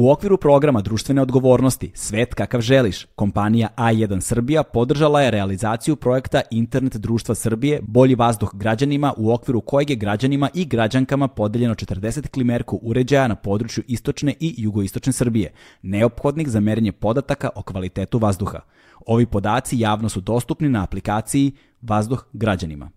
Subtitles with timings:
[0.00, 6.40] U okviru programa društvene odgovornosti Svet kakav želiš, kompanija A1 Srbija podržala je realizaciju projekta
[6.50, 12.28] Internet društva Srbije Bolji vazduh građanima u okviru kojeg je građanima i građankama podeljeno 40
[12.28, 18.60] klimerku uređaja na području istočne i jugoistočne Srbije, neophodnih za merenje podataka o kvalitetu vazduha.
[19.06, 21.52] Ovi podaci javno su dostupni na aplikaciji
[21.82, 22.90] Vazduh građanima.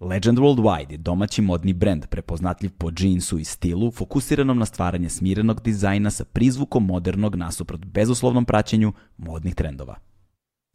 [0.00, 5.62] Legend Worldwide je domaći modni brend prepoznatljiv po džinsu i stilu, fokusiranom na stvaranje smirenog
[5.62, 9.96] dizajna sa prizvukom modernog nasuprot bezuslovnom praćenju modnih trendova.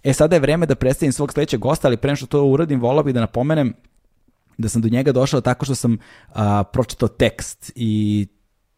[0.04, 3.04] E, sada je vreme da predstavim svog sledećeg gosta, ali pre što to uradim, volao
[3.04, 3.74] bih da napomenem
[4.58, 5.98] da sam do njega došao tako što sam
[6.34, 8.28] a, pročitao tekst i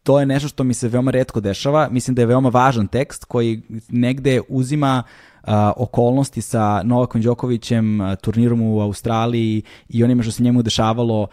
[0.02, 1.88] to je nešto što mi se veoma redko dešava.
[1.90, 5.02] Mislim da je veoma važan tekst koji negde uzima
[5.76, 11.26] okolnosti sa Novakom Đokovićem, turnirom u Australiji i onime što se njemu dešavalo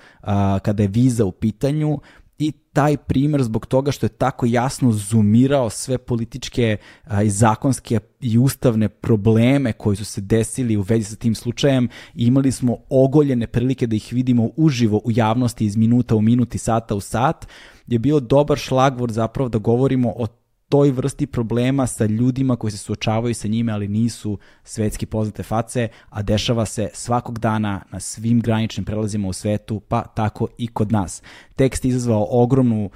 [0.61, 1.99] kada je viza u pitanju.
[2.43, 7.99] I taj primer zbog toga što je tako jasno zoomirao sve političke a, i zakonske
[8.21, 11.89] i ustavne probleme koji su se desili u vezi sa tim slučajem.
[12.16, 16.95] Imali smo ogoljene prilike da ih vidimo uživo u javnosti iz minuta u minuti, sata
[16.95, 17.47] u sat,
[17.88, 20.27] je bio dobar šlagvor zapravo da govorimo o
[20.72, 25.88] toj vrsti problema sa ljudima koji se suočavaju sa njime, ali nisu svetski poznate face,
[26.09, 30.92] a dešava se svakog dana na svim graničnim prelazima u svetu, pa tako i kod
[30.92, 31.22] nas.
[31.55, 32.89] Tekst je izazvao ogromnu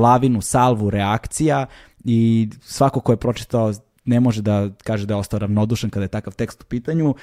[0.00, 1.66] lavinu, salvu reakcija
[2.04, 3.72] i svako ko je pročitao
[4.04, 7.14] ne može da kaže da je ostao ravnodušan kada je takav tekst u pitanju.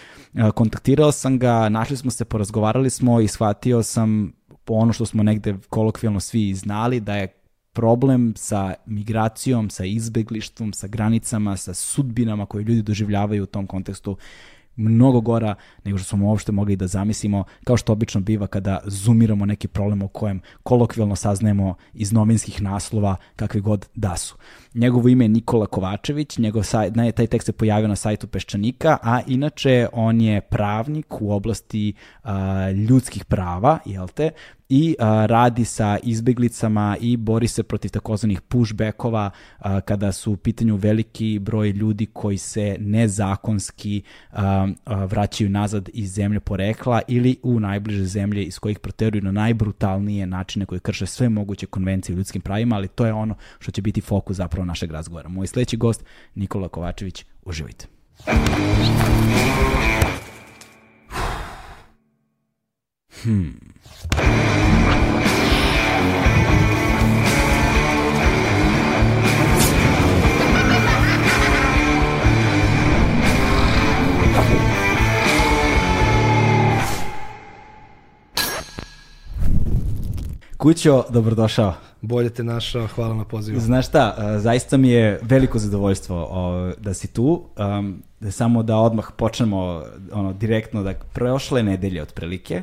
[0.56, 4.34] Kontaktirao sam ga, našli smo se, porazgovarali smo i shvatio sam
[4.68, 7.37] ono što smo negde kolokvijalno svi znali, da je
[7.78, 14.18] problem sa migracijom, sa izbeglištvom, sa granicama, sa sudbinama koje ljudi doživljavaju u tom kontekstu
[14.78, 19.46] mnogo gora nego što smo uopšte mogli da zamislimo, kao što obično biva kada zoomiramo
[19.46, 24.36] neki problem o kojem kolokvijalno saznajemo iz novinskih naslova kakvi god da su.
[24.74, 28.98] Njegovo ime je Nikola Kovačević, njegov saj, ne, taj tekst se pojavio na sajtu Peščanika,
[29.04, 34.32] a inače on je pravnik u oblasti a, ljudskih prava, jel te,
[34.70, 40.38] i a, radi sa izbeglicama i bori se protiv takozvanih pushbackova a, kada su u
[40.38, 44.02] pitanju veliki broj ljudi koji se nezakonski
[44.32, 49.32] a, a, vraćaju nazad iz zemlje porekla ili u najbliže zemlje iz kojih proteruju na
[49.32, 53.72] najbrutalnije načine koje krše sve moguće konvencije o ljudskim pravima, ali to je ono što
[53.72, 55.30] će biti fokus zapravo našeg razgovora.
[55.30, 56.04] Moj sledeći gost,
[56.36, 57.88] Nikola Kovačević, uživajte.
[63.24, 63.60] Hmm.
[80.58, 81.74] Kućo, dobrodošao.
[82.02, 83.60] Bolje te našao, hvala na pozivu.
[83.60, 86.30] Znaš šta, zaista mi je veliko zadovoljstvo
[86.78, 87.44] da si tu,
[88.20, 92.62] da samo da odmah počnemo ono, direktno, da prošle nedelje otprilike,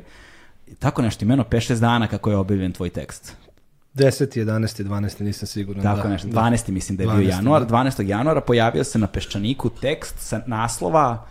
[0.79, 3.37] tako nešto, imeno 5-6 dana kako je objavljen tvoj tekst.
[3.95, 4.45] 10.
[4.45, 4.85] 11.
[4.85, 5.21] 12.
[5.21, 5.83] nisam siguran.
[5.83, 6.67] Tako da, nešto, 12.
[6.67, 6.73] Da.
[6.73, 7.65] mislim da je 12, bio januar.
[7.65, 7.77] Da.
[7.77, 8.09] 12.
[8.09, 11.27] januara pojavio se na Peščaniku tekst sa naslova,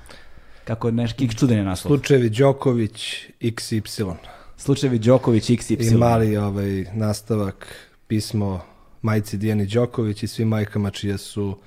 [0.64, 1.90] kako je neki čudan naslov.
[1.90, 4.14] Slučajevi Đoković XY.
[4.58, 5.94] Slučajevi Đoković XY.
[5.94, 7.76] I mali ovaj, nastavak
[8.08, 8.62] pismo
[9.02, 11.58] majci Dijani Đoković i svim majkama čije su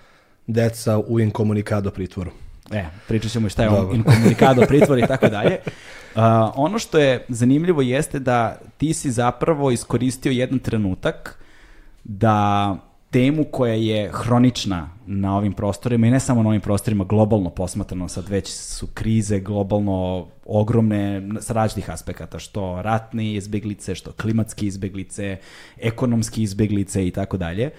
[0.47, 2.31] deca u inkomunikado pritvoru.
[2.73, 5.59] E, pričat ćemo šta je on inkomunikado pritvor i tako dalje.
[6.15, 6.23] Uh,
[6.55, 11.39] ono što je zanimljivo jeste da ti si zapravo iskoristio jedan trenutak
[12.05, 12.77] da
[13.11, 18.09] temu koja je hronična na ovim prostorima i ne samo na ovim prostorima, globalno posmatrano,
[18.09, 25.37] sad već su krize globalno ogromne sa različitih aspekata, što ratne izbeglice, što klimatske izbeglice,
[25.79, 27.71] ekonomske izbeglice i tako dalje.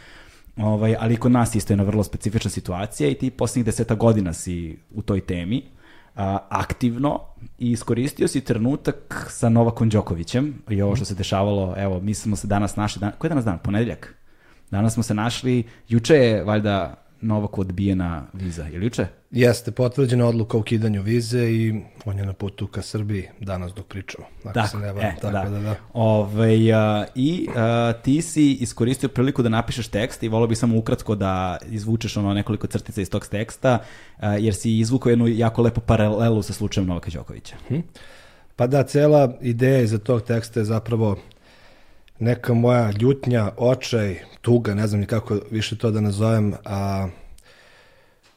[0.57, 4.33] Ovaj, ali kod nas isto je jedna vrlo specifična situacija i ti poslednjih deseta godina
[4.33, 5.63] si u toj temi
[6.15, 7.19] a, aktivno
[7.59, 12.35] i iskoristio si trenutak sa Novakom Đokovićem i ovo što se dešavalo, evo, mi smo
[12.35, 13.59] se danas našli, dan, koji je danas dan?
[13.63, 14.15] Ponedeljak?
[14.71, 19.07] Danas smo se našli, juče je valjda Novaku odbijena viza, je li juče?
[19.31, 23.85] Jeste, potvrđena odluka o ukidanju vize i on je na putu ka Srbiji danas dok
[23.85, 24.27] pričamo.
[24.43, 25.49] Ako tako, se ne varam, e, tako da.
[25.49, 25.75] da, da.
[25.93, 30.77] Ove, a, I a, ti si iskoristio priliku da napišeš tekst i volio bih samo
[30.77, 33.79] ukratko da izvučeš ono nekoliko crtica iz tog teksta,
[34.17, 37.55] a, jer si izvukao jednu jako lepu paralelu sa slučajem Novaka Đokovića.
[37.67, 37.79] Hm?
[38.55, 41.17] Pa da, cela ideja iza tog teksta je zapravo
[42.19, 47.07] neka moja ljutnja, očaj, tuga, ne znam ni kako više to da nazovem, a,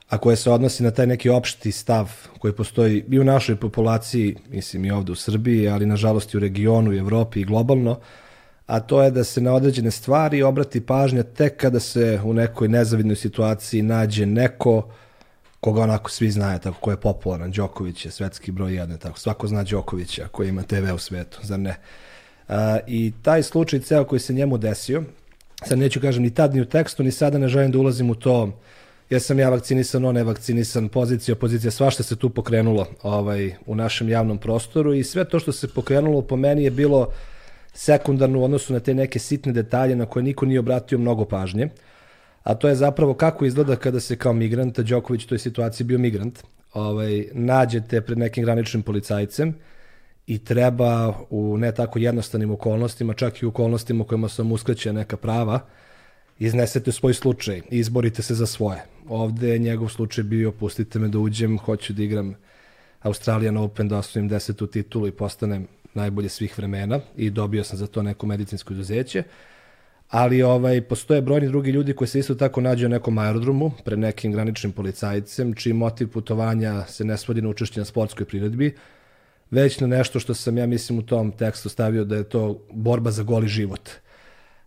[0.09, 4.37] a koje se odnosi na taj neki opšti stav koji postoji i u našoj populaciji,
[4.49, 7.99] mislim i ovde u Srbiji, ali nažalost i u regionu, i Evropi i globalno,
[8.67, 12.69] a to je da se na određene stvari obrati pažnja tek kada se u nekoj
[12.69, 14.88] nezavidnoj situaciji nađe neko
[15.61, 19.47] koga onako svi znaju, tako ko je popularan, Đoković je svetski broj jedan, tako svako
[19.47, 21.71] zna Đokovića koji ima TV u svetu, zar ne?
[21.71, 22.09] Uh,
[22.87, 25.02] I taj slučaj ceo koji se njemu desio,
[25.64, 28.14] sad neću kažem ni tad ni u tekstu, ni sada ne želim da ulazim u
[28.14, 28.52] to
[29.11, 34.08] jesam ja vakcinisan, on je vakcinisan, pozicija, opozicija, svašta se tu pokrenulo ovaj, u našem
[34.08, 37.08] javnom prostoru i sve to što se pokrenulo po meni je bilo
[37.75, 41.69] sekundarno u odnosu na te neke sitne detalje na koje niko nije obratio mnogo pažnje,
[42.43, 45.99] a to je zapravo kako izgleda kada se kao migrant, Đoković u toj situaciji bio
[45.99, 46.43] migrant,
[46.73, 49.55] ovaj, nađete pred nekim graničnim policajcem
[50.31, 55.00] i treba u ne tako jednostavnim okolnostima, čak i u okolnostima u kojima sam uskraćena
[55.00, 55.61] neka prava,
[56.38, 58.85] iznesete svoj slučaj izborite se za svoje.
[59.09, 62.35] Ovde je njegov slučaj bio, pustite me da uđem, hoću da igram
[63.03, 67.87] Australian Open, da osvojim desetu titulu i postanem najbolje svih vremena i dobio sam za
[67.87, 69.23] to neko medicinsko izuzeće.
[70.09, 73.99] Ali ovaj, postoje brojni drugi ljudi koji se isto tako nađu na nekom aerodromu pred
[73.99, 78.75] nekim graničnim policajcem, čiji motiv putovanja se ne svodi na učešće na sportskoj priredbi,
[79.50, 83.11] već na nešto što sam ja mislim u tom tekstu stavio da je to borba
[83.11, 83.91] za goli život.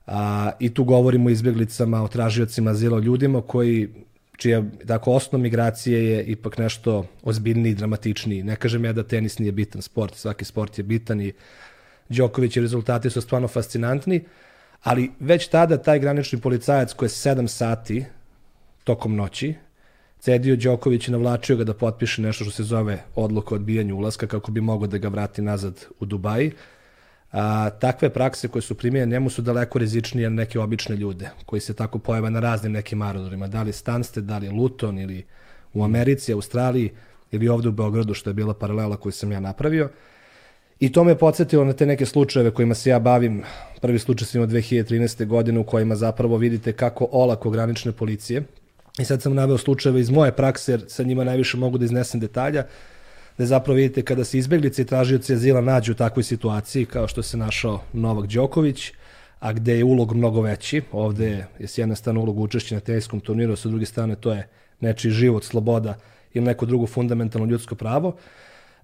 [0.07, 3.89] A, I tu govorimo o izbjeglicama, o tražiocima azila, o ljudima koji
[4.37, 8.43] čija tako osnov migracije je ipak nešto ozbiljniji dramatičniji.
[8.43, 11.33] Ne kažem ja da tenis nije bitan sport, svaki sport je bitan i
[12.09, 14.23] Đoković i rezultati su stvarno fascinantni,
[14.83, 18.05] ali već tada taj granični policajac koji je 7 sati
[18.83, 19.53] tokom noći
[20.23, 24.27] cedio Đoković i navlačio ga da potpiše nešto što se zove odluka o odbijanju ulaska
[24.27, 26.51] kako bi mogao da ga vrati nazad u Dubaji
[27.31, 31.59] a, takve prakse koje su primjene njemu su daleko rizičnije na neke obične ljude koji
[31.59, 35.25] se tako pojave na raznim nekim aerodromima, da li Stansted, da li Luton ili
[35.73, 36.91] u Americi, Australiji
[37.31, 39.89] ili ovde u Beogradu što je bila paralela koju sam ja napravio.
[40.79, 43.43] I to me podsjetilo na te neke slučajeve kojima se ja bavim.
[43.81, 45.25] Prvi slučaj sam imao 2013.
[45.25, 48.43] godine u kojima zapravo vidite kako olako granične policije
[48.99, 52.19] i sad sam naveo slučajeve iz moje prakse jer sa njima najviše mogu da iznesem
[52.19, 52.63] detalja
[53.37, 57.23] da zapravo vidite kada se izbeglice i tražioci azila nađu u takvoj situaciji kao što
[57.23, 58.91] se našao Novak Đoković,
[59.39, 60.81] a gde je ulog mnogo veći.
[60.91, 64.47] Ovde je s jedne strane ulog učešća na teniskom turniru, sa druge strane to je
[64.79, 65.97] nečiji život, sloboda
[66.33, 68.15] ili neko drugo fundamentalno ljudsko pravo.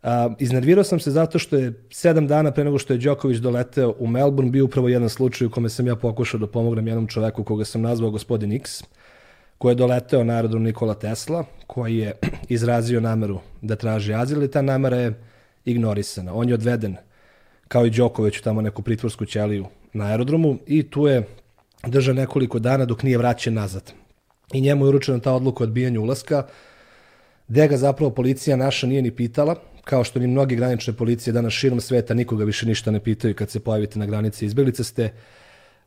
[0.04, 3.96] A, iznervirao sam se zato što je sedam dana pre nego što je Đoković doleteo
[4.00, 7.44] u Melbourne bio upravo jedan slučaj u kome sam ja pokušao da pomognem jednom čoveku
[7.44, 8.84] koga sam nazvao gospodin X,
[9.60, 12.14] koji je doleteo na aerodrom Nikola Tesla, koji je
[12.58, 15.14] izrazio nameru da traži azil i ta namera je
[15.66, 16.34] ignorisana.
[16.34, 16.96] On je odveden,
[17.68, 21.24] kao i Đoković, tamo neku pritvorsku ćeliju na aerodromu i tu je
[21.88, 23.94] držao nekoliko dana dok nije vraćen nazad.
[24.54, 26.48] I njemu je uručena ta odluka o odbijanju ulaska,
[27.48, 31.54] gde ga zapravo policija naša nije ni pitala, kao što ni mnogi granične policije danas
[31.54, 35.14] širom sveta nikoga više ništa ne pitaju kad se pojavite na granici izbjeglice ste,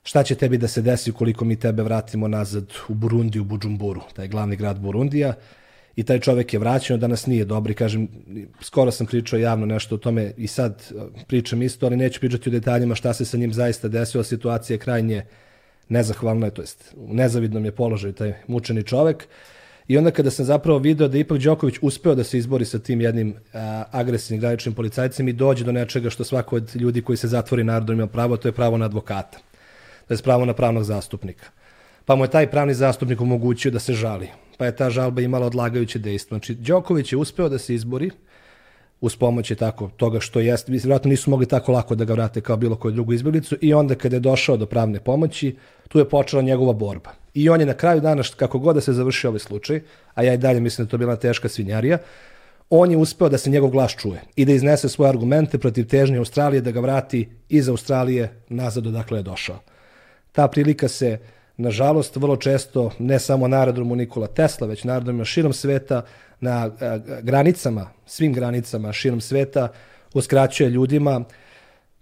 [0.03, 4.01] šta će tebi da se desi ukoliko mi tebe vratimo nazad u Burundi, u Bujumburu,
[4.15, 5.35] taj glavni grad Burundija,
[5.97, 8.09] i taj čovek je vraćen, danas nije dobri, kažem,
[8.61, 12.49] skoro sam pričao javno nešto o tome i sad uh, pričam isto, ali neću pričati
[12.49, 15.23] o detaljima šta se sa njim zaista desilo, situacija je krajnje
[15.89, 19.29] nezahvalna, to jest u nezavidnom je položaju taj mučeni čovek.
[19.89, 23.01] I onda kada sam zapravo video da ipak Đoković uspeo da se izbori sa tim
[23.01, 27.17] jednim a, uh, agresivnim graničnim policajcem i dođe do nečega što svako od ljudi koji
[27.17, 29.52] se zatvori narodom ima pravo, to je pravo na advokata
[30.09, 31.47] to je pravo na pravnog zastupnika.
[32.05, 34.29] Pa mu je taj pravni zastupnik omogućio da se žali.
[34.59, 36.39] Pa je ta žalba imala odlagajuće dejstvo.
[36.39, 38.11] Znači, Đoković je uspeo da se izbori
[39.03, 42.41] uz pomoć je tako toga što jeste, vjerojatno nisu mogli tako lako da ga vrate
[42.41, 45.57] kao bilo koju drugu izbjeglicu i onda kada je došao do pravne pomoći,
[45.89, 47.11] tu je počela njegova borba.
[47.35, 49.81] I on je na kraju dana, kako god da se završio ovaj slučaj,
[50.15, 51.99] a ja i dalje mislim da to bila teška svinjarija,
[52.71, 56.19] on je uspeo da se njegov glas čuje i da iznese svoje argumente protiv težnje
[56.19, 59.59] Australije da ga vrati iz Australije nazad odakle je došao.
[60.33, 61.19] Ta prilika se,
[61.57, 66.03] nažalost, vrlo često, ne samo na aerodromu Nikola Tesla, već na aerodromima širom sveta,
[66.41, 66.71] na
[67.23, 69.69] granicama, svim granicama širom sveta,
[70.15, 71.25] uskraćuje ljudima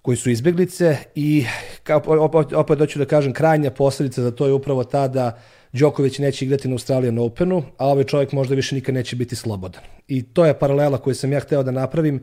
[0.03, 1.45] koji su izbjeglice i
[1.83, 5.39] kao, opet, opet doću da kažem krajnja posledica za to je upravo ta da
[5.73, 9.83] Đoković neće igrati na Australijan Openu, a ovaj čovjek možda više nikad neće biti slobodan.
[10.09, 12.23] I to je paralela koju sam ja hteo da napravim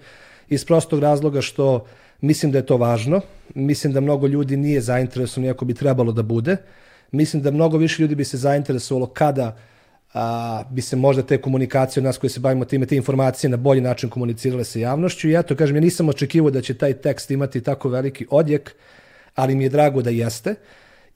[0.50, 1.86] iz prostog razloga što
[2.22, 3.22] Mislim da je to važno.
[3.56, 6.58] Mislim da mnogo ljudi nije zainteresovano iako bi trebalo da bude.
[7.12, 9.58] Mislim da mnogo više ljudi bi se zainteresovalo kada
[10.14, 13.58] a, bi se možda te komunikacije od nas koji se bavimo time, te informacije na
[13.58, 15.30] bolji način komunicirale sa javnošću.
[15.30, 18.76] I eto, kažem, ja nisam očekivao da će taj tekst imati tako veliki odjek,
[19.36, 20.56] ali mi je drago da jeste.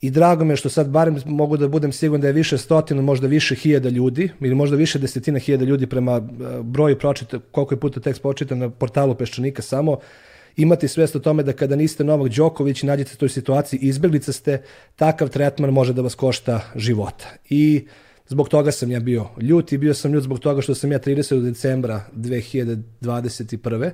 [0.00, 3.26] I drago me što sad barem mogu da budem siguran da je više stotina, možda
[3.26, 6.20] više hiljada ljudi, ili možda više desetina hiljada ljudi prema
[6.62, 9.98] broju pročita, koliko je puta tekst pročitan na portalu Peščanika samo,
[10.56, 14.32] imati svest o tome da kada niste Novak Đoković i nađete u toj situaciji, izbjeglica
[14.32, 14.62] ste,
[14.96, 17.26] takav tretman može da vas košta života.
[17.48, 17.86] I
[18.28, 20.98] zbog toga sam ja bio ljut i bio sam ljut zbog toga što sam ja
[20.98, 21.42] 30.
[21.42, 23.90] decembra 2021.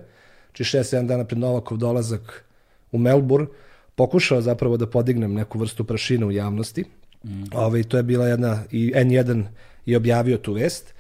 [0.53, 2.45] či 6-7 dana pred Novakov dolazak
[2.93, 3.47] u Melbourne,
[3.95, 6.85] pokušao zapravo da podignem neku vrstu prašine u javnosti.
[7.25, 7.43] Mm.
[7.53, 9.45] Ove, ovaj, to je bila jedna, i N1
[9.87, 10.95] je objavio tu vest.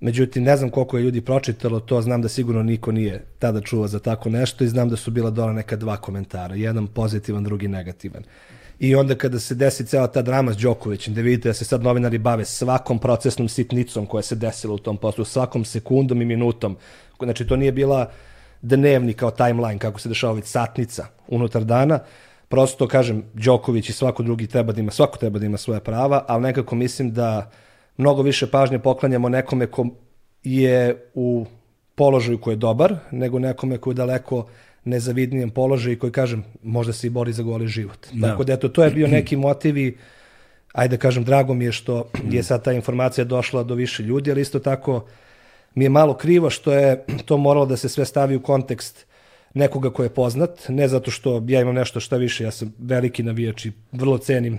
[0.00, 3.88] Međutim, ne znam koliko je ljudi pročitalo to, znam da sigurno niko nije tada čuo
[3.88, 7.68] za tako nešto i znam da su bila dola neka dva komentara, jedan pozitivan, drugi
[7.68, 8.22] negativan.
[8.78, 11.82] I onda kada se desi cela ta drama s Đokovićem, da vidite da se sad
[11.82, 16.76] novinari bave svakom procesnom sitnicom koja se desila u tom poslu, svakom sekundom i minutom.
[17.22, 18.10] Znači, to nije bila
[18.62, 21.98] dnevni kao timeline, kako se dešava već satnica unutar dana.
[22.48, 26.24] Prosto, kažem, Đoković i svako drugi treba da ima, svako treba da ima svoje prava,
[26.28, 27.50] ali nekako mislim da
[27.98, 29.86] mnogo više pažnje poklanjamo nekome ko
[30.42, 31.46] je u
[31.94, 34.46] položaju koji je dobar, nego nekome koji je daleko
[34.84, 38.06] nezavidnijem položaju i koji, kažem, možda se i bori za goli život.
[38.12, 38.28] Da.
[38.28, 39.96] Tako da, eto, to je bio neki motiv i,
[40.72, 44.40] ajde kažem, drago mi je što je sad ta informacija došla do više ljudi, ali
[44.40, 45.04] isto tako
[45.74, 49.06] mi je malo krivo što je to moralo da se sve stavi u kontekst
[49.54, 53.22] nekoga ko je poznat, ne zato što ja imam nešto šta više, ja sam veliki
[53.22, 54.58] navijač i vrlo cenim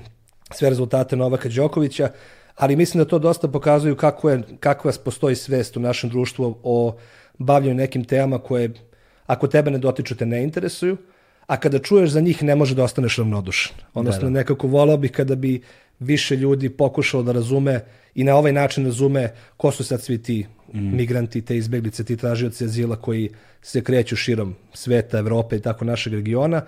[0.52, 2.10] sve rezultate Novaka Đokovića,
[2.60, 6.96] ali mislim da to dosta pokazuju kako je, kakva postoji svest u našem društvu o
[7.38, 8.74] bavljanju nekim temama koje,
[9.26, 10.98] ako tebe ne dotiču, te ne interesuju,
[11.48, 13.76] a kada čuješ za njih ne može da ostaneš ravnodušan.
[13.94, 14.40] Odnosno, da, da.
[14.40, 15.62] nekako volao bih kada bi
[16.00, 17.80] više ljudi pokušalo da razume
[18.16, 20.96] i na ovaj način razume ko su sad svi ti mm.
[20.96, 23.30] migranti, te izbeglice, ti tražioci azila koji
[23.62, 26.62] se kreću širom sveta, Evrope i tako našeg regiona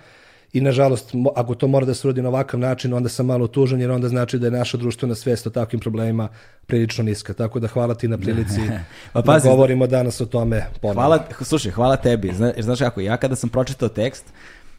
[0.52, 3.80] i nažalost, ako to mora da se urodi na ovakav način, onda sam malo tužan,
[3.80, 6.28] jer onda znači da je naša društvena svest o takvim problemima
[6.66, 7.34] prilično niska.
[7.34, 8.60] Tako da hvala ti na prilici
[9.12, 11.02] pa, da pazi, da govorimo danas o tome ponovno.
[11.02, 12.32] Hvala, slušaj, hvala tebi.
[12.34, 14.24] Zna, znaš kako, ja kada sam pročitao tekst,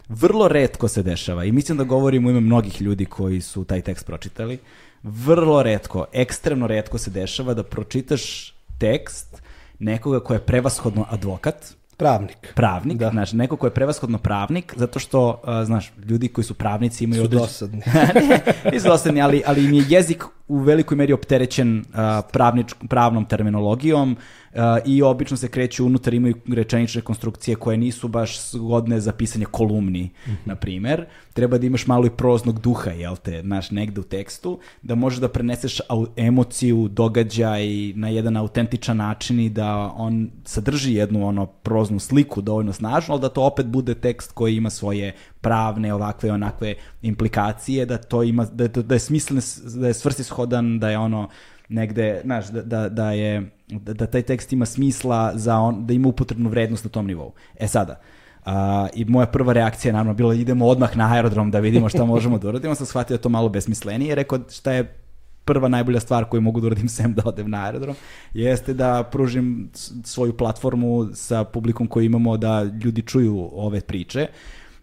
[0.09, 3.81] vrlo redko se dešava i mislim da govorim u ime mnogih ljudi koji su taj
[3.81, 4.59] tekst pročitali,
[5.03, 9.41] vrlo redko, ekstremno redko se dešava da pročitaš tekst
[9.79, 11.73] nekoga ko je prevashodno advokat,
[12.03, 12.53] Pravnik.
[12.55, 13.09] Pravnik, da.
[13.09, 17.21] znači neko ko je prevashodno pravnik, zato što, uh, znaš, ljudi koji su pravnici imaju...
[17.21, 17.45] Su određen...
[17.45, 17.81] dosadni.
[18.29, 18.39] ne,
[18.71, 21.85] nisu dosadni, ali, ali im je jezik u velikoj meri opterećen uh,
[22.31, 24.42] pravnič, pravnom terminologijom, Uh,
[24.85, 30.03] i obično se kreću unutar, imaju rečenične konstrukcije koje nisu baš zgodne za pisanje kolumni,
[30.03, 30.35] mm -hmm.
[30.45, 31.05] na primer.
[31.33, 35.19] Treba da imaš malo i proznog duha, jel te, znaš, negde u tekstu, da možeš
[35.19, 35.81] da preneseš
[36.15, 42.73] emociju, događaj na jedan autentičan način i da on sadrži jednu ono proznu sliku dovoljno
[42.73, 47.97] snažno, ali da to opet bude tekst koji ima svoje pravne, ovakve onakve implikacije, da
[47.97, 49.41] to ima, da, da je smislen,
[49.81, 51.29] da je svrsishodan, da je ono
[51.69, 56.07] negde, znaš, da, da, da je da, taj tekst ima smisla za on, da ima
[56.07, 57.33] upotrebnu vrednost na tom nivou.
[57.59, 58.01] E sada,
[58.45, 58.51] Uh,
[58.93, 62.37] I moja prva reakcija je naravno bila idemo odmah na aerodrom da vidimo šta možemo
[62.37, 62.75] da uradimo.
[62.75, 64.15] Sam shvatio to malo besmislenije.
[64.15, 65.03] Rekao šta je
[65.45, 67.95] prva najbolja stvar koju mogu da uradim sem da odem na aerodrom,
[68.33, 69.69] jeste da pružim
[70.03, 74.27] svoju platformu sa publikom koju imamo da ljudi čuju ove priče.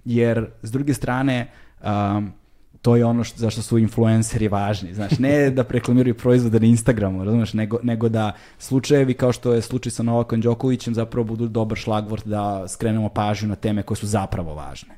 [0.05, 1.51] Jer, s druge strane,
[1.83, 2.33] um,
[2.83, 4.95] to je ono što, zašto su influenceri važni.
[4.95, 9.63] Znaš, ne da preklamiraju proizvode na Instagramu, razumeš, nego, nego da slučajevi kao što je
[9.63, 14.07] slučaj sa Novakom Đokovićem zapravo budu dobar šlagvort da skrenemo pažnju na teme koje su
[14.07, 14.95] zapravo važne.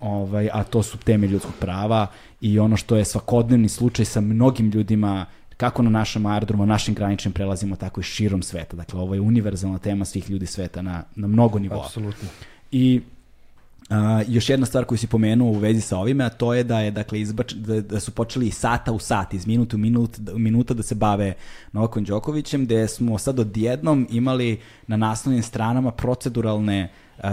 [0.00, 2.06] Ovaj, a to su teme ljudskog prava
[2.40, 5.26] i ono što je svakodnevni slučaj sa mnogim ljudima
[5.56, 8.76] kako na našem aerodromu, našim graničnim prelazimo, tako i širom sveta.
[8.76, 11.86] Dakle, ovo je univerzalna tema svih ljudi sveta na, na mnogo nivoa.
[11.86, 12.28] Apsolutno.
[12.72, 13.00] I
[13.92, 16.80] Uh, još jedna stvar koju si pomenuo u vezi sa ovime, a to je da
[16.80, 20.74] je dakle izbač, da, da su počeli sata u sat, iz minuta u minut, minuta
[20.74, 21.34] da se bave
[21.72, 27.24] Novakom Đokovićem, gde smo sad odjednom imali na naslovnim stranama proceduralne uh,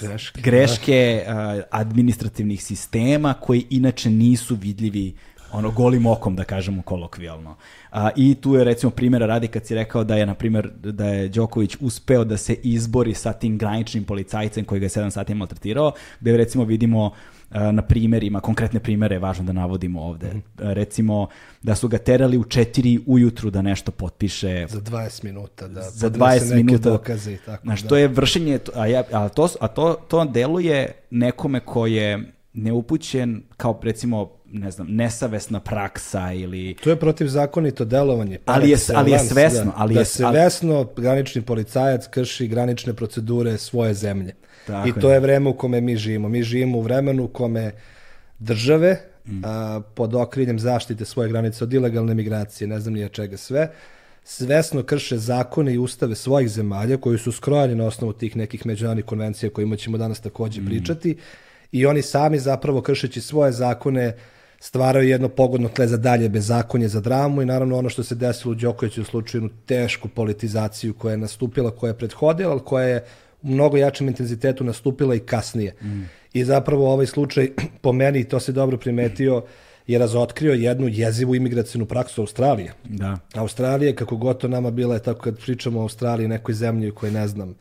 [0.00, 5.14] greške, greške uh, administrativnih sistema koji inače nisu vidljivi
[5.52, 7.56] ono golim okom da kažemo kolokvijalno.
[7.90, 11.06] A, I tu je recimo primjera radi kad si rekao da je na primjer da
[11.06, 15.34] je Đoković uspeo da se izbori sa tim graničnim policajcem koji ga je 7 sati
[15.34, 17.12] maltretirao, gde recimo vidimo
[17.50, 20.34] na primerima, konkretne primere je važno da navodimo ovde.
[20.34, 20.42] Mm.
[20.58, 21.28] Recimo
[21.62, 24.66] da su ga terali u 4 ujutru da nešto potpiše.
[24.68, 25.82] Za 20 minuta, da.
[25.82, 26.90] Za 20 minuta.
[26.90, 27.62] Dokaze i tako.
[27.62, 27.88] Znaš, da.
[27.88, 33.42] to je vršenje, a, ja, a, to, a to, to deluje nekome ko je neupućen
[33.56, 36.76] kao recimo ne znam, nesavesna praksa ili...
[36.82, 38.38] To je protivzakonito delovanje.
[38.46, 39.64] Ali je, ali je svesno.
[39.64, 40.38] Da, ali da je, se ali...
[40.38, 44.34] vesno granični policajac krši granične procedure svoje zemlje.
[44.66, 45.20] Tako I to je.
[45.20, 46.28] vreme u kome mi živimo.
[46.28, 47.72] Mi živimo u vremenu u kome
[48.38, 49.42] države mm.
[49.44, 53.70] a, pod okriljem zaštite svoje granice od ilegalne migracije, ne znam nije čega sve,
[54.24, 59.04] svesno krše zakone i ustave svojih zemalja koji su skrojeni na osnovu tih nekih međunarodnih
[59.04, 60.66] konvencija kojima ćemo danas takođe mm.
[60.66, 61.16] pričati
[61.72, 64.16] i oni sami zapravo kršeći svoje zakone
[64.60, 68.52] stvaraju jedno pogodno tle za dalje bezakonje, za dramu i naravno ono što se desilo
[68.52, 73.04] u Đokoviću u slučaju tešku politizaciju koja je nastupila, koja je prethodila, ali koja je
[73.42, 75.74] u mnogo jačem intenzitetu nastupila i kasnije.
[75.82, 76.02] Mm.
[76.32, 77.50] I zapravo ovaj slučaj,
[77.82, 79.42] po meni, to se dobro primetio,
[79.86, 82.72] je razotkrio jednu jezivu imigracijnu praksu Australije.
[82.84, 83.18] Da.
[83.34, 87.12] Australije, kako god to nama bila je tako kad pričamo o Australiji, nekoj zemlji koje
[87.12, 87.54] ne znam,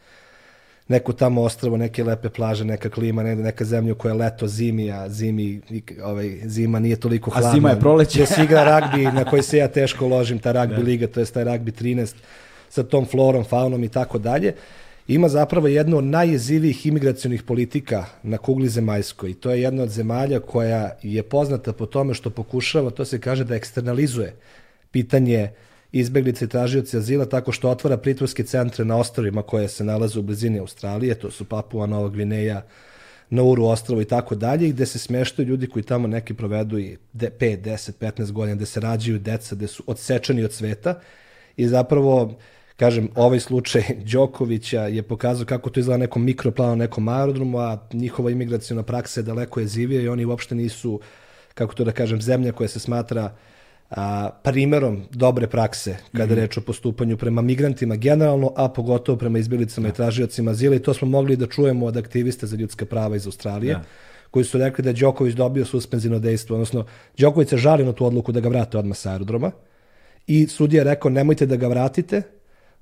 [0.89, 4.91] neko tamo ostravo, neke lepe plaže, neka klima, ne, neka zemlja koja je leto zimi,
[4.91, 5.61] a zimi,
[6.03, 7.49] ovaj, zima nije toliko hladna.
[7.49, 8.19] A zima je proleće.
[8.19, 10.81] Gde se igra ragbi, na koji se ja teško ložim, ta ragbi da.
[10.81, 12.15] liga, to je taj ragbi 13,
[12.69, 14.53] sa tom florom, faunom i tako dalje
[15.09, 19.89] ima zapravo jednu od najjezivijih imigracionih politika na kugli zemaljskoj i to je jedna od
[19.89, 24.35] zemalja koja je poznata po tome što pokušava, to se kaže da eksternalizuje
[24.91, 25.49] pitanje
[25.91, 30.21] izbeglice i tražioci azila tako što otvara pritvorske centre na ostrovima koje se nalaze u
[30.21, 32.61] blizini Australije, to su Papua, Nova Gvineja,
[33.29, 37.29] Nauru ostrovo i tako dalje, gde se smeštaju ljudi koji tamo neki provedu i 5,
[37.39, 40.99] 10, 15 godina, gde se rađaju deca, gde su odsečeni od sveta.
[41.57, 42.37] I zapravo
[42.75, 48.31] kažem, ovaj slučaj Đokovića je pokazao kako to izgleda nekom mikroplanu, nekom aerodromu, a njihova
[48.31, 50.99] imigracijona praksa je daleko jezivija i oni uopšte nisu,
[51.53, 53.35] kako to da kažem, zemlja koja se smatra
[53.89, 56.41] a, primerom dobre prakse kada mm -hmm.
[56.41, 59.93] reč o postupanju prema migrantima generalno, a pogotovo prema izbjelicama da.
[59.93, 63.25] i tražiocima azila i to smo mogli da čujemo od aktivista za ljudska prava iz
[63.25, 63.73] Australije.
[63.73, 63.83] Da
[64.31, 66.85] koji su rekli da je Đoković dobio suspenzivno dejstvo, odnosno
[67.17, 69.51] Đoković se žali na tu odluku da ga vrate odmah sa aerodroma
[70.27, 72.21] i sudija je rekao nemojte da ga vratite,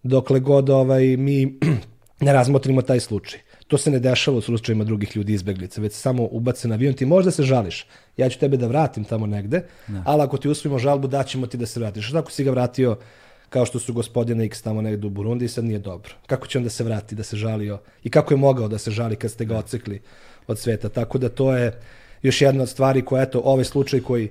[0.03, 1.59] dokle god ovaj, mi
[2.25, 3.39] ne razmotrimo taj slučaj.
[3.67, 7.05] To se ne dešava u slučajima drugih ljudi izbeglica, već samo ubace na avion, ti
[7.05, 7.85] možda se žališ,
[8.17, 10.01] ja ću tebe da vratim tamo negde, ne.
[10.05, 12.07] ali ako ti usvojimo žalbu, daćemo ti da se vratiš.
[12.07, 12.97] Što ako si ga vratio
[13.49, 16.13] kao što su gospodine X tamo negde u Burundi i sad nije dobro.
[16.27, 18.91] Kako će on da se vrati, da se žalio i kako je mogao da se
[18.91, 20.01] žali kad ste ga ocekli
[20.47, 20.89] od sveta.
[20.89, 21.79] Tako da to je
[22.21, 24.29] još jedna od stvari koja, eto, ovaj slučaj koji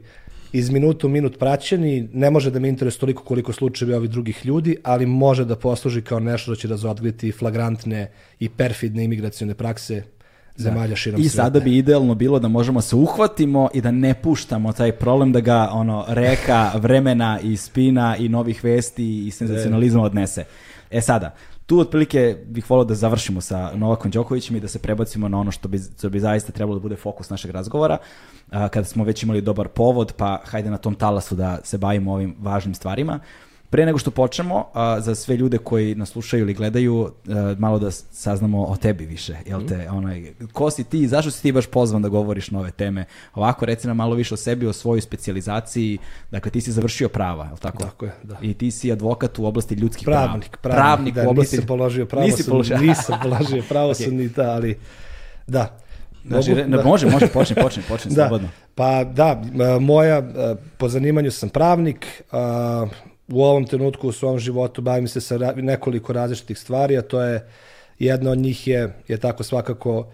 [0.58, 4.46] iz minuta u minut praćeni, ne može da me interesuje toliko koliko slučajevi ovih drugih
[4.46, 10.02] ljudi, ali može da posluži kao nešto da će razotkriti flagrantne i perfidne imigracione prakse
[10.56, 10.96] zemalja da.
[10.96, 11.42] širom I sveta.
[11.42, 15.40] sada bi idealno bilo da možemo se uhvatimo i da ne puštamo taj problem da
[15.40, 20.44] ga ono reka vremena i spina i novih vesti i senzacionalizma odnese.
[20.90, 21.34] E sada,
[21.66, 25.50] tu otprilike bih volio da završimo sa Novakom Đokovićem i da se prebacimo na ono
[25.50, 27.98] što bi, što bi zaista trebalo da bude fokus našeg razgovora,
[28.50, 32.36] kada smo već imali dobar povod, pa hajde na tom talasu da se bavimo ovim
[32.38, 33.20] važnim stvarima.
[33.70, 37.78] Pre nego što počnemo, a, za sve ljude koji nas slušaju ili gledaju, a, malo
[37.78, 39.36] da saznamo o tebi više.
[39.46, 39.96] Jel te, mm.
[39.96, 43.04] onaj, ko si ti, zašto si ti baš pozvan da govoriš na ove teme?
[43.34, 45.98] Ovako, reci nam malo više o sebi, o svojoj specijalizaciji.
[46.30, 47.82] Dakle, ti si završio prava, je li tako?
[47.82, 48.36] Tako je, da.
[48.42, 50.76] I ti si advokat u oblasti ljudskih pravnik, prava.
[50.76, 51.56] Pravnik, pravnik da, u oblasti...
[51.56, 52.78] Nisam položio pravo, Nisi položio.
[52.78, 54.34] nisam položio pravosudni, okay.
[54.34, 54.78] da, ali
[55.46, 55.78] da.
[56.26, 56.82] Znači, Mogu, da.
[56.84, 58.28] može, može, počni, počni, počni, da.
[58.28, 58.48] slobodno.
[58.74, 59.42] Pa da,
[59.80, 60.22] moja,
[60.76, 62.22] po zanimanju sam pravnik,
[63.28, 67.48] u ovom trenutku u svom životu bavim se sa nekoliko različitih stvari, a to je
[67.98, 70.12] jedna od njih je, je tako svakako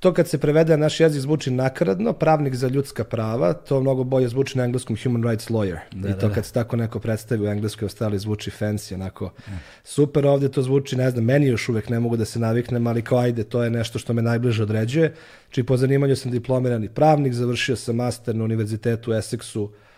[0.00, 4.04] to kad se prevede na naš jezik zvuči nakaradno, pravnik za ljudska prava, to mnogo
[4.04, 5.78] bolje zvuči na engleskom human rights lawyer.
[5.92, 6.34] Da, I to da, da.
[6.34, 9.52] kad se tako neko predstavi u engleskoj ostali zvuči fancy, onako da.
[9.84, 13.02] super, ovde to zvuči, ne znam, meni još uvek ne mogu da se naviknem, ali
[13.02, 15.14] kao ajde, to je nešto što me najbliže određuje.
[15.50, 19.89] Či po zanimanju sam diplomirani pravnik, završio sam master na univerzitetu Essexu a,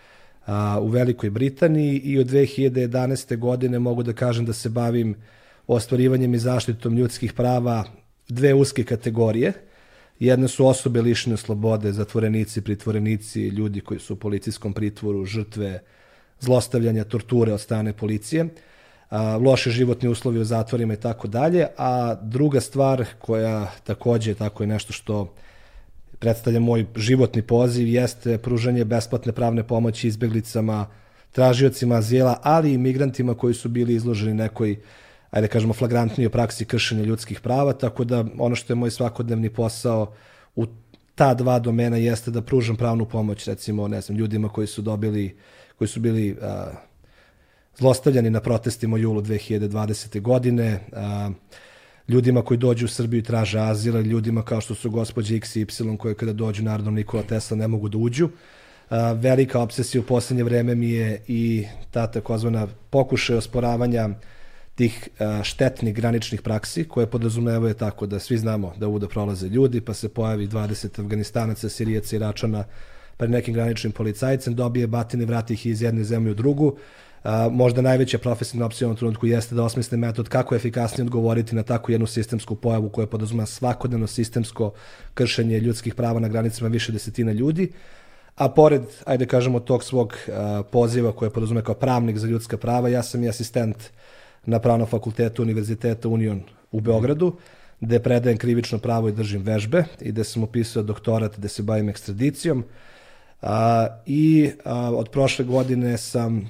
[0.81, 3.37] u Velikoj Britaniji i od 2011.
[3.39, 5.15] godine mogu da kažem da se bavim
[5.67, 7.85] ostvarivanjem i zaštitom ljudskih prava
[8.29, 9.53] dve uske kategorije.
[10.19, 15.81] Jedne su osobe lišene slobode, zatvorenici, pritvorenici, ljudi koji su u policijskom pritvoru, žrtve
[16.41, 18.49] zlostavljanja, torture od strane policije,
[19.41, 21.67] loše životni uslovi u zatvorima i tako dalje.
[21.79, 25.35] A druga stvar koja takođe tako je nešto što
[26.23, 30.87] predstavlja moj životni poziv, jeste pružanje besplatne pravne pomoći izbeglicama,
[31.33, 34.77] tražiocima azijela, ali i migrantima koji su bili izloženi nekoj,
[35.31, 40.13] ajde kažemo, flagrantnijoj praksi kršenja ljudskih prava, tako da ono što je moj svakodnevni posao
[40.57, 40.67] u
[41.15, 45.37] ta dva domena jeste da pružam pravnu pomoć, recimo, ne znam, ljudima koji su dobili,
[45.79, 46.71] koji su bili a,
[47.79, 50.21] zlostavljani na protestima u julu 2020.
[50.21, 51.31] godine, a,
[52.09, 55.61] ljudima koji dođu u Srbiju i traže azila, ljudima kao što su gospođe X i
[55.61, 58.29] Y koje kada dođu narodnom Nikola Tesla ne mogu da uđu.
[59.15, 64.09] Velika obsesija u poslednje vreme mi je i ta takozvana pokušaj osporavanja
[64.75, 65.09] tih
[65.43, 70.09] štetnih graničnih praksi koje podrazumevaju tako da svi znamo da uda prolaze ljudi, pa se
[70.09, 72.65] pojavi 20 Afganistanaca, Sirijaca, Iračana
[73.17, 76.77] pred nekim graničnim policajcem, dobije batine, vrati ih iz jedne zemlje u drugu,
[77.25, 81.63] A, možda najveća profesionalna opcija u trenutku jeste da osmisle metod kako efikasnije odgovoriti na
[81.63, 84.73] takvu jednu sistemsku pojavu koja podrazuma svakodnevno sistemsko
[85.15, 87.73] kršenje ljudskih prava na granicama više desetina ljudi,
[88.37, 92.89] a pored, ajde kažemo, tog svog a, poziva koje podazume kao pravnik za ljudska prava,
[92.89, 93.77] ja sam i asistent
[94.45, 97.37] na Pravnom fakultetu Univerziteta Union u Beogradu,
[97.81, 101.89] gde predajem krivično pravo i držim vežbe i gde sam upisao doktorat gde se bavim
[101.89, 102.65] ekstradicijom.
[103.43, 106.49] A, I a, od prošle godine sam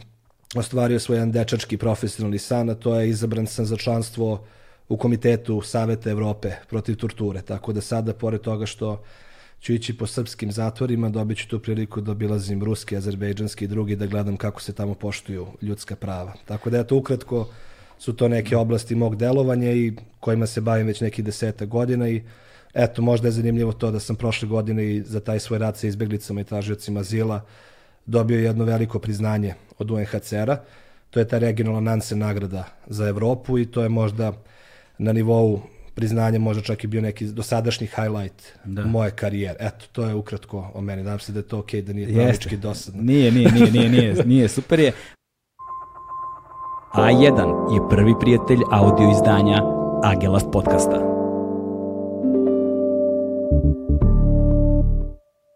[0.55, 4.45] ostvario svoj jedan dečački profesionalni san, a to je izabran sam za članstvo
[4.89, 7.43] u Komitetu Saveta Evrope protiv torture.
[7.43, 9.03] Tako da sada, pored toga što
[9.61, 13.97] ću ići po srpskim zatvorima, dobit ću tu priliku da obilazim ruski, azerbejdžanski i drugi,
[13.97, 16.33] da gledam kako se tamo poštuju ljudska prava.
[16.45, 17.49] Tako da, eto, ukratko,
[17.99, 22.23] su to neke oblasti mog delovanja i kojima se bavim već nekih deseta godina i
[22.75, 25.87] eto, možda je zanimljivo to da sam prošle godine i za taj svoj rad sa
[25.87, 27.41] izbeglicama i tražiocima azila
[28.07, 30.57] dobio jedno veliko priznanje od UNHCR-a.
[31.11, 34.33] To je ta regionalna Nansen nagrada za Evropu i to je možda
[34.99, 35.61] na nivou
[35.95, 38.87] priznanja možda čak i bio neki dosadašnji highlight da.
[38.87, 39.57] moje karijere.
[39.61, 41.03] Eto, to je ukratko o meni.
[41.03, 43.03] Nadam se da je to okej, okay, da nije pravički dosadno.
[43.03, 44.93] Nije, nije, nije, nije, nije, nije, super je.
[46.95, 49.63] A1 je prvi prijatelj audio izdanja
[50.03, 51.12] Agelast podcasta.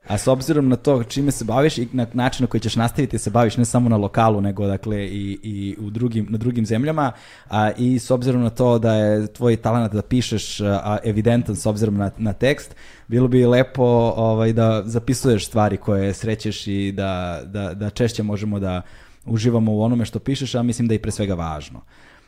[0.09, 3.17] A s obzirom na to čime se baviš i na način na koji ćeš nastaviti
[3.17, 6.67] da se baviš ne samo na lokalu, nego dakle i, i u drugim, na drugim
[6.67, 7.13] zemljama,
[7.49, 11.67] a, i s obzirom na to da je tvoj talent da pišeš a, evidentan s
[11.67, 12.75] obzirom na, na tekst,
[13.09, 18.59] bilo bi lepo ovaj, da zapisuješ stvari koje srećeš i da, da, da češće možemo
[18.59, 18.83] da
[19.25, 21.81] uživamo u onome što pišeš, a mislim da je pre svega važno.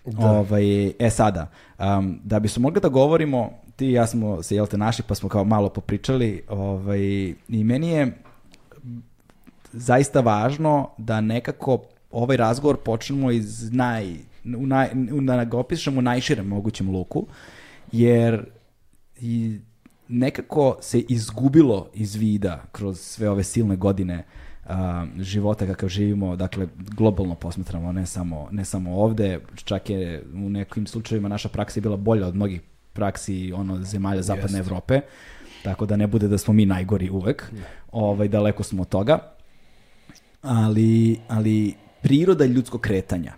[0.04, 0.30] Da.
[0.30, 4.54] Ovaj, e sada, um, da bi smo mogli da govorimo, ti i ja smo se,
[4.54, 7.00] jel te, naši, pa smo kao malo popričali, ovaj,
[7.48, 8.12] i meni je
[9.72, 14.14] zaista važno da nekako ovaj razgovor počnemo iz naj,
[14.56, 17.26] u naj, da ga opišemo u najširem mogućem luku,
[17.92, 18.44] jer
[19.20, 19.58] i
[20.08, 24.24] nekako se izgubilo iz vida kroz sve ove silne godine
[24.66, 30.50] a, života kakav živimo, dakle globalno posmatramo, ne samo, ne samo ovde, čak je u
[30.50, 32.60] nekim slučajevima naša praksa je bila bolja od mnogih
[32.98, 34.66] praksi ono zemalja zapadne Jest.
[34.66, 35.00] Evrope,
[35.62, 37.62] tako da ne bude da smo mi najgori uvek, ne.
[37.92, 39.18] ovaj, daleko smo od toga,
[40.42, 43.34] ali, ali priroda ljudskog kretanja,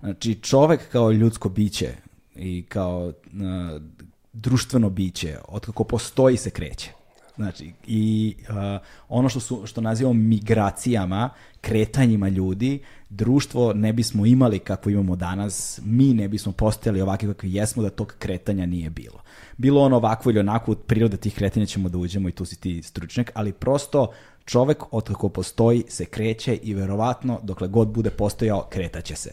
[0.00, 1.94] znači čovek kao ljudsko biće
[2.36, 3.82] i kao uh,
[4.32, 6.90] društveno biće, otkako postoji se kreće.
[7.36, 8.54] Znači, i uh,
[9.08, 12.82] ono što, su, što nazivamo migracijama, kretanjima ljudi,
[13.16, 17.90] društvo ne bismo imali kako imamo danas, mi ne bismo postojali ovakvi kakvi jesmo da
[17.90, 19.20] tog kretanja nije bilo.
[19.56, 22.60] Bilo ono ovakvo ili onako, od prirode tih kretanja ćemo da uđemo i tu si
[22.60, 24.12] ti stručnjak, ali prosto
[24.44, 29.30] čovek od kako postoji se kreće i verovatno dokle god bude postojao kretaće se.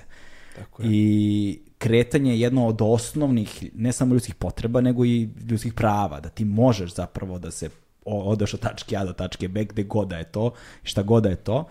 [0.56, 0.90] Tako je.
[0.92, 6.30] I kretanje je jedno od osnovnih, ne samo ljudskih potreba, nego i ljudskih prava, da
[6.30, 7.70] ti možeš zapravo da se
[8.06, 10.52] odeš od tačke A do tačke B, gde god da je to,
[10.84, 11.68] šta god da je to.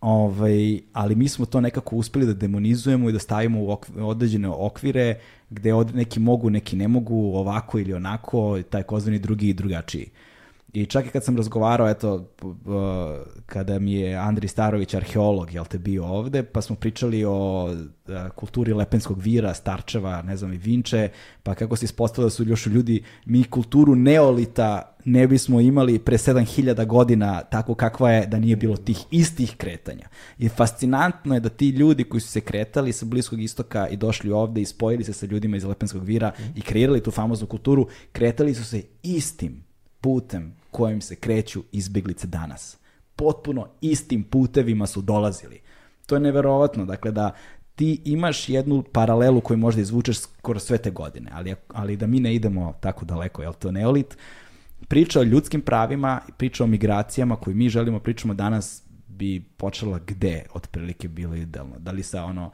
[0.00, 4.48] Ovaj, ali mi smo to nekako uspeli da demonizujemo i da stavimo u okvire, određene
[4.48, 9.54] okvire gde od, neki mogu, neki ne mogu, ovako ili onako, taj kozveni drugi i
[9.54, 10.10] drugačiji.
[10.72, 12.28] I čak i kad sam razgovarao, eto,
[13.46, 17.68] kada mi je Andri Starović, arheolog, jel te, bio ovde, pa smo pričali o
[18.34, 21.08] kulturi Lepenskog vira, Starčeva, ne znam, i Vinče,
[21.42, 26.18] pa kako se ispostavilo da su još ljudi, mi kulturu neolita ne bismo imali pre
[26.18, 30.08] 7000 godina tako kakva je da nije bilo tih istih kretanja.
[30.38, 34.30] I fascinantno je da ti ljudi koji su se kretali sa Bliskog istoka i došli
[34.30, 38.54] ovde i spojili se sa ljudima iz Lepenskog vira i kreirali tu famoznu kulturu, kretali
[38.54, 39.64] su se istim
[40.00, 42.76] putem kojim se kreću izbeglice danas.
[43.16, 45.60] Potpuno istim putevima su dolazili.
[46.06, 47.32] To je neverovatno, dakle da
[47.74, 52.20] ti imaš jednu paralelu koju možda izvučeš skoro sve te godine, ali, ali da mi
[52.20, 54.16] ne idemo tako daleko, jel to neolit,
[54.88, 60.42] priča o ljudskim pravima, priča o migracijama koju mi želimo pričamo danas bi počela gde
[60.54, 61.78] otprilike bilo idealno?
[61.78, 62.50] Da li sa ono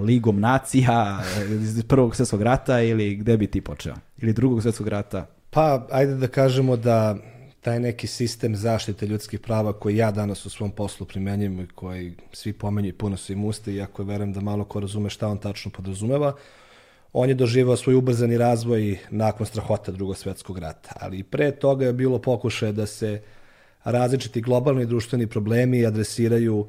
[0.00, 3.94] ligom nacija iz prvog svjetskog rata ili gde bi ti počeo?
[4.18, 5.26] Ili drugog svjetskog rata?
[5.50, 7.16] Pa, ajde da kažemo da
[7.62, 12.14] taj neki sistem zaštite ljudskih prava koji ja danas u svom poslu primenjujem i koji
[12.32, 15.38] svi pomenju i puno su im uste, iako verujem da malo ko razume šta on
[15.38, 16.34] tačno podrazumeva,
[17.12, 20.96] on je doživao svoj ubrzani razvoj nakon strahota drugog svetskog rata.
[21.00, 23.22] Ali i pre toga je bilo pokušaje da se
[23.84, 26.68] različiti globalni društveni problemi adresiraju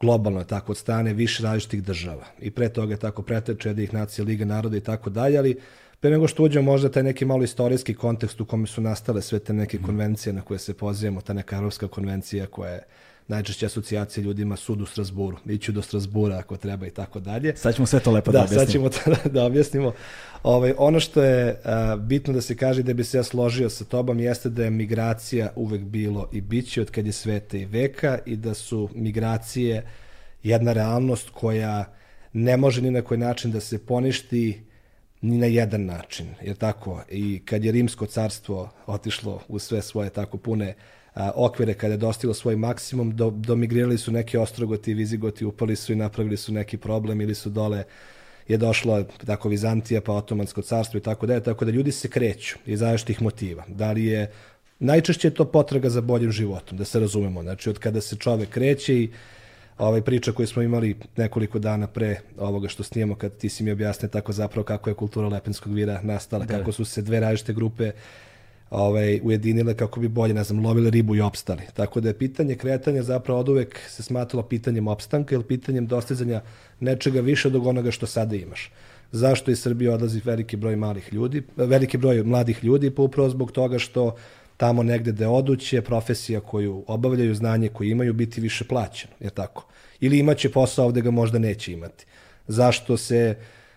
[0.00, 2.24] globalno tako od strane više različitih država.
[2.40, 5.56] I pre toga je tako preteče jednih nacija, Liga naroda i tako dalje, ali
[6.04, 9.38] pre nego što uđemo možda taj neki malo istorijski kontekst u kome su nastale sve
[9.38, 12.82] te neke konvencije na koje se pozivamo, ta neka evropska konvencija koja je
[13.28, 17.56] najčešće asocijacije ljudima sud u Strasburu, iću do Strasbura ako treba i tako dalje.
[17.56, 18.90] Sad ćemo sve to lepo da, da objasnimo.
[18.90, 19.92] sad ćemo to da objasnimo.
[20.42, 23.84] Ovaj, ono što je a, bitno da se kaže da bi se ja složio sa
[23.84, 28.18] tobom jeste da je migracija uvek bilo i biće od kad je sveta i veka
[28.26, 29.86] i da su migracije
[30.42, 31.84] jedna realnost koja
[32.32, 34.73] ne može ni na koji način da se poništi
[35.24, 40.10] ni na jedan način, jer tako, i kad je Rimsko carstvo otišlo u sve svoje
[40.10, 40.74] tako pune
[41.14, 45.76] a, okvire, kada je dostilo svoj maksimum, do, domigrirali su neki ostrogoti i vizigoti, upali
[45.76, 47.84] su i napravili su neki problem ili su dole
[48.48, 52.58] je došla tako Vizantija pa Otomansko carstvo i tako dalje, tako da ljudi se kreću
[52.66, 53.64] iz zaštih motiva.
[53.68, 54.32] Da li je
[54.78, 57.42] najčešće je to potraga za boljim životom, da se razumemo.
[57.42, 59.10] Znači, od kada se čovek kreće i
[59.78, 63.70] ovaj priča koju smo imali nekoliko dana pre ovoga što snijemo, kad ti si mi
[63.70, 66.58] objasne tako zapravo kako je kultura Lepenskog vira nastala, da.
[66.58, 67.92] kako su se dve različite grupe
[68.70, 71.62] ovaj, ujedinile kako bi bolje, ne znam, lovile ribu i opstali.
[71.74, 76.40] Tako da je pitanje kretanja zapravo od uvek se smatralo pitanjem opstanka ili pitanjem dostizanja
[76.80, 78.72] nečega više od onoga što sada imaš.
[79.12, 83.52] Zašto iz Srbije odlazi veliki broj malih ljudi, veliki broj mladih ljudi, pa upravo zbog
[83.52, 84.16] toga što
[84.56, 89.66] tamo negde da oduće profesija koju obavljaju, znanje koje imaju biti više plaćeno, je tako?
[90.00, 92.06] Ili imaće posao ovde ga možda neće imati.
[92.48, 93.36] Zašto se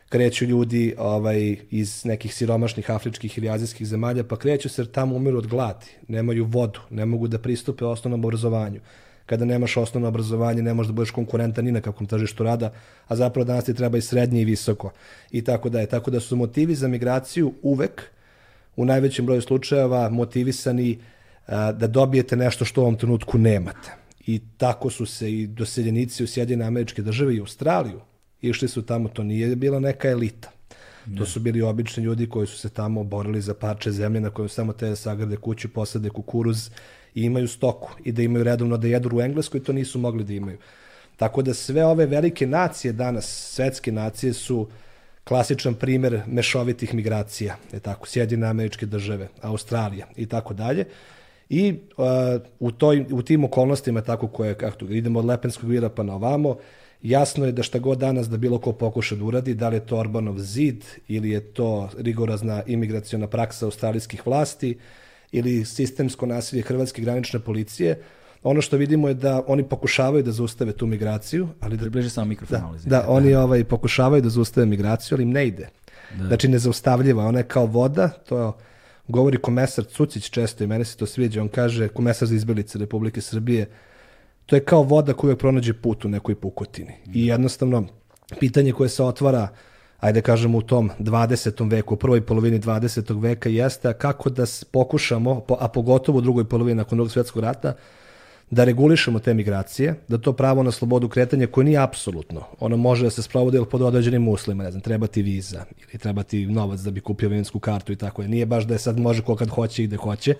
[0.10, 5.16] kreću ljudi ovaj, iz nekih siromašnih afričkih ili azijskih zemalja, pa kreću se jer tamo
[5.16, 8.80] umiru od gladi, nemaju vodu, ne mogu da pristupe osnovnom obrazovanju.
[9.26, 12.72] Kada nemaš osnovno obrazovanje, ne možeš da budeš konkurentan ni na kakvom tržištu rada,
[13.08, 14.92] a zapravo danas ti treba i srednje i visoko.
[15.32, 15.86] I tako da je.
[15.86, 18.12] Tako da su motivi za migraciju uvek
[18.78, 20.98] u najvećem broju slučajeva motivisani
[21.48, 23.92] a, da dobijete nešto što u ovom trenutku nemate.
[24.28, 28.00] I tako su se i doseljenici u Sjedine američke države i Australiju
[28.42, 30.52] išli su tamo, to nije bila neka elita.
[31.06, 31.18] Ne.
[31.18, 34.50] To su bili obični ljudi koji su se tamo borili za parče zemlje na kojoj
[34.50, 36.70] samo te sagrade kuću, posade kukuruz
[37.16, 40.34] i imaju stoku i da imaju redovno da jedu u Engleskoj, to nisu mogli da
[40.34, 40.58] imaju.
[41.16, 44.68] Tako da sve ove velike nacije danas, svetske nacije su uh,
[45.28, 50.86] klasičan primer mešovitih migracija, je tako, Sjedine američke države, Australija i tako dalje.
[51.50, 56.04] I uh, u, toj, u tim okolnostima, tako koje, kako idemo od Lepenskog vira pa
[56.04, 56.58] na ovamo,
[57.02, 59.86] jasno je da šta god danas da bilo ko pokuša da uradi, da li je
[59.86, 64.78] to Orbanov zid ili je to rigorazna imigraciona praksa australijskih vlasti
[65.32, 68.02] ili sistemsko nasilje Hrvatske granične policije,
[68.43, 72.28] ono što vidimo je da oni pokušavaju da zaustave tu migraciju, ali da bliže samo
[72.28, 75.69] mikrofon, da, da, da, oni ovaj pokušavaju da zaustave migraciju, ali im ne ide.
[76.17, 76.28] Da.
[76.28, 78.58] Znači nezaustavljiva, ona je kao voda, to
[79.08, 83.21] govori komesar Cucić često i mene se to sviđa, on kaže komesar za izbelice Republike
[83.21, 83.69] Srbije,
[84.45, 86.93] to je kao voda koja pronađe put u nekoj pukotini.
[87.13, 87.86] I jednostavno,
[88.39, 89.47] pitanje koje se otvara
[90.00, 91.71] ajde kažemo u tom 20.
[91.71, 93.21] veku, u prvoj polovini 20.
[93.21, 97.73] veka jeste kako da pokušamo, a pogotovo u drugoj polovini nakon drugog svjetskog rata,
[98.50, 103.04] da regulišemo te migracije, da to pravo na slobodu kretanja koje nije apsolutno, ono može
[103.04, 106.80] da se sprovodi pod određenim uslovima, ne znam, treba ti viza ili treba ti novac
[106.80, 108.28] da bi kupio vinsku kartu i tako je.
[108.28, 110.36] Nije baš da je sad može ko kad hoće i gde hoće,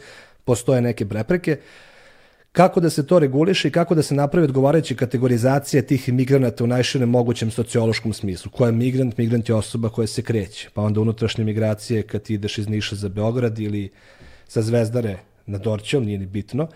[0.46, 1.58] postoje neke prepreke.
[2.52, 6.67] Kako da se to reguliše i kako da se napravi odgovarajuća kategorizacija tih migranata u
[6.67, 8.52] najširem mogućem sociološkom smislu.
[8.52, 9.17] Ko je migrant?
[9.17, 10.70] Migrant je osoba koja se kreće.
[10.74, 13.89] Pa onda unutrašnje migracije kad ti ideš iz Niša za Beograd ili
[14.48, 16.67] sa Zvezdare na Dorćol, nije ni bitno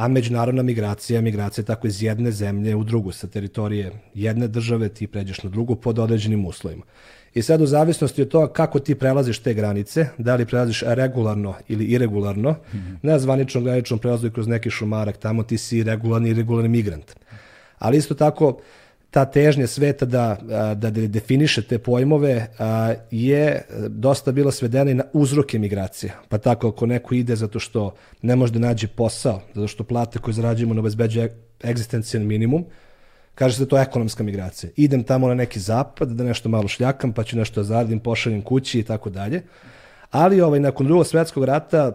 [0.00, 5.06] a međunarodna migracija, migracija tako iz jedne zemlje u drugu, sa teritorije jedne države ti
[5.06, 6.84] pređeš na drugu pod određenim uslovima.
[7.34, 11.54] I sad u zavisnosti od toga kako ti prelaziš te granice, da li prelaziš regularno
[11.68, 12.96] ili iregularno, mm -hmm.
[13.02, 17.16] na zvaničnom graničnom prelazu i kroz neki šumarak, tamo ti si regularni i irregularni migrant.
[17.78, 18.60] Ali isto tako,
[19.10, 20.36] ta težnja sveta da,
[20.74, 22.46] da definiše te pojmove
[23.10, 26.12] je dosta bila svedena i na uzroke migracije.
[26.28, 30.18] Pa tako, ako neko ide zato što ne može da nađe posao, zato što plate
[30.18, 32.64] koje zarađujemo ne obezbeđuje egzistencijalni minimum,
[33.34, 34.70] kaže se da to je ekonomska migracija.
[34.76, 38.42] Idem tamo na neki zapad, da nešto malo šljakam, pa ću nešto da zaradim, pošaljem
[38.42, 39.42] kući i tako dalje.
[40.10, 41.92] Ali ovaj, nakon drugog svetskog rata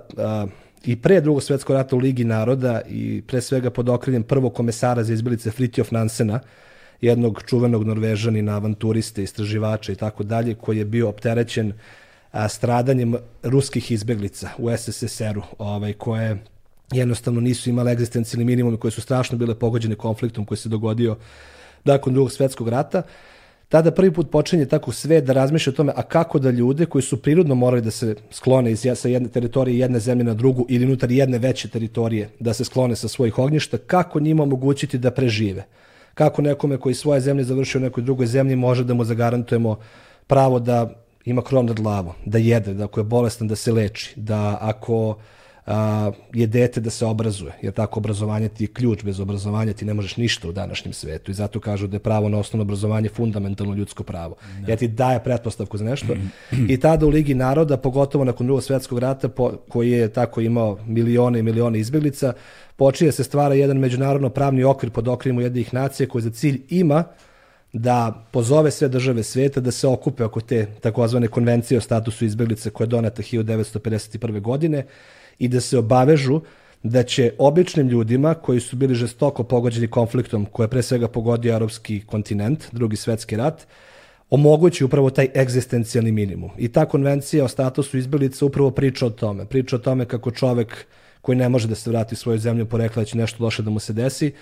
[0.85, 5.03] i pre drugog svetskog rata u Ligi naroda i pre svega pod okriljem prvog komesara
[5.03, 6.39] za izbilice Fritjof Nansena,
[7.01, 11.73] jednog čuvenog norvežanina, avanturiste, istraživača i tako dalje, koji je bio opterećen
[12.31, 16.37] a, stradanjem ruskih izbeglica u SSSR-u, ovaj, koje
[16.91, 21.17] jednostavno nisu imale egzistencijalni minimum koje su strašno bile pogođene konfliktom koji se dogodio
[21.83, 23.01] nakon drugog svetskog rata.
[23.69, 27.01] Tada prvi put počinje tako sve da razmišlja o tome, a kako da ljude koji
[27.01, 30.85] su prirodno morali da se sklone iz, sa jedne teritorije jedne zemlje na drugu ili
[30.85, 35.65] unutar jedne veće teritorije da se sklone sa svojih ognjišta, kako njima omogućiti da prežive
[36.15, 39.77] kako nekome koji svoje zemlje završio u nekoj drugoj zemlji može da mu zagarantujemo
[40.27, 40.89] pravo da
[41.25, 45.17] ima krov nad glavom, da jede, da ako je bolestan da se leči, da ako
[45.65, 49.85] a, je dete da se obrazuje, jer tako obrazovanje ti je ključ, bez obrazovanja ti
[49.85, 53.09] ne možeš ništa u današnjem svetu i zato kažu da je pravo na osnovno obrazovanje
[53.09, 54.35] fundamentalno ljudsko pravo.
[54.59, 54.71] Ne.
[54.71, 56.15] Ja ti daje pretpostavku za nešto
[56.69, 60.77] i tada u Ligi naroda, pogotovo nakon drugog svetskog rata, po, koji je tako imao
[60.85, 62.33] milione i milione izbjeglica,
[62.75, 67.03] počinje se stvara jedan međunarodno pravni okvir pod okriljem jednih nacija koji za cilj ima
[67.73, 72.69] da pozove sve države sveta da se okupe oko te takozvane konvencije o statusu izbjeglice
[72.69, 74.41] koja je doneta 1951.
[74.41, 74.85] godine
[75.39, 76.41] i da se obavežu
[76.83, 81.53] da će običnim ljudima koji su bili žestoko pogođeni konfliktom koje je pre svega pogodio
[81.53, 83.67] europski kontinent, drugi svetski rat,
[84.29, 86.49] omogući upravo taj egzistencijalni minimum.
[86.57, 89.45] I ta konvencija o statusu izbjeglica upravo priča o tome.
[89.45, 90.85] Priča o tome kako čovek
[91.25, 93.69] koji ne može da se vrati u svoju zemlju porekla da će nešto loše da
[93.73, 94.33] mu se desi,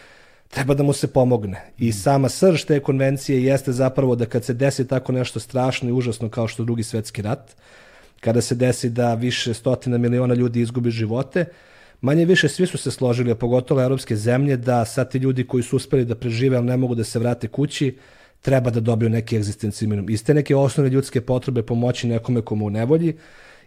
[0.50, 1.62] treba da mu se pomogne.
[1.78, 5.91] I sama srž te konvencije jeste zapravo da kad se desi tako nešto strašno i
[5.91, 7.56] užasno kao što drugi svetski rat,
[8.19, 11.46] kada se desi da više stotina miliona ljudi izgubi živote,
[12.02, 15.63] manje više svi su se složili, a pogotovo evropske zemlje, da sad ti ljudi koji
[15.63, 17.96] su uspeli da prežive, ali ne mogu da se vrate kući,
[18.41, 20.10] treba da dobiju neki egzistenciji minimum.
[20.10, 23.15] Iste neke osnovne ljudske potrebe pomoći nekome komu u nevolji,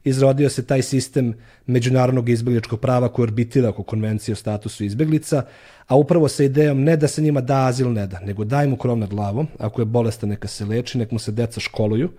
[0.06, 1.34] izrodio se taj sistem
[1.66, 5.42] međunarodnog izbjegličkog prava koji orbitira oko konvencije o statusu izbjeglica,
[5.86, 8.76] a upravo sa idejom ne da se njima da azil ne da, nego daj mu
[8.76, 12.10] krov nad glavom, ako je bolestan neka se leči, nek mu se deca školuju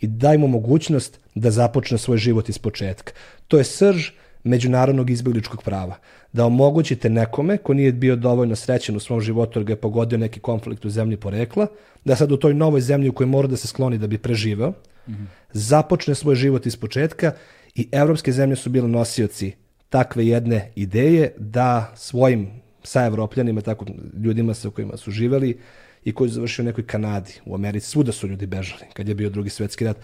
[0.00, 3.12] i daj mu mogućnost da započne svoj život iz početka.
[3.48, 4.10] To je srž
[4.44, 5.96] međunarodnog izbjegličkog prava.
[6.32, 10.18] Da omogućite nekome ko nije bio dovoljno srećen u svom životu jer ga je pogodio
[10.18, 11.66] neki konflikt u zemlji porekla,
[12.04, 14.72] da sad u toj novoj zemlji u kojoj mora da se skloni da bi preživeo,
[15.08, 15.26] mm -hmm.
[15.52, 17.32] započne svoj život iz početka
[17.74, 19.52] i evropske zemlje su bile nosioci
[19.88, 22.50] takve jedne ideje da svojim
[22.82, 23.84] sa evropljanima, tako
[24.22, 25.58] ljudima sa kojima su živeli
[26.04, 29.14] i koji su završili u nekoj Kanadi, u Americi, svuda su ljudi bežali kad je
[29.14, 29.96] bio drugi svetski rat.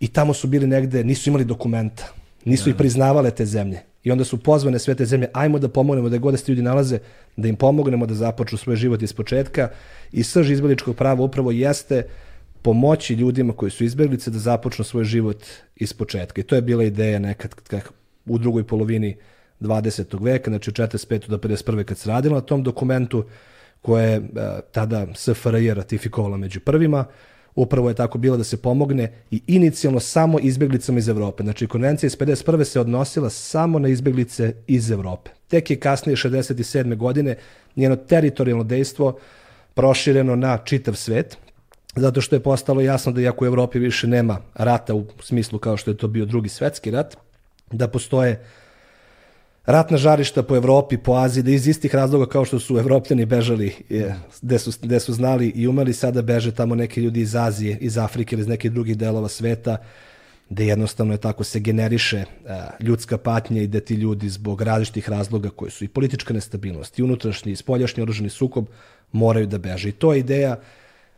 [0.00, 2.12] I tamo su bili negde, nisu imali dokumenta,
[2.44, 3.80] nisu ih priznavale te zemlje.
[4.02, 6.62] I onda su pozvane sve te zemlje, ajmo da pomognemo da god da se ljudi
[6.62, 6.98] nalaze,
[7.36, 9.68] da im pomognemo da započnu svoj život iz početka.
[10.12, 12.02] I srž izbjegličkog prava upravo jeste
[12.64, 15.44] pomoći ljudima koji su izbjeglice da započnu svoj život
[15.76, 16.40] iz početka.
[16.40, 17.54] I to je bila ideja nekad
[18.26, 19.16] u drugoj polovini
[19.60, 20.24] 20.
[20.24, 21.28] veka, znači 45.
[21.28, 21.84] do 51.
[21.84, 23.24] kad se radilo na tom dokumentu,
[23.82, 24.22] koje je
[24.72, 27.04] tada SFRJ ratifikovala među prvima,
[27.54, 31.42] upravo je tako bilo da se pomogne i inicijalno samo izbjeglicama iz Evrope.
[31.42, 32.64] Znači, konvencija iz 51.
[32.64, 35.30] se odnosila samo na izbjeglice iz Evrope.
[35.48, 36.96] Tek je kasnije, 67.
[36.96, 37.36] godine,
[37.76, 39.18] njeno teritorijalno dejstvo
[39.74, 41.38] prošireno na čitav svet,
[41.96, 45.76] zato što je postalo jasno da iako u Evropi više nema rata u smislu kao
[45.76, 47.16] što je to bio drugi svetski rat,
[47.70, 48.44] da postoje
[49.66, 53.74] ratna žarišta po Evropi, po Aziji, da iz istih razloga kao što su evropljani bežali,
[54.42, 57.98] gde su, gde su znali i umeli, sada beže tamo neki ljudi iz Azije, iz
[57.98, 59.76] Afrike ili iz nekih drugih delova sveta,
[60.50, 62.24] gde jednostavno je tako se generiše
[62.80, 67.02] ljudska patnja i da ti ljudi zbog različitih razloga koji su i politička nestabilnost i
[67.02, 68.66] unutrašnji i spoljašnji oružani sukob
[69.12, 69.88] moraju da beže.
[69.88, 70.56] I to je ideja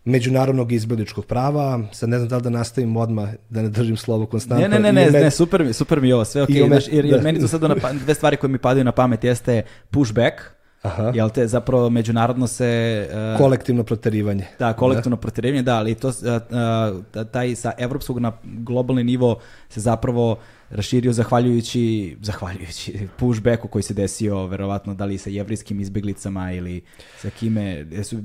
[0.07, 1.81] međunarodnog izbjegličkog prava.
[1.93, 4.69] Sad ne znam da li da nastavim odmah, da ne držim slovo konstantno.
[4.69, 6.49] Ne, ne, ne, ne, ne, super mi, super mi je ovo, sve ok.
[6.49, 7.23] Okay, znaš, jer, jer da.
[7.23, 10.35] meni to sad na, dve stvari koje mi padaju na pamet jeste pushback,
[10.83, 11.13] Aha.
[11.15, 14.47] Jel te zapravo međunarodno se uh, kolektivno proterivanje.
[14.59, 15.21] Da, kolektivno da.
[15.21, 19.39] proterivanje, da, ali to uh, uh, taj sa evropskog na globalni nivo
[19.69, 20.39] se zapravo
[20.71, 26.81] raširio zahvaljujući zahvaljujući pushbacku koji se desio verovatno da li sa jevrijskim izbeglicama ili
[27.19, 28.17] sa kime su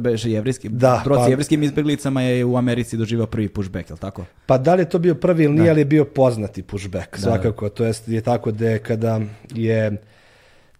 [0.00, 4.00] beže jevrijski da, brod pa, jevrijskim izbeglicama je u Americi doživao prvi pushback, je li
[4.00, 4.24] tako?
[4.46, 5.70] Pa da li je to bio prvi ili nije, da.
[5.70, 7.68] ali je bio poznati pushback, da, svakako.
[7.68, 9.20] To jest je tako da je kada
[9.54, 9.96] je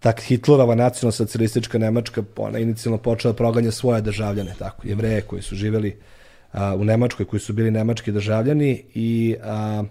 [0.01, 5.43] tak Hitlerova nacionalno socijalistička Nemačka ona inicijalno počela da proganja svoje državljane, tako, jevreje koji
[5.43, 5.97] su živeli
[6.53, 9.85] a, u Nemačkoj, koji su bili nemački državljani i a,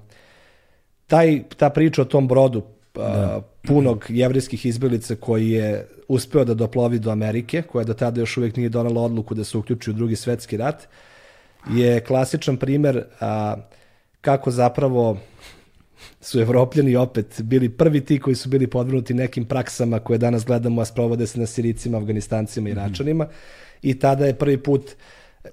[1.07, 3.41] taj, ta priča o tom brodu da.
[3.67, 8.55] punog jevrijskih izbjeglica koji je uspeo da doplovi do Amerike, koja do tada još uvijek
[8.55, 10.87] nije donala odluku da se uključi u drugi svetski rat,
[11.69, 13.55] je klasičan primer a,
[14.21, 15.17] kako zapravo
[16.21, 20.81] su evropljani opet bili prvi ti koji su bili podvrnuti nekim praksama koje danas gledamo,
[20.81, 22.81] a sprovode se na Siricima, Afganistancima i mhm.
[22.81, 23.23] Račanima.
[23.23, 23.67] Mm -hmm.
[23.81, 24.91] I tada je prvi put,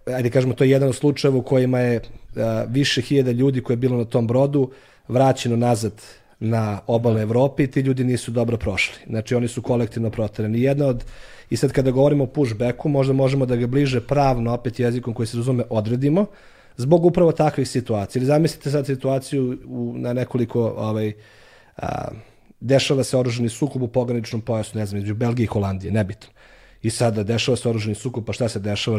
[0.06, 2.00] ajde kažemo, to je jedan od slučajeva u kojima je
[2.36, 4.70] a, više hiljada ljudi koje je bilo na tom brodu
[5.08, 6.02] vraćeno nazad
[6.40, 8.94] na obale Evrope i ti ljudi nisu dobro prošli.
[9.06, 10.62] Znači oni su kolektivno proterani.
[10.62, 11.04] Jedna od,
[11.50, 15.26] i sad kada govorimo o pushbacku, možda možemo da ga bliže pravno, opet jezikom koji
[15.26, 16.26] se razume, odredimo,
[16.76, 18.20] zbog upravo takvih situacija.
[18.20, 21.12] Ili zamislite sad situaciju u, na nekoliko ovaj,
[21.76, 22.08] a,
[22.60, 26.28] dešava se oruženi sukob u pograničnom pojasu, ne znam, među Belgije i Holandije, nebitno.
[26.82, 28.98] I sada dešava se oruženi sukob, pa šta se dešava?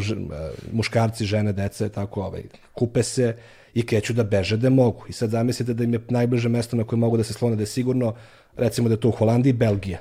[0.71, 2.43] Muškarci, žene, dece, tako, ovaj,
[2.73, 3.35] kupe se
[3.75, 5.05] i kreću da beže da mogu.
[5.09, 7.61] I sad zamislite da im je najbliže mesto na koje mogu da se slone da
[7.61, 8.15] je sigurno,
[8.57, 9.99] recimo da je to u Holandiji, Belgija.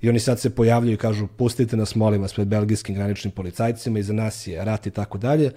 [0.00, 3.98] I oni sad se pojavljaju i kažu pustite nas, molim vas, pred belgijskim graničnim policajcima,
[3.98, 5.52] iza nas je rat i tako dalje.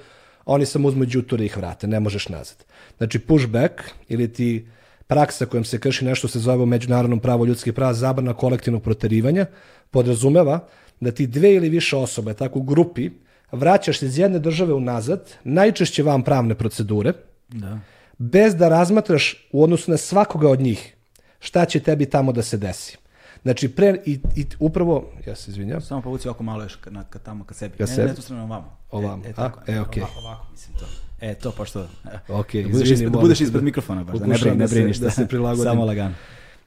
[0.45, 2.65] Oni samo uzmu đuture i ih vrate, ne možeš nazad.
[2.97, 3.73] Znači pushback
[4.09, 4.67] ili ti
[5.07, 9.45] praksa kojom se krši nešto se zove u međunarodnom pravu ljudskih prava zabrana kolektivnog proterivanja,
[9.91, 10.67] podrazumeva
[10.99, 13.09] da ti dve ili više osobe, tako u grupi,
[13.51, 17.13] vraćaš se iz jedne države unazad, najčešće vam pravne procedure,
[17.53, 17.79] Da.
[18.17, 20.95] bez da razmatraš u odnosu na svakoga od njih
[21.39, 22.97] šta će tebi tamo da se desi.
[23.43, 27.03] Znači, pre, i, i upravo, ja se izvinjam, Samo povuci ovako malo još ka, na,
[27.03, 27.77] ka tamo ka sebi.
[27.77, 28.07] Ka ne, sebi?
[28.07, 28.77] ne, tu stranu ovamo.
[28.91, 29.33] Ovamo, E, e, a?
[29.33, 30.03] tako, E, okej.
[30.03, 30.85] Ovako, ovako, mislim to.
[31.21, 31.81] E, to pošto...
[31.81, 31.87] e,
[32.29, 34.57] Ok, da budeš, izvini, ispred, da budeš ispred da- mikrofona baš, da ne brini, ne
[34.57, 35.05] da se- brini ništa.
[35.05, 35.63] da se prilagodim.
[35.63, 36.15] Samo lagano.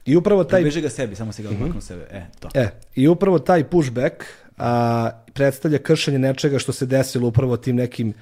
[0.05, 2.07] i upravo taj Beži ga sebi, samo si ga odmaknu sebe.
[2.11, 2.49] E, to.
[2.53, 4.23] E, i upravo taj pushback
[4.57, 8.13] a, predstavlja kršenje nečega što se desilo upravo tim nekim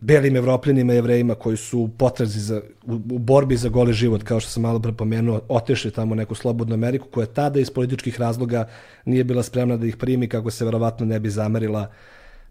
[0.00, 4.40] belim evropljanima jevrejima koji su u potrazi za, u, u borbi za goli život, kao
[4.40, 8.20] što sam malo pre pomenuo, otešli tamo u neku slobodnu Ameriku koja tada iz političkih
[8.20, 8.68] razloga
[9.04, 11.90] nije bila spremna da ih primi kako se verovatno ne bi zamerila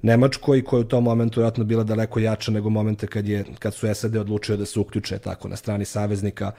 [0.02, 3.74] Nemačkoj koja je u tom momentu vjerojatno bila daleko jača nego momente kad, je, kad
[3.74, 6.52] su SAD odlučio da se uključe tako na strani saveznika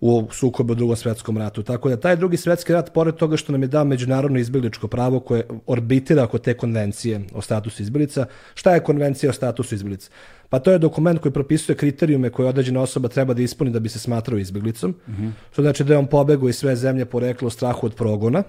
[0.00, 1.62] u sukobu u drugom svetskom ratu.
[1.62, 5.20] Tako da taj drugi svetski rat, pored toga što nam je dao međunarodno izbjegličko pravo
[5.20, 10.10] koje orbitira oko te konvencije o statusu izbjeglica, šta je konvencija o statusu izbjeglica?
[10.48, 13.88] Pa to je dokument koji propisuje kriterijume koje određena osoba treba da ispuni da bi
[13.88, 14.94] se smatrao izbjeglicom,
[15.52, 18.42] što znači da je on pobegao iz sve zemlje poreklo u strahu od progona,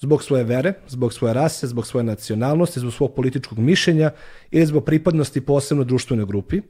[0.00, 4.10] zbog svoje vere, zbog svoje rase, zbog svoje nacionalnosti, zbog svog političkog mišljenja
[4.50, 6.60] ili zbog pripadnosti posebno društvenoj grupi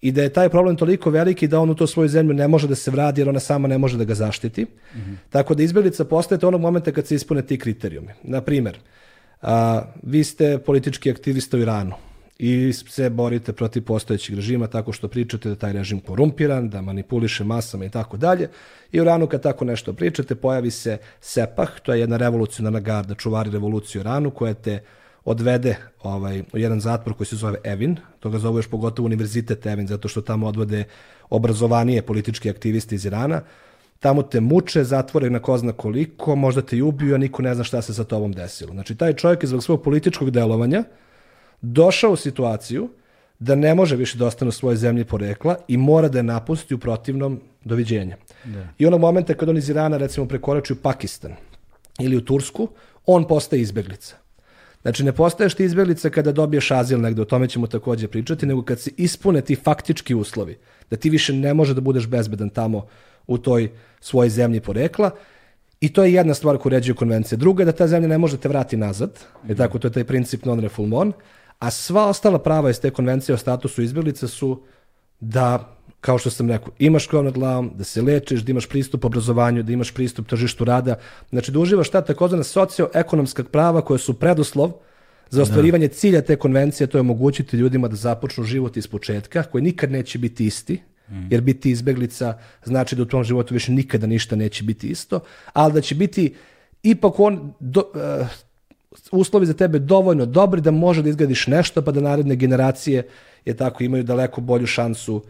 [0.00, 2.68] i da je taj problem toliko veliki da on u to svoju zemlju ne može
[2.68, 4.66] da se vradi jer ona sama ne može da ga zaštiti.
[5.30, 8.12] Tako da izbjeglica postajete onog momenta kad se ispune ti kriterijumi.
[8.22, 8.78] Na primjer,
[9.42, 11.94] a, vi ste politički aktivista u Iranu
[12.38, 17.44] i se borite protiv postojećeg režima tako što pričate da taj režim korumpiran, da manipuliše
[17.44, 18.48] masama i tako dalje.
[18.92, 23.14] I u Iranu kad tako nešto pričate, pojavi se Sepah, to je jedna revolucionarna garda,
[23.14, 24.80] čuvari revolucije u Iranu, koja te
[25.24, 29.66] odvede ovaj, u jedan zatvor koji se zove Evin, to ga zove još pogotovo univerzitet
[29.66, 30.84] Evin, zato što tamo odvode
[31.30, 33.40] obrazovanije politički aktivisti iz Irana,
[34.00, 37.54] tamo te muče, zatvore na ko zna koliko, možda te i ubiju, a niko ne
[37.54, 38.72] zna šta se sa tobom desilo.
[38.72, 40.84] Znači, taj čovjek je zbog svog političkog delovanja
[41.60, 42.88] došao u situaciju
[43.38, 46.74] da ne može više da ostane u svojoj zemlji porekla i mora da je napusti
[46.74, 48.16] u protivnom doviđenja.
[48.44, 48.68] Da.
[48.78, 51.32] I onog momenta kad on iz Irana recimo prekorači u Pakistan
[51.98, 52.68] ili u Tursku,
[53.06, 54.16] on postaje izbeglica.
[54.84, 58.62] Znači ne postaješ ti izbeglica kada dobiješ azil negde, o tome ćemo takođe pričati, nego
[58.62, 60.58] kad se ispune ti faktički uslovi,
[60.90, 62.86] da ti više ne može da budeš bezbedan tamo
[63.26, 63.70] u toj
[64.00, 65.10] svojoj zemlji porekla
[65.84, 67.38] I to je jedna stvar koju uređuje konvencija.
[67.38, 70.04] Druga je da ta zemlja ne može te vrati nazad, je tako, to je taj
[70.04, 71.14] princip non refoulement,
[71.58, 74.62] a sva ostala prava iz te konvencije o statusu izbjeglica su
[75.20, 79.04] da, kao što sam rekao, imaš krov nad glavom, da se lečiš, da imaš pristup
[79.04, 80.98] obrazovanju, da imaš pristup tržištu rada,
[81.30, 84.72] znači da uživaš ta takozvana socioekonomska prava koja su preduslov
[85.30, 89.62] za ostvarivanje cilja te konvencije, to je omogućiti ljudima da započnu život iz početka, koji
[89.62, 90.82] nikad neće biti isti,
[91.30, 95.20] jer biti izbeglica znači da u tom životu više nikada ništa neće biti isto,
[95.52, 96.34] ali da će biti
[96.82, 98.26] ipak on do, eh,
[99.12, 103.08] uslovi za tebe dovoljno dobri da može da izgradiš nešto pa da naredne generacije
[103.44, 105.22] je tako imaju daleko bolju šansu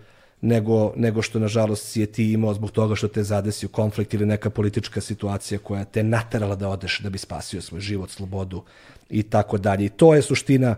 [0.44, 4.26] nego, nego što nažalost si je ti imao zbog toga što te zadesio konflikt ili
[4.26, 8.62] neka politička situacija koja te naterala da odeš da bi spasio svoj život, slobodu
[9.10, 9.84] i tako dalje.
[9.84, 10.76] I to je suština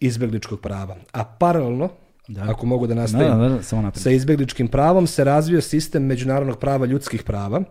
[0.00, 0.96] izbegličkog prava.
[1.12, 1.88] A paralelno,
[2.28, 2.42] Da.
[2.44, 6.58] ako mogu da nastavim, Da, da, da, samo sa izbegličkim pravom se razvio sistem međunarodnog
[6.58, 7.62] prava ljudskih prava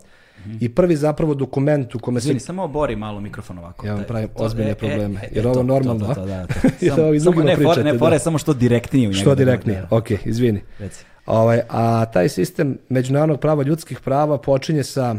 [0.59, 3.87] i prvi zapravo dokument u kome se Izvini, samo obori malo mikrofon ovako.
[3.87, 5.19] Ja vam pravim to- ozbiljne e, e, probleme.
[5.23, 6.15] e, Jer to, ovo to, normalno, to, a?
[6.15, 6.47] to, da,
[6.81, 8.19] Jer Samo- ovo i drugima pričate, ne, fore, da.
[8.19, 9.21] samo što direktnije u njega.
[9.21, 9.81] što da- direktnije.
[9.81, 9.87] da.
[9.91, 10.61] Ok, izvini.
[10.79, 11.05] Reci.
[11.25, 15.15] Ovaj, a taj sistem međunarodnog prava ljudskih prava počinje sa,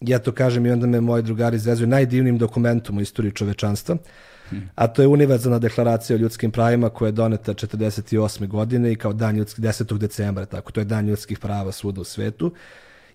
[0.00, 3.96] ja to kažem i onda me moji drugari zezuju, najdivnim dokumentom u istoriji čovečanstva,
[4.74, 8.46] a to je univerzalna deklaracija o ljudskim pravima koja je doneta 48.
[8.46, 9.98] godine i kao dan ljudskih, 10.
[9.98, 12.52] decembra, tako, to je dan ljudskih prava svuda u svetu.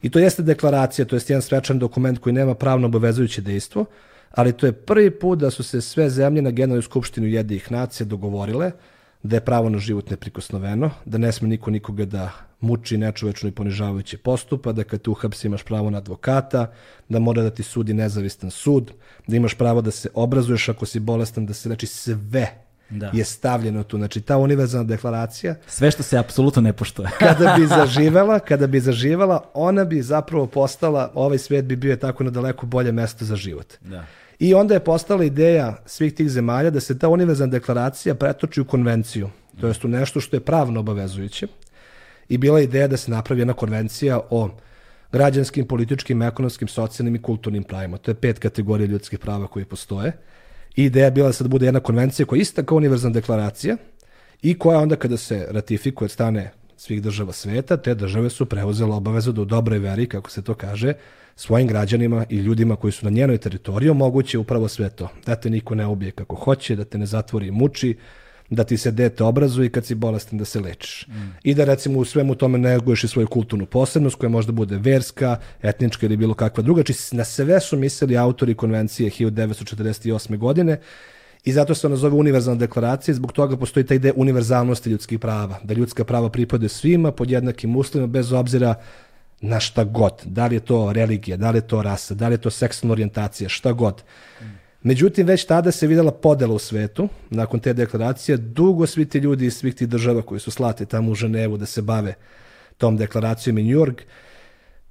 [0.01, 3.85] I to jeste deklaracija, to je jedan svečan dokument koji nema pravno obavezujuće dejstvo,
[4.31, 8.05] ali to je prvi put da su se sve zemlje na Generalnoj skupštini jednih nacija
[8.05, 8.71] dogovorile
[9.23, 13.51] da je pravo na život neprikosnoveno, da ne sme niko nikoga da muči nečovečno i
[13.51, 16.71] ponižavajuće postupa, da kad te uhapsi imaš pravo na advokata,
[17.09, 18.91] da mora da ti sudi nezavistan sud,
[19.27, 22.47] da imaš pravo da se obrazuješ ako si bolestan, da se, znači sve
[22.89, 23.09] Da.
[23.13, 23.97] je stavljeno tu.
[23.97, 27.09] Znači ta univerzalna deklaracija Sve što se apsolutno ne poštuje.
[27.19, 32.23] kada bi zaživela, kada bi zaživela, ona bi zapravo postala, ovaj svet bi bio tako
[32.23, 33.73] na daleko bolje mesto za život.
[33.81, 34.05] da.
[34.39, 38.65] I onda je postala ideja svih tih zemalja da se ta univerzalna deklaracija pretoči u
[38.65, 39.29] konvenciju,
[39.61, 41.47] to jest u nešto što je pravno obavezujuće.
[42.29, 44.49] I bila je ideja da se napravi jedna konvencija o
[45.11, 47.97] građanskim, političkim, ekonomskim, socijalnim i kulturnim pravima.
[47.97, 50.11] To je pet kategorija ljudskih prava koji postoje.
[50.75, 53.13] I ideja je bila da se da bude jedna konvencija koja je ista kao univerzalna
[53.13, 53.77] deklaracija
[54.41, 58.95] i koja onda kada se ratifikuje od strane svih država sveta, te države su preuzele
[58.95, 60.93] obavezu da u dobroj veri, kako se to kaže,
[61.35, 65.09] svojim građanima i ljudima koji su na njenoj teritoriji omoguće upravo sve to.
[65.25, 67.97] Da te niko ne ubije kako hoće, da te ne zatvori i muči,
[68.49, 71.07] da ti se dete obrazuje i kad si bolestan da se lečiš.
[71.07, 71.13] Mm.
[71.43, 75.37] I da recimo u svemu tome neguješ i svoju kulturnu posebnost koja možda bude verska,
[75.61, 76.83] etnička ili bilo kakva druga.
[76.83, 80.37] Či na sve su mislili autori konvencije 1948.
[80.37, 80.79] godine
[81.43, 85.59] I zato se ona zove univerzalna deklaracija, zbog toga postoji ta ideja univerzalnosti ljudskih prava,
[85.63, 88.75] da ljudska prava pripade svima pod jednakim uslovima, bez obzira
[89.41, 90.21] na šta god.
[90.25, 92.91] Da li je to religija, da li je to rasa, da li je to seksualna
[92.91, 94.03] orijentacija, šta god.
[94.83, 99.45] Međutim, već tada se videla podela u svetu, nakon te deklaracije, dugo svi ti ljudi
[99.45, 102.13] iz svih tih država koji su slati tamo u Ženevu da se bave
[102.77, 104.01] tom deklaracijom i New York,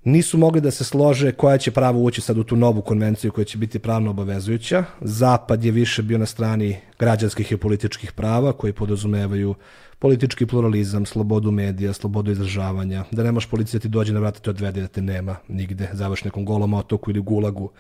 [0.04, 3.44] nisu mogli da se slože koja će pravo ući sad u tu novu konvenciju koja
[3.44, 4.84] će biti pravno obavezujuća.
[5.00, 9.54] Zapad je više bio na strani građanskih i političkih prava koji podrazumevaju
[9.98, 14.50] politički pluralizam, slobodu medija, slobodu izražavanja, da nemaš policija da ti dođe na vrata te
[14.50, 17.70] odvede da te nema nigde, završi nekom golom otoku ili gulagu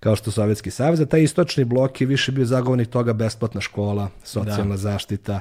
[0.00, 4.08] kao što Sovjetski savez, a taj istočni blok je više bio zagovornik toga besplatna škola,
[4.24, 4.76] socijalna da.
[4.76, 5.40] zaštita,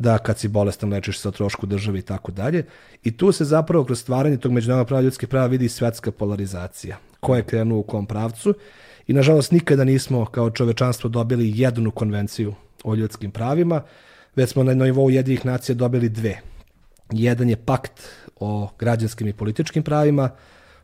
[0.00, 2.64] da kad si bolestan lečiš se o trošku države i tako dalje.
[3.02, 6.96] I tu se zapravo kroz stvaranje tog međunarodnog prava ljudskih prava vidi svetska polarizacija.
[7.20, 8.54] Ko je krenuo u kom pravcu
[9.06, 13.82] i nažalost nikada nismo kao čovečanstvo dobili jednu konvenciju o ljudskim pravima,
[14.36, 16.40] već smo na nivou jednih nacija dobili dve.
[17.10, 18.02] Jedan je pakt
[18.40, 20.30] o građanskim i političkim pravima,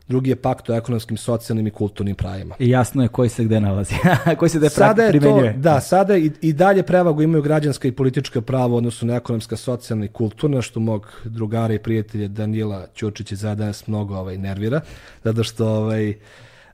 [0.07, 2.55] drugi je pakt o ekonomskim, socijalnim i kulturnim pravima.
[2.59, 3.95] I jasno je koji se gde nalazi,
[4.39, 5.53] koji se gde sada je primenjuje.
[5.53, 9.57] To, da, sada i, i dalje prevagu imaju građanska i politička prava odnosno na ekonomska,
[9.57, 14.81] socijalna i kulturna, što mog drugara i prijatelja Danila Ćučića za danas mnogo ovaj, nervira,
[15.23, 16.13] zato što ovaj,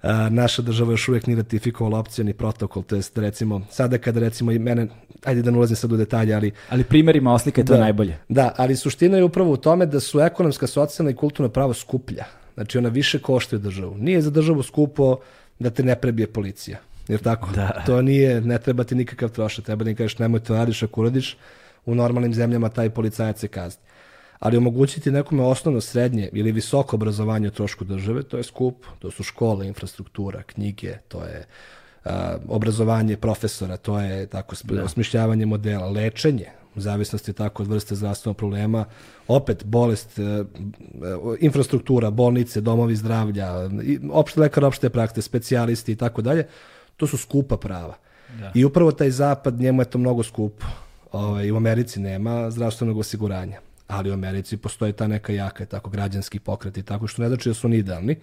[0.02, 4.52] a, naša država još uvijek nije ratifikovala opcijani protokol, to jest recimo, sada kada recimo
[4.52, 4.88] i mene,
[5.24, 6.52] ajde da ne ulazim sad u detalje, ali...
[6.70, 8.18] Ali primjerima oslika je to da, najbolje.
[8.30, 12.26] Da, ali suština je upravo u tome da su ekonomska, socijalna i kulturna prava skuplja
[12.54, 13.98] Znači ona više koštuje državu.
[13.98, 15.18] Nije za državu skupo
[15.60, 16.78] da te ne prebije policija.
[17.08, 17.50] Jer tako?
[17.56, 17.84] Da.
[17.86, 19.66] To nije, ne treba ti nikakav trošak.
[19.66, 21.38] Treba da im kažeš nemoj to radiš ako uradiš.
[21.86, 23.84] U normalnim zemljama taj policajac se kazni.
[24.40, 29.12] Ali omogućiti nekome osnovno, srednje ili visoko obrazovanje o trošku države, to je skup, to
[29.12, 31.46] su škole, infrastruktura, knjige, to je
[32.06, 32.12] uh,
[32.48, 34.84] obrazovanje profesora, to je tako da.
[34.84, 38.86] osmišljavanje modela, lečenje, u zavisnosti tako od vrste zdravstvenog problema,
[39.28, 40.46] opet bolest, e, e,
[41.40, 43.70] infrastruktura, bolnice, domovi zdravlja,
[44.12, 46.48] opšte lekar, opšte prakte, specijalisti i tako dalje,
[46.98, 47.98] to su skupa prava.
[48.40, 48.52] Da.
[48.56, 50.66] I upravo taj zapad, njemu je to mnogo skupo.
[51.12, 56.40] Ovaj, u Americi nema zdravstvenog osiguranja ali u Americi postoji ta neka jaka tako građanski
[56.40, 58.16] pokret i tako što ne znači da su oni idealni.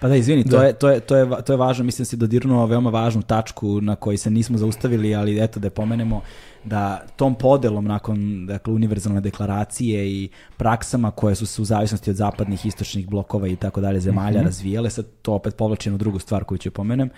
[0.00, 0.50] Pa da, izvini, da.
[0.50, 3.22] to, je, to, je, to, je, to je važno, mislim da si dodirnuo veoma važnu
[3.22, 6.20] tačku na kojoj se nismo zaustavili, ali eto da je pomenemo
[6.64, 12.16] da tom podelom nakon dakle, univerzalne deklaracije i praksama koje su se u zavisnosti od
[12.16, 14.46] zapadnih, istočnih blokova i tako dalje zemalja mm -hmm.
[14.46, 17.10] razvijale, sad to opet povlačeno drugu stvar koju ću pomenem,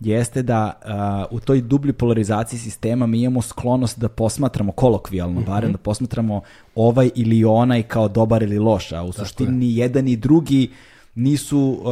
[0.00, 0.80] jeste da
[1.30, 5.46] uh, u toj dublji polarizaciji sistema mi imamo sklonost da posmatramo kolokvijalno, mm -hmm.
[5.46, 6.40] barem da posmatramo
[6.74, 10.70] ovaj ili onaj kao dobar ili loš, a u suštini ni jedan i drugi
[11.18, 11.88] nisu uh,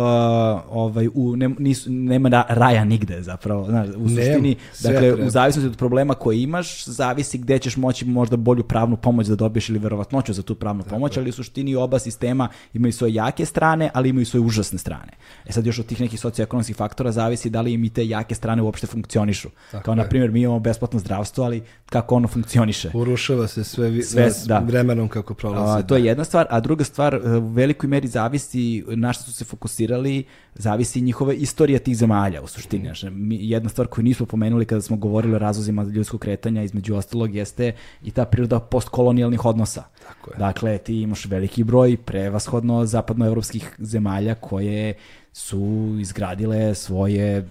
[0.71, 4.49] ovaj u ne, nisu nema raja nigde zapravo znaš u suštini.
[4.49, 5.27] Nem, dakle treba.
[5.27, 9.37] u zavisnosti od problema koje imaš zavisi gde ćeš moći možda bolju pravnu pomoć da
[9.37, 13.15] dobiješ ili verovatnoću za tu pravnu Tako pomoć ali u suštini oba sistema imaju svoje
[13.15, 15.13] jake strane ali imaju svoje užasne strane.
[15.47, 18.35] E sad još od tih nekih socioekonomskih faktora zavisi da li im i te jake
[18.35, 19.49] strane uopšte funkcionišu.
[19.71, 22.91] Tako kao na primjer mi imamo besplatno zdravstvo ali kako ono funkcioniše?
[22.95, 24.59] Urušava se sve, vi, sve da.
[24.59, 28.85] vremenom kako prolazi a, to je jedna stvar a druga stvar u velikoj meri zavisi
[28.89, 32.85] naš što su se fokusirali, zavisi njihova istorija tih zemalja u suštini.
[32.85, 37.35] Znači, jedna stvar koju nismo pomenuli kada smo govorili o razlozima ljudskog kretanja, između ostalog,
[37.35, 39.85] jeste i ta priroda postkolonijalnih odnosa.
[40.09, 40.39] Tako je.
[40.39, 44.95] Dakle, ti imaš veliki broj prevashodno zapadnoevropskih zemalja koje
[45.33, 47.49] su izgradile svoje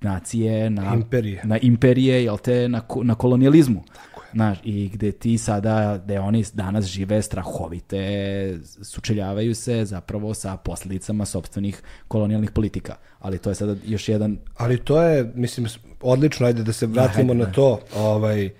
[0.00, 3.84] nacije na imperije, na imperije jel te, na, na kolonijalizmu.
[3.94, 10.56] Tako Znaš, i gde ti sada, gde oni danas žive strahovite, sučeljavaju se zapravo sa
[10.56, 12.96] posledicama sobstvenih kolonijalnih politika.
[13.18, 14.38] Ali to je sada još jedan...
[14.56, 15.66] Ali to je, mislim,
[16.00, 18.50] odlično, ajde da se vratimo ajde, na to, ovaj,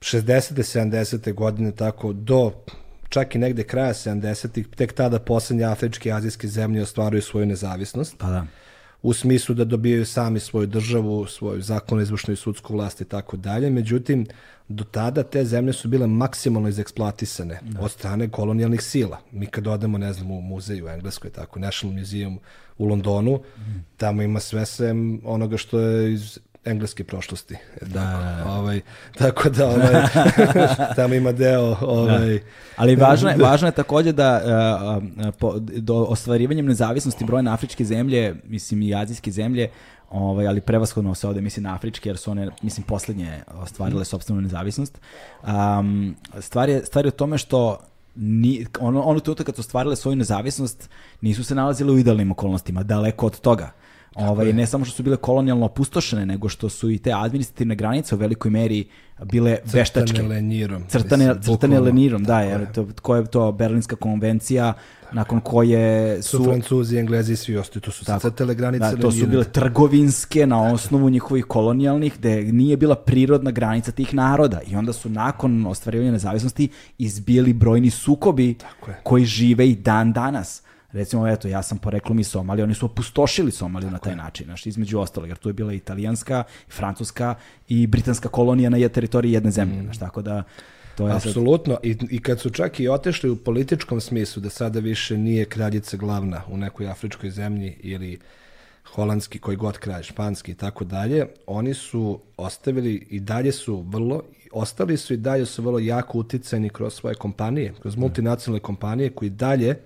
[0.00, 0.54] 60.
[0.62, 1.34] 70.
[1.34, 2.52] godine, tako, do
[3.08, 4.58] čak i negde kraja 70.
[4.58, 8.14] ih tek tada poslednje afričke i azijske zemlje ostvaruju svoju nezavisnost.
[8.18, 8.46] Pa da
[9.04, 13.36] u smislu da dobijaju sami svoju državu, svoju zakonu, izvršnu i sudsku vlast i tako
[13.36, 13.70] dalje.
[13.70, 14.26] Međutim,
[14.68, 17.80] do tada te zemlje su bile maksimalno izeksploatisane da.
[17.80, 19.18] od strane kolonijalnih sila.
[19.32, 22.38] Mi kad odemo, ne znam, u muzej u Engleskoj, tako, National Museum
[22.78, 23.84] u Londonu, mm.
[23.96, 27.56] tamo ima sve sem onoga što je iz engleske prošlosti.
[27.80, 28.52] Da, da, da.
[28.52, 28.80] Ovaj,
[29.18, 30.02] tako da ovaj,
[30.96, 31.76] tamo ima deo...
[31.80, 32.44] Ovaj, da.
[32.76, 38.34] Ali važno je, važno je takođe da uh, po, do ostvarivanjem nezavisnosti brojne afričke zemlje,
[38.44, 39.70] mislim i azijske zemlje,
[40.10, 44.40] ovaj, ali prevashodno se ovde misli na afričke, jer su one, mislim, poslednje ostvarile sobstvenu
[44.40, 45.00] nezavisnost.
[45.42, 47.78] Um, stvar, je, stvar je u tome što
[48.14, 50.90] ni, ono, ono trenutak kad su ostvarile svoju nezavisnost,
[51.20, 53.70] nisu se nalazile u idealnim okolnostima, daleko od toga.
[54.14, 58.14] Ovaj, ne samo što su bile kolonijalno opustošene, nego što su i te administrativne granice
[58.14, 58.84] u velikoj meri
[59.24, 60.22] bile crtane veštačke.
[60.22, 61.42] Lenirom, crtane lenirom.
[61.42, 64.72] Crtane lenirom, da, jer to, ko je to Berlinska konvencija,
[65.12, 66.36] nakon koje su...
[66.36, 69.44] Su Francuzi, Englezi i svi ostali, to su tako, crtale granice da, to su bile
[69.44, 74.60] trgovinske na osnovu njihovih kolonijalnih, gde nije bila prirodna granica tih naroda.
[74.66, 78.54] I onda su nakon ostvarivanja nezavisnosti izbijeli brojni sukobi
[79.02, 80.62] koji žive i dan danas
[80.94, 84.66] recimo, eto, ja sam poreklom iz Somalije, oni su opustošili Somaliju na taj način, znaš,
[84.66, 87.34] između ostalog, jer tu je bila italijanska, francuska
[87.68, 89.84] i britanska kolonija na teritoriji jedne zemlje, mm.
[89.84, 90.42] znaš, tako da...
[90.96, 91.84] To je Apsolutno, sad...
[91.84, 95.96] I, i kad su čak i otešli u političkom smislu, da sada više nije kraljica
[95.96, 98.18] glavna u nekoj afričkoj zemlji ili
[98.94, 104.22] holandski, koji god kralj, španski i tako dalje, oni su ostavili i dalje su vrlo,
[104.52, 109.30] ostali su i dalje su vrlo jako uticani kroz svoje kompanije, kroz multinacionalne kompanije koji
[109.30, 109.76] dalje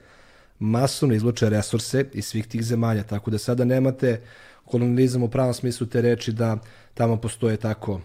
[0.58, 4.20] masovno izluče resurse iz svih tih zemalja, tako da sada nemate
[4.64, 6.58] kolonializam u pravom smislu te reči da
[6.94, 8.00] tamo postoje tako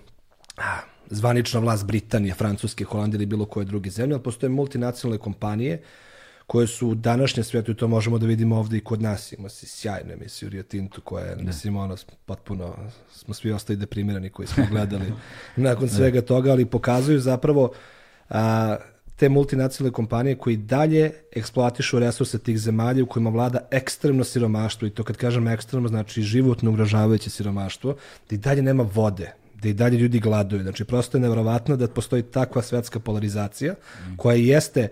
[0.58, 0.80] a,
[1.10, 5.82] zvanična vlast Britanije, Francuske, Holandije ili bilo koje druge zemlje, ali postoje multinacionalne kompanije
[6.48, 9.32] koje su u današnjem svetu i to možemo da vidimo ovde i kod nas.
[9.32, 11.44] Ima se sjajnu emisiju Rio Tinto koja je, ne.
[11.44, 11.96] mislim, ono,
[12.26, 12.76] potpuno,
[13.12, 15.14] smo svi ostali deprimirani koji smo gledali
[15.56, 17.74] nakon svega toga, ali pokazuju zapravo
[18.30, 18.76] a,
[19.16, 24.92] te multinacionalne kompanije koji dalje eksploatišu resurse tih zemalja u kojima vlada ekstremno siromaštvo i
[24.92, 27.96] to kad kažem ekstremno znači životno ugrožavajuće siromaštvo,
[28.30, 30.62] da i dalje nema vode, da i dalje ljudi gladuju.
[30.62, 33.76] Znači prosto je nevjerovatno da postoji takva svetska polarizacija
[34.18, 34.88] koja jeste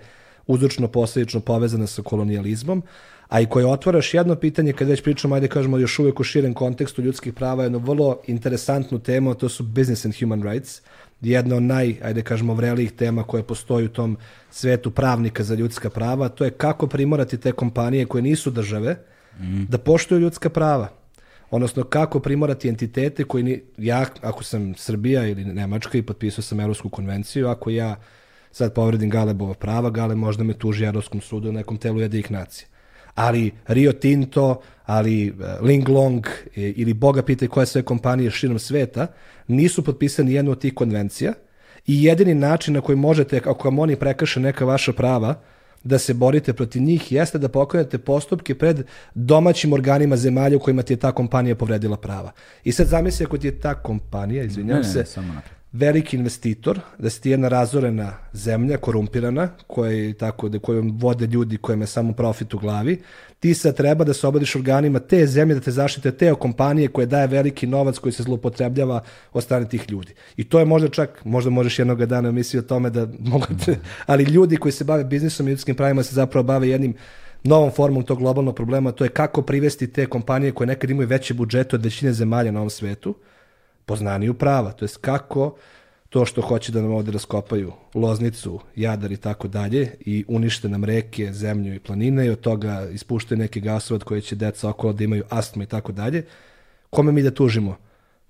[0.47, 2.83] uzročno posledično povezana sa kolonijalizmom,
[3.27, 6.53] a i koja otvaraš jedno pitanje kad već pričamo, ajde kažemo još uvek u širem
[6.53, 10.81] kontekstu ljudskih prava, jednu vrlo interesantnu temu, a to su business and human rights
[11.21, 14.17] jedna od naj, ajde kažemo, vrelijih tema koje postoji u tom
[14.49, 18.97] svetu pravnika za ljudska prava, to je kako primorati te kompanije koje nisu države
[19.39, 19.63] mm.
[19.69, 20.89] da poštuju ljudska prava.
[21.49, 26.59] Odnosno, kako primorati entitete koji, ni, ja, ako sam Srbija ili Nemačka i potpisao sam
[26.59, 27.95] Evropsku konvenciju, ako ja
[28.51, 32.67] sad povredim Galebova prava, Gale možda me tuži Evropskom sudu u nekom telu jedih nacija
[33.15, 35.31] ali Rio Tinto, ali e,
[35.61, 39.07] Linglong e, ili Boga pitaj koje sve kompanije širom sveta
[39.47, 41.33] nisu potpisani jednu od tih konvencija
[41.87, 45.41] i jedini način na koji možete, ako vam oni prekrše neka vaša prava,
[45.83, 48.85] da se borite protiv njih jeste da pokrenete postupke pred
[49.15, 52.31] domaćim organima zemalja u kojima ti je ta kompanija povredila prava.
[52.63, 55.33] I sad zamisli ako ti je ta kompanija, izvinjam se, samo
[55.73, 61.57] veliki investitor, da si ti jedna razorena zemlja, korumpirana, koja tako, da kojom vode ljudi
[61.57, 63.01] kojima je samo profit u glavi,
[63.39, 67.05] ti sad treba da se obadiš organima te zemlje, da te zaštite te kompanije koje
[67.05, 69.03] daje veliki novac koji se zlopotrebljava
[69.33, 70.13] od strane tih ljudi.
[70.37, 73.77] I to je možda čak, možda možeš jednog dana misli o tome da mogu te,
[74.05, 76.93] ali ljudi koji se bave biznisom i ljudskim pravima se zapravo bave jednim
[77.43, 81.33] novom formom tog globalnog problema, to je kako privesti te kompanije koje nekad imaju veće
[81.33, 83.15] budžete od većine zemalja na ovom svetu,
[83.85, 85.55] poznaniju prava, to jest kako
[86.11, 90.83] to što hoće da nam ovde raskopaju loznicu, jadar i tako dalje i unište nam
[90.83, 95.03] reke, zemlju i planine i od toga ispuštaju neki gasovod koji će deca okolo da
[95.03, 96.25] imaju astma i tako dalje,
[96.89, 97.77] kome mi da tužimo?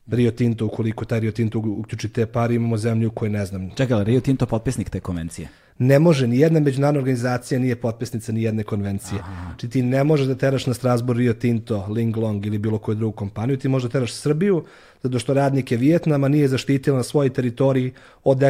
[0.08, 3.70] Rio Tinto, ukoliko taj Rio Tinto uključi te pare, imamo zemlju koju ne znam.
[3.76, 5.48] Čekaj, Rio Tinto potpisnik te konvencije?
[5.82, 9.20] Ne može, ni jedna međunarodna organizacija nije potpisnica ni jedne konvencije.
[9.20, 9.46] Aha.
[9.46, 13.16] Znači ti ne možeš da teraš na Strasbourg Rio Tinto, Linglong ili bilo koju drugu
[13.16, 14.64] kompaniju, ti možeš da teraš Srbiju,
[15.04, 18.44] zato što radnike Vijetnama nije zaštitila na svojoj teritoriji od,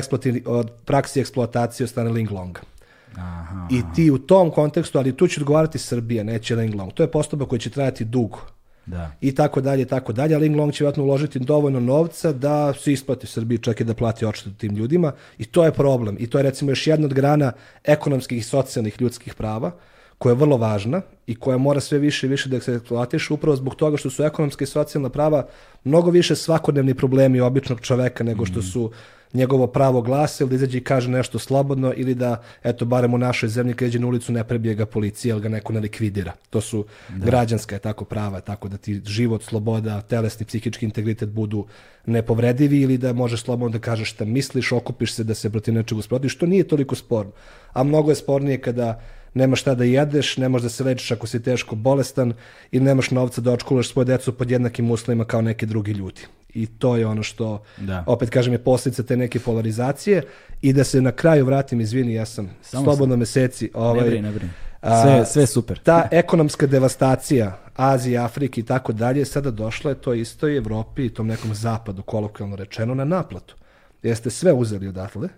[0.45, 2.61] od praksi eksploatacije od strane Linglonga.
[3.15, 3.67] Aha.
[3.71, 6.93] I ti u tom kontekstu, ali tu će odgovarati Srbija, neće Linglong.
[6.93, 8.39] To je postupak koji će trajati dugo
[8.91, 9.11] da.
[9.21, 10.37] i tako dalje, tako dalje.
[10.37, 14.25] Ling Long će vjerojatno uložiti dovoljno novca da se isplati Srbiji čak i da plati
[14.25, 16.17] odštetu tim ljudima i to je problem.
[16.19, 17.51] I to je recimo još jedna od grana
[17.83, 19.71] ekonomskih i socijalnih ljudskih prava
[20.17, 23.55] koja je vrlo važna i koja mora sve više i više da se eksploatiše upravo
[23.55, 25.47] zbog toga što su ekonomske i socijalna prava
[25.83, 28.91] mnogo više svakodnevni problemi običnog čoveka nego što su
[29.33, 33.17] njegovo pravo glasa ili da izađe i kaže nešto slobodno ili da, eto, barem u
[33.17, 36.33] našoj zemlji kad iđe na ulicu ne prebije ga policija ili ga neko ne likvidira.
[36.49, 37.25] To su da.
[37.25, 41.65] građanska je tako prava, tako da ti život, sloboda, telesni, psihički integritet budu
[42.05, 45.97] nepovredivi ili da možeš slobodno da kažeš šta misliš, okupiš se da se protiv nečeg
[45.97, 47.31] usprotiš, što nije toliko sporno.
[47.73, 49.01] A mnogo je spornije kada
[49.33, 52.33] nemaš šta da jedeš, ne možeš da se lečiš ako si teško bolestan
[52.71, 56.21] i nemaš novca da očkulaš svoje decu pod jednakim uslovima kao neki drugi ljudi.
[56.53, 58.03] I to je ono što, da.
[58.07, 60.23] opet kažem, je posljedica te neke polarizacije
[60.61, 63.19] i da se na kraju vratim, izvini, ja sam Samo slobodno sam.
[63.19, 63.71] meseci.
[63.73, 64.51] Ovaj, ne brini, ne brini.
[64.81, 65.79] Sve, sve super.
[65.79, 71.05] Ta ekonomska devastacija Azije, Afrike i tako dalje sada došla je to isto i Evropi
[71.05, 73.55] i tom nekom zapadu, kolokvijalno rečeno, na naplatu.
[74.03, 75.29] Jeste sve uzeli odatle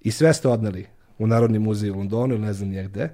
[0.00, 0.86] i sve ste odneli
[1.18, 3.08] u Narodni muzej u Londonu ili ne znam nije gde.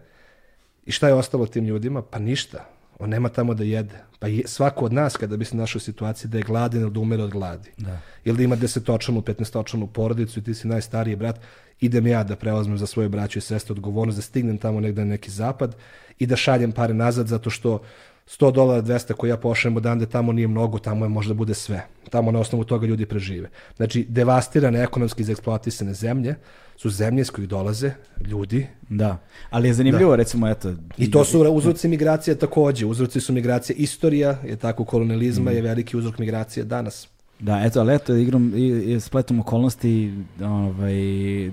[0.86, 2.02] I šta je ostalo tim ljudima?
[2.02, 2.64] Pa ništa.
[3.00, 3.94] On nema tamo da jede.
[4.18, 6.90] Pa je, svako od nas kada bi se našao u situaciji da je gladan ili
[6.90, 7.70] da umere od gladi.
[7.76, 7.98] Da.
[8.24, 11.40] Ili da ima desetočanu, petnestočanu porodicu i ti si najstariji brat,
[11.80, 15.10] idem ja da preozmem za svoje braće i sestre odgovornost, da stignem tamo negde na
[15.10, 15.76] neki zapad
[16.18, 17.82] i da šaljem pare nazad zato što
[18.30, 21.86] 100 dolara, 200 koje ja pošaljem odande, tamo nije mnogo, tamo je možda bude sve.
[22.10, 23.48] Tamo na osnovu toga ljudi prežive.
[23.76, 26.34] Znači, devastirane ekonomski izeksploatisane zemlje
[26.76, 27.92] su zemlje iz kojih dolaze
[28.26, 28.66] ljudi.
[28.88, 29.18] Da,
[29.50, 30.16] ali je zanimljivo, da.
[30.16, 30.74] recimo, eto...
[30.98, 32.86] I to su uzroci migracije takođe.
[32.86, 35.54] Uzroci su migracije istorija, je tako, kolonializma mm.
[35.54, 37.08] je veliki uzrok migracije danas.
[37.40, 40.14] Da, eto, ali eto, igrom i, i spletom okolnosti,
[40.44, 40.94] ovaj,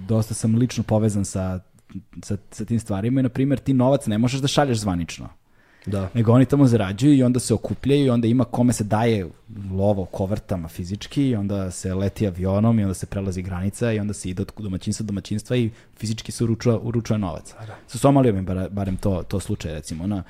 [0.08, 1.60] dosta sam lično povezan sa,
[2.24, 5.30] sa, sa tim stvarima i, na primjer, ti novac ne možeš da šalješ zvanično.
[5.88, 6.10] Da.
[6.14, 9.28] Nego oni tamo zarađuju i onda se okupljaju i onda ima kome se daje
[9.72, 14.14] lovo kovertama fizički i onda se leti avionom i onda se prelazi granica i onda
[14.14, 17.54] se ide od domaćinstva do domaćinstva i fizički se uručuje, uručuje novac.
[17.68, 17.76] Da.
[17.88, 20.08] Sa Somalijom je barem to, to slučaj recimo.
[20.08, 20.24] Na,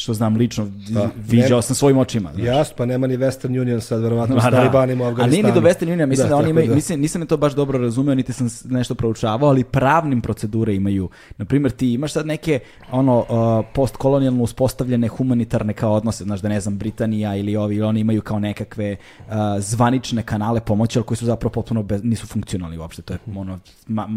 [0.00, 2.32] što znam lično, pa, viđao sam svojim očima.
[2.32, 2.46] Znaš.
[2.46, 5.28] Jasno, pa nema ni Western Union sad, verovatno, no, s talibanima u Afganistanu.
[5.28, 6.74] A nije ni do Western Union, mislim da, da oni imaju, da.
[6.74, 11.08] mislim, nisam je to baš dobro razumeo, niti sam nešto proučavao, ali pravnim procedure imaju.
[11.36, 12.60] Naprimjer, ti imaš sad neke
[12.92, 17.86] ono, uh, postkolonijalno uspostavljene humanitarne kao odnose, znaš da ne znam, Britanija ili ovi, ili
[17.86, 22.26] oni imaju kao nekakve uh, zvanične kanale pomoći, ali koji su zapravo potpuno bez, nisu
[22.26, 23.02] funkcionalni uopšte.
[23.02, 24.08] To je ono, ma,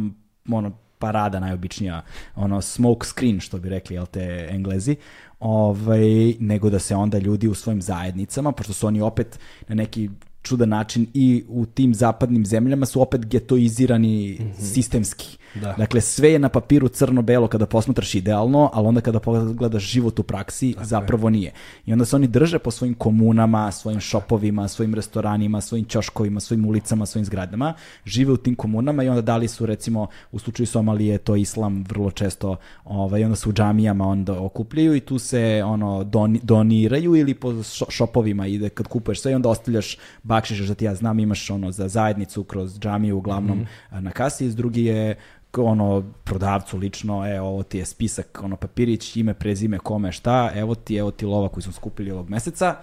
[0.49, 2.01] ono parada najobičnija,
[2.35, 4.95] ono smoke screen, što bi rekli, jel te, englezi,
[5.39, 10.09] ovaj, nego da se onda ljudi u svojim zajednicama, pošto su oni opet na neki
[10.43, 14.73] čudan način i u tim zapadnim zemljama su opet getoizirani mm -hmm.
[14.73, 15.37] sistemski.
[15.55, 15.73] Da.
[15.77, 20.23] Dakle, sve je na papiru crno-belo kada posmatraš idealno, ali onda kada pogledaš život u
[20.23, 21.31] praksi, Tako zapravo je.
[21.31, 21.51] nije.
[21.85, 26.65] I onda se oni drže po svojim komunama, svojim šopovima, svojim restoranima, svojim ćoškovima, svojim
[26.65, 27.73] ulicama, svojim zgradama,
[28.05, 31.83] žive u tim komunama i onda da li su, recimo, u slučaju Somalije, to islam
[31.89, 37.15] vrlo često, ovaj, onda su u džamijama onda okupljaju i tu se ono doni, doniraju
[37.15, 37.53] ili po
[37.89, 41.71] šopovima ide kad kupuješ sve i onda ostavljaš bakšiš, da ti ja znam, imaš ono
[41.71, 43.99] za zajednicu kroz džamiju uglavnom mm -hmm.
[43.99, 45.15] na kasi, iz drugi je
[45.57, 50.75] ono prodavcu lično, e, ovo ti je spisak, ono papirić, ime, prezime, kome, šta, evo
[50.75, 52.75] ti, evo ti lova koji smo skupili ovog meseca,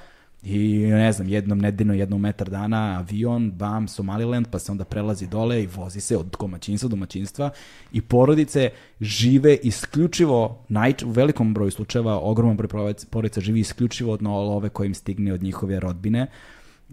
[0.43, 5.27] I ne znam, jednom nedeljno, jednom metar dana, avion, bam, Somaliland, pa se onda prelazi
[5.27, 7.51] dole i vozi se od domaćinstva do domaćinstva
[7.93, 14.23] i porodice žive isključivo, naj, u velikom broju slučajeva, ogroman broj porodica živi isključivo od
[14.23, 16.27] love koje im stigne od njihove rodbine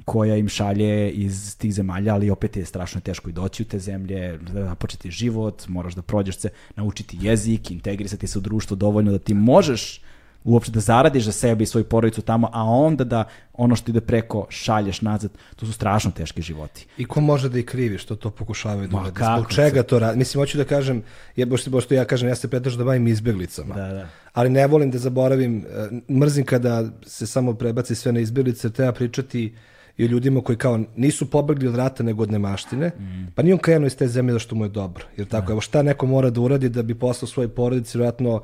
[0.06, 3.80] koja im šalje iz tih zemalja, ali opet je strašno teško i doći u te
[3.80, 9.12] zemlje, da početi život, moraš da prođeš se, naučiti jezik, integrisati se u društvo dovoljno
[9.12, 10.02] da ti možeš
[10.44, 13.24] uopšte da zaradiš za sebe i svoju porodicu tamo, a onda da
[13.54, 16.86] ono što ide preko šalješ nazad, to su strašno teški životi.
[16.98, 19.24] I ko može da ih krivi što to pokušavaju da urade?
[19.24, 20.18] Zbog čega to radi?
[20.18, 21.04] Mislim, hoću da kažem,
[21.36, 23.76] je boš što ja kažem, ja se pretežno da bavim izbjeglicama.
[23.76, 24.10] Da, da.
[24.34, 25.66] Ali ne volim da zaboravim,
[26.10, 29.56] e, mrzim kada se samo prebaci sve na izbjeglice, treba pričati
[29.98, 33.28] i o ljudima koji kao nisu pobegli od rata nego od nemaštine, mm.
[33.36, 35.06] pa nije on krenuo iz te zemlje da što mu je dobro.
[35.18, 35.52] Jer tako, da.
[35.52, 38.42] evo šta neko mora da uradi da bi poslao svoj porodici, vjerojatno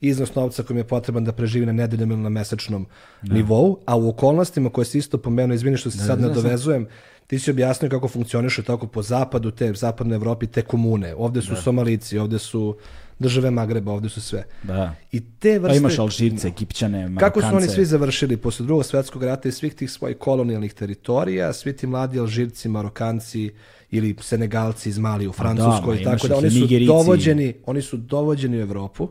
[0.00, 2.86] iznos novca kojim je potreban da preživi na nedeljnom ili na mesečnom
[3.22, 3.34] da.
[3.34, 6.86] nivou, a u okolnostima koje se isto pomenuo, izvini što se da, sad da, nadovezujem,
[7.26, 11.14] ti si objasnio kako funkcioniše tako po zapadu, te zapadnoj Evropi, te komune.
[11.14, 11.60] Ovde su da.
[11.60, 12.76] Somalici, ovde su
[13.18, 14.44] države Magreba, ovde su sve.
[14.62, 14.94] Da.
[15.12, 15.74] I te vrste...
[15.74, 17.20] Pa imaš Alžirce, Egipćane, Marokance.
[17.20, 21.52] Kako su oni svi završili posle drugog svetskog rata i svih tih svojih kolonijalnih teritorija,
[21.52, 23.50] svi ti mladi Alžirci, Marokanci
[23.90, 26.86] ili Senegalci iz Mali u pa Francuskoj, da, tako da oni su Nigerici.
[26.86, 29.08] dovođeni, oni su dovođeni u Evropu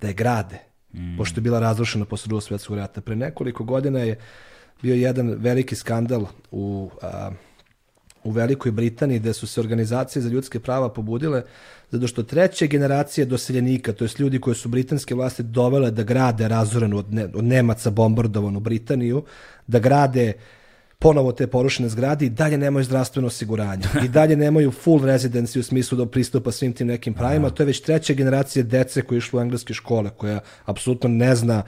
[0.00, 0.58] da je grade,
[0.94, 1.16] mm.
[1.16, 3.00] pošto je bila razrušena posle drugog svetskog rata.
[3.00, 4.18] Pre nekoliko godina je
[4.82, 7.30] bio jedan veliki skandal u a,
[8.24, 11.42] u Velikoj Britaniji gde su se organizacije za ljudske prava pobudile
[11.92, 16.48] zato što treće generacije doseljenika, to jest ljudi koje su britanske vlasti dovele da grade
[16.48, 19.24] razorenu od, ne, od Nemaca bombardovanu Britaniju,
[19.66, 20.32] da grade
[20.98, 23.84] ponovo te porušene zgrade i dalje nemaju zdravstveno osiguranje.
[24.04, 27.50] I dalje nemaju full residency u smislu da pristupa svim tim nekim pravima.
[27.50, 31.62] To je već treća generacija dece koji išlo u engleske škole, koja apsolutno ne zna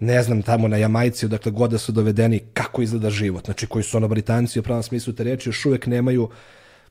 [0.00, 3.44] ne znam, tamo na Jamajci, odakle god da su dovedeni, kako izgleda život.
[3.44, 6.28] Znači, koji su ono Britanci u pravom smislu te reči, još uvek nemaju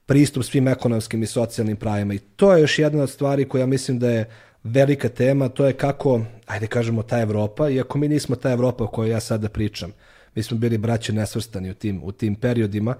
[0.05, 2.13] pristup svim ekonomskim i socijalnim pravima.
[2.13, 4.29] I to je još jedna od stvari koja mislim da je
[4.63, 8.87] velika tema, to je kako, ajde kažemo, ta Evropa, iako mi nismo ta Evropa o
[8.87, 9.91] kojoj ja sada pričam,
[10.35, 12.95] mi smo bili braće nesvrstani u tim, u tim periodima,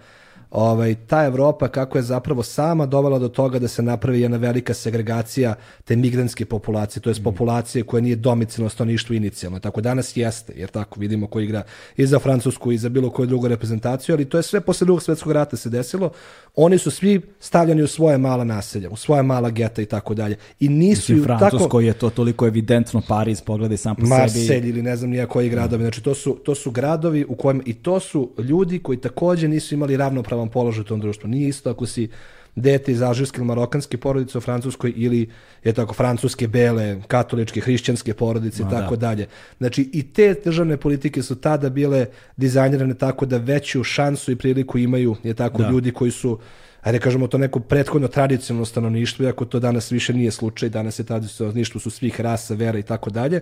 [0.54, 4.74] ovaj, ta Evropa kako je zapravo sama dovela do toga da se napravi jedna velika
[4.74, 7.24] segregacija te migrantske populacije, to je mm.
[7.24, 9.60] populacije koja nije domicilno staništvo inicijalno.
[9.60, 11.64] Tako danas jeste, jer tako vidimo ko igra
[11.98, 15.04] i za Francusku i za bilo koju drugu reprezentaciju, ali to je sve posle drugog
[15.04, 16.12] svetskog rata se desilo.
[16.56, 20.36] Oni su svi stavljani u svoje mala naselja, u svoje mala geta i tako dalje.
[20.60, 24.70] I nisu Mislim, Francusko tako, je to toliko evidentno, Pariz, pogledaj sam po Marselj sebi.
[24.70, 25.84] ili ne znam nija koji gradovi.
[25.84, 29.76] Znači to su, to su gradovi u kojem, i to su ljudi koji takođe nisu
[29.76, 31.30] imali ravnopravan ravnopravan položaj u tom društvu.
[31.30, 32.10] Nije isto ako si
[32.56, 35.30] dete iz alžirske ili marokanske porodice u Francuskoj ili
[35.64, 39.08] je tako francuske, bele, katoličke, hrišćanske porodice i tako da.
[39.08, 39.28] dalje.
[39.58, 44.78] Znači i te državne politike su tada bile dizajnirane tako da veću šansu i priliku
[44.78, 45.70] imaju je tako da.
[45.70, 46.40] ljudi koji su
[46.84, 51.06] ajde kažemo to neko prethodno tradicionalno stanovništvo, iako to danas više nije slučaj, danas je
[51.06, 53.42] tradicionalno stanovništvo su svih rasa, vera i tako dalje,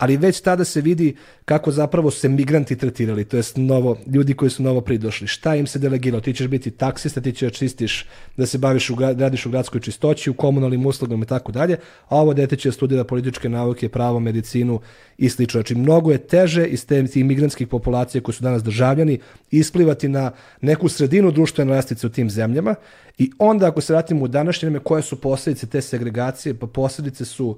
[0.00, 4.50] ali već tada se vidi kako zapravo se migranti tretirali, to jest novo, ljudi koji
[4.50, 5.26] su novo pridošli.
[5.26, 6.20] Šta im se delegiralo?
[6.20, 10.30] Ti ćeš biti taksista, ti ćeš čistiš, da se baviš, u, radiš u gradskoj čistoći,
[10.30, 11.76] u komunalnim uslugama i tako dalje,
[12.08, 14.80] a ovo dete će studira političke nauke, pravo, medicinu
[15.18, 15.58] i slično.
[15.58, 19.18] Znači, mnogo je teže iz te, tih migrantskih populacija koji su danas državljani
[19.50, 20.30] isplivati na
[20.60, 22.74] neku sredinu društvene lestvice u tim zemljama
[23.18, 26.54] i onda ako se vratimo u današnje vreme, koje su posljedice te segregacije?
[26.54, 27.56] Pa posljedice su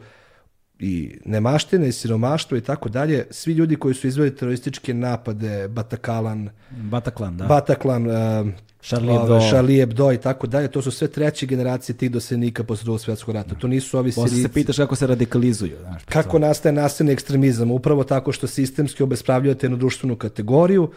[0.83, 6.49] i nemaštine i siromaštvo i tako dalje, svi ljudi koji su izveli terorističke napade, Batakalan,
[6.71, 7.45] Bataklan, da.
[7.47, 8.49] Bataklan, uh,
[8.83, 9.41] Charlie Hebdo.
[9.49, 13.35] Charlie Hebdo i tako dalje, to su sve treće generacije tih doselnika posle drugog svjetskog
[13.35, 13.55] rata.
[13.55, 14.49] To nisu ovi Posle Sirici.
[14.49, 15.77] se pitaš kako se radikalizuju.
[15.81, 17.71] Znaš, kako nastaje nasilni ekstremizam?
[17.71, 20.91] Upravo tako što sistemski obespravljujete jednu društvenu kategoriju,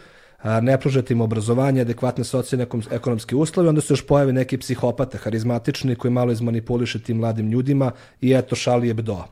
[0.44, 5.94] ne pružate im obrazovanje, adekvatne socijalne ekonomske uslove, onda se još pojave neki psihopata, harizmatični,
[5.94, 9.24] koji malo izmanipuliše tim mladim ljudima i eto šali je bdo.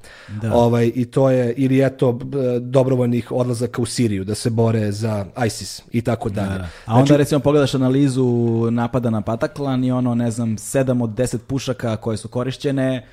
[0.42, 0.54] Da.
[0.54, 2.18] Ovaj, I to je, ili eto
[2.60, 6.58] dobrovoljnih odlazaka u Siriju da se bore za ISIS i tako da, dalje.
[6.58, 6.68] Da.
[6.86, 8.26] A onda znači, recimo pogledaš analizu
[8.70, 13.06] napada na Pataklan i ono, ne znam, 7 od 10 pušaka koje su korišćene,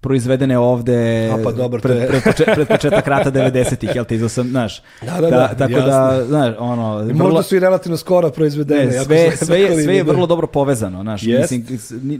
[0.00, 2.08] proizvedene ovde A pa dobro, pred, je...
[2.08, 4.82] pred, počet, pred početak rata 90-ih, jel te, izao sam, znaš.
[5.02, 5.86] Da, da, da, tako jasno.
[5.86, 7.02] da, znaš, ono...
[7.02, 7.24] I vrlo...
[7.24, 8.86] Možda su i relativno skoro proizvedene.
[8.86, 11.40] Ne, sve, sve, je, sve je vrlo dobro povezano, znaš, yes.
[11.40, 11.64] mislim,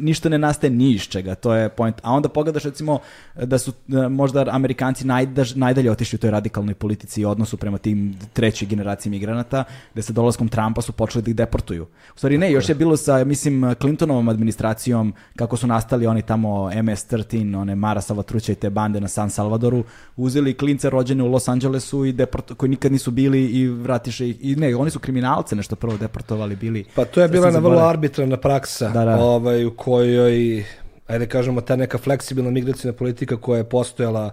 [0.01, 1.97] ništa ne nastaje ni iz čega, to je point.
[2.03, 2.99] A onda pogledaš, recimo,
[3.35, 7.79] da su da možda Amerikanci najdaž, najdalje otišli u toj radikalnoj politici i odnosu prema
[7.79, 11.83] tim trećoj generaciji migranata, gde sa dolaskom Trumpa su počeli da ih deportuju.
[12.15, 16.71] U stvari ne, još je bilo sa, mislim, Clintonovom administracijom, kako su nastali oni tamo
[16.71, 19.85] MS-13, one Mara Salvatruća i te bande na San Salvadoru,
[20.17, 24.37] uzeli klince rođene u Los Angelesu i deport, koji nikad nisu bili i vratiše ih.
[24.41, 26.85] I ne, oni su kriminalce nešto prvo deportovali bili.
[26.95, 29.17] Pa to je bila na vrlo arbitrarna praksa da, da.
[29.17, 30.65] Ovaj, u kojoj,
[31.07, 34.31] ajde kažemo, ta neka fleksibilna migracijna politika koja je postojala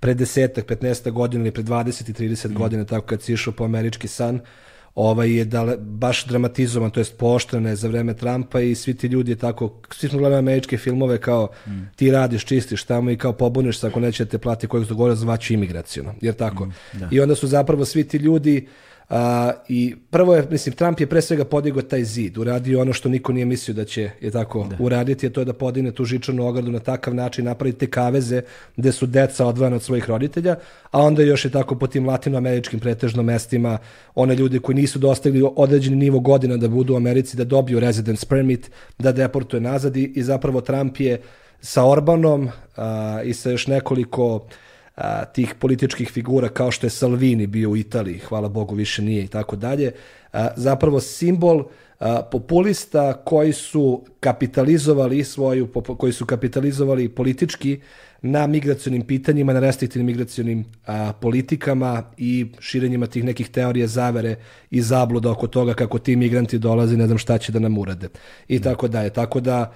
[0.00, 2.54] pre desetak, 15 godina ili pre 20 i 30 mm.
[2.54, 4.40] godina, tako kad si išao po američki san,
[4.94, 9.36] ovaj je da baš dramatizovan, to jest pooštrene za vreme Trumpa i svi ti ljudi
[9.36, 11.70] tako, svi smo gledali američke filmove kao mm.
[11.96, 15.14] ti radiš, čistiš tamo i kao pobuniš se ako neće te plati kojeg se dogovore
[15.14, 16.66] zvaću imigracijono, jer tako.
[16.66, 17.08] Mm, da.
[17.10, 18.68] I onda su zapravo svi ti ljudi
[19.10, 19.16] uh,
[19.68, 23.32] I prvo je, mislim, Trump je pre svega podigao taj zid, uradio ono što niko
[23.32, 24.76] nije mislio da će je tako da.
[24.78, 28.42] uraditi, a to je da podigne tu žičanu ogradu na takav način, napraviti te kaveze
[28.76, 30.56] gde su deca odvojena od svojih roditelja,
[30.90, 33.78] a onda još je tako po tim latinoameričkim pretežno mestima
[34.14, 38.26] one ljude koji nisu dostigli određeni nivo godina da budu u Americi, da dobiju residence
[38.26, 41.20] permit, da deportuje nazad i, i zapravo Trump je
[41.60, 44.46] sa Orbanom a, i sa još nekoliko
[44.94, 49.24] a, tih političkih figura kao što je Salvini bio u Italiji, hvala Bogu više nije
[49.24, 49.92] i tako dalje,
[50.56, 51.64] zapravo simbol
[51.98, 55.68] a, populista koji su kapitalizovali svoju,
[55.98, 57.80] koji su kapitalizovali politički
[58.22, 64.36] na migracionim pitanjima, na restriktivnim migracionim a, politikama i širenjima tih nekih teorija zavere
[64.70, 68.08] i zabluda oko toga kako ti migranti dolaze, ne znam šta će da nam urade
[68.48, 69.10] i tako dalje.
[69.10, 69.72] Tako da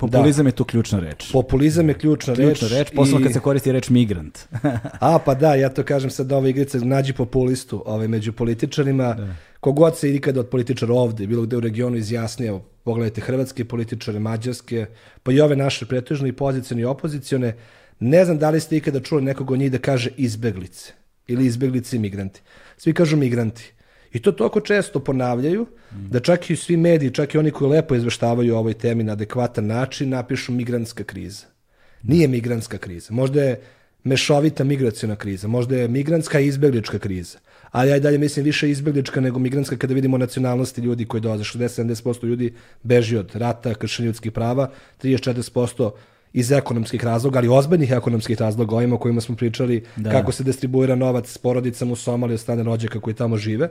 [0.00, 1.32] Populizam je tu ključna reč.
[1.32, 2.76] Populizam je ključna, Ključna reč.
[2.78, 4.38] reč, posebno i- kad se koristi reč migrant.
[5.00, 9.16] A, pa da, ja to kažem sad ove igrice, nađi populistu ovaj, među političarima.
[9.60, 14.86] Kogod se ikada od političara ovde, bilo gde u regionu izjasnio, pogledajte hrvatske političare, mađarske,
[15.22, 17.56] pa i ove naše pretežne i pozicione i opozicione,
[18.00, 20.92] ne znam da li ste ikada čuli nekog od njih da kaže izbeglice
[21.26, 22.40] ili izbeglice i migranti.
[22.76, 23.72] Svi kažu migranti.
[24.12, 27.94] I to toliko često ponavljaju da čak i svi mediji, čak i oni koji lepo
[27.94, 31.46] izveštavaju o ovoj temi na adekvatan način, napišu migrantska kriza.
[32.02, 33.12] Nije migrantska kriza.
[33.12, 33.60] Možda je
[34.04, 37.38] mešovita migracijona kriza, možda je migrantska i izbeglička kriza.
[37.70, 41.44] Ali ja i dalje mislim više izbeglička nego migrantska kada vidimo nacionalnosti ljudi koji dolaze.
[41.44, 44.70] 60-70% ljudi beži od rata, kršenja ljudskih prava,
[45.02, 45.90] 34%
[46.32, 50.10] iz ekonomskih razloga, ali ozbiljnih ekonomskih razloga, ovima o kojima smo pričali, Da.
[50.10, 53.70] kako se distribuira novac s porodicama u Somaliji od strane rođaka koji tamo žive.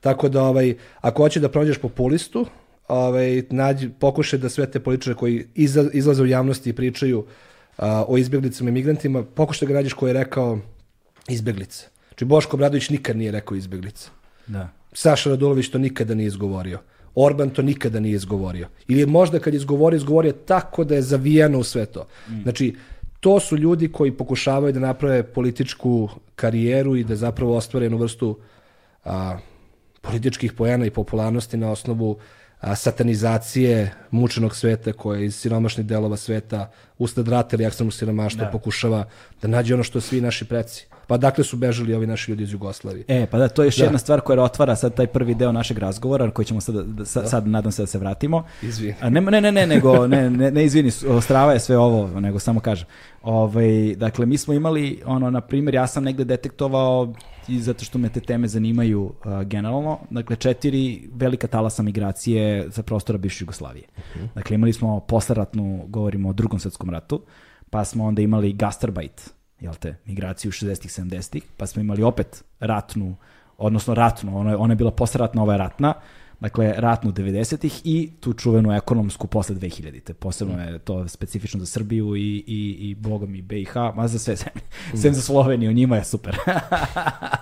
[0.00, 2.46] Tako da, ovaj, ako hoće da pronađeš populistu,
[2.88, 7.24] ovaj, nađi, pokušaj da sve te političare koji iza, izlaze u javnosti i pričaju
[7.78, 10.58] a, o izbjeglicama i migrantima, pokušaj da ga nađeš koji je rekao
[11.28, 11.86] izbjeglice.
[12.08, 14.08] Znači Boško Obradović nikad nije rekao izbjeglice.
[14.46, 14.68] da.
[14.92, 16.78] Saša Radulović to nikada nije izgovorio.
[17.14, 18.68] Orban to nikada nije izgovorio.
[18.88, 22.06] Ili je možda kad je izgovorio, izgovorio tako da je zavijeno u sve to.
[22.42, 22.74] Znači,
[23.20, 28.38] to su ljudi koji pokušavaju da naprave političku karijeru i da zapravo ostvare jednu vrstu
[29.04, 29.38] a,
[30.00, 32.16] političkih pojena i popularnosti na osnovu
[32.60, 39.04] a, satanizacije mučenog sveta koje iz siromašnih delova sveta usled rata ili ekstremnog siromaštva pokušava
[39.42, 40.86] da nađe ono što svi naši preci.
[41.08, 43.04] Pa dakle su bežali ovi naši ljudi iz Jugoslavije.
[43.08, 43.84] E, pa da, to je još Da.
[43.84, 47.30] jedna stvar koja otvara sad taj prvi deo našeg razgovora, koji ćemo sad, da, sad,
[47.30, 48.44] sad nadam se da se vratimo.
[48.62, 48.94] Izvini.
[49.00, 50.90] A ne, ne, ne, ne, nego, ne, ne, ne izvini,
[51.20, 52.86] strava je sve ovo, nego samo kažem.
[53.22, 57.14] Ovaj, dakle, mi smo imali, ono, na primjer, ja sam negde detektovao
[57.48, 62.82] i zato što me te teme zanimaju uh, generalno, dakle, četiri velika talasa migracije sa
[62.82, 63.84] prostora bivše Jugoslavije.
[64.34, 67.22] Dakle, imali smo posleratnu, govorimo o drugom svetskom ratu,
[67.70, 73.16] pa smo onda imali gastarbajt, jel te, migraciju 60-ih, 70-ih, pa smo imali opet ratnu,
[73.58, 75.94] odnosno ratnu, ona ona je bila posleratna, ova je ratna,
[76.40, 80.14] dakle ratnu 90-ih i tu čuvenu ekonomsku posle 2000-te.
[80.14, 84.36] Posebno je to specifično za Srbiju i, i, i bogom i BiH, ma za sve
[84.36, 84.62] zemlje.
[85.02, 86.36] Sem za Sloveniju, njima je super.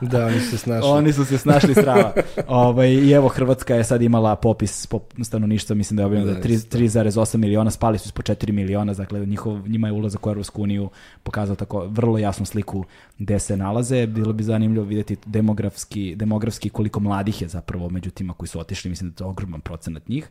[0.01, 0.91] Da, oni su se snašli.
[0.91, 2.13] Oni su se snašli strava.
[2.49, 6.41] ovaj, I evo, Hrvatska je sad imala popis pop, stanovništva, mislim da je objavljeno da
[6.41, 10.27] Da, je tri- 3,8 miliona, spali su ispod 4 miliona, dakle njihov, njima je ulazak
[10.27, 10.91] u Europsku uniju
[11.23, 12.85] pokazao tako vrlo jasnu sliku
[13.19, 14.07] gde se nalaze.
[14.07, 18.86] Bilo bi zanimljivo vidjeti demografski, demografski koliko mladih je zapravo među tima koji su otišli,
[18.89, 20.29] mislim da je to ogroman procenat njih.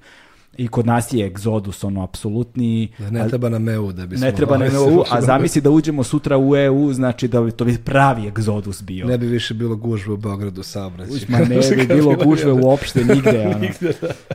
[0.58, 2.91] I kod nas je egzodus ono apsolutni.
[2.99, 6.03] Da ne treba nam EU da bi Ne treba nam EU, a zamisli da uđemo
[6.03, 9.08] sutra u EU, znači da bi to bi pravi egzodus bio.
[9.08, 11.18] Ne bi više bilo gužve u Beogradu saobraćaj.
[11.28, 13.53] Ma ne bi bilo gužve uopšte nigde.
[13.56, 13.68] Ono.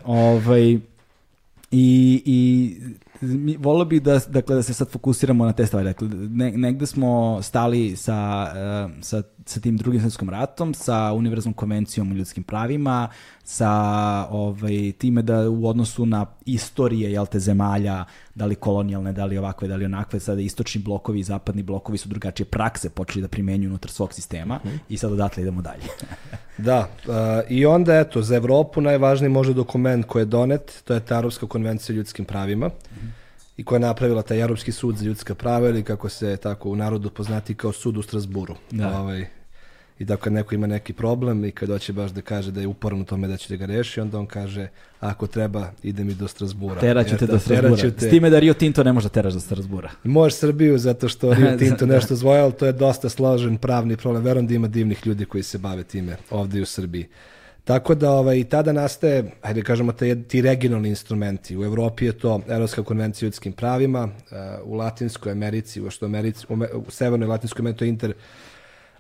[0.23, 0.79] ovaj,
[1.71, 2.77] i, i
[3.21, 5.85] mi, volio bih da, dakle, da se sad fokusiramo na te stvari.
[5.85, 11.55] Dakle, ne, negde smo stali sa, eh, sa, sa tim drugim svjetskom ratom, sa univerzalnom
[11.55, 13.09] konvencijom o ljudskim pravima,
[13.45, 13.71] sa
[14.31, 18.05] ovaj, time da u odnosu na istorije jel te, zemalja,
[18.35, 21.99] da li kolonijalne, da li ovakve, da li onakve, sada istočni blokovi i zapadni blokovi
[21.99, 25.83] su drugačije prakse počeli da primenjuju unutar svog sistema i sad odatle idemo dalje.
[26.59, 31.01] Da, a, i onda eto, za Evropu najvažniji možda dokument koji je donet, to je
[31.01, 32.71] ta Europska konvencija o ljudskim pravima
[33.61, 36.77] i koja je napravila taj Europski sud za ljudska prava ili kako se tako u
[36.77, 38.55] narodu poznati kao sud u Strasburu.
[38.71, 38.99] Da.
[39.01, 39.27] Ovaj,
[39.99, 42.67] I da kad neko ima neki problem i kad hoće baš da kaže da je
[42.67, 44.69] uporan u tome da će da ga reši, onda on kaže
[45.01, 46.81] ako treba idem i do Strasbura.
[46.81, 47.91] Teraću te Eto, do Strasbura.
[47.91, 48.07] te.
[48.07, 49.91] S time da Rio Tinto ne može da teraš do Strasbura.
[50.05, 51.95] Možeš Srbiju zato što Rio Tinto Da.
[51.95, 54.25] nešto zvoja, ali to je dosta složen pravni problem.
[54.25, 57.07] Verujem da ima divnih ljudi koji se bave time ovdje i u Srbiji.
[57.71, 61.57] Tako da ovaj, i tada nastaje, hajde kažemo, te, ti regionalni instrumenti.
[61.57, 66.07] U Evropi je to Evropska konvencija o ljudskim pravima, uh, u Latinskoj Americi, u, što
[66.07, 66.55] Americi, u,
[66.87, 68.13] u Severnoj Latinskoj Americi to je inter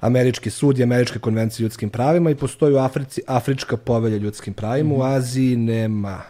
[0.01, 4.55] Američki sud i Američka konvencija o ljudskim pravima i postoji u Africi Afrička povelja ljudskim
[4.55, 4.95] pravima.
[4.95, 6.23] U Aziji nema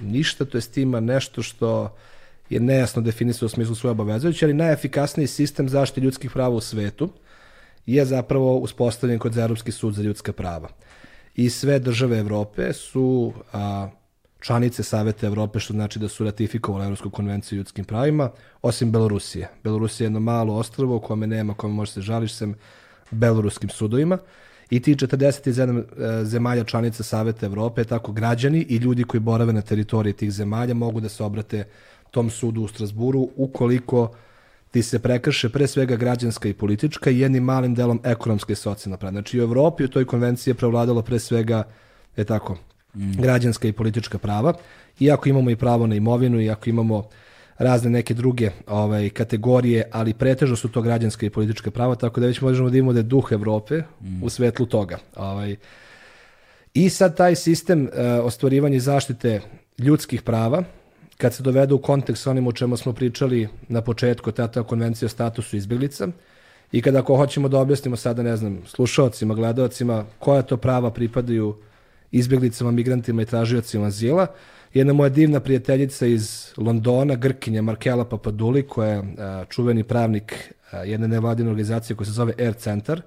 [0.00, 1.96] ništa, to jest ima nešto što
[2.50, 7.10] je nejasno definisano u smislu svoje obavezujuće, ali najefikasniji sistem zaštite ljudskih prava u svetu
[7.86, 10.68] je zapravo uspostavljen kod Europski sud za ljudska prava.
[11.34, 13.88] I sve države Evrope su a,
[14.40, 18.30] članice Saveta Evrope, što znači da su ratifikovali Evropsku konvenciju o ljudskim pravima,
[18.62, 19.48] osim Belorusije.
[19.64, 22.54] Belorusija je jedno malo ostrvo u kome nema, kome može se žališ sem
[23.10, 24.18] beloruskim sudovima.
[24.70, 29.62] I ti 47 e, zemalja članica Saveta Evrope, tako građani i ljudi koji borave na
[29.62, 31.64] teritoriji tih zemalja mogu da se obrate
[32.10, 34.10] tom sudu u Strasburu ukoliko
[34.72, 38.96] ti se prekrše pre svega građanska i politička i jednim malim delom ekonomska i socijalna
[38.96, 39.12] prava.
[39.12, 41.62] Znači u Evropi u toj konvenciji je prevladalo pre svega
[42.16, 42.56] je tako,
[42.94, 44.54] građanska i politička prava.
[45.00, 47.04] Iako imamo i pravo na imovinu, iako imamo
[47.58, 52.26] razne neke druge ovaj, kategorije, ali pretežno su to građanske i političke prava, tako da
[52.26, 53.82] već možemo da imamo da je duh Evrope
[54.22, 54.98] u svetlu toga.
[55.16, 55.56] Ovaj,
[56.74, 57.90] I sad taj sistem uh,
[58.24, 59.40] ostvarivanja zaštite
[59.78, 60.64] ljudskih prava,
[61.22, 65.08] kad se dovede u kontekst onim o čemu smo pričali na početku, tata konvencija o
[65.08, 66.08] statusu izbjeglica,
[66.72, 71.54] i kada ako hoćemo da objasnimo sada, ne znam, slušalcima, gledalcima, koja to prava pripadaju
[72.10, 74.26] izbjeglicama, migrantima i tražiocima azila,
[74.74, 79.02] jedna moja divna prijateljica iz Londona, Grkinja Markela Papaduli, koja je
[79.48, 80.54] čuveni pravnik
[80.84, 83.02] jedne nevladine organizacije koja se zove Air Center,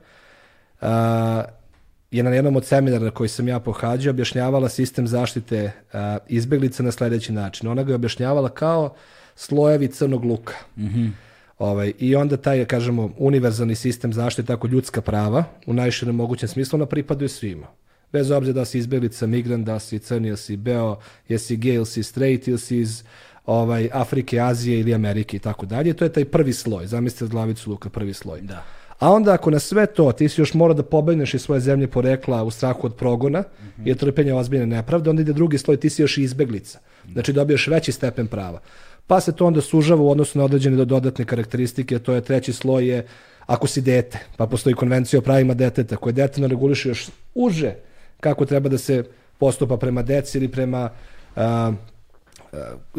[2.18, 6.92] je na jednom od seminara koji sam ja pohađao objašnjavala sistem zaštite a, izbjeglica na
[6.92, 7.68] sledeći način.
[7.68, 8.94] Ona ga je objašnjavala kao
[9.36, 10.54] slojevi crnog luka.
[10.78, 11.12] Mm -hmm.
[11.58, 16.78] Ovaj, I onda taj, kažemo, univerzalni sistem zaštite, tako ljudska prava, u najširem mogućem smislu,
[16.78, 17.68] ona pripadaju svima.
[18.12, 21.86] Bez obzira da si izbjeglica, migrant, da si crni, ili si beo, jesi gay, ili
[21.86, 23.04] si straight, ili si iz
[23.46, 25.94] ovaj, Afrike, Azije ili Amerike i tako dalje.
[25.94, 26.88] To je taj prvi sloj.
[26.88, 28.42] Zamislite glavicu luka, prvi sloj.
[28.42, 28.64] Da.
[29.00, 31.88] A onda ako na sve to ti si još mora da pobegneš iz svoje zemlje
[31.88, 33.92] porekla u strahu od progona mm -hmm.
[33.92, 36.80] i trpljenje ozbiljne nepravde, onda ide drugi sloj, ti si još i izbeglica.
[37.14, 38.60] Znači dobiješ veći stepen prava.
[39.08, 42.88] Pa se to onda sužava u odnosu na određene dodatne karakteristike, to je treći sloj
[42.88, 43.08] je
[43.46, 47.74] ako si dete, pa postoji konvencija o pravima deteta koje detaljno reguliše još uže
[48.20, 49.04] kako treba da se
[49.38, 50.90] postupa prema deci ili prema
[51.36, 51.74] a,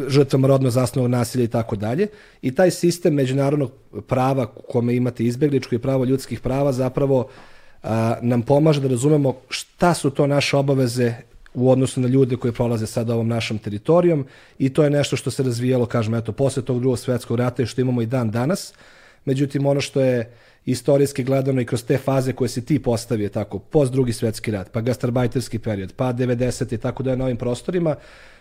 [0.07, 2.07] žrtvama rodno zasnovog nasilja i tako dalje.
[2.41, 3.71] I taj sistem međunarodnog
[4.07, 7.27] prava kome imate izbjegličko i pravo ljudskih prava zapravo
[7.83, 11.13] a, nam pomaže da razumemo šta su to naše obaveze
[11.53, 14.25] u odnosu na ljude koji prolaze sad ovom našom teritorijom
[14.59, 17.65] i to je nešto što se razvijalo, kažem, eto, posle tog drugog svetskog rata i
[17.65, 18.73] što imamo i dan danas.
[19.27, 20.31] Međutim, ono što je
[20.65, 24.71] istorijski gledano i kroz te faze koje se ti postavio, tako, post drugi svetski rat,
[24.71, 26.73] pa gastarbajterski period, pa 90.
[26.73, 27.95] i tako da je na ovim prostorima,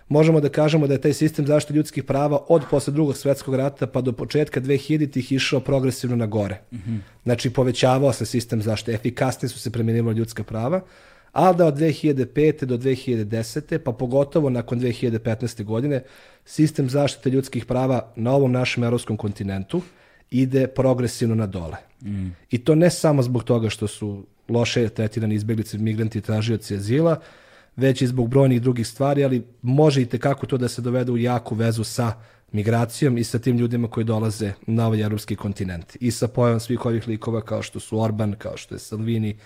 [0.08, 3.86] možemo da kažemo da je taj sistem zaštite ljudskih prava od posle drugog svetskog rata
[3.86, 6.60] pa do početka 2000-ih išao progresivno na gore.
[6.72, 6.98] Mm -hmm.
[7.24, 10.80] Znači, povećavao se sistem zaštite, efikasnije su se premenila ljudska prava,
[11.32, 12.64] ali da od 2005.
[12.64, 13.78] do 2010.
[13.78, 15.64] pa pogotovo nakon 2015.
[15.64, 16.02] godine
[16.44, 19.82] sistem zaštite ljudskih prava na ovom našem evropskom kontinentu
[20.30, 21.76] ide progresivno na dole.
[22.02, 22.28] Mm.
[22.50, 27.20] I to ne samo zbog toga što su loše tretirani izbjeglice, migranti i tražioci azila,
[27.76, 31.16] već i zbog brojnih drugih stvari, ali može i tekako to da se dovede u
[31.16, 32.12] jaku vezu sa
[32.52, 35.96] migracijom i sa tim ljudima koji dolaze na ovaj evropski kontinent.
[36.00, 39.36] I sa pojavom svih ovih likova kao što su Orban, kao što je Salvini,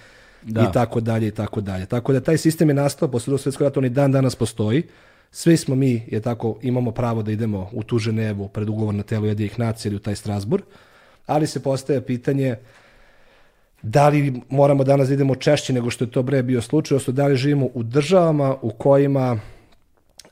[0.42, 0.62] da.
[0.62, 1.86] i tako dalje i tako dalje.
[1.86, 4.82] Tako da taj sistem je nastao posle drugog svetskog rata, on i dan danas postoji.
[5.32, 9.02] Svi smo mi, je tako, imamo pravo da idemo u tu Ženevu pred ugovor na
[9.02, 10.62] telu jedinih nacija ili u taj Strasbur,
[11.26, 12.56] ali se postaje pitanje
[13.82, 17.12] da li moramo danas da idemo češće nego što je to bre bio slučaj, odnosno
[17.12, 19.38] da li živimo u državama u kojima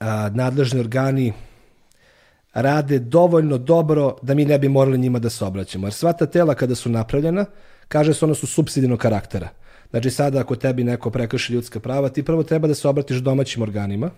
[0.00, 1.32] a, nadležni organi
[2.52, 5.86] rade dovoljno dobro da mi ne bi morali njima da se obraćamo.
[5.86, 7.44] Jer sva ta tela kada su napravljena,
[7.88, 9.48] kaže se ona su subsidijnog karaktera.
[9.90, 13.62] Znači sada ako tebi neko prekrši ljudska prava, ti prvo treba da se obratiš domaćim
[13.62, 14.10] organima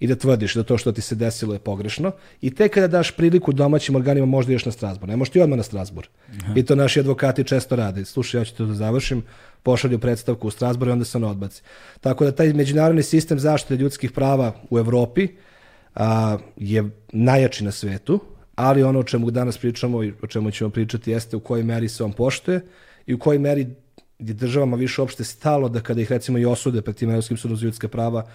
[0.00, 3.10] i da tvrdiš da to što ti se desilo je pogrešno i tek kada daš
[3.10, 5.08] priliku domaćim organima možda ideš na Strasbur.
[5.08, 6.08] Ne možeš ti odmah na Strasbur.
[6.42, 6.52] Aha.
[6.56, 8.04] I to naši advokati često rade.
[8.04, 9.22] Slušaj, ja ću to da završim,
[9.62, 11.62] pošalju predstavku u Strasbur i onda se on odbaci.
[12.00, 15.28] Tako da taj međunarodni sistem zaštite ljudskih prava u Evropi
[15.94, 18.20] a, je najjači na svetu,
[18.54, 21.88] ali ono o čemu danas pričamo i o čemu ćemo pričati jeste u kojoj meri
[21.88, 22.60] se on poštuje
[23.06, 23.66] i u kojoj meri
[24.18, 27.56] gdje državama više uopšte stalo da kada ih recimo i osude pred tim Evropskim sudom
[27.56, 28.26] za ljudska prava,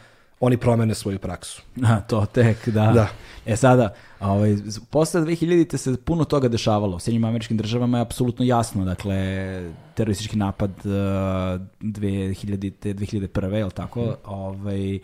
[0.42, 1.62] oni promene svoju praksu.
[1.84, 2.92] A, to tek, da.
[2.92, 3.08] da.
[3.46, 4.56] E sada, ovaj,
[4.90, 6.96] posle 2000-te se puno toga dešavalo.
[6.96, 9.16] U Sjednjim američkim državama je apsolutno jasno, dakle,
[9.94, 10.92] teroristički napad uh,
[11.82, 13.54] 2000-te, 2001.
[13.54, 14.04] je li tako?
[14.04, 14.14] Hmm.
[14.26, 15.00] Ovaj,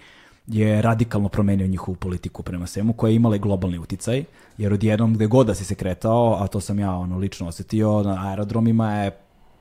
[0.48, 4.24] je radikalno promenio njihovu politiku prema svemu, koja je imala i globalni uticaj,
[4.58, 8.04] jer odjednom gde god da si se kretao, a to sam ja ono lično osetio,
[8.04, 9.12] na aerodromima je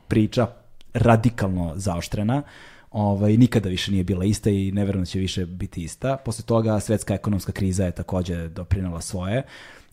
[0.09, 0.47] priča
[0.95, 2.43] radikalno zaoštrena.
[2.97, 6.17] Ovaj, nikada više nije bila ista i ne verujem da će više biti ista.
[6.17, 9.43] Posle toga svetska ekonomska kriza je takođe doprinala svoje.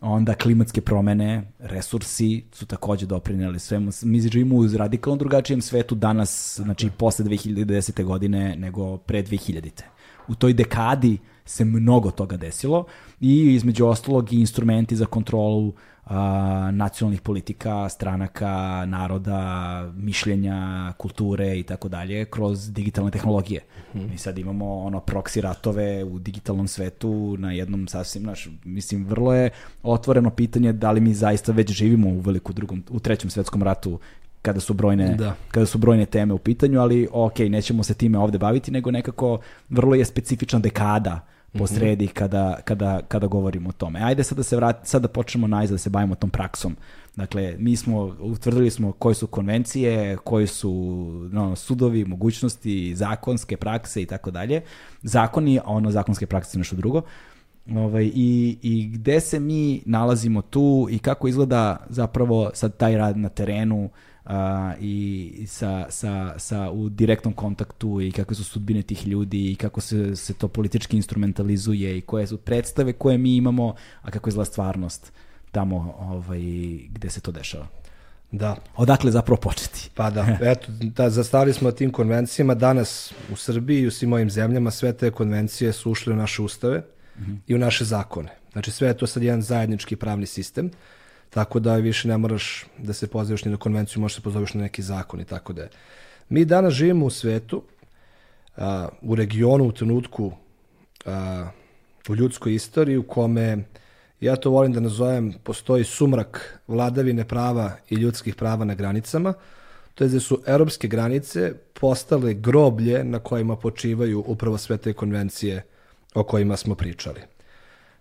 [0.02, 3.92] Onda klimatske promene, resursi su takođe doprineli svemu.
[4.04, 8.04] Mi živimo u radikalno drugačijem svetu danas, znači posle 2010.
[8.04, 9.82] godine nego pre 2000.
[10.28, 12.86] U toj dekadi se mnogo toga desilo
[13.22, 15.74] i između ostalog i instrumenti za kontrolu
[16.06, 23.62] a, nacionalnih politika, stranaka, naroda, mišljenja, kulture i tako dalje kroz digitalne tehnologije.
[23.94, 24.10] Mm -hmm.
[24.12, 29.34] Mi sad imamo ono proksi ratove u digitalnom svetu na jednom sasvim naš mislim vrlo
[29.34, 29.50] je
[29.84, 34.00] otvoreno pitanje da li mi zaista već živimo u veliku drugom u trećem svetskom ratu
[34.42, 35.36] kada su brojne da.
[35.52, 39.40] kada su brojne teme u pitanju, ali ok, nećemo se time ovde baviti, nego nekako
[39.70, 44.00] vrlo je specifična dekada po sredi kada, kada, kada govorimo o tome.
[44.04, 46.76] Ajde sad da se vrati, sad da počnemo najzad da se bavimo tom praksom.
[47.16, 50.72] Dakle, mi smo, utvrdili smo koje su konvencije, koji su
[51.32, 54.62] no, sudovi, mogućnosti, zakonske prakse i tako dalje.
[55.02, 57.02] Zakoni, a ono zakonske prakse su nešto drugo.
[57.76, 63.18] Ovaj, i, I gde se mi nalazimo tu i kako izgleda zapravo sad taj rad
[63.18, 63.90] na terenu
[64.26, 69.56] a, i sa, sa, sa u direktnom kontaktu i kakve su sudbine tih ljudi i
[69.56, 74.30] kako se, se to politički instrumentalizuje i koje su predstave koje mi imamo, a kako
[74.30, 75.12] izgleda stvarnost
[75.52, 76.42] tamo ovaj,
[76.90, 77.68] gde se to dešava.
[78.32, 78.56] Da.
[78.76, 79.90] Odakle zapravo početi?
[79.96, 82.56] Pa da, eto, da, zastavili smo tim konvencijama.
[82.56, 86.42] Danas u Srbiji i u svim ovim zemljama sve te konvencije su ušle u naše
[86.42, 87.38] ustave mm -hmm.
[87.48, 88.30] i u naše zakone.
[88.52, 90.72] Znači sve je to sad jedan zajednički pravni sistem,
[91.34, 94.62] tako da više ne moraš da se pozoveš ni na konvenciju, možeš se pozoveš na
[94.62, 95.70] neki zakon i tako da je.
[96.30, 97.64] Mi danas živimo u svetu,
[98.58, 100.32] a, u regionu, u trenutku,
[101.06, 101.50] a,
[102.10, 103.64] u ljudskoj istoriji u kome
[104.22, 109.34] ja to volim da nazovem, postoji sumrak vladavine prava i ljudskih prava na granicama,
[109.96, 115.64] to je da su europske granice postale groblje na kojima počivaju upravo sve te konvencije
[116.14, 117.22] o kojima smo pričali.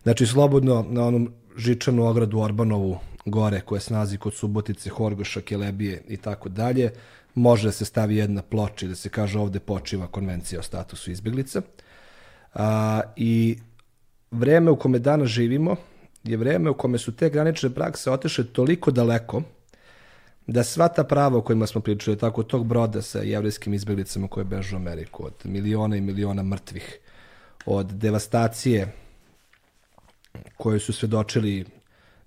[0.02, 6.02] Znači, slobodno na onom žičanu ogradu Orbanovu gore koja se nalazi kod Subotice, Horgoša, Kelebije
[6.08, 6.90] i tako dalje,
[7.34, 11.10] može da se stavi jedna ploča i da se kaže ovde počiva konvencija o statusu
[11.10, 11.62] izbjeglica.
[12.54, 13.58] A, I
[14.30, 15.76] vreme u kome danas živimo
[16.24, 19.42] je vreme u kome su te granične prakse otešle toliko daleko
[20.46, 24.44] da sva ta prava o kojima smo pričali, tako tog broda sa jevrijskim izbjeglicama koje
[24.44, 26.98] bežu u Ameriku, od miliona i miliona mrtvih,
[27.66, 28.92] od devastacije
[30.56, 31.64] koje su svedočili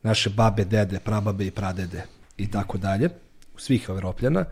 [0.06, 2.04] naše babe, dede, prababe i pradede
[2.38, 3.10] i tako dalje,
[3.58, 4.46] svih evropljana,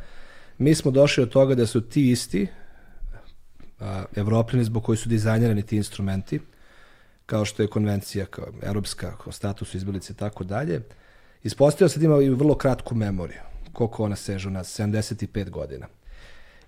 [0.58, 2.48] mi smo došli od toga da su ti isti
[4.16, 6.40] evropljani zbog koji su dizajnirani ti instrumenti,
[7.26, 10.82] kao što je konvencija kao europska o statusu izbjelice i tako dalje,
[11.44, 13.42] ispostavio se da ima i vrlo kratku memoriju,
[13.74, 15.88] koliko ona seže u nas, 75 godina.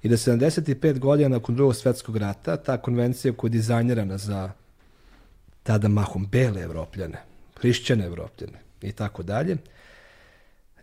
[0.03, 4.51] I da 75 godina nakon drugog svetskog rata, ta konvencija koja je dizajnirana za
[5.63, 7.21] tada mahom bele evropljane,
[7.59, 9.57] hrišćane evropljane i tako dalje,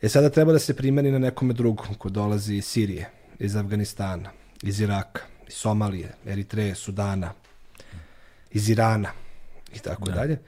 [0.02, 4.30] je sada treba da se primeni na nekome drugom ko dolazi iz Sirije, iz Afganistana,
[4.62, 7.32] iz Iraka, iz Somalije, Eritreje, Sudana,
[8.50, 9.10] iz Irana,
[9.74, 10.12] i tako da.
[10.12, 10.38] dalje.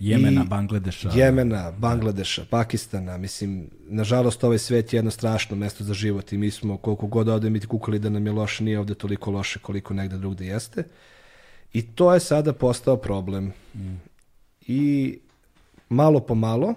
[0.00, 1.10] Jemena, I, Bangladeša.
[1.14, 6.50] Jemena, Bangladeša, Pakistana, mislim, nažalost ovaj svet je jedno strašno mesto za život i mi
[6.50, 9.94] smo koliko god ovde mi kukali da nam je loše, nije ovde toliko loše koliko
[9.94, 10.84] negde drugde jeste.
[11.72, 13.52] I to je sada postao problem.
[13.74, 14.00] Mm.
[14.66, 15.18] I
[15.88, 16.74] malo po malo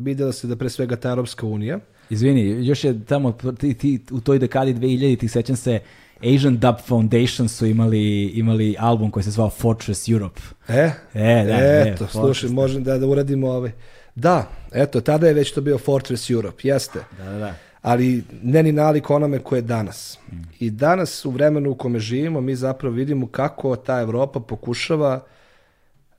[0.00, 1.78] videla se da pre svega ta Europska unija
[2.10, 5.80] Izvini, još je tamo ti, ti, u toj dekadi 2000 ti sećam se
[6.20, 10.40] Asian Dub Foundation su imali, imali album koji se zvao Fortress Europe.
[10.68, 10.90] E?
[11.14, 11.90] E, da.
[11.90, 12.54] Eto, e, slušaj, da.
[12.54, 13.72] možem da, da uradimo ovaj.
[14.14, 16.98] Da, eto, tada je već to bio Fortress Europe, jeste.
[17.18, 17.54] Da, da, da.
[17.82, 20.18] Ali ne ni nalik onome koje je danas.
[20.32, 20.36] Mm.
[20.58, 25.20] I danas u vremenu u kome živimo mi zapravo vidimo kako ta Evropa pokušava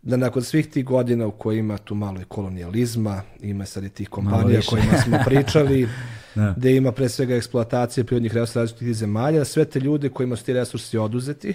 [0.01, 4.09] da nakon svih tih godina u kojima tu malo i kolonijalizma, ima sad i tih
[4.09, 5.89] kompanija kojima smo pričali,
[6.35, 6.53] da.
[6.57, 10.53] gde ima pre svega eksploatacije prirodnih resursa različitih zemalja, sve te ljude kojima su ti
[10.53, 11.53] resursi oduzeti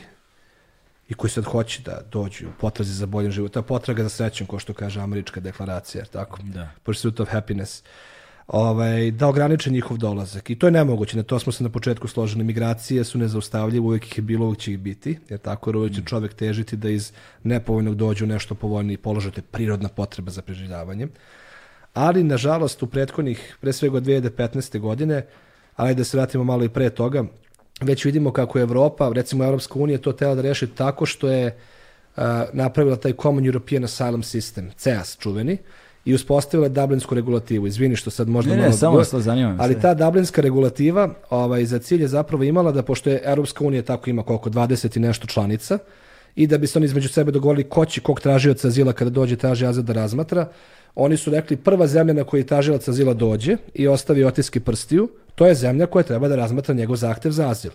[1.08, 4.46] i koji sad hoće da dođu u potrazi za boljim životom, ta potraga za srećom,
[4.46, 6.38] ko što kaže američka deklaracija, tako?
[6.42, 6.70] Da.
[6.82, 7.82] Pursuit of happiness.
[8.48, 10.50] Ovaj, da ograniče njihov dolazak.
[10.50, 12.44] I to je nemoguće, na to smo se na početku složili.
[12.44, 15.94] Migracije su nezaustavljive, uvijek ih je bilo, uvijek će ih biti, jer tako, jer uvijek
[15.94, 16.04] će mm.
[16.04, 17.12] čovek težiti da iz
[17.42, 21.08] nepovoljnog dođe u nešto povoljniji položaj, to je prirodna potreba za preživljavanje
[21.96, 24.78] ali nažalost u prethodnih, pre svega od 2015.
[24.78, 25.22] godine,
[25.76, 27.24] ali da se vratimo malo i pre toga,
[27.80, 31.46] već vidimo kako je Evropa, recimo Evropska unija, to tela da reši tako što je
[32.16, 35.58] uh, napravila taj Common European Asylum System, CEAS čuveni,
[36.06, 37.66] i uspostavila Dublinsku regulativu.
[37.66, 38.70] Izvini što sad možda ne, malo...
[38.70, 42.82] Ne, samo to zanima Ali ta Dublinska regulativa ovaj, za cilj je zapravo imala da,
[42.82, 45.78] pošto je Europska unija tako ima koliko, 20 i nešto članica,
[46.36, 49.36] i da bi se oni između sebe dogovorili ko će kog tražioca azila kada dođe
[49.36, 50.48] traži azil da razmatra,
[50.94, 55.46] oni su rekli prva zemlja na kojoj tražilac azila dođe i ostavi otiske prstiju, to
[55.46, 57.70] je zemlja koja treba da razmatra njegov zahtev za azil.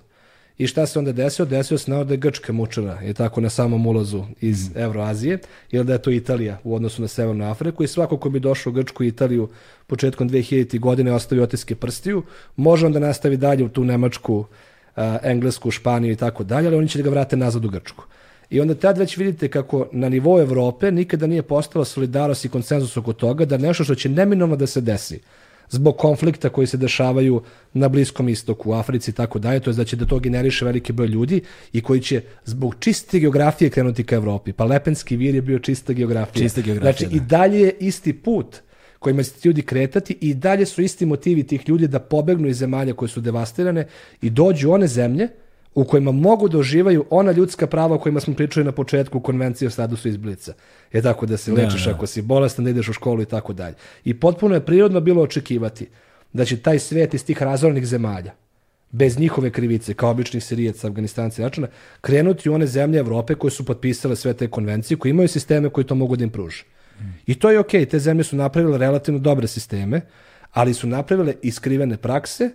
[0.61, 1.45] I šta se onda desio?
[1.45, 4.79] Desio se nao da je Grčka mučena i tako na samom ulazu iz mm.
[4.79, 5.37] Evroazije,
[5.71, 8.71] ili da je to Italija u odnosu na Severnu Afriku i svako ko bi došao
[8.71, 9.49] u Grčku i Italiju
[9.87, 10.79] početkom 2000.
[10.79, 12.23] godine ostavi otiske prstiju,
[12.55, 14.45] može onda nastavi dalje u tu Nemačku,
[15.23, 18.03] Englesku, Španiju i tako dalje, ali oni će da ga vrate nazad u Grčku.
[18.49, 22.97] I onda tad već vidite kako na nivou Evrope nikada nije postala solidarnost i konsenzus
[22.97, 25.19] oko toga da nešto što će neminovno da se desi
[25.71, 27.41] zbog konflikta koji se dešavaju
[27.73, 30.65] na Bliskom istoku, u Africi i tako dalje, to je da će da to generiše
[30.65, 31.41] veliki broj ljudi
[31.73, 34.53] i koji će zbog čiste geografije krenuti ka Evropi.
[34.53, 36.43] Pa Lepenski vir je bio čista geografija.
[36.43, 37.23] Čista geografija, Znači, da.
[37.23, 38.61] i dalje je isti put
[38.99, 42.93] kojima će ljudi kretati i dalje su isti motivi tih ljudi da pobegnu iz zemalja
[42.93, 43.87] koje su devastirane
[44.21, 45.27] i dođu u one zemlje
[45.75, 49.67] u kojima mogu da uživaju ona ljudska prava o kojima smo pričali na početku konvencije
[49.67, 50.53] o statusu izblica.
[50.93, 51.91] Je tako da se lečiš da.
[51.91, 53.75] ako si bolestan, da ideš u školu i tako dalje.
[54.03, 55.87] I potpuno je prirodno bilo očekivati
[56.33, 58.31] da će taj svet iz tih razornih zemalja,
[58.91, 61.67] bez njihove krivice, kao običnih Sirijaca, Afganistanci i Račana,
[62.01, 65.85] krenuti u one zemlje Evrope koje su potpisale sve te konvencije, koje imaju sisteme koji
[65.85, 66.63] to mogu da im pruže.
[67.25, 70.01] I to je okej, te zemlje su napravile relativno dobre sisteme,
[70.51, 72.49] ali su napravile iskrivene prakse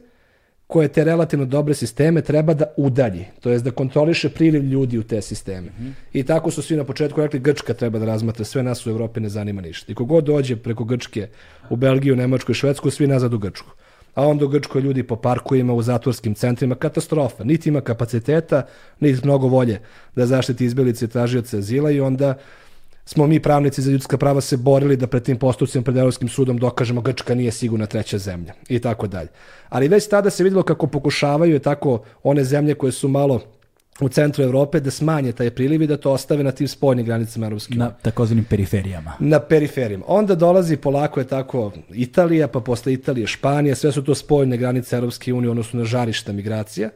[0.66, 5.02] koje te relativno dobre sisteme treba da udalji, to jest da kontroliše priliv ljudi u
[5.02, 5.68] te sisteme.
[6.12, 9.20] I tako su svi na početku rekli Grčka treba da razmatra, sve nas u Evropi
[9.20, 9.92] ne zanima ništa.
[9.92, 11.28] I kogod dođe preko Grčke
[11.70, 13.70] u Belgiju, Nemačku i Švedsku, svi nazad u Grčku.
[14.14, 17.44] A onda u Grčkoj ljudi po parkovima, u zatvorskim centrima, katastrofa.
[17.44, 18.62] Niti ima kapaciteta,
[19.00, 19.80] niti mnogo volje
[20.16, 22.34] da zaštiti izbjelice i tražioce azila i onda
[23.06, 26.58] smo mi pravnici za ljudska prava se borili da pred tim postupcima pred Evropskim sudom
[26.58, 29.28] dokažemo Grčka nije sigurna treća zemlja i tako dalje.
[29.68, 33.40] Ali već tada se videlo kako pokušavaju je tako one zemlje koje su malo
[34.00, 37.46] u centru Evrope da smanje taj priliv i da to ostave na tim spoljnim granicama
[37.46, 39.12] Evropske unije Na takozvanim periferijama.
[39.20, 40.04] na periferijama.
[40.08, 44.96] Onda dolazi polako je tako Italija, pa posle Italije Španija, sve su to spoljne granice
[44.96, 46.90] Europske unije, odnosno na žarišta migracija.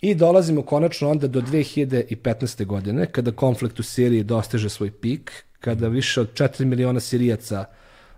[0.00, 2.64] I dolazimo konačno onda do 2015.
[2.64, 7.64] godine, kada konflikt u Siriji dostiže svoj pik, kada više od 4 miliona Sirijaca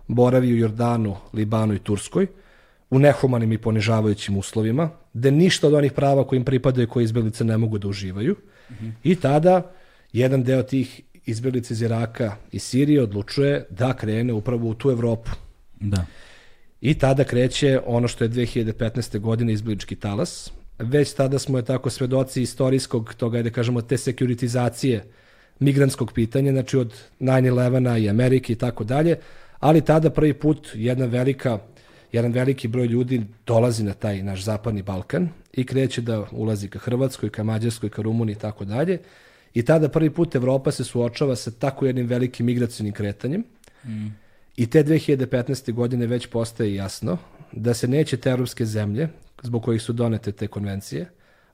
[0.07, 2.27] boravi u Jordanu, Libanu i Turskoj,
[2.89, 7.43] u nehumanim i ponižavajućim uslovima, da ništa od onih prava koji im pripadaju koje izbjeglice
[7.43, 8.35] ne mogu da uživaju.
[9.03, 9.71] I tada
[10.13, 15.31] jedan deo tih izbjeglica iz Iraka i Sirije odlučuje da krene upravo u tu Evropu.
[15.79, 16.05] Da.
[16.81, 19.19] I tada kreće ono što je 2015.
[19.19, 20.51] godine izblički talas.
[20.79, 25.03] Već tada smo je tako svedoci istorijskog toga, da kažemo, te sekuritizacije
[25.59, 29.17] migrantskog pitanja, znači od 9-11 i Amerike i tako dalje,
[29.59, 31.59] ali tada prvi put jedna velika,
[32.11, 36.79] jedan veliki broj ljudi dolazi na taj naš zapadni Balkan i kreće da ulazi ka
[36.79, 38.99] Hrvatskoj, ka Mađarskoj, ka Rumuniji i tako dalje.
[39.53, 43.43] I tada prvi put Evropa se suočava sa tako jednim velikim migracijnim kretanjem.
[44.55, 45.73] I te 2015.
[45.73, 47.17] godine već postaje jasno
[47.51, 49.09] da se neće te evropske zemlje,
[49.41, 51.09] zbog kojih su donete te konvencije,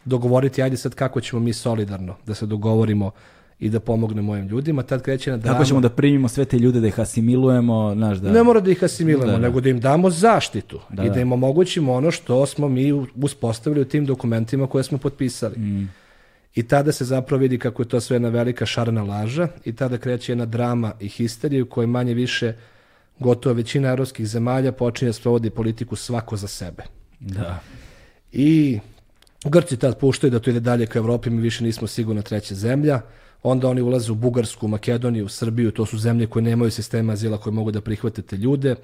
[0.06, 3.11] dogovoriti, ajde sad kako ćemo mi solidarno da se dogovorimo
[3.60, 5.56] i da pomognemo ovim ljudima, tad kreće na dramu.
[5.56, 8.32] Kako ćemo da primimo sve te ljude, da ih asimilujemo, znaš, da...
[8.32, 9.48] Ne mora da ih asimilujemo, Da, da.
[9.48, 11.14] nego da im damo zaštitu Da, i da.
[11.14, 15.60] da im omogućimo ono što smo mi uspostavili u tim dokumentima koje smo potpisali.
[15.60, 15.90] Mm.
[16.56, 19.98] I tada se zapravo vidi kako je to sve jedna velika šarena laža i tada
[19.98, 22.53] kreće jedna drama i histerija u kojoj manje više
[23.19, 26.84] gotovo većina evropskih zemalja počinje da sprovodi politiku svako za sebe.
[27.19, 27.60] Da.
[28.32, 28.80] I
[29.45, 33.02] Grci tad puštaju da to ide dalje ka Evropi, mi više nismo sigurna treća zemlja.
[33.48, 37.54] Onda oni ulaze u Bugarsku, Makedoniju, Srbiju, to su zemlje koje nemaju sistema azila koje
[37.54, 38.76] mogu da prihvate te ljude.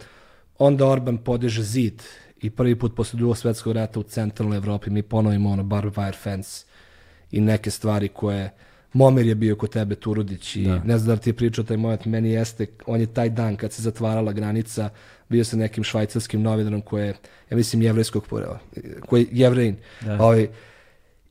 [0.60, 2.04] Onda Orban podiže zid
[2.42, 6.16] i prvi put posle drugog svetskog rata u centralnoj Evropi mi ponovimo ono barbed wire
[6.16, 6.66] fence
[7.32, 8.52] i neke stvari koje
[8.94, 11.78] Momir je bio kod tebe Turudić i ne znam da li ti je pričao taj
[11.78, 14.90] moment, meni jeste, on je taj dan kad se zatvarala granica,
[15.30, 17.14] bio sa nekim švajcarskim novinarom koje je,
[17.50, 18.28] ja mislim, jevrejskog
[19.06, 19.76] koji je jevrejin,
[20.20, 20.48] ovaj,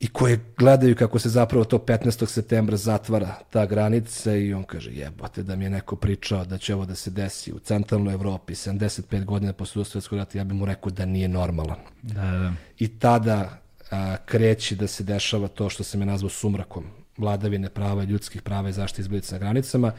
[0.01, 2.25] i koje gledaju kako se zapravo to 15.
[2.25, 6.75] septembra zatvara ta granica i on kaže jebote da mi je neko pričao da će
[6.75, 10.57] ovo da se desi u centralnoj Evropi 75 godina posle drugog svjetskog rata ja bih
[10.57, 12.53] mu rekao da nije normalan Da, da.
[12.79, 13.59] i tada
[13.91, 16.85] a, kreće da se dešava to što se me nazvao sumrakom
[17.17, 19.91] vladavine prava, ljudskih prava i zaštite izbjeglica na granicama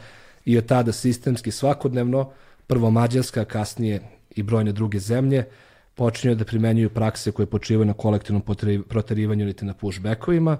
[0.45, 2.31] i od tada sistemski svakodnevno
[2.67, 4.01] prvo Mađarska, kasnije
[4.35, 5.45] i brojne druge zemlje
[5.95, 8.41] počinju da primenjuju prakse koje počivaju na kolektivnom
[8.89, 10.57] proterivanju ili na pushbackovima,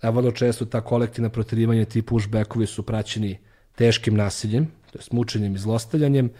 [0.00, 3.38] a vrlo često ta kolektivna proterivanja, ti pushbackovi su praćeni
[3.74, 6.30] teškim nasiljem, to je mučenjem i zlostavljanjem,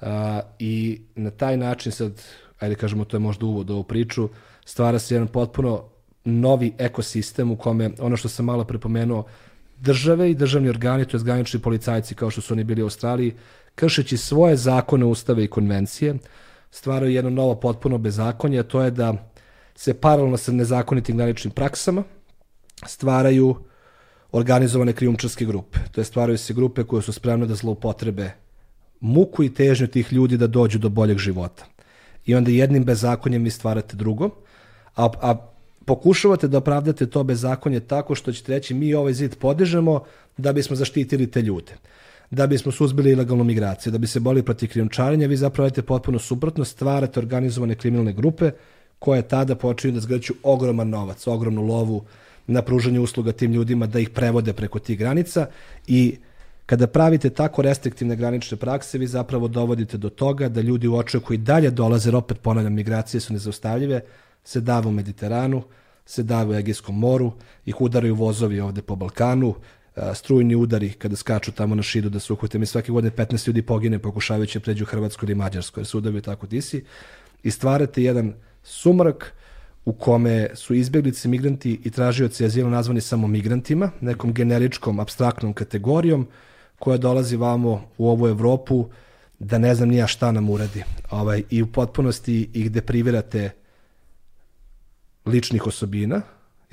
[0.00, 2.22] a, i na taj način sad,
[2.58, 4.28] ajde kažemo, to je možda uvod u ovu priču,
[4.64, 5.84] stvara se jedan potpuno
[6.24, 9.24] novi ekosistem u kome, ono što sam malo prepomenuo,
[9.80, 13.34] države i državni organi, to je granični policajci kao što su oni bili u Australiji,
[13.74, 16.14] kršeći svoje zakone, ustave i konvencije,
[16.74, 19.14] stvaraju jedno novo potpuno bezakonje, a to je da
[19.74, 22.02] se paralelno sa nezakonitim graničnim praksama
[22.86, 23.54] stvaraju
[24.32, 25.78] organizovane krijumčarske grupe.
[25.92, 28.30] To je stvaraju se grupe koje su spremne da zloupotrebe
[29.00, 31.64] muku i težnju tih ljudi da dođu do boljeg života.
[32.26, 34.30] I onda jednim bezakonjem vi stvarate drugo,
[34.96, 35.34] a, a
[35.84, 40.02] pokušavate da opravdate to bezakonje tako što ćete reći mi ovaj zid podižemo
[40.36, 41.72] da bismo zaštitili te ljude.
[42.30, 46.18] Da bismo suzbili ilegalnu migraciju, da bi se boli protiv krijumčarenja, vi zapravo radite potpuno
[46.18, 48.50] suprotno, stvarate organizovane kriminalne grupe
[48.98, 52.04] koje tada počinju da zgraću ogroman novac, ogromnu lovu
[52.46, 55.46] na pružanje usluga tim ljudima da ih prevode preko tih granica
[55.86, 56.16] i
[56.66, 61.34] kada pravite tako restriktivne granične prakse, vi zapravo dovodite do toga da ljudi u očeku
[61.34, 64.00] i dalje dolaze, jer opet ponavljam, migracije su nezaustavljive,
[64.44, 65.62] se dave u Mediteranu,
[66.06, 67.32] se dave u Egejskom moru,
[67.66, 69.54] ih udaraju vozovi ovde po Balkanu,
[70.14, 72.58] strujni udari kada skaču tamo na šidu da se uhvate.
[72.58, 76.46] Mi svake godine 15 ljudi pogine pokušavajući da pređu Hrvatsku ili Mađarsku, jer udavaju tako
[76.46, 76.84] disi.
[77.42, 79.34] I stvarate jedan sumrak
[79.84, 86.28] u kome su izbjeglice, migranti i tražioci azila nazvani samo migrantima, nekom generičkom, abstraktnom kategorijom
[86.78, 88.88] koja dolazi vamo u ovu Evropu
[89.38, 90.82] da ne znam nija šta nam uradi.
[91.10, 93.50] Ovaj, I u potpunosti ih deprivirate
[95.26, 96.22] ličnih osobina,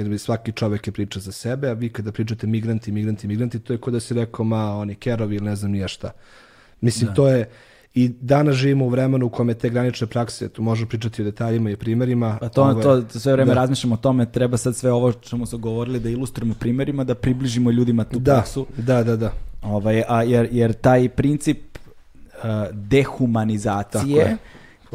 [0.02, 3.60] jer bi svaki čovek je priča za sebe, a vi kada pričate migranti, migranti, migranti,
[3.60, 6.12] to je kod da si rekao, ma, oni kerovi ili ne znam nija šta.
[6.82, 7.14] Mislim, da.
[7.14, 7.50] to je,
[7.94, 11.70] i danas živimo u vremenu u kome te granične prakse, tu možemo pričati o detaljima
[11.70, 12.38] i primerima.
[12.42, 13.56] A to, ove, to sve vreme da.
[13.56, 17.72] razmišljamo o tome, treba sad sve ovo čemu smo govorili da ilustrujemo primerima, da približimo
[17.72, 18.66] ljudima tu da, praksu.
[18.78, 19.34] Da, da, da.
[19.62, 24.38] Ovaj, a jer, jer taj princip uh, dehumanizacije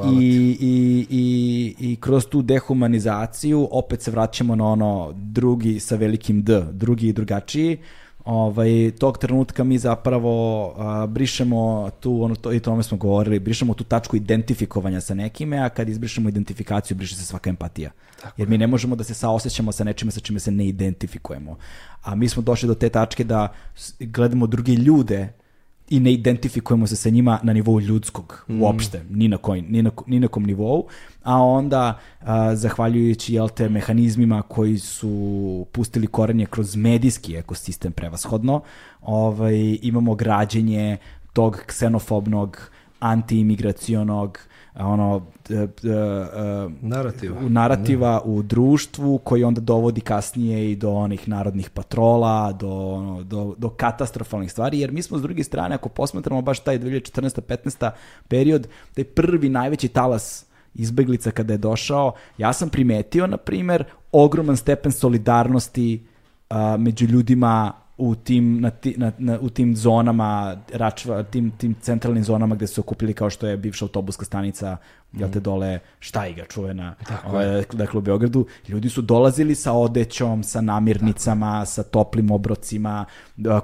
[0.04, 6.42] i, i, i, i kroz tu dehumanizaciju opet se vraćamo na ono drugi sa velikim
[6.42, 7.78] D, drugi i drugačiji,
[8.24, 13.74] ovaj, tog trenutka mi zapravo a, brišemo tu, ono, to, i tome smo govorili, brišemo
[13.74, 17.90] tu tačku identifikovanja sa nekime, a kad izbrišemo identifikaciju, briše se svaka empatija.
[18.22, 21.56] Tako Jer mi ne možemo da se saosećamo sa nečime sa čime se ne identifikujemo.
[22.02, 23.48] A mi smo došli do te tačke da
[24.00, 25.32] gledamo druge ljude
[25.88, 28.62] i ne identifikujemo se sa njima na nivou ljudskog mm.
[28.62, 30.86] uopšte, ni na, koj, ni, na, ni na kom nivou,
[31.22, 38.60] a onda a, zahvaljujući jel te, mehanizmima koji su pustili korenje kroz medijski ekosistem prevashodno,
[39.02, 40.96] ovaj, imamo građenje
[41.32, 44.38] tog ksenofobnog, antiimigracionog,
[44.84, 45.68] ono e, e, e,
[46.80, 48.30] narativa, u narativa da.
[48.30, 53.68] u društvu koji onda dovodi kasnije i do onih narodnih patrola, do, ono, do, do
[53.68, 57.90] katastrofalnih stvari, jer mi smo s druge strane, ako posmatramo baš taj 2014-15
[58.28, 64.56] period, taj prvi najveći talas izbeglica kada je došao, ja sam primetio, na primer, ogroman
[64.56, 66.06] stepen solidarnosti
[66.50, 71.74] a, među ljudima u tim, na ti, na, na, u tim zonama, račva, tim, tim
[71.80, 74.76] centralnim zonama gde su okupili kao što je bivša autobuska stanica,
[75.12, 75.20] mm.
[75.20, 76.94] jel te dole Štajga čuvena,
[77.26, 81.66] ovaj, dakle u Beogradu, ljudi su dolazili sa odećom, sa namirnicama, Tako.
[81.66, 83.04] sa toplim obrocima,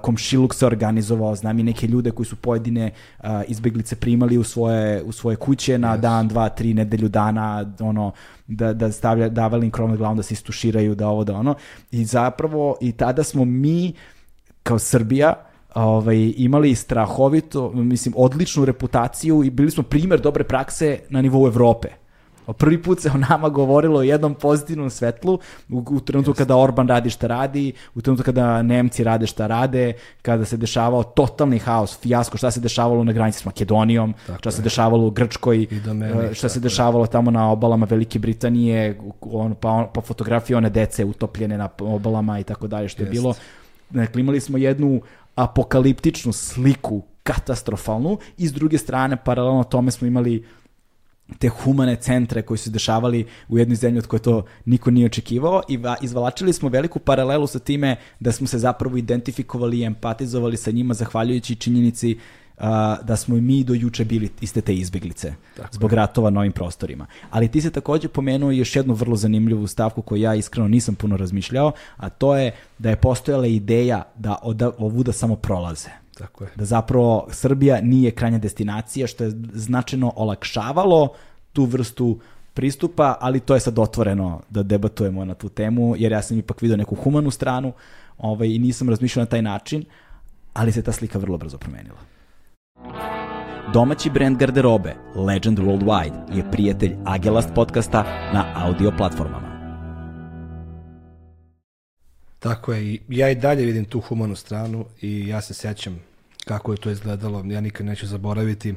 [0.01, 5.03] komšiluk se organizovao, znam i neke ljude koji su pojedine uh, izbeglice primali u svoje,
[5.03, 6.01] u svoje kuće na yes.
[6.01, 8.13] dan, dva, tri, nedelju dana, ono,
[8.47, 11.55] da, da stavlja, davali im krov na glavom da se istuširaju, da ovo, da ono.
[11.91, 13.95] I zapravo, i tada smo mi,
[14.63, 15.35] kao Srbija
[15.75, 21.89] ovaj, imali strahovito, mislim, odličnu reputaciju i bili smo primer dobre prakse na nivou Evrope.
[22.59, 25.39] Prvi put se o nama govorilo o jednom pozitivnom svetlu
[25.71, 29.93] u, u trenutku kada Orban radi šta radi, u trenutku kada Nemci rade šta rade,
[30.23, 34.49] kada se dešavao totalni haos, fijasko, šta se dešavalo na granici s Makedonijom, Tako šta
[34.49, 34.53] je.
[34.53, 39.69] se dešavalo u Grčkoj, meni, šta se dešavalo tamo na obalama Velike Britanije, on, pa,
[39.71, 43.13] on, pa fotografije one dece utopljene na obalama i tako dalje, što je Jest.
[43.13, 43.35] bilo
[43.93, 45.01] Dakle, imali smo jednu
[45.35, 50.45] apokaliptičnu sliku, katastrofalnu, i s druge strane, paralelno tome smo imali
[51.39, 55.63] te humane centre koji su dešavali u jednoj zemlji od koje to niko nije očekivao
[55.69, 60.71] i izvalačili smo veliku paralelu sa time da smo se zapravo identifikovali i empatizovali sa
[60.71, 62.19] njima zahvaljujući činjenici
[63.03, 65.97] da smo i mi do juče bili iste te izbeglice Tako zbog je.
[65.97, 67.07] ratova na ovim prostorima.
[67.31, 71.17] Ali ti se takođe pomenuo još jednu vrlo zanimljivu stavku koju ja iskreno nisam puno
[71.17, 75.89] razmišljao, a to je da je postojala ideja da od ovuda samo prolaze.
[76.19, 76.51] Tako je.
[76.57, 81.09] Da zapravo Srbija nije krajnja destinacija, što je značajno olakšavalo
[81.53, 82.21] tu vrstu
[82.55, 86.63] pristupa, ali to je sad otvoreno da debatujemo na tu temu, jer ja sam ipak
[86.63, 87.73] vidio neku humanu stranu
[88.19, 89.85] ovaj, i nisam razmišljao na taj način,
[90.53, 92.12] ali se ta slika vrlo brzo promenila.
[93.71, 98.03] Domaći brend garderobe Legend Worldwide je prijatelj Agelast podcasta
[98.35, 99.53] na audio platformama.
[102.39, 106.01] Tako je, ja i dalje vidim tu humanu stranu i ja se sećam
[106.45, 108.75] kako je to izgledalo, ja nikad neću zaboraviti.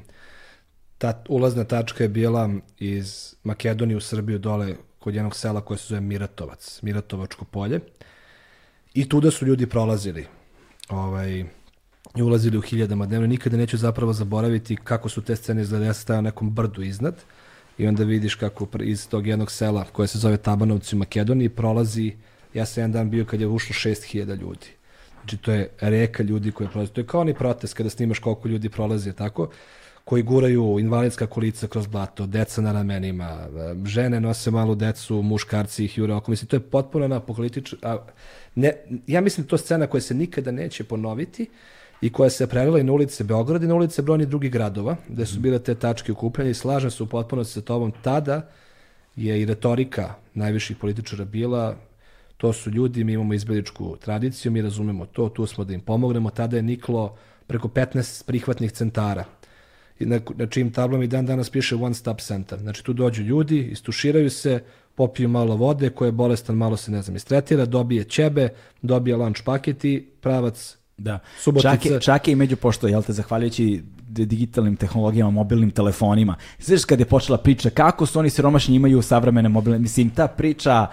[0.98, 2.50] Ta ulazna tačka je bila
[2.80, 7.80] iz Makedonije u Srbiju dole kod jednog sela koje se zove Miratovac, Miratovačko polje.
[8.94, 10.26] I tuda su ljudi prolazili.
[10.90, 11.46] Ovaj,
[12.16, 13.28] i ulazili u hiljadama dnevno.
[13.28, 15.88] Nikada neću zapravo zaboraviti kako su te scene izgledali.
[15.88, 17.16] Ja sam stajao na nekom brdu iznad
[17.78, 22.14] i onda vidiš kako iz tog jednog sela koje se zove Tabanovci u Makedoniji prolazi,
[22.54, 24.68] ja sam jedan dan bio kad je ušlo 6000 ljudi.
[25.20, 26.92] Znači, to je reka ljudi koji prolaze.
[26.92, 29.50] To je kao oni protest kada snimaš koliko ljudi prolazi, tako?
[30.06, 33.48] koji guraju invalidska kolica kroz blato, deca na ramenima,
[33.86, 36.32] žene nose malu decu, muškarci ih jure oko.
[36.32, 37.98] Mislim, to je potpuno na politička...
[38.56, 38.74] Ne,
[39.08, 41.48] ja mislim to scena koja se nikada neće ponoviti
[42.02, 45.26] i koja se prelila i na ulice Beograda i na ulice brojnih drugih gradova, gde
[45.26, 47.94] su bile te tačke okupljanja i slažem se u potpunosti sa tobom.
[48.02, 48.50] Tada
[49.16, 51.76] je i retorika najviših političara bila
[52.38, 56.30] to su ljudi, mi imamo izbeličku tradiciju, mi razumemo to, tu smo da im pomognemo.
[56.30, 57.18] Tada je niklo
[57.48, 59.26] preko 15 prihvatnih centara
[60.00, 62.60] na, na čijim tablama i dan danas piše one stop center.
[62.60, 64.64] Znači tu dođu ljudi, istuširaju se,
[64.96, 68.50] popiju malo vode, ko je bolestan malo se, ne znam, istretira, dobije ćebe,
[68.82, 71.20] dobije lunch paket i pravac Da.
[71.40, 71.72] Subotica.
[71.72, 76.36] Čak je, čak je i među pošto, jel te, zahvaljujući digitalnim tehnologijama, mobilnim telefonima.
[76.60, 80.88] Znaš kad je počela priča kako su oni siromašni imaju savremene mobilne, mislim, ta priča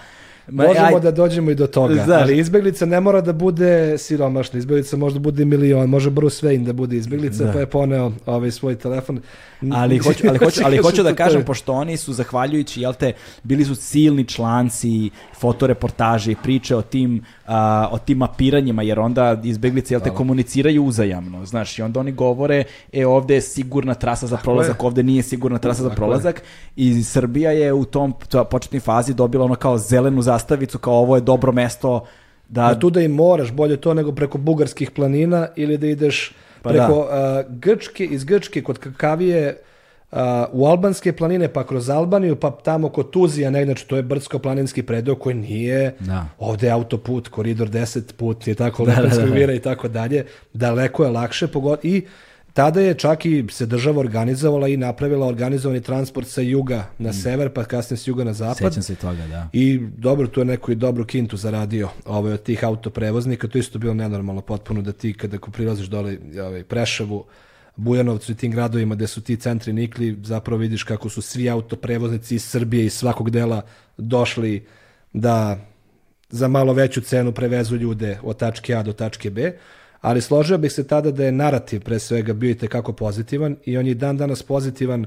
[0.53, 3.99] Ma, Možemo aj, da dođemo i do toga, znaš, ali izbeglica ne mora da bude
[3.99, 7.53] siromašna, izbeglica može da bude milion, može Bruce Wayne da bude izbeglica, da.
[7.53, 9.21] pa je poneo ovaj svoj telefon.
[9.73, 13.13] Ali hoću, ali hoću, ali hoću da kažem, pošto oni su, zahvaljujući, jel te,
[13.43, 15.11] bili su silni članci,
[15.41, 20.85] fotoreportaže i priče o tim, a, o tim mapiranjima, jer onda izbeglice, jel te, komuniciraju
[20.85, 25.03] uzajamno, znaš, i onda oni govore, e, ovde je sigurna trasa za prolazak, Tako ovde
[25.03, 26.43] nije sigurna trasa Tako za prolazak,
[26.77, 26.89] je.
[26.89, 28.15] i Srbija je u tom
[28.51, 32.05] početnoj fazi dobila ono kao zelenu zastavicu, kao ovo je dobro mesto
[32.49, 32.63] da...
[32.63, 36.33] da tu da i moraš, bolje to nego preko bugarskih planina ili da ideš
[36.63, 37.45] pa preko da.
[37.49, 39.57] uh, Grčke, iz Grčke kod Kakavije
[40.13, 40.19] uh,
[40.53, 44.83] u albanske planine, pa kroz Albaniju, pa tamo kod Tuzija, negdje, znači to je brdsko-planinski
[44.83, 46.27] predeo koji nije, da.
[46.39, 49.53] ovde je autoput, koridor 10 put je tako, da, da, da, da.
[49.53, 51.79] i tako dalje, daleko je lakše, pogod...
[51.83, 52.07] i
[52.53, 57.13] Tada je čak i se država organizovala i napravila organizovani transport sa juga na mm.
[57.13, 58.57] sever, pa kasnije s juga na zapad.
[58.57, 59.49] Sećam se toga, da.
[59.53, 63.49] I dobro, tu je neko i dobru kintu zaradio ovaj, od tih autoprevoznika.
[63.49, 67.25] To isto bilo nenormalno potpuno da ti kada prilaziš dole ovaj, Prešavu,
[67.77, 72.35] Bujanovcu i tim gradovima gde su ti centri nikli, zapravo vidiš kako su svi autoprevoznici
[72.35, 73.63] iz Srbije i svakog dela
[73.97, 74.67] došli
[75.13, 75.59] da
[76.31, 79.53] za malo veću cenu prevezu ljude od tačke A do tačke B
[80.03, 83.79] ali složio bih se tada da je narativ pre svega bio i tekako pozitivan i
[83.79, 85.07] on je dan danas pozitivan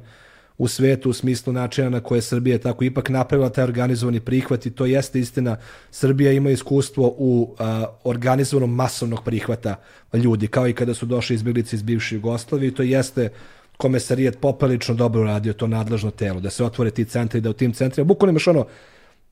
[0.58, 4.72] u svetu u smislu načina na koje Srbija tako ipak napravila taj organizovani prihvat i
[4.72, 5.58] to jeste istina.
[5.92, 9.76] Srbija ima iskustvo u a, organizovanom masovnog prihvata
[10.14, 13.30] ljudi, kao i kada su došli izbjeglice iz bivše Jugoslavije i to jeste
[13.78, 17.74] komesarijet popelično dobro radio to nadležno telo, da se otvore ti centri, da u tim
[17.74, 18.66] centrima, bukvalno imaš ono,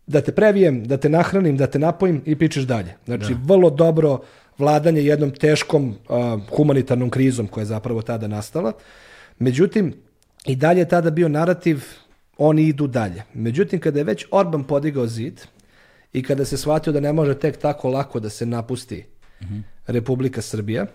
[0.07, 2.95] da te previjem, da te nahranim, da te napojim i pičeš dalje.
[3.05, 3.39] Znači, da.
[3.43, 4.19] vrlo dobro
[4.57, 5.95] vladanje jednom teškom uh,
[6.57, 8.73] humanitarnom krizom koja je zapravo tada nastala.
[9.39, 9.93] Međutim,
[10.45, 11.83] i dalje je tada bio narativ
[12.37, 13.23] oni idu dalje.
[13.33, 15.41] Međutim, kada je već Orban podigao zid
[16.13, 19.05] i kada se shvatio da ne može tek tako lako da se napusti
[19.41, 19.61] mm -hmm.
[19.87, 20.85] Republika Srbija,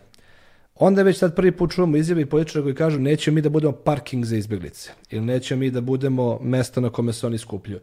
[0.74, 3.72] onda već sad prvi put čujemo izjave i političara koji kažu nećemo mi da budemo
[3.72, 7.80] parking za izbjeglice ili nećemo mi da budemo mesto na kome se oni skupljuju.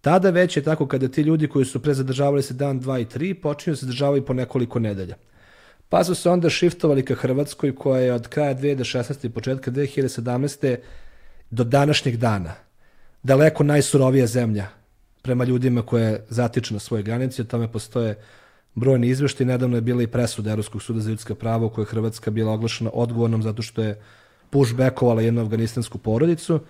[0.00, 3.04] Tada već je tako kada ti ljudi koji su pre zadržavali se dan, dva i
[3.04, 5.16] tri, počinju da se zadržavaju po nekoliko nedelja.
[5.88, 9.26] Pa su se onda shiftovali ka Hrvatskoj koja je od kraja 2016.
[9.26, 10.76] i početka 2017.
[11.50, 12.54] do današnjeg dana
[13.26, 14.66] daleko najsurovija zemlja
[15.22, 18.14] prema ljudima koje zatiču na svoje granice, o tome postoje
[18.74, 19.44] brojni izvešti.
[19.44, 22.52] Nedavno je bila i presuda Evropskog suda za ljudska prava u kojoj je Hrvatska bila
[22.52, 24.00] oglašena odgovornom zato što je
[24.50, 26.60] pushbackovala jednu afganistansku porodicu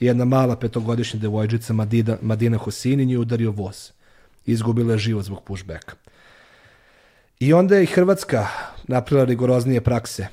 [0.00, 3.90] jedna mala petogodišnja devojčica Madina, Madina Hosini nju udario voz.
[4.46, 5.94] Izgubila je život zbog pushbacka.
[7.40, 8.46] I onda je i Hrvatska
[8.88, 10.26] napravila rigoroznije prakse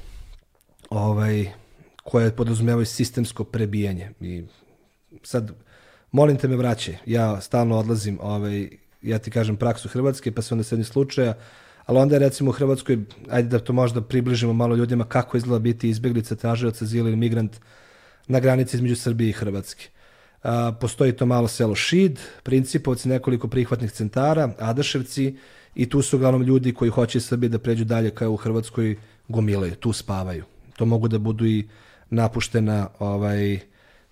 [0.90, 1.50] ovaj,
[2.04, 4.12] koje podrazumevaju sistemsko prebijanje.
[4.22, 4.44] I
[5.24, 5.52] sad,
[6.12, 8.70] molim te me vraće, ja stalno odlazim, ovaj,
[9.02, 11.34] ja ti kažem praksu Hrvatske, pa se onda sedmi slučaja,
[11.86, 13.00] ali onda je recimo u Hrvatskoj,
[13.30, 17.60] ajde da to možda približimo malo ljudima kako izgleda biti izbjeglica, tražilac azila ili migrant,
[18.28, 19.88] na granici između Srbije i Hrvatske.
[20.44, 25.38] A, postoji to malo selo Šid, Principovci, nekoliko prihvatnih centara, Adaševci
[25.76, 28.96] i tu su uglavnom ljudi koji hoće iz Srbije da pređu dalje kao u Hrvatskoj
[29.28, 30.44] gomilaju, tu spavaju.
[30.78, 31.68] To mogu da budu i
[32.10, 33.60] napuštena ovaj,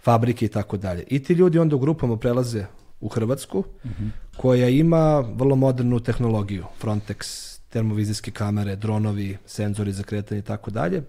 [0.03, 1.03] fabrike i tako dalje.
[1.07, 2.65] I ti ljudi onda u grupama prelaze
[2.99, 4.09] u Hrvatsku, mm -hmm.
[4.37, 11.03] koja ima vrlo modernu tehnologiju, Frontex, termovizijske kamere, dronovi, senzori za kretanje i tako dalje.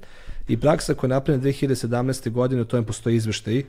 [0.48, 2.30] I praksa koja je napravljena 2017.
[2.30, 3.64] godine, o tome postoji izveštaj,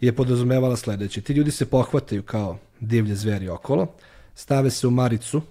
[0.00, 1.20] je podrazumevala sledeće.
[1.20, 3.86] Ti ljudi se pohvataju kao divlje zveri okolo,
[4.34, 5.42] stave se u maricu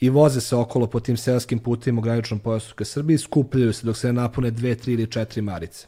[0.00, 3.86] i voze se okolo po tim selskim putima u graničnom pojasu ka Srbiji, skupljaju se
[3.86, 5.86] dok se ne napune dve, tri ili četiri marice.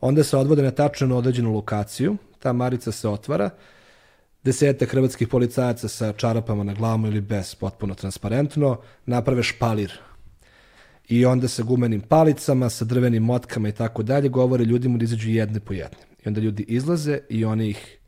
[0.00, 3.50] Onda se odvode na tačno određenu lokaciju, ta marica se otvara,
[4.44, 8.76] desetak hrvatskih policajaca sa čarapama na glavu ili bez, potpuno transparentno,
[9.06, 9.92] naprave špalir
[11.08, 15.30] i onda sa gumenim palicama, sa drvenim motkama i tako dalje, govore ljudima da izađu
[15.30, 15.98] jedne po jedne.
[16.24, 17.98] I onda ljudi izlaze i oni ih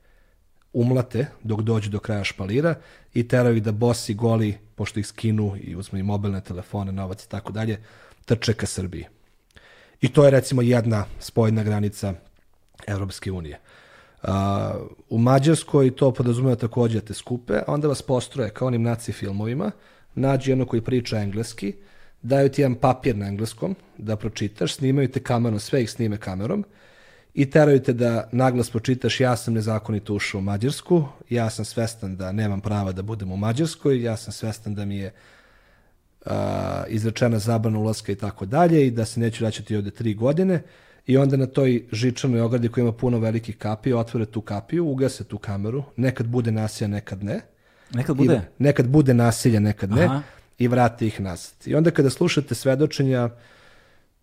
[0.73, 2.75] umlate dok dođu do kraja špalira
[3.15, 7.25] i teraju ih da bosi goli, pošto ih skinu i uzmu i mobilne telefone, novac
[7.25, 7.79] i tako dalje,
[8.25, 9.05] trče ka Srbiji.
[10.01, 12.15] I to je recimo jedna spojna granica
[12.87, 13.61] Evropske unije.
[14.23, 14.31] Uh,
[15.09, 19.71] u Mađarskoj to podrazumeva takođe da te skupe, onda vas postroje kao onim naci filmovima,
[20.15, 21.75] nađi jedno koji priča engleski,
[22.23, 26.65] daju ti jedan papir na engleskom da pročitaš, snimaju te kamerom, sve ih snime kamerom
[27.35, 32.17] i teraju te da naglas pročitaš ja sam nezakonito ušao u Mađarsku, ja sam svestan
[32.17, 35.13] da nemam prava da budem u Mađarskoj, ja sam svestan da mi je
[36.27, 36.33] uh,
[36.89, 40.63] izrečena zabrana ulaska i tako dalje i da se neću vraćati ovde tri godine
[41.07, 45.25] i onda na toj žičanoj ogradi koja ima puno velikih kapija otvore tu kapiju, ugase
[45.25, 47.41] tu kameru, nekad bude nasilja, nekad ne.
[47.95, 48.35] Nekad bude?
[48.35, 50.09] I, nekad bude nasilja, nekad ne.
[50.59, 51.55] I vrate ih nazad.
[51.67, 53.29] I onda kada slušate svedočenja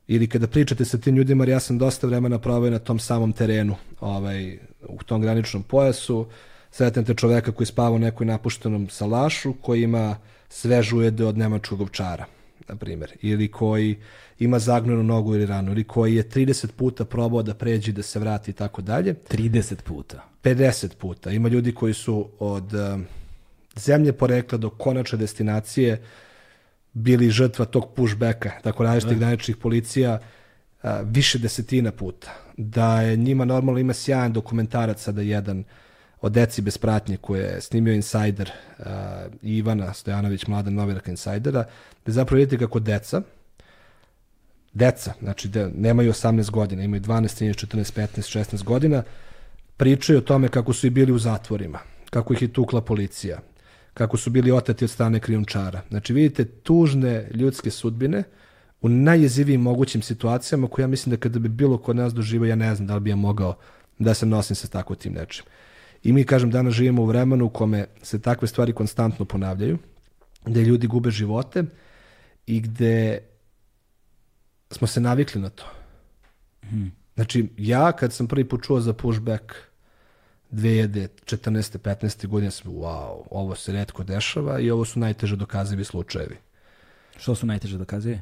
[0.08, 3.34] ili kada pričate sa tim ljudima, jer ja sam dosta vremena proveo na tom samom
[3.34, 4.58] terenu, ovaj,
[4.88, 6.26] u tom graničnom pojasu,
[6.72, 10.18] sretnete čoveka koji spava u nekoj napuštenom salašu, koji ima
[10.50, 12.26] svež ujede od nemačkog ovčara,
[12.68, 13.98] na primjer, ili koji
[14.40, 18.20] ima zagnjenu nogu ili ranu, ili koji je 30 puta probao da pređe da se
[18.20, 19.16] vrati i tako dalje.
[19.30, 20.24] 30 puta.
[20.44, 21.32] 50 puta.
[21.32, 23.06] Ima ljudi koji su od um,
[23.76, 26.02] zemlje porekla do konačne destinacije
[26.94, 30.20] bili žrtva tog pushbacka, tako različitih graničnih policija,
[30.84, 32.34] a, više desetina puta.
[32.58, 35.64] Da je njima normalno ima sjajan dokumentarac sada jedan
[36.24, 38.86] o deci bez pratnje koje je snimio Insider uh,
[39.42, 41.66] Ivana Stojanović, mlada novinarka Insidera,
[42.06, 43.22] da zapravo vidite kako deca,
[44.74, 49.04] deca, znači da nemaju 18 godina, imaju 12, 13, 14, 15, 16 godina,
[49.78, 51.80] pričaju o tome kako su i bili u zatvorima,
[52.10, 53.40] kako ih je tukla policija,
[53.94, 55.82] kako su bili oteti od strane krijumčara.
[55.90, 58.24] Znači vidite tužne ljudske sudbine
[58.82, 62.56] u najjezivijim mogućim situacijama koje ja mislim da kada bi bilo kod nas doživao, ja
[62.56, 63.56] ne znam da li bi ja mogao
[64.00, 65.46] da se nosim sa tako tim nečim.
[66.04, 69.78] I mi, kažem, danas živimo u vremenu u kome se takve stvari konstantno ponavljaju,
[70.46, 71.64] gde ljudi gube živote
[72.48, 73.20] i gde
[74.72, 75.64] smo se navikli na to.
[76.70, 76.92] Hmm.
[77.16, 79.44] Znači, ja kad sam prvi put čuo za pushback
[80.54, 81.78] 2014.
[81.78, 82.28] 15.
[82.28, 86.38] godine sam, wow, ovo se redko dešava i ovo su najteže dokazivi slučajevi.
[87.18, 88.22] Što su najteže dokazuje?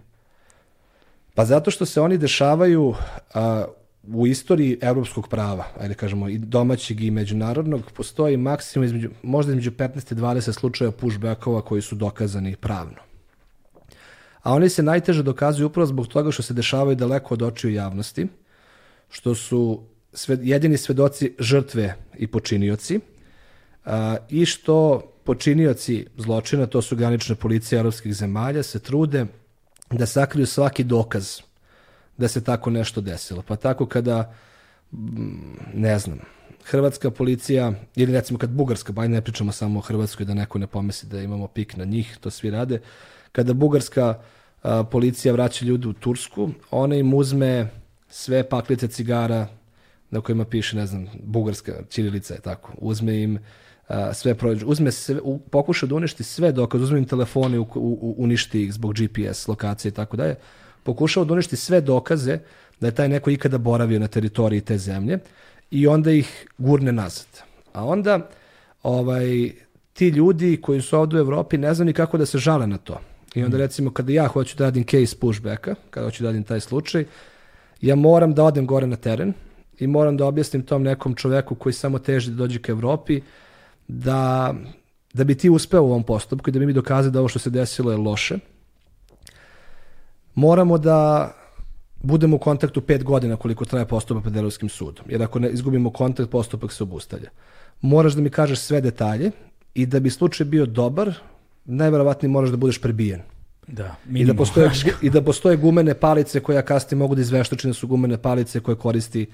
[1.33, 2.95] Pa zato što se oni dešavaju
[3.33, 3.65] a,
[4.07, 9.71] u istoriji evropskog prava, ajde kažemo, i domaćeg i međunarodnog, postoji maksimum između, možda između
[9.71, 12.97] 15 i 20 slučaja pushbackova koji su dokazani pravno.
[14.43, 18.27] A oni se najteže dokazuju upravo zbog toga što se dešavaju daleko od očiju javnosti,
[19.09, 19.83] što su
[20.13, 22.99] sve, jedini svedoci žrtve i počinioci
[23.85, 29.25] a, i što počinioci zločina, to su granične policije evropskih zemalja, se trude
[29.91, 31.39] da sakriju svaki dokaz
[32.17, 33.41] da se tako nešto desilo.
[33.47, 34.33] Pa tako kada,
[35.73, 36.19] ne znam,
[36.63, 40.67] hrvatska policija, ili recimo kad bugarska, ba ne pričamo samo o Hrvatskoj da neko ne
[40.67, 42.81] pomisli da imamo pik na njih, to svi rade,
[43.31, 44.19] kada bugarska
[44.63, 47.69] a, policija vraća ljude u Tursku, ona im uzme
[48.09, 49.47] sve paklice cigara
[50.11, 52.73] na kojima piše, ne znam, bugarska ćirilica je tako.
[52.77, 57.05] Uzme im uh, sve prođe, uzme sve, u, pokuša da uništi sve dokaze, uzme im
[57.05, 60.35] telefone, u, u, uništi ih zbog GPS lokacije i tako dalje.
[60.83, 62.39] Pokušao da uništi sve dokaze
[62.79, 65.19] da je taj neko ikada boravio na teritoriji te zemlje
[65.71, 67.27] i onda ih gurne nazad.
[67.73, 68.29] A onda
[68.83, 69.51] ovaj,
[69.93, 72.77] ti ljudi koji su ovde u Evropi ne znam ni kako da se žale na
[72.77, 72.99] to.
[73.35, 76.59] I onda recimo kada ja hoću da radim case pushbacka, kada hoću da radim taj
[76.59, 77.05] slučaj,
[77.81, 79.33] ja moram da odem gore na teren,
[79.81, 83.21] i moram da objasnim tom nekom čoveku koji samo teži da dođe ka Evropi
[83.87, 84.53] da,
[85.13, 87.39] da bi ti uspeo u ovom postupku i da bi mi dokazali da ovo što
[87.39, 88.37] se desilo je loše,
[90.35, 91.31] moramo da
[92.03, 95.05] budemo u kontaktu pet godina koliko traje postupak pred Evropskim sudom.
[95.09, 97.29] Jer ako ne izgubimo kontakt, postupak se obustavlja.
[97.81, 99.31] Moraš da mi kažeš sve detalje
[99.73, 101.13] i da bi slučaj bio dobar,
[101.65, 103.21] najverovatnije moraš da budeš prebijen.
[103.67, 104.69] Da, I da, postoje,
[105.01, 109.25] I da postoje gumene palice koje kasnije mogu da izveštačine su gumene palice koje koristi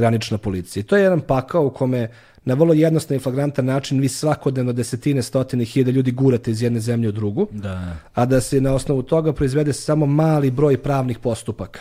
[0.00, 0.80] granična policija.
[0.80, 2.08] I to je jedan pakao u kome
[2.44, 6.80] na vrlo jednostavan i flagrantan način vi svakodnevno desetine, stotine hiljada ljudi gurate iz jedne
[6.80, 7.96] zemlje u drugu, Da.
[8.14, 11.80] a da se na osnovu toga proizvede samo mali broj pravnih postupaka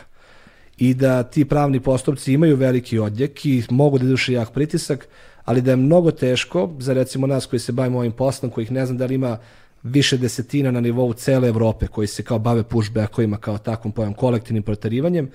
[0.77, 5.07] i da ti pravni postupci imaju veliki odjek i mogu da duše jak pritisak,
[5.45, 8.85] ali da je mnogo teško za recimo nas koji se bavimo ovim poslom, kojih ne
[8.85, 9.37] znam da li ima
[9.83, 14.63] više desetina na nivou cele Evrope koji se kao bave pushbackovima kao takvom pojam kolektivnim
[14.63, 15.29] proterivanjem,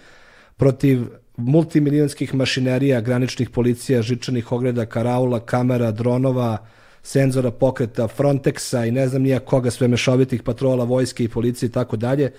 [0.56, 1.06] protiv
[1.36, 6.59] multimilijonskih mašinerija, graničnih policija, žičanih ograda, karaula, kamera, dronova,
[7.02, 11.73] senzora pokreta, Frontexa i ne znam nija koga sve mešovitih patrola, vojske i policije i
[11.73, 12.32] tako dalje,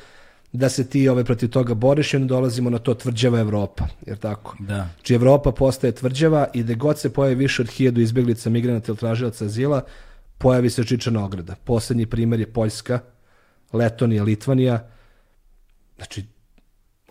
[0.52, 4.18] da se ti ove protiv toga boriš i onda dolazimo na to tvrđava Evropa, jer
[4.18, 4.56] tako?
[4.60, 4.90] Da.
[4.96, 8.98] Znači Evropa postaje tvrđava i gde god se pojavi više od hiljadu izbjeglica, migranata ili
[8.98, 9.82] tražilaca azila,
[10.38, 11.56] pojavi se Čičana ograda.
[11.56, 13.00] Poslednji primer je Poljska,
[13.74, 14.90] Letonija, Litvanija.
[15.98, 16.26] Znači,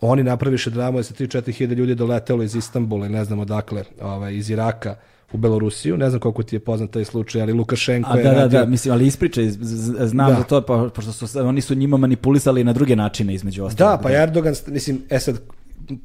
[0.09, 3.85] oni napraviše dramu da se 3-4 hiljade ljudi doletelo iz Istanbula i ne znam odakle,
[4.03, 4.97] ovaj, iz Iraka
[5.33, 5.97] u Belorusiju.
[5.97, 8.61] Ne znam koliko ti je poznat taj slučaj, ali Lukašenko A je da, da, radio...
[8.61, 9.11] da, mislim, ali
[9.51, 10.37] z- znam Da.
[10.37, 13.93] za to, pa, pošto su, oni su njima manipulisali na druge načine, između ostalog.
[13.93, 15.41] Da, pa Erdogan, mislim, e sad,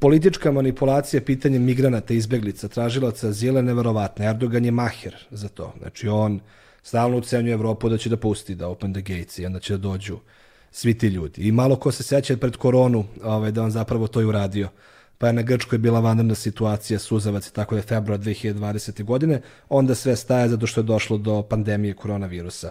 [0.00, 4.24] politička manipulacija pitanje migranata, izbeglica, tražilaca azila je neverovatna.
[4.24, 5.72] Erdogan je maher za to.
[5.78, 6.40] Znači, on
[6.82, 9.78] stalno ucenjuje Evropu da će da pusti, da open the gates i onda će da
[9.78, 10.18] dođu
[10.70, 11.42] svi ti ljudi.
[11.42, 14.68] I malo ko se seća pred koronu ovaj, da on zapravo to i uradio.
[15.18, 19.04] Pa je na Grčkoj bila vanredna situacija, suzavac i tako je februar 2020.
[19.04, 22.70] godine, onda sve staje zato što je došlo do pandemije koronavirusa.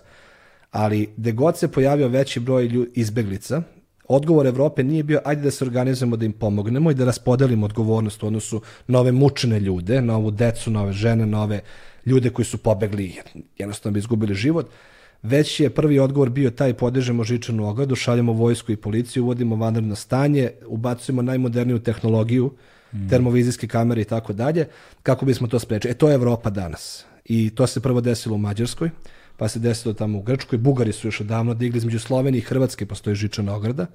[0.71, 3.61] Ali gde god se pojavio veći broj izbeglica,
[4.07, 8.23] odgovor Evrope nije bio ajde da se organizujemo da im pomognemo i da raspodelimo odgovornost
[8.23, 11.61] u odnosu na ove mučene ljude, na ovu decu, na ove žene, na ove
[12.05, 13.15] ljude koji su pobegli,
[13.57, 14.69] jednostavno bi izgubili život,
[15.23, 19.95] već je prvi odgovor bio taj podižemo žičanu ogradu, šaljemo vojsku i policiju, uvodimo vanredno
[19.95, 22.51] stanje, ubacujemo najmoderniju tehnologiju,
[23.09, 24.67] termovizijske kamere i tako dalje,
[25.03, 25.91] kako bismo to sprečili.
[25.91, 27.05] E to je Evropa danas.
[27.25, 28.89] I to se prvo desilo u Mađarskoj,
[29.37, 32.85] pa se desilo tamo u Grčkoj, Bugari su još odavno digli, između Slovenije i Hrvatske
[32.85, 33.85] postoji žičana ograda,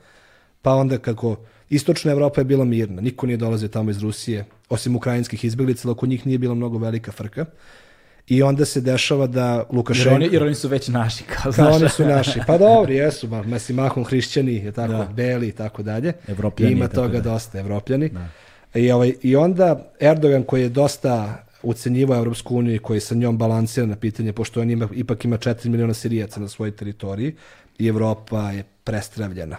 [0.63, 1.37] pa onda kako
[1.71, 5.93] istočna Evropa je bila mirna, niko nije dolazio tamo iz Rusije, osim ukrajinskih izbjeglica, ali
[5.93, 7.45] oko njih nije bila mnogo velika frka.
[8.27, 10.15] I onda se dešava da Jer Lukašenko...
[10.15, 11.75] oni, jer oni su već naši, kao Kao znaš.
[11.75, 12.41] oni su naši.
[12.47, 15.05] Pa dobri, jesu, ba, mislim, mahom hrišćani, je tako, Da.
[15.07, 16.13] beli i tako dalje.
[16.29, 17.23] Evropljani Ima i tako toga dalje.
[17.23, 18.11] dosta, evropljani.
[18.75, 23.39] I, ovaj, I onda Erdogan koji je dosta ucenjivao Evropsku uniju i koji sa njom
[23.39, 27.35] balansira na pitanje, pošto on ima, ipak ima 4 miliona Sirijaca na svojoj teritoriji
[27.79, 29.57] i Evropa je prestravljena.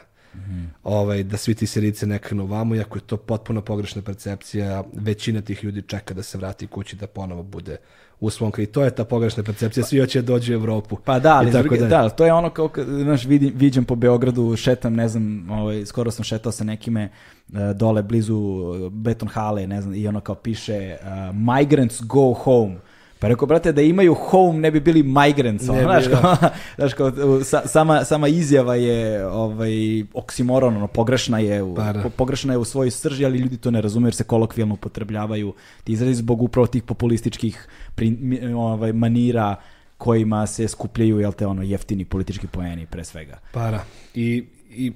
[0.84, 5.42] ovaj, da svi ti Sirijice ne krenu vamo, iako je to potpuno pogrešna percepcija, većina
[5.42, 7.78] tih ljudi čeka da se vrati kući da ponovo bude
[8.20, 8.68] u svom kraju.
[8.68, 10.98] To je ta pogrešna percepcija, svi hoće da dođu u Evropu.
[11.06, 13.96] Pa da, ali tako da, ali to je ono kao, kad, znaš, vidim, viđem po
[13.96, 19.30] Beogradu, šetam, ne znam, ovaj, skoro sam šetao sa nekime e, dole blizu e, Beton
[19.30, 20.98] hale, ne znam, i ono kao piše e,
[21.34, 22.76] Migrants go home.
[23.20, 26.22] Pa rekao, brate, da imaju home ne bi bili migrants, ono, Ne bi, znaš, da.
[26.38, 27.12] kao, znaš, kao,
[27.44, 29.72] sa- sama, sama izjava je ovaj,
[30.14, 32.02] oksimoron, ono, pogrešna je, u, Pa da.
[32.02, 35.54] po- pogrešna je u svojoj srži, ali ljudi to ne razumeju jer se kolokvijalno upotrebljavaju
[35.84, 38.18] ti izrazi zbog upravo tih populističkih prin-
[38.56, 39.56] ovaj, manira
[39.98, 43.38] kojima se skupljaju jel te ono jeftini politički poeni pre svega.
[43.52, 43.80] para.
[44.16, 44.92] I, i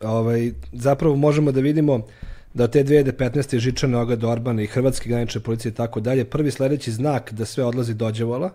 [0.00, 2.00] ovaj, zapravo možemo da vidimo
[2.54, 3.58] da od te 2015.
[3.58, 7.44] žičane oga do Orbana i Hrvatske granične policije i tako dalje, prvi sledeći znak da
[7.44, 8.50] sve odlazi dođevola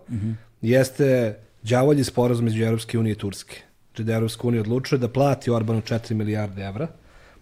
[0.62, 3.56] jeste đavolji sporazum između Europske unije i Turske.
[3.90, 6.88] Znači da Europska unija odlučuje da plati Orbanu 4 milijarde evra,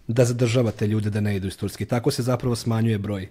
[0.07, 1.85] da zadržava te ljude da ne idu iz Turske.
[1.85, 3.29] Tako se zapravo smanjuje broj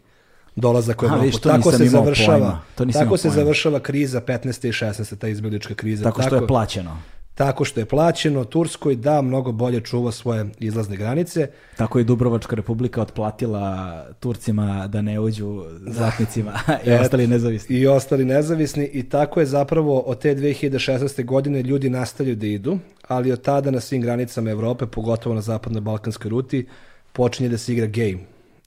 [0.57, 1.39] dolazak u A, Evropu.
[1.39, 2.61] tako se završava.
[2.75, 3.35] To tako se pojma.
[3.35, 4.69] završava kriza 15.
[4.69, 5.17] i 16.
[5.19, 6.05] ta izbjeglička kriza.
[6.05, 7.03] Tako što je plaćeno.
[7.35, 11.49] Tako što je plaćeno, Turskoj da mnogo bolje čuva svoje izlazne granice.
[11.77, 16.53] Tako je Dubrovačka republika otplatila Turcima da ne uđu zlatnicima
[16.87, 17.77] i Et, ostali nezavisni.
[17.77, 21.25] I ostali nezavisni i tako je zapravo od te 2016.
[21.25, 22.79] godine ljudi nastavljaju da idu,
[23.09, 26.67] ali od tada na svim granicama Evrope, pogotovo na zapadnoj balkanskoj ruti,
[27.13, 28.19] počinje da se igra game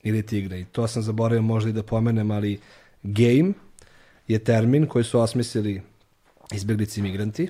[0.03, 0.57] ili ti igra.
[0.57, 2.59] I to sam zaboravio možda i da pomenem, ali
[3.03, 3.53] game
[4.27, 5.81] je termin koji su osmislili
[6.51, 7.49] izbjeglici migranti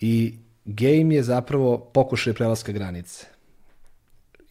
[0.00, 0.34] i
[0.64, 3.26] game je zapravo pokušaj prelaska granice.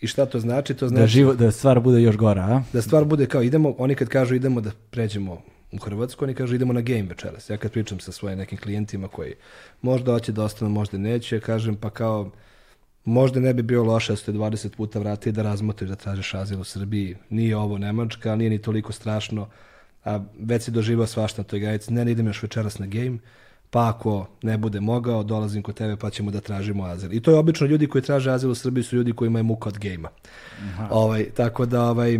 [0.01, 0.73] I šta to znači?
[0.73, 2.61] To znači Da, živo, da stvar bude još gora, a?
[2.73, 5.41] da stvar bude kao idemo, oni kad kažu idemo da pređemo
[5.71, 7.49] u Hrvatsku, oni kažu idemo na game večeras.
[7.49, 9.33] Ja kad pričam sa svojim nekim klijentima koji
[9.81, 12.31] možda hoće da ostanu, možda neće, kažem pa kao
[13.05, 16.61] možda ne bi bio loše da ste 20 puta vratili da razmotriš da tražiš azil
[16.61, 17.15] u Srbiji.
[17.29, 19.47] Nije ovo Nemačka, nije ni toliko strašno,
[20.05, 21.93] a već si doživao svašta na toj granici.
[21.93, 23.17] Ne, ne idem još večeras na game,
[23.69, 27.13] pa ako ne bude mogao, dolazim kod tebe pa ćemo da tražimo azil.
[27.13, 29.69] I to je obično ljudi koji traže azil u Srbiji su ljudi koji imaju muka
[29.69, 30.09] od gejma.
[30.89, 32.19] Ovaj, tako da ovaj,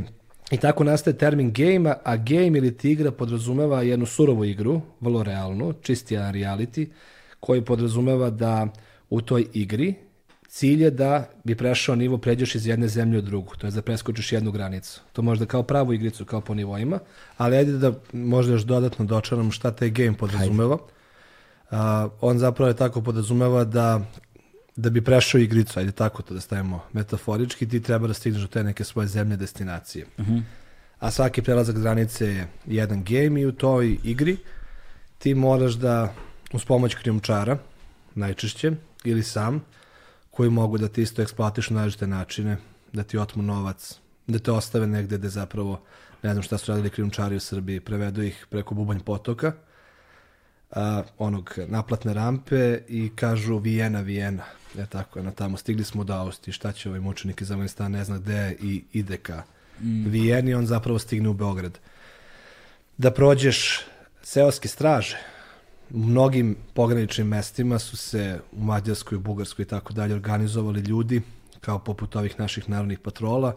[0.52, 5.24] i tako nastaje termin game a game ili ti igra podrazumeva jednu surovu igru, vrlo
[5.24, 6.88] realnu, čisti jedan reality,
[7.40, 8.68] koji podrazumeva da
[9.10, 9.96] u toj igri
[10.48, 13.82] cilj je da bi prešao nivo, pređeš iz jedne zemlje u drugu, to je da
[13.82, 15.02] preskočiš jednu granicu.
[15.14, 17.00] To možda kao pravu igricu, kao po nivoima,
[17.38, 20.78] ali ajde da možda još dodatno dočaram šta taj game podrazumeva.
[21.72, 24.02] A, on zapravo je tako podrazumeva da
[24.78, 28.48] da bi prešao igricu, ajde tako to da stavimo metaforički, ti treba da stigneš do
[28.48, 30.06] te neke svoje zemlje destinacije.
[31.00, 34.38] A svaki prelazak granice je jedan game i u toj igri
[35.18, 36.14] ti moraš da
[36.54, 37.58] uz pomoć krijumčara,
[38.16, 38.72] najčešće,
[39.04, 39.64] ili sam,
[40.32, 42.58] koji mogu da ti isto eksploatišu na različite načine,
[42.94, 45.82] da ti otmu novac, da te ostave negde gde zapravo,
[46.24, 49.54] ne znam šta su radili krijumčari u Srbiji, prevedu ih preko bubanj potoka,
[50.72, 54.44] a, onog naplatne rampe i kažu Vijena, Vijena.
[54.78, 58.04] E tako, na tamo stigli smo do Austrije, šta će ovaj mučenik iz Afganistana, ne
[58.04, 59.44] zna gde i ide ka
[59.82, 60.10] mm.
[60.10, 61.80] Vijeni, on zapravo stigne u Beograd.
[62.98, 63.82] Da prođeš
[64.24, 65.18] seoske straže,
[65.90, 71.22] u mnogim pograničnim mestima su se u Mađarskoj, u Bugarskoj i tako dalje organizovali ljudi,
[71.62, 73.56] kao poput ovih naših narodnih patrola,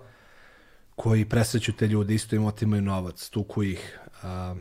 [0.96, 4.54] koji presreću te ljude, isto im otimaju novac, tuku ih, a,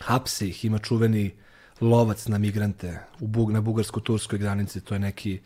[0.00, 1.34] hapse ih, ima čuveni
[1.80, 5.38] lovac na migrante u Bug, na bugarsko-turskoj granici, to je neki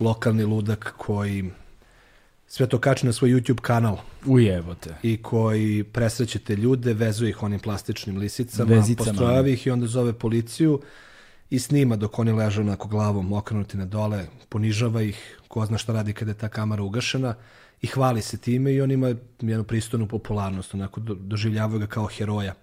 [0.00, 1.50] lokalni ludak koji
[2.46, 3.98] sve to kači na svoj YouTube kanal.
[4.26, 4.94] Ujebote.
[5.02, 9.10] I koji presreće te ljude, vezuje ih onim plastičnim lisicama, Vezicama.
[9.10, 10.80] postrojavi ih i onda zove policiju
[11.50, 15.92] i snima dok oni ležu onako glavom okrenuti na dole, ponižava ih, ko zna šta
[15.92, 17.34] radi kada je ta kamera ugašena
[17.82, 22.06] i hvali se time i on ima jednu pristojnu popularnost, onako do, doživljavaju ga kao
[22.06, 22.54] heroja,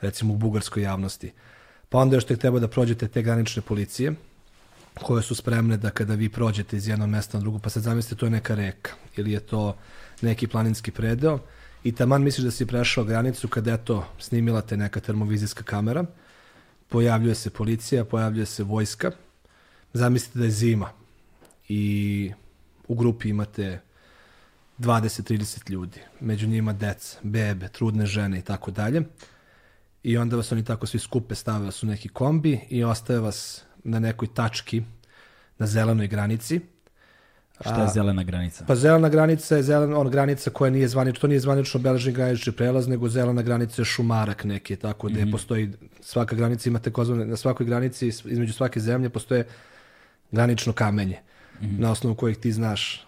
[0.00, 1.32] recimo u bugarskoj javnosti.
[1.94, 4.14] Pa onda još tek treba da prođete te granične policije,
[5.02, 8.16] koje su spremne da kada vi prođete iz jednog mesta na drugo, pa sad zamislite
[8.16, 9.76] to je neka reka ili je to
[10.22, 11.38] neki planinski predeo
[11.84, 16.04] i taman misliš da si prešao granicu kada je to snimila te neka termovizijska kamera,
[16.88, 19.10] pojavljuje se policija, pojavljuje se vojska,
[19.92, 20.90] zamislite da je zima
[21.68, 22.32] i
[22.88, 23.80] u grupi imate
[24.78, 29.02] 20-30 ljudi, među njima deca, bebe, trudne žene i tako dalje.
[30.04, 33.62] I onda vas oni tako svi skupe stave vas u neki kombi i ostave vas
[33.84, 34.82] na nekoj tački
[35.58, 36.60] na zelenoj granici.
[37.60, 38.64] Šta je zelena granica?
[38.66, 42.52] Pa zelena granica je zelena, on granica koja nije zvanično, to nije zvanično obeležen granični
[42.52, 45.32] prelaz, nego zelena granica je šumarak neki, tako gde mm -hmm.
[45.32, 49.46] postoji, svaka granica ima takozvane, na svakoj granici, između svake zemlje postoje
[50.32, 51.20] granično kamenje,
[51.60, 51.78] mm -hmm.
[51.78, 53.06] na osnovu kojih ti znaš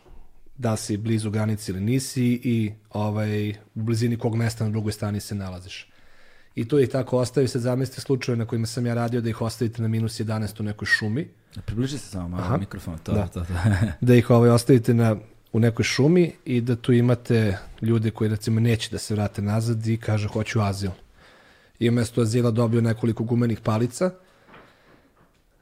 [0.59, 5.21] da si blizu granice ili nisi i ovaj, u blizini kog mesta na drugoj strani
[5.21, 5.89] se nalaziš.
[6.57, 9.43] I to ih tako ostavi, sad zamislite slučaje na kojima sam ja radio da ih
[9.43, 11.29] ostavite na minus 11 u nekoj šumi.
[11.65, 13.27] Približi se samo malo mikrofon, to, Da.
[13.27, 13.55] to, to.
[14.07, 15.17] da ih ovaj, ostavite na,
[15.53, 19.87] u nekoj šumi i da tu imate ljude koji recimo neće da se vrate nazad
[19.87, 20.91] i kaže hoću azil.
[21.79, 24.11] I umesto azila dobiju nekoliko gumenih palica,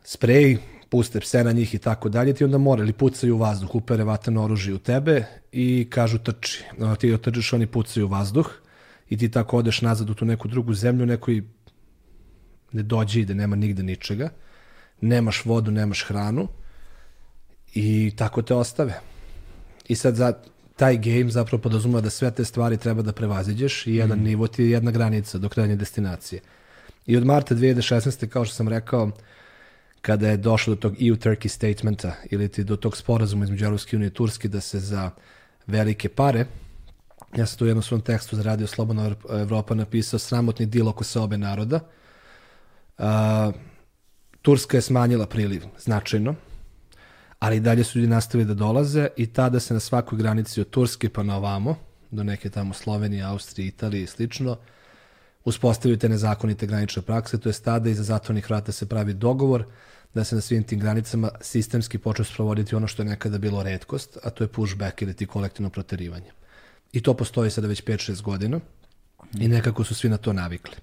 [0.05, 0.59] sprej,
[0.89, 4.05] puste pse na njih i tako dalje, ti onda more ili pucaju u vazduh, upere
[4.05, 6.65] vatano oružje u tebe i kažu trči.
[6.99, 8.51] Ti otrčiš, oni pucaju u vazduh
[9.09, 11.43] i ti tako odeš nazad u tu neku drugu zemlju, nekoj
[12.73, 14.29] ne dođe i da nema nigde ničega,
[15.01, 16.49] nemaš vodu, nemaš hranu
[17.75, 19.01] i tako te ostave.
[19.89, 20.33] I sad za
[20.77, 24.23] taj game zapravo podrazumeva da sve te stvari treba da prevaziđeš i jedan mm.
[24.23, 26.41] nivo ti je jedna granica do krajnje destinacije.
[27.07, 28.29] I od marta 2016.
[28.29, 29.11] kao što sam rekao,
[30.01, 34.07] kada je došlo do tog EU-Turkey statementa ili ti do tog sporazuma između Europske unije
[34.07, 35.11] i Turske da se za
[35.67, 36.47] velike pare
[37.37, 41.05] ja sam tu u jednom svom tekstu za Radio Slobodna Evropa napisao sramotni dil oko
[41.05, 41.81] se obe naroda.
[42.99, 43.05] Uh,
[44.43, 46.35] Turska je smanjila priliv značajno,
[47.39, 51.09] ali dalje su ljudi nastavili da dolaze i tada se na svakoj granici od Turske
[51.09, 51.77] pa na ovamo,
[52.11, 54.57] do neke tamo Slovenije, Austrije, Italije i slično,
[55.45, 59.65] uspostavljaju te nezakonite granične prakse, to je tada iza zatvornih vrata se pravi dogovor
[60.15, 64.19] da se na svim tim granicama sistemski počne sprovoditi ono što je nekada bilo redkost,
[64.23, 66.31] a to je pushback ili ti kolektivno proterivanje.
[66.95, 68.61] I to postoji sada već 5-6 godina
[69.41, 70.77] i nekako su svi na to navikli.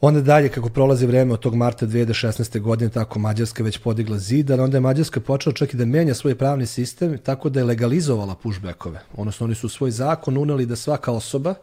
[0.00, 2.60] Onda dalje, kako prolazi vreme od tog marta 2016.
[2.60, 6.14] godine, tako Mađarska već podigla zid, ali onda je Mađarska počela čak i da menja
[6.14, 9.00] svoj pravni sistem tako da je legalizovala pushbackove.
[9.16, 11.54] Odnosno, oni su svoj zakon uneli da svaka osoba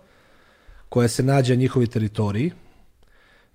[0.90, 2.52] koja se nađe na njihovi teritoriji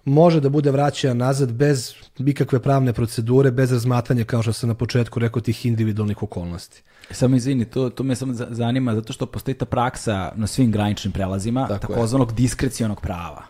[0.07, 4.74] može da bude vraćena nazad bez ikakve pravne procedure, bez razmatanja, kao što sam na
[4.74, 6.83] početku rekao, tih individualnih okolnosti.
[7.11, 11.12] Samo izvini, to, to me samo zanima, zato što postoji ta praksa na svim graničnim
[11.12, 13.43] prelazima, Tako takozvanog diskrecionog prava.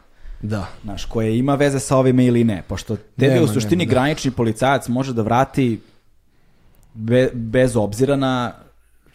[0.42, 0.66] Da.
[0.84, 3.94] Znaš, koje ima veze sa ovime ili ne, pošto tebi nema, u suštini nema, da.
[3.94, 5.80] granični policajac može da vrati
[6.94, 8.52] be, bez obzira na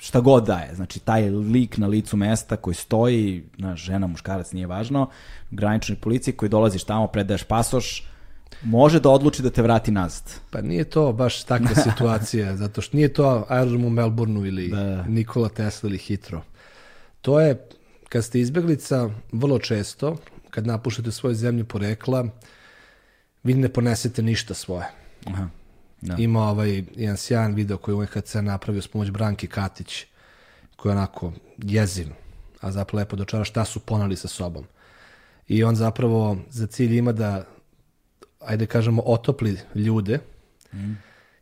[0.02, 0.76] šta god da je.
[0.76, 5.10] Znači, taj lik na licu mesta koji stoji, na žena, muškarac, nije važno,
[5.52, 8.08] graničnoj policiji koji dolaziš tamo, predaješ pasoš,
[8.64, 10.24] može da odluči da te vrati nazad.
[10.50, 15.04] Pa nije to baš takva situacija, zato što nije to aerodrom u Melbourneu ili da.
[15.04, 16.42] Nikola Tesla ili Hitro.
[17.22, 17.68] To je,
[18.10, 20.18] kad ste izbeglica, vrlo često,
[20.50, 22.28] kad napuštate svoje zemlje porekla,
[23.44, 24.86] vi ne ponesete ništa svoje.
[25.26, 25.61] Aha.
[26.02, 26.16] Da.
[26.18, 30.06] Ima ovaj jedan sjajan video koji UNHCR napravio s pomoć Branki Katić,
[30.76, 32.08] koji je onako jeziv,
[32.62, 34.66] a zapravo lepo dočara šta su ponali sa sobom.
[35.48, 37.46] I on zapravo za cilj ima da,
[38.40, 40.20] ajde kažemo, otopli ljude,
[40.74, 40.92] mm.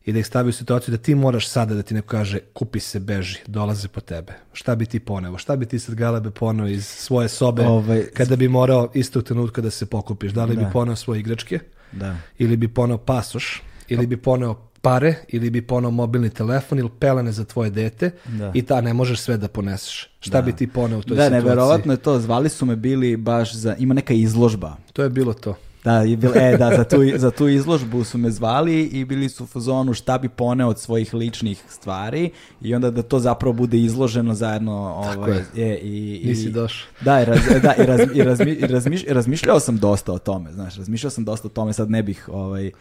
[0.05, 2.79] i da ih stavi u situaciju da ti moraš sada da ti neko kaže kupi
[2.79, 4.33] se, beži, dolaze po tebe.
[4.53, 5.37] Šta bi ti ponevo?
[5.37, 9.61] Šta bi ti sad galebe poneo iz svoje sobe Ovaj, kada bi morao istog trenutka
[9.61, 10.31] da se pokupiš?
[10.31, 10.69] Da li bi Da.
[10.69, 11.59] poneo svoje igračke?
[11.91, 12.17] Da.
[12.37, 13.61] Ili bi poneo pasoš?
[13.89, 15.15] Ili bi poneo pare?
[15.27, 18.11] Ili bi poneo mobilni telefon ili pelene za tvoje dete?
[18.25, 18.51] Da.
[18.53, 20.09] I ta ne možeš sve da poneseš.
[20.19, 21.43] Šta bi ti poneo u toj Da, situaciji?
[21.43, 22.19] neverovatno je to.
[22.19, 23.75] Zvali su me bili baš za...
[23.79, 24.75] Ima neka izložba.
[24.93, 25.55] To je bilo to.
[25.83, 29.29] Da, je bil, e, da, za tu, za tu izložbu su me zvali i bili
[29.29, 32.29] su u fazonu šta bi poneo od svojih ličnih stvari
[32.61, 35.71] i onda da to zapravo bude izloženo zajedno ovaj, je.
[35.71, 36.87] e, i, i, Nisi došao.
[37.01, 40.19] Da, i, raz, da, i, raz, i, razmi, i razmiš, i razmišljao sam dosta o
[40.19, 42.71] tome, znaš, razmišljao sam dosta o tome, sad ne bih ovaj,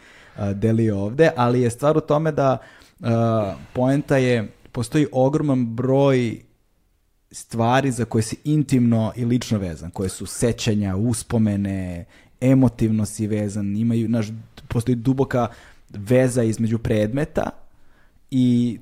[0.55, 2.57] delio ovde, ali je stvar u tome da
[3.01, 6.39] a, poenta je, postoji ogroman broj
[7.31, 12.05] stvari za koje si intimno i lično vezan, koje su sećanja, uspomene,
[12.41, 14.27] emotivno si vezan, imaju, znaš,
[14.67, 15.47] postoji duboka
[15.89, 17.49] veza između predmeta
[18.31, 18.79] i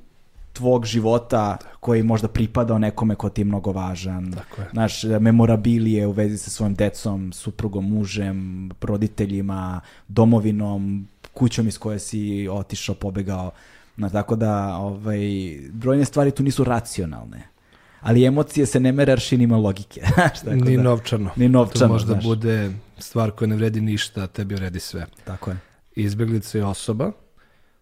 [0.54, 4.34] tvog života koji možda pripadao nekome ko ti je mnogo važan.
[4.34, 4.68] Tako je.
[4.72, 11.08] Znaš, memorabilije u vezi sa svojim decom, suprugom, mužem, roditeljima, domovinom,
[11.38, 13.52] kućom iz koje si otišao, pobegao.
[13.98, 15.20] Znaš, tako da, ovaj,
[15.72, 17.44] brojne stvari tu nisu racionalne.
[18.02, 20.02] Ali emocije se ne mere aršinima logike.
[20.16, 21.30] Tako Ni da- novčano.
[21.36, 22.24] Ni novčano, To možda znaš.
[22.26, 25.06] bude stvar koja ne vredi ništa, a tebi vredi sve.
[25.24, 25.58] Tako je.
[25.96, 27.12] Izbjeglica je osoba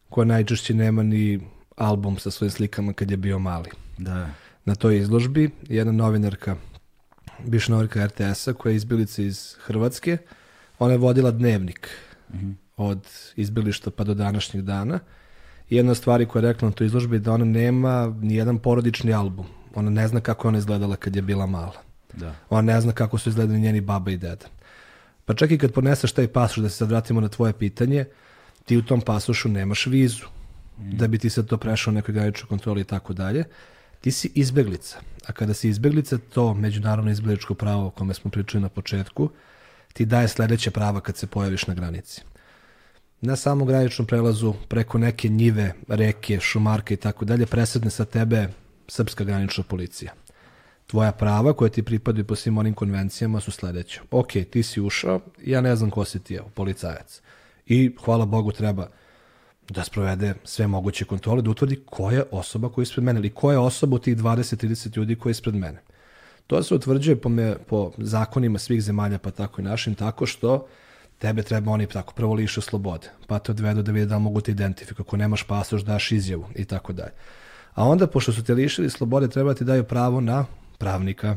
[0.09, 1.39] koja najčešće nema ni
[1.75, 3.69] album sa svojim slikama kad je bio mali.
[3.97, 4.29] Da.
[4.65, 6.55] Na toj izložbi jedna novinarka,
[7.39, 10.17] bivša novinarka RTS-a koja je izbjeglica iz Hrvatske,
[10.79, 11.89] ona je vodila dnevnik
[12.77, 14.99] od izbjeglišta pa do današnjeg dana.
[15.69, 18.57] I jedna stvari koja je rekla na toj izložbi je da ona nema ni jedan
[18.57, 19.45] porodični album.
[19.75, 21.81] Ona ne zna kako je ona izgledala kad je bila mala.
[22.13, 22.35] Da.
[22.49, 24.45] Ona ne zna kako su izgledali njeni baba i deda.
[25.25, 28.05] Pa čak i kad poneseš taj pasoš, da se sad vratimo na tvoje pitanje,
[28.65, 30.25] ti u tom pasošu nemaš vizu.
[30.77, 33.43] Da bi ti sad to prešao nekoj graničnoj kontroli i tako dalje.
[34.01, 34.99] Ti si izbeglica.
[35.25, 39.29] A kada si izbeglica, to međunarodno izbegličko pravo o kome smo pričali na početku,
[39.93, 42.21] ti daje sledeće prava kad se pojaviš na granici.
[43.21, 48.47] Na samom graničnom prelazu, preko neke njive, reke, šumarke i tako dalje, presedne sa tebe
[48.87, 50.13] srpska granična policija
[50.87, 54.01] tvoja prava koja ti pripadaju po svim onim konvencijama su sledeće.
[54.11, 57.21] Ok, ti si ušao, ja ne znam ko si ti, evo, policajac.
[57.65, 58.87] I hvala Bogu treba
[59.69, 63.29] da sprovede sve moguće kontrole, da utvrdi ko je osoba koja je ispred mene ili
[63.29, 65.81] ko je osoba u tih 20-30 ljudi koji je ispred mene.
[66.47, 70.67] To se utvrđuje po, me, po zakonima svih zemalja, pa tako i našim, tako što
[71.19, 74.41] tebe treba oni tako prvo liše slobode, pa te odvedu da vide da li mogu
[74.41, 75.03] te identifikuju.
[75.03, 77.11] Ako nemaš pasoš, daš izjavu i tako dalje.
[77.73, 80.45] A onda, pošto su te lišili slobode, treba ti daju pravo na
[80.77, 81.35] pravnika.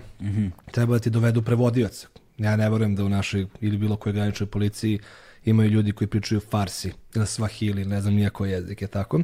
[0.70, 2.06] Treba da ti dovedu prevodioca.
[2.38, 4.98] Ja ne verujem da u našoj ili bilo kojoj graničnoj policiji
[5.44, 9.20] imaju ljudi koji pričaju farsi ili svahili, ne znam nijako jezik, je tako?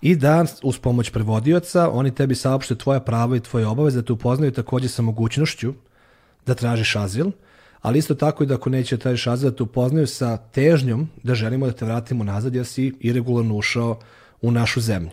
[0.00, 4.12] I da uz pomoć prevodioca oni tebi saopšte tvoja prava i tvoje obaveze, da te
[4.12, 5.74] upoznaju takođe sa mogućnošću
[6.46, 7.30] da tražiš azil,
[7.84, 11.08] ali isto tako i da ako neće da tražiš azil, da te upoznaju sa težnjom
[11.22, 13.98] da želimo da te vratimo nazad jer si irregularno ušao
[14.42, 15.10] u našu zemlju.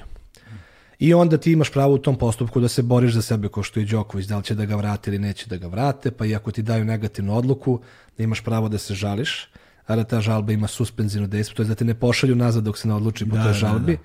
[1.00, 3.80] I onda ti imaš pravo u tom postupku da se boriš za sebe kao što
[3.80, 6.36] je Đoković, da li će da ga vrate ili neće da ga vrate, pa i
[6.36, 7.80] ako ti daju negativnu odluku,
[8.18, 9.50] da imaš pravo da se žališ,
[9.86, 12.78] a da ta žalba ima suspenzivno dejstvo, to je da te ne pošalju nazad dok
[12.78, 13.98] se ne odluči po Da, toj da, žalbi.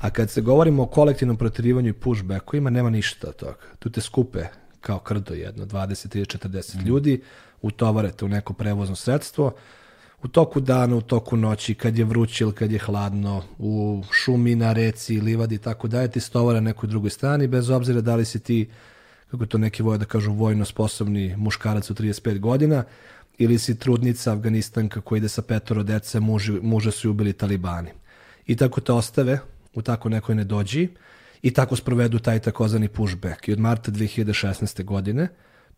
[0.00, 3.56] A kad se govorimo o kolektivnom proterivanju i pushbackovima, nema ništa od toga.
[3.78, 4.44] Tu te skupe
[4.80, 7.22] kao krdo jedno, 20, 30, 40 ljudi,
[7.66, 9.52] utovarete u neko prevozno sredstvo,
[10.22, 14.54] u toku dana, u toku noći, kad je vruće ili kad je hladno, u šumi,
[14.54, 18.16] na reci, livadi i tako dalje, ti stovara na nekoj drugoj strani, bez obzira da
[18.16, 18.68] li si ti,
[19.30, 22.84] kako to neki voje da kažu, vojno sposobni muškarac u 35 godina,
[23.38, 27.90] ili si trudnica Afganistanka koja ide sa petoro dece, muži, muža su ubili talibani.
[28.46, 29.38] I tako te ostave
[29.74, 30.88] u tako nekoj nedođi
[31.42, 33.48] i tako sprovedu taj takozvani pushback.
[33.48, 34.84] I od marta 2016.
[34.84, 35.28] godine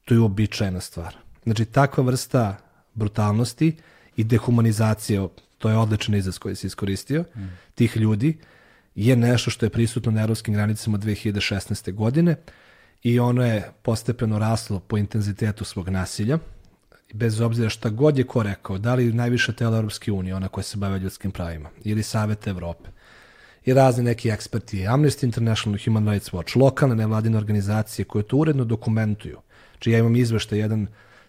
[0.05, 1.26] to je uobičajena stvar.
[1.47, 2.57] Znači, takva vrsta
[2.95, 3.77] brutalnosti
[4.17, 5.29] i dehumanizacije,
[5.59, 7.25] to je odličan izraz koji si iskoristio,
[7.75, 8.39] tih ljudi,
[8.95, 11.93] je nešto što je prisutno na evropskim granicama 2016.
[11.95, 12.37] godine
[13.03, 16.39] i ono je postepeno raslo po intenzitetu svog nasilja,
[17.15, 20.65] bez obzira šta god je ko rekao, da li najviše tela Europske unije, ona koja
[20.65, 22.91] se bave ljudskim pravima, ili Savet Evrope,
[23.65, 28.65] i razni neki eksperti, Amnesty International, Human Rights Watch, lokalne nevladine organizacije koje to uredno
[28.65, 29.39] dokumentuju.
[29.73, 30.87] Znači ja imam izveštaj jedan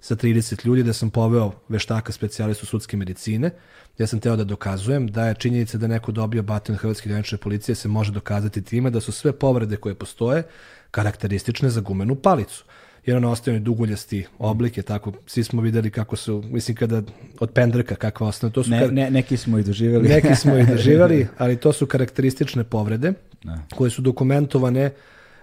[0.08, 3.50] sa 30 ljudi da sam poveo veštaka specijalistu sudske medicine,
[3.98, 7.76] ja sam teo da dokazujem da je činjenica da neko dobio batin Hrvatske granične policije
[7.76, 10.44] se može dokazati time da su sve povrede koje postoje
[10.92, 12.64] karakteristične za gumenu palicu.
[13.06, 17.02] jer ono ostaje duguljasti oblik, je tako, svi smo videli kako su, mislim kada
[17.40, 20.10] od pendreka kakva ostane, to su Ne, ne, neki smo i doživjeli.
[20.10, 23.14] neki smo ih doživali, ali to su karakteristične povrede
[23.44, 23.60] Da.
[23.76, 24.92] koje su dokumentovane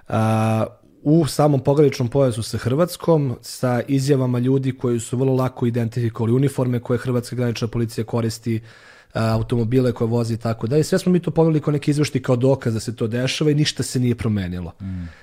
[0.09, 0.67] a,
[1.05, 6.81] u samom pograničnom pojasu sa Hrvatskom, sa izjavama ljudi koji su vrlo lako identifikovali uniforme
[6.81, 8.61] koje Hrvatska granična policija koristi,
[9.15, 10.85] a, automobile koje vozi i tako dalje.
[10.85, 13.55] Sve smo mi to pogledali kao neki izvešti kao dokaz da se to dešava i
[13.55, 14.73] ništa se nije promenilo.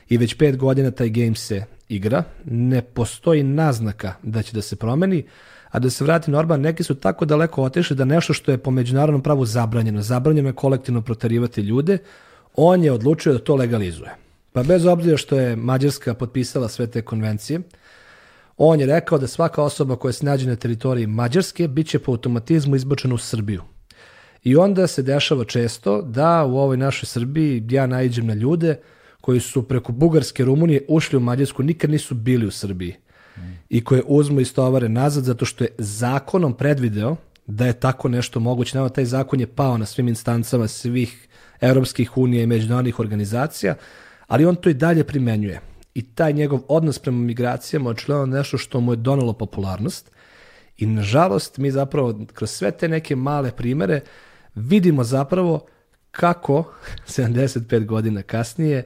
[0.10, 4.76] I već pet godina taj game se igra, ne postoji naznaka da će da se
[4.76, 5.24] promeni,
[5.70, 8.72] a da se vrati normalno, neki su tako daleko otišli da nešto što je po
[8.72, 11.98] međunarodnom pravu zabranjeno, zabranjeno je kolektivno proterivati ljude,
[12.56, 14.31] on je odlučio da to legalizuje.
[14.54, 17.62] Pa bez obzira što je Mađarska potpisala sve te konvencije,
[18.58, 22.12] on je rekao da svaka osoba koja se nađe na teritoriji Mađarske bit će po
[22.12, 23.62] automatizmu izbačena u Srbiju.
[24.44, 28.80] I onda se dešava često da u ovoj našoj Srbiji ja naiđem na ljude
[29.22, 32.96] koji su preko Bugarske, Rumunije ušli u Mađarsku, nikad nisu bili u Srbiji.
[33.70, 37.16] I koje uzmu i stovare nazad zato što je zakonom predvideo
[37.48, 38.78] da je tako nešto moguće.
[38.78, 41.28] Nama taj zakon je pao na svim instancama svih
[41.62, 43.76] evropskih unija i međunarodnih organizacija,
[44.32, 45.62] ali on to i dalje primenjuje.
[45.94, 50.12] I taj njegov odnos prema migracijama očigledno nešto što mu je donalo popularnost.
[50.78, 54.02] I nažalost, mi zapravo kroz sve te neke male primere
[54.56, 55.66] vidimo zapravo
[56.12, 56.74] kako
[57.08, 58.84] 75 godina kasnije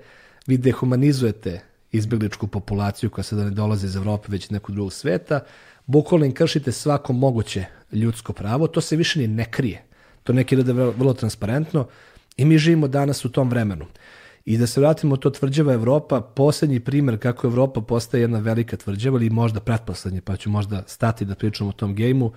[0.47, 1.61] vi dehumanizujete
[1.91, 5.39] izbjegličku populaciju koja sada ne dolaze iz Evrope već iz nekog drugog sveta,
[5.85, 9.83] bukvalno im kršite svako moguće ljudsko pravo, to se više ni ne krije.
[10.23, 11.87] To neki rade vrlo transparentno
[12.37, 13.85] i mi živimo danas u tom vremenu.
[14.45, 19.17] I da se vratimo to tvrđava Evropa, posljednji primjer kako Evropa postaje jedna velika tvrđava
[19.17, 22.31] ili možda pretposlednji, pa ću možda stati da pričam o tom gejmu,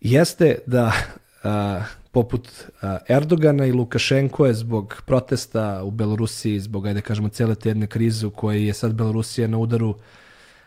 [0.00, 0.92] jeste da
[1.42, 2.48] a, poput
[2.82, 7.86] a, Erdogana i Lukašenko je zbog protesta u Belorusiji, zbog, ajde kažemo, cele te jedne
[7.86, 9.94] krize u kojoj je sad Belorusija na udaru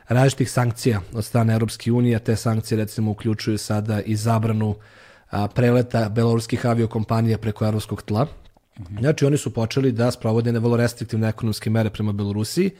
[0.08, 4.76] različitih sankcija od strane Europske unije, te sankcije recimo uključuju sada i zabranu
[5.30, 8.28] a, preleta beloruskih aviokompanija preko evropskog tla.
[9.00, 12.72] Znači oni su počeli da sprovode ne vrlo restriktivne ekonomske mere prema Belorusiji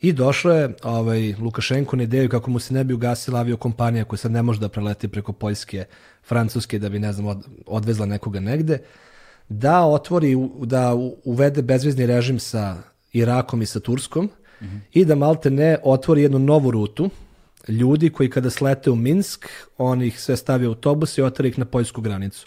[0.00, 4.18] i došlo je ovaj, Lukašenko na ideju kako mu se ne bi ugasila aviokompanija koja
[4.18, 5.84] sad ne može da preleti preko Poljske,
[6.28, 8.78] Francuske da bi ne znam od, odvezla nekoga negde,
[9.48, 10.94] da otvori, da
[11.24, 12.76] uvede bezvizni režim sa
[13.12, 14.30] Irakom i sa Turskom
[14.92, 17.10] i da malte ne otvori jednu novu rutu
[17.68, 19.48] ljudi koji kada slete u Minsk,
[19.78, 22.46] on ih sve stavi u autobus i otvori ih na poljsku granicu.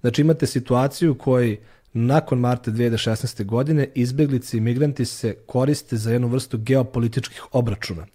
[0.00, 1.58] Znači imate situaciju u kojoj
[1.92, 3.44] nakon marta 2016.
[3.44, 8.06] godine izbjeglice i migranti se koriste za jednu vrstu geopolitičkih obračuna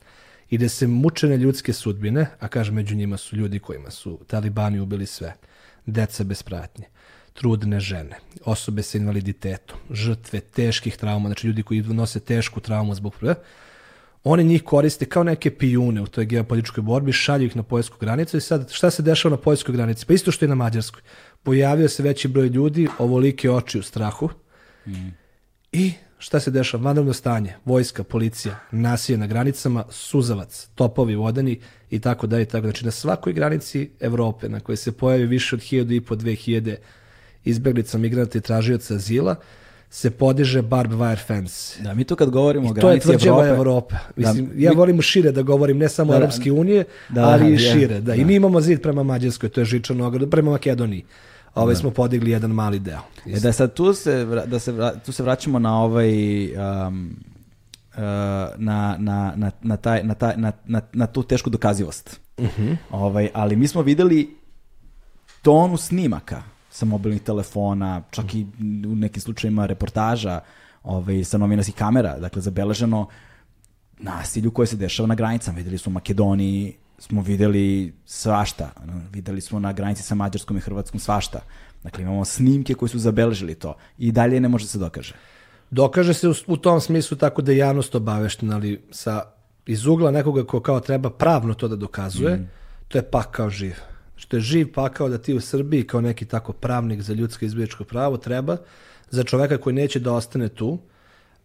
[0.50, 4.80] i da se mučene ljudske sudbine, a kažem među njima su ljudi kojima su talibani
[4.80, 5.34] ubili sve,
[5.86, 6.86] deca bez pratnje,
[7.34, 13.16] trudne žene, osobe sa invaliditetom, žrtve teških trauma, znači ljudi koji nose tešku traumu zbog
[13.16, 13.36] prve,
[14.24, 18.38] oni njih koriste kao neke pijune u toj geopolitičkoj borbi, šalju ih na poljsku granicu
[18.38, 20.06] i sad šta se dešava na poljskoj granici?
[20.06, 21.02] Pa isto što i na mađarskoj.
[21.44, 24.30] Pojavio se veći broj ljudi, ovolike oči u strahu
[25.72, 26.84] i šta se dešava?
[26.84, 31.60] Vanredno stanje, vojska, policija, nasilje na granicama, suzavac, topovi vodeni
[31.90, 32.44] i tako dalje.
[32.44, 32.68] i Tako.
[32.68, 36.76] Znači na svakoj granici Evrope na kojoj se pojavi više od 1000 i po 2000
[37.44, 39.36] izbjeglica, migranata i tražioca azila,
[39.90, 41.84] se podiže barbed wire fence.
[41.84, 43.56] Da, mi to kad govorimo o To je granici tvrđava Evrope...
[43.60, 43.96] Evrope.
[44.16, 46.24] Mislim, Da, ja mi- volim šire da govorim, ne samo Da, da.
[46.24, 48.00] Europske unije, Da, ali i je, šire.
[48.02, 48.16] Da.
[48.16, 48.26] I da.
[48.26, 51.06] mi imamo zid prema Mađarskoj, to je žičan ograd, prema Makedoniji.
[51.54, 53.00] A ovaj smo podigli jedan mali deo.
[53.26, 54.74] E da sad tu se, da se,
[55.06, 56.12] tu se vraćamo na ovaj...
[56.88, 57.16] Um,
[57.94, 58.02] uh,
[58.58, 62.20] na, na, na, na, taj, na, taj, na, na, na tu tešku dokazivost.
[62.92, 64.38] ovaj, ali mi smo videli
[65.42, 66.44] tonu snimaka
[66.78, 68.46] sa mobilnih telefona, čak i
[68.88, 70.40] u nekim slučajima reportaža
[70.84, 73.08] ovaj, sa novinarskih kamera, dakle zabeleženo
[74.00, 75.58] nasilju koje se dešava na granicama.
[75.58, 78.70] Videli smo u Makedoniji, smo videli svašta.
[79.12, 81.42] Videli smo na granici sa Mađarskom i Hrvatskom svašta.
[81.84, 83.74] Dakle, imamo snimke koji su zabeležili to.
[83.98, 85.16] I dalje ne može se dokaže.
[85.72, 89.22] Dokaže se u, u tom smislu tako da je javnost obaveštena, ali sa,
[89.66, 92.48] iz ugla nekoga ko kao treba pravno to da dokazuje,
[92.88, 93.76] to je pakao živ.
[94.18, 97.84] Što je živ pakao da ti u Srbiji kao neki tako pravnik za ljudsko izbjegličko
[97.84, 98.58] pravo treba
[99.10, 100.80] za čoveka koji neće da ostane tu,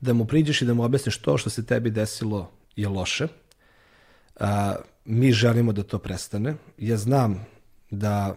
[0.00, 3.28] da mu priđeš i da mu objasniš to što se tebi desilo je loše.
[4.40, 4.74] A,
[5.04, 6.54] mi želimo da to prestane.
[6.78, 7.46] Ja znam
[7.90, 8.34] da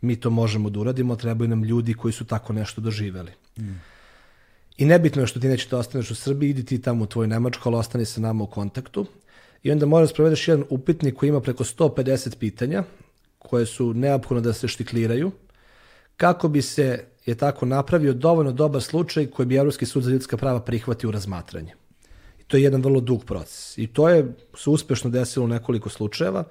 [0.00, 3.32] mi to možemo da uradimo, trebaju nam ljudi koji su tako nešto doživeli.
[4.76, 7.26] I nebitno je što ti neće da ostaneš u Srbiji, idi ti tamo u tvoj
[7.26, 9.06] Nemačku, ali ostani sa nama u kontaktu.
[9.62, 12.84] I onda moraš da sprovedeš jedan upitnik koji ima preko 150 pitanja,
[13.42, 15.32] koje su neophodno da se štikliraju,
[16.16, 20.36] kako bi se je tako napravio dovoljno dobar slučaj koji bi Evropski sud za ljudska
[20.36, 21.74] prava prihvatio u razmatranje.
[22.40, 23.78] I To je jedan vrlo dug proces.
[23.78, 26.44] I to je se uspešno desilo u nekoliko slučajeva,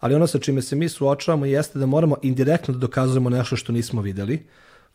[0.00, 3.72] ali ono sa čime se mi suočavamo jeste da moramo indirektno da dokazujemo nešto što
[3.72, 4.46] nismo videli,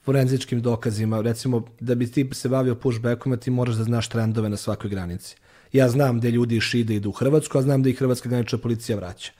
[0.04, 4.58] forenzičkim dokazima, recimo da bi ti se bavio pushbackom, ti moraš da znaš trendove na
[4.58, 5.36] svakoj granici.
[5.74, 8.98] Ja znam gde ljudi iz idu u Hrvatsku, a znam da ih Hrvatska granična policija
[8.98, 9.32] vraća.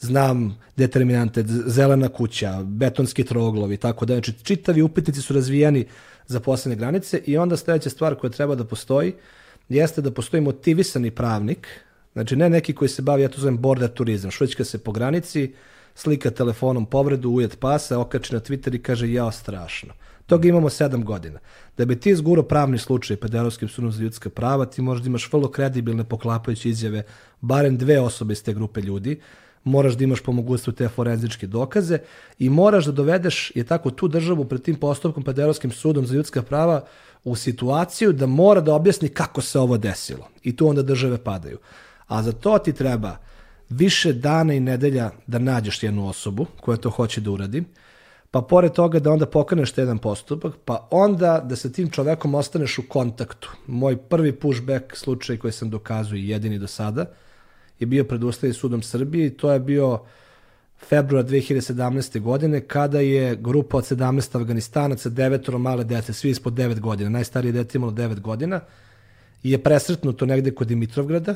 [0.00, 4.14] Znam determinante, zelena kuća, betonski troglovi, tako da.
[4.14, 5.86] Znači, čitavi upitnici su razvijeni
[6.26, 9.12] za poslednje granice i onda sledeća stvar koja treba da postoji
[9.68, 11.68] jeste da postoji motivisani pravnik,
[12.12, 15.52] znači ne neki koji se bavi, ja to zovem border turizam, švećka se po granici,
[15.94, 19.94] slika telefonom povredu, ujet pasa, okači na Twitter i kaže jao strašno.
[20.26, 21.38] Toga imamo sedam godina.
[21.76, 25.32] Da bi ti izguro pravni slučaj pred Evropskim sudom za ljudska prava, ti možda imaš
[25.32, 27.02] vrlo kredibilne poklapajuće izjave,
[27.40, 29.20] barem dve osobe iz te grupe ljudi,
[29.64, 31.98] moraš da imaš po mogućstvu te forenzičke dokaze
[32.38, 36.14] i moraš da dovedeš je tako tu državu pred tim postupkom pred Evropskim sudom za
[36.14, 36.84] ljudska prava
[37.24, 40.28] u situaciju da mora da objasni kako se ovo desilo.
[40.42, 41.58] I tu onda države padaju.
[42.06, 43.16] A za to ti treba
[43.68, 47.64] više dana i nedelja da nađeš jednu osobu koja to hoće da uradi,
[48.30, 52.78] pa pored toga da onda pokreneš jedan postupak, pa onda da sa tim čovekom ostaneš
[52.78, 53.50] u kontaktu.
[53.66, 57.06] Moj prvi pushback slučaj koji sam dokazao i jedini do sada
[57.78, 60.00] je bio pred Ustavim sudom Srbije i to je bio
[60.88, 62.20] februar 2017.
[62.20, 67.52] godine kada je grupa od 17 Afganistanaca, devetoro male dece, svi ispod 9 godina, najstarije
[67.52, 68.60] dete imalo 9 godina,
[69.42, 71.34] je presretnuto negde kod Dimitrovgrada,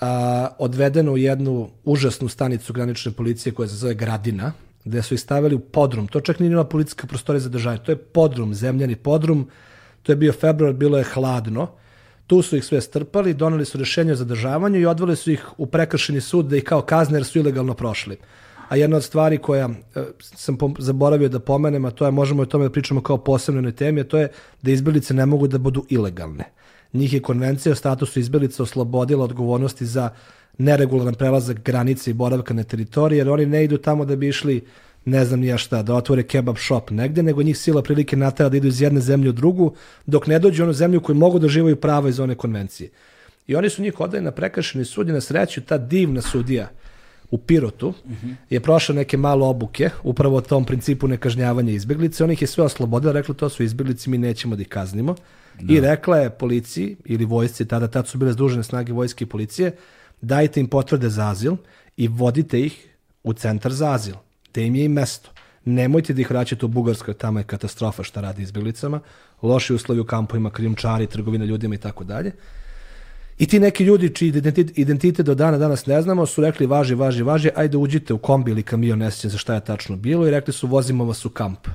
[0.00, 4.52] a, odvedeno u jednu užasnu stanicu granične policije koja se zove Gradina,
[4.84, 6.06] gde su ih stavili u podrum.
[6.08, 7.78] To čak nije bila policijska prostorija za držanje.
[7.78, 9.48] To je podrum, zemljani podrum.
[10.02, 11.68] To je bio februar, bilo je hladno.
[12.28, 15.66] Tu su ih sve strpali, doneli su rešenje o zadržavanju i odveli su ih u
[15.66, 18.18] prekršeni sud da ih kao kazne jer su ilegalno prošli.
[18.68, 22.46] A jedna od stvari koja e, sam zaboravio da pomenem, a to je, možemo o
[22.46, 24.28] tome da pričamo kao posebnoj temi, a to je
[24.62, 26.44] da izbjeglice ne mogu da budu ilegalne.
[26.92, 30.10] Njih je konvencija o statusu izbjeglica oslobodila odgovornosti za
[30.58, 34.64] neregularan prelazak granice i boravka na teritoriji, jer oni ne idu tamo da bi išli
[35.04, 38.56] ne znam nija šta, da otvore kebab shop negde, nego njih sila prilike natara da
[38.56, 39.74] idu iz jedne zemlje u drugu,
[40.06, 42.90] dok ne dođu u onu zemlju koju mogu da živaju prava iz one konvencije.
[43.46, 46.68] I oni su njih odali na prekršeni sud i na sreću ta divna sudija
[47.30, 48.34] u Pirotu uh -huh.
[48.50, 52.24] je prošla neke malo obuke, upravo o tom principu nekažnjavanja izbjeglice.
[52.24, 55.14] On ih je sve oslobodila, rekla to su izbjeglici, mi nećemo da ih kaznimo.
[55.60, 55.74] Da.
[55.74, 59.76] I rekla je policiji ili vojsci, tada tad su bile združene snage vojske i policije,
[60.20, 61.56] dajte im potvrde za azil
[61.96, 62.88] i vodite ih
[63.22, 64.14] u centar za azil,
[64.52, 65.30] te im je i mesto.
[65.64, 69.00] Nemojte da ih vraćate u Bugarskoj, tamo je katastrofa šta radi izbjeglicama,
[69.42, 72.32] loši uslovi u kampovima, krijumčari, trgovina ljudima i tako dalje.
[73.38, 74.32] I ti neki ljudi čiji
[74.74, 78.50] identitet, do dana danas ne znamo su rekli važi, važi, važi, ajde uđite u kombi
[78.50, 81.68] ili kamion, ne za šta je tačno bilo i rekli su vozimo vas u kamp.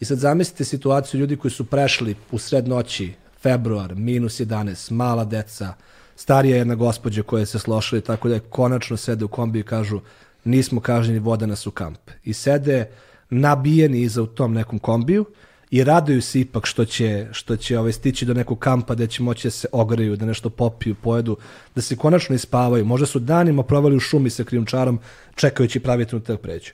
[0.00, 3.12] I sad zamislite situaciju ljudi koji su prešli u sred noći,
[3.42, 5.74] februar, minus 11, mala deca,
[6.16, 10.00] starija jedna gospođa koja se slošila i tako da konačno sede u kombi i kažu
[10.46, 11.98] nismo kažnjeni, voda nas u kamp.
[12.24, 12.88] I sede
[13.30, 15.24] nabijeni iza u tom nekom kombiju
[15.70, 19.22] i raduju se ipak što će, što će ovaj, stići do nekog kampa da će
[19.22, 21.36] moći da se ogreju, da nešto popiju, pojedu,
[21.74, 22.84] da se konačno ispavaju.
[22.84, 24.98] Možda su danima provali u šumi sa krijumčarom
[25.34, 26.72] čekajući pravi trenutak pređu.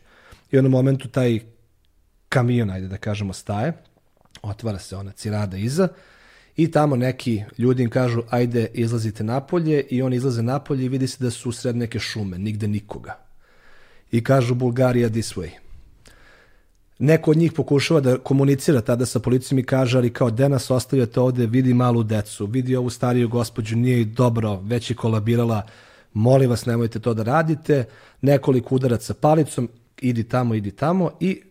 [0.50, 1.40] I u momentu taj
[2.28, 3.72] kamion, ajde da kažemo, staje,
[4.42, 5.88] otvara se ona cirada iza
[6.56, 11.08] i tamo neki ljudi im kažu ajde izlazite napolje i oni izlaze napolje i vidi
[11.08, 13.31] se da su usred neke šume, nigde nikoga.
[14.12, 15.50] I kažu Bulgarija this way.
[16.98, 20.70] Neko od njih pokušava da komunicira tada sa policijom i kaže, ali kao, de nas
[20.70, 25.62] ostavljate ovde, vidi malu decu, vidi ovu stariju gospođu, nije dobro, već je kolabirala,
[26.12, 27.84] molim vas, nemojte to da radite,
[28.20, 29.68] nekoliko udaraca palicom,
[30.00, 31.42] idi tamo, idi tamo i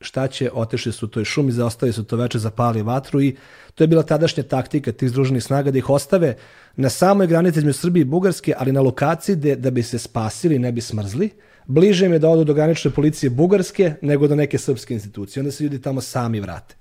[0.00, 3.36] šta će, otešli su u toj šumi, zaostali su to veče, zapali vatru i
[3.74, 6.36] to je bila tadašnja taktika tih združenih snaga da ih ostave
[6.76, 10.58] na samoj granici između Srbije i Bugarske, ali na lokaciji de, da bi se spasili,
[10.58, 11.30] ne bi smrzli.
[11.68, 15.40] Bliže im je da odu do granične policije Bugarske nego do neke srpske institucije.
[15.40, 16.74] Onda se ljudi tamo sami vrate.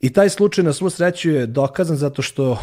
[0.00, 2.58] I taj slučaj na svu sreću je dokazan zato što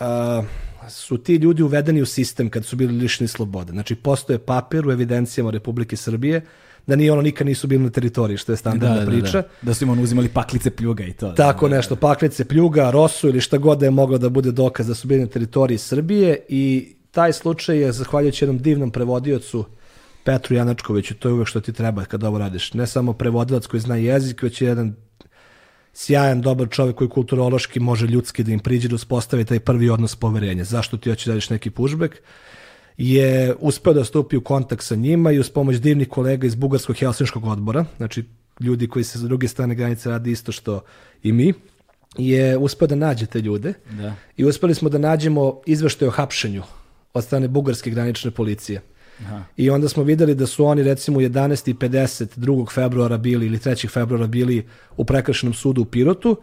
[0.00, 0.42] a,
[0.88, 3.72] su ti ljudi uvedeni u sistem kad su bili lišni slobode.
[3.72, 6.42] Znači, postoje papir u evidencijama Republike Srbije
[6.86, 9.32] da nije ono nikad nisu bili na teritoriji, što je standardna da, da, priča.
[9.32, 9.48] Da, da.
[9.62, 11.28] da su im ono uzimali paklice pljuga i to.
[11.28, 14.52] Da, Tako da, nešto, paklice pljuga, rosu ili šta god da je moglo da bude
[14.52, 19.64] dokaz da su bili na teritoriji Srbije i taj slučaj je, zahvaljujući jednom divnom prevodiocu,
[20.24, 22.74] Petru Janačkoviću, to je uvek što ti treba kada ovo radiš.
[22.74, 24.94] Ne samo prevodilac koji zna jezik, već je jedan
[25.92, 30.16] sjajan, dobar čovjek koji kulturološki može ljudski da im priđe da uspostavi taj prvi odnos
[30.16, 30.64] poverenja.
[30.64, 32.14] Zašto ti hoćeš da radiš neki pushback?
[33.02, 36.96] je uspeo da stupi u kontakt sa njima i uz pomoć divnih kolega iz Bugarskog
[36.96, 38.24] helsinškog odbora, znači
[38.60, 40.80] ljudi koji se sa druge strane granice radi isto što
[41.22, 41.52] i mi,
[42.18, 44.14] je uspeo da nađe te ljude Da.
[44.36, 46.62] i uspeli smo da nađemo izveštaj o hapšenju
[47.14, 48.80] od strane bugarske granične policije.
[49.24, 49.42] Aha.
[49.56, 52.72] I onda smo videli da su oni recimo u 11.50 2.
[52.74, 53.88] februara bili ili 3.
[53.88, 54.66] februara bili
[54.96, 56.36] u prekršenom sudu u Pirotu,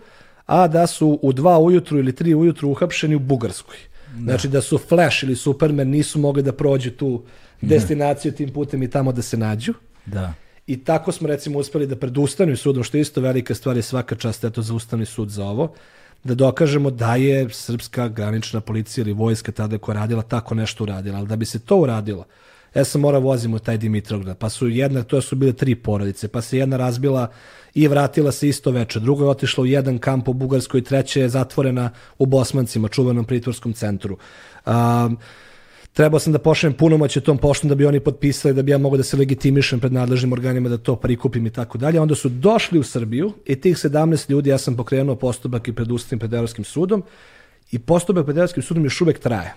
[0.45, 3.77] a da su u 2 ujutru ili 3 ujutru uhapšeni u Bugarskoj.
[4.23, 7.23] Znači da su Flash ili Superman nisu mogli da prođu tu
[7.61, 9.73] destinaciju tim putem i tamo da se nađu.
[10.05, 10.33] Da.
[10.67, 13.81] I tako smo recimo uspeli da pred Ustavnim sudom, što je isto velika stvar je
[13.81, 15.73] svaka čast eto za Ustavni sud za ovo,
[16.23, 21.17] da dokažemo da je srpska granična policija ili vojska tada koja radila tako nešto uradila.
[21.17, 22.25] Ali da bi se to uradilo,
[22.77, 26.27] ja sam morao vozim u taj Dimitrovgrad, pa su jedna, to su bile tri porodice,
[26.27, 27.31] pa se jedna razbila
[27.73, 31.29] i vratila se isto veče, druga je otišla u jedan kamp u Bugarskoj, treća je
[31.29, 31.89] zatvorena
[32.19, 34.17] u Bosmancima, čuvenom pritvorskom centru.
[34.65, 35.17] Um,
[35.93, 38.97] Trebao sam da pošaljem punomoće tom poštom da bi oni potpisali, da bi ja mogao
[38.97, 41.99] da se legitimišem pred nadležnim organima, da to prikupim i tako dalje.
[41.99, 45.91] Onda su došli u Srbiju i tih 17 ljudi, ja sam pokrenuo postupak i pred
[45.91, 47.03] Ustavnim pred Evropskim sudom
[47.71, 49.53] i postupak pred Evropskim sudom još uvek traje.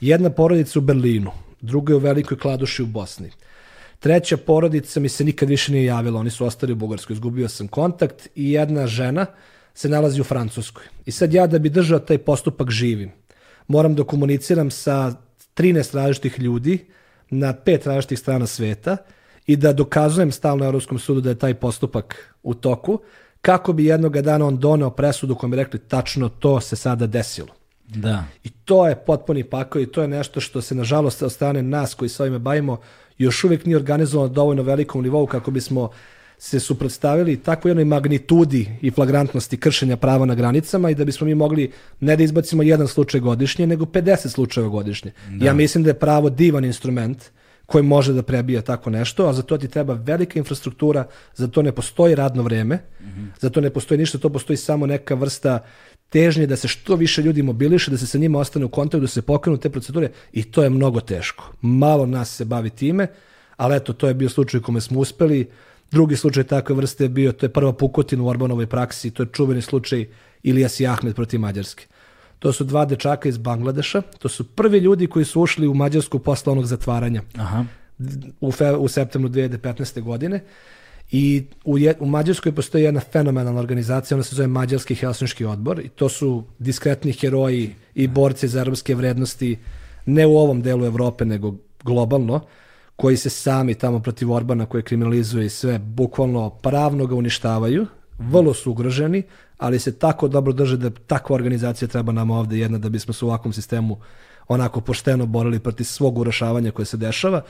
[0.00, 1.30] Jedna porodica u Berlinu,
[1.60, 3.30] druga je u Velikoj Kladuši u Bosni.
[3.98, 7.68] Treća porodica mi se nikad više nije javila, oni su ostali u Bugarskoj, izgubio sam
[7.68, 9.26] kontakt i jedna žena
[9.74, 10.84] se nalazi u Francuskoj.
[11.06, 13.12] I sad ja da bi držao taj postupak živim,
[13.68, 15.14] moram da komuniciram sa
[15.56, 16.86] 13 različitih ljudi
[17.30, 18.96] na pet različitih strana sveta
[19.46, 23.00] i da dokazujem stalno Europskom sudu da je taj postupak u toku,
[23.40, 27.59] kako bi jednog dana on doneo presudu kojom bi rekli tačno to se sada desilo.
[27.94, 28.24] Da.
[28.44, 31.94] I to je potpuni pakao i to je nešto što se nažalost od strane nas
[31.94, 32.80] koji se ovime bavimo
[33.18, 35.90] još uvijek nije organizovano na dovoljno velikom nivou kako bismo
[36.38, 41.34] se suprotstavili takvoj jednoj magnitudi i flagrantnosti kršenja prava na granicama i da bismo mi
[41.34, 45.12] mogli ne da izbacimo jedan slučaj godišnje, nego 50 slučajeva godišnje.
[45.40, 47.24] Ja mislim da je pravo divan instrument
[47.66, 51.04] koji može da prebija tako nešto, a za to ti treba velika infrastruktura,
[51.36, 52.78] za to ne postoji radno vreme,
[53.40, 55.58] za to ne postoji ništa, to postoji samo neka vrsta
[56.10, 59.06] težnje da se što više ljudi mobiliše, da se sa njima ostane u kontaktu, da
[59.06, 61.52] se pokrenu te procedure i to je mnogo teško.
[61.60, 63.06] Malo nas se bavi time,
[63.56, 65.48] ali eto, to je bio slučaj u kome smo uspeli.
[65.90, 69.28] Drugi slučaj takve vrste je bio, to je prva pukotina u Orbanovoj praksi, to je
[69.32, 70.06] čuveni slučaj
[70.42, 71.86] Ilijas i Ahmed protiv Mađarske.
[72.38, 76.18] To su dva dečaka iz Bangladeša, to su prvi ljudi koji su ušli u Mađarsku
[76.18, 77.64] posle onog zatvaranja Aha.
[78.40, 80.00] u, fe, u septembru 2015.
[80.02, 80.40] godine.
[81.12, 85.80] I u, je, u Mađarskoj postoji jedna fenomenalna organizacija, ona se zove Mađarski Helsinški odbor
[85.80, 89.58] i to su diskretni heroji i borci za evropske vrednosti,
[90.06, 91.54] ne u ovom delu Evrope, nego
[91.84, 92.40] globalno,
[92.96, 97.86] koji se sami tamo protiv Orbana koje kriminalizuje i sve, bukvalno pravno ga uništavaju,
[98.18, 99.22] vrlo su ugroženi,
[99.58, 103.24] ali se tako dobro drže da takva organizacija treba nam ovde jedna da bismo se
[103.24, 103.98] u ovakvom sistemu
[104.48, 107.42] onako pošteno borili protiv svog urošavanja koje se dešava.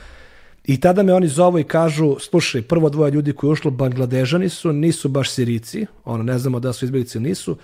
[0.65, 4.73] I tada me oni zovu i kažu, slušaj, prvo dvoje ljudi koji ušlo, Bangladežani su,
[4.73, 7.57] nisu baš Sirici, ono, ne znamo da su izbjeglice nisu,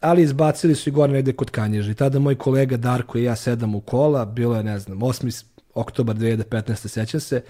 [0.00, 1.90] ali izbacili su i gore negde kod Kanježa.
[1.90, 5.44] I tada moj kolega Darko i ja sedam u kola, bilo je, ne znam, 8.
[5.74, 6.88] oktobar 2015.
[6.88, 7.42] sećam se,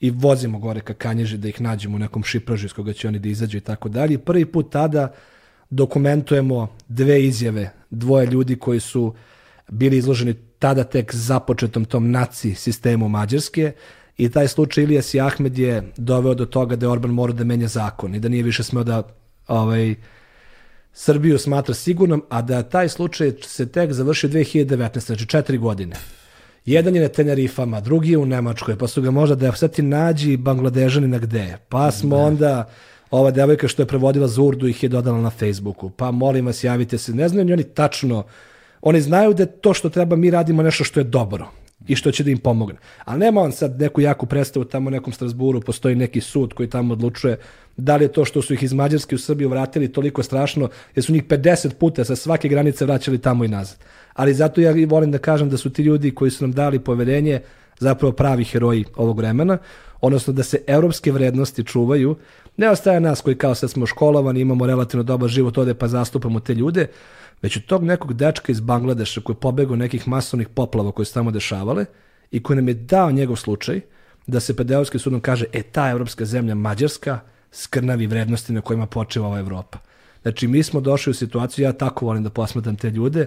[0.00, 3.18] i vozimo gore ka Kanježi da ih nađemo u nekom šipražu iz koga će oni
[3.18, 4.18] da izađu i tako dalje.
[4.18, 5.12] Prvi put tada
[5.70, 9.14] dokumentujemo dve izjave, dvoje ljudi koji su
[9.68, 13.72] bili izloženi tada tek započetom tom naci sistemu Mađarske
[14.16, 17.44] i taj slučaj Ilijas i Ahmed je doveo do toga da je Orban morao da
[17.44, 19.02] menja zakon i da nije više smeo da
[19.48, 19.94] ovaj,
[20.98, 25.96] Srbiju smatra sigurnom, a da taj slučaj se tek završio 2019, znači četiri godine.
[26.64, 29.82] Jedan je na Tenerifama, drugi je u Nemačkoj, pa su ga možda da sad ti
[29.82, 31.58] nađi Bangladežani na gde.
[31.68, 32.68] Pa smo onda,
[33.10, 35.90] ova devojka što je prevodila za Urdu ih je dodala na Facebooku.
[35.90, 37.14] Pa molim vas, javite se.
[37.14, 38.24] Ne znaju ni oni tačno,
[38.80, 41.50] oni znaju da to što treba mi radimo nešto što je dobro
[41.86, 42.78] i što će da im pomogne.
[43.04, 46.70] Ali nema on sad neku jaku predstavu tamo u nekom Strasburu, postoji neki sud koji
[46.70, 47.38] tamo odlučuje
[47.76, 51.04] da li je to što su ih iz Mađarske u Srbiju vratili toliko strašno, jer
[51.04, 53.78] su njih 50 puta sa svake granice vraćali tamo i nazad.
[54.14, 57.40] Ali zato ja volim da kažem da su ti ljudi koji su nam dali poverenje
[57.78, 59.58] zapravo pravi heroji ovog vremena,
[60.00, 62.16] odnosno da se evropske vrednosti čuvaju,
[62.56, 66.40] ne ostaje nas koji kao sad smo školovani, imamo relativno dobar život, ode pa zastupamo
[66.40, 66.86] te ljude,
[67.42, 71.14] već od tog nekog dečka iz Bangladeša koji je pobegao nekih masovnih poplava koje su
[71.14, 71.84] tamo dešavale
[72.30, 73.80] i koji nam je dao njegov slučaj
[74.26, 77.20] da se pred Evropskim sudom kaže e ta evropska zemlja Mađarska
[77.52, 79.78] skrnavi vrednosti na kojima počeva ova Evropa.
[80.22, 83.26] Znači mi smo došli u situaciju, ja tako volim da posmatram te ljude,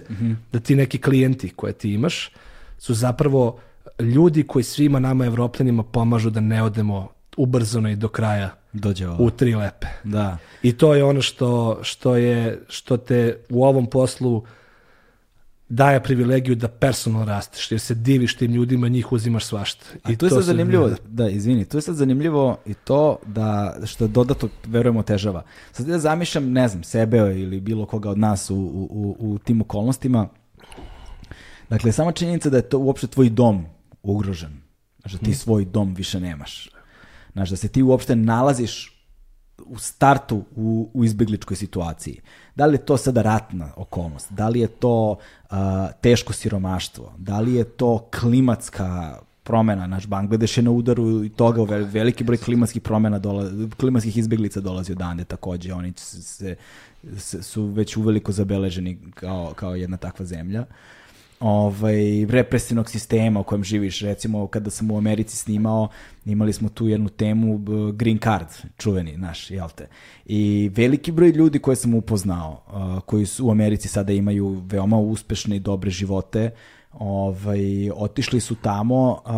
[0.52, 2.30] da ti neki klijenti koje ti imaš
[2.78, 3.58] su zapravo
[3.98, 9.24] ljudi koji svima nama evropljanima pomažu da ne odemo ubrzano i do kraja Dođe ovo.
[9.24, 9.86] u tri lepe.
[10.04, 10.38] Da.
[10.62, 14.44] I to je ono što, što, je, što te u ovom poslu
[15.70, 19.84] daje privilegiju da personalno rasteš, jer se diviš tim ljudima, njih uzimaš svašta.
[20.08, 24.06] I tu je sad zanimljivo, da, izvini, tu je sad zanimljivo i to da, što
[24.06, 25.42] dodatno, verujem, otežava.
[25.72, 29.60] Sad ja zamišljam, ne znam, sebe ili bilo koga od nas u, u, u tim
[29.60, 30.28] okolnostima,
[31.68, 33.66] dakle, sama činjenica da je to uopšte tvoj dom
[34.02, 34.60] ugrožen,
[35.00, 35.38] znači da ti mhm.
[35.38, 36.70] svoj dom više nemaš,
[37.32, 39.00] znači da se ti uopšte nalaziš
[39.66, 42.20] u startu u, u izbegličkoj situaciji.
[42.56, 44.32] Da li je to sada ratna okolnost?
[44.32, 45.56] Da li je to uh,
[46.00, 47.12] teško siromaštvo?
[47.18, 49.86] Da li je to klimatska promena?
[49.86, 54.92] Naš Bangladeš je na udaru i toga veliki broj klimatskih promena, dola, klimatskih izbeglica dolazi
[54.92, 55.72] odande takođe.
[55.72, 56.56] Oni se,
[57.18, 60.60] se, su već uveliko zabeleženi kao, kao jedna takva zemlja.
[60.60, 60.99] Uh,
[61.40, 64.00] ovaj, represivnog sistema u kojem živiš.
[64.00, 65.88] Recimo, kada sam u Americi snimao,
[66.24, 67.58] imali smo tu jednu temu
[67.92, 68.46] green card,
[68.78, 69.86] čuveni naš, jel te?
[70.24, 72.62] I veliki broj ljudi koje sam upoznao,
[73.06, 76.50] koji su u Americi sada imaju veoma uspešne i dobre živote,
[76.92, 79.34] ovaj, otišli su tamo um,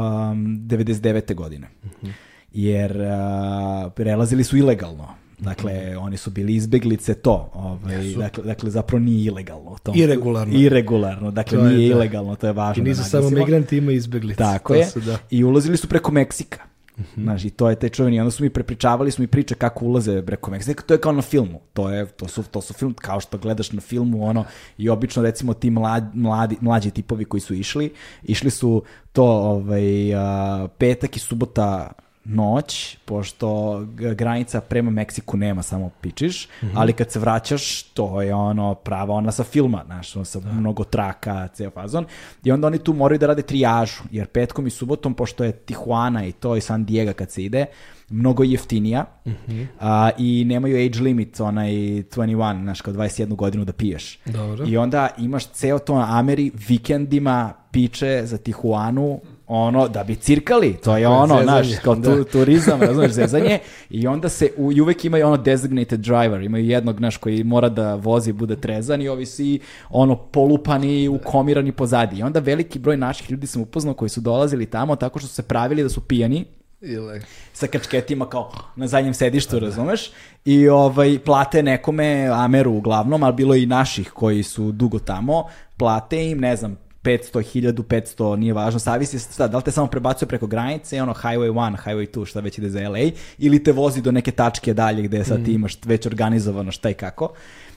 [0.68, 1.34] 99.
[1.34, 1.68] godine.
[1.84, 2.12] Mm -hmm.
[2.52, 7.50] Jer uh, prelazili su ilegalno Dakle, oni su bili izbeglice to.
[7.54, 9.76] Ovaj, dakle, dakle, zapravo nije ilegalno.
[9.82, 9.92] To.
[9.94, 10.54] Iregularno.
[10.58, 11.94] Iregularno, dakle to nije je, da.
[11.94, 12.84] ilegalno, to je važno.
[12.84, 14.38] I nisu samo migranti, ima izbeglice.
[14.38, 14.86] Tako je.
[14.86, 15.18] Su, da.
[15.30, 16.58] I ulazili su preko Meksika.
[16.98, 17.22] Mm.
[17.22, 19.84] Znaš, i to je taj čovjek, i onda su mi prepričavali, su mi priče kako
[19.84, 22.94] ulaze preko Meksika, to je kao na filmu, to, je, to, su, to su film,
[22.94, 24.44] kao što gledaš na filmu, ono,
[24.78, 27.92] i obično recimo ti mladi, mladi, mlađi tipovi koji su išli,
[28.22, 28.82] išli su
[29.12, 31.92] to ovaj, a, petak i subota
[32.24, 33.80] noć, pošto
[34.16, 36.72] granica prema Meksiku nema samo pičiš, mm -hmm.
[36.74, 40.52] ali kad se vraćaš, to je ono prava ona sa filma, znaš, ono sa da.
[40.52, 42.04] mnogo traka, ceo fazon,
[42.44, 46.26] i onda oni tu moraju da rade trijažu, jer petkom i subotom, pošto je Tijuana
[46.26, 47.66] i to i San Diego kad se ide,
[48.08, 49.66] mnogo jeftinija mm -hmm.
[49.80, 54.18] a, i nemaju age limit, onaj 21, znaš, kao 21 godinu da piješ.
[54.24, 54.66] Dobro.
[54.68, 60.72] I onda imaš ceo to na Ameri vikendima piče za Tijuanu ono, da bi cirkali,
[60.72, 62.24] to je ono, znaš, kao tu, da.
[62.24, 63.58] turizam, razumiješ, zezanje,
[63.90, 67.68] i onda se, u, i uvek imaju ono designated driver, imaju jednog, znaš, koji mora
[67.68, 69.60] da vozi, bude trezan i ovi svi,
[69.90, 72.16] ono, polupani, ukomirani pozadi.
[72.16, 75.34] I onda veliki broj naših ljudi sam upoznao koji su dolazili tamo tako što su
[75.34, 76.44] se pravili da su pijani,
[76.80, 77.20] Ile.
[77.52, 80.10] sa kačketima kao na zadnjem sedištu, razumeš?
[80.44, 85.44] I ovaj, plate nekome, Ameru uglavnom, ali bilo i naših koji su dugo tamo,
[85.76, 90.28] plate im, ne znam, 500, 1500, nije važno, savisi šta, da li te samo prebacuje
[90.28, 94.02] preko granice, ono Highway 1, Highway 2, šta već ide za LA, ili te vozi
[94.02, 95.44] do neke tačke dalje gde sad mm.
[95.44, 97.32] ti imaš već organizovano šta i kako.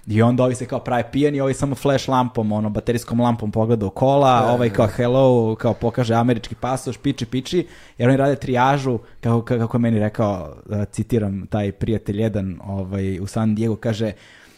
[0.08, 3.86] I onda ovi se kao prave pijani, ovi samo flash lampom, ono, baterijskom lampom pogleda
[3.86, 8.36] u kola, e, ovaj kao hello, kao pokaže američki pasoš, piči, piči, jer oni rade
[8.36, 13.76] trijažu, kako, kako je meni rekao, da citiram taj prijatelj jedan ovaj, u San Diego,
[13.76, 14.12] kaže,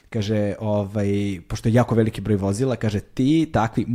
[0.10, 3.86] kaže, ovaj, pošto je jako veliki broj vozila, kaže, ti takvi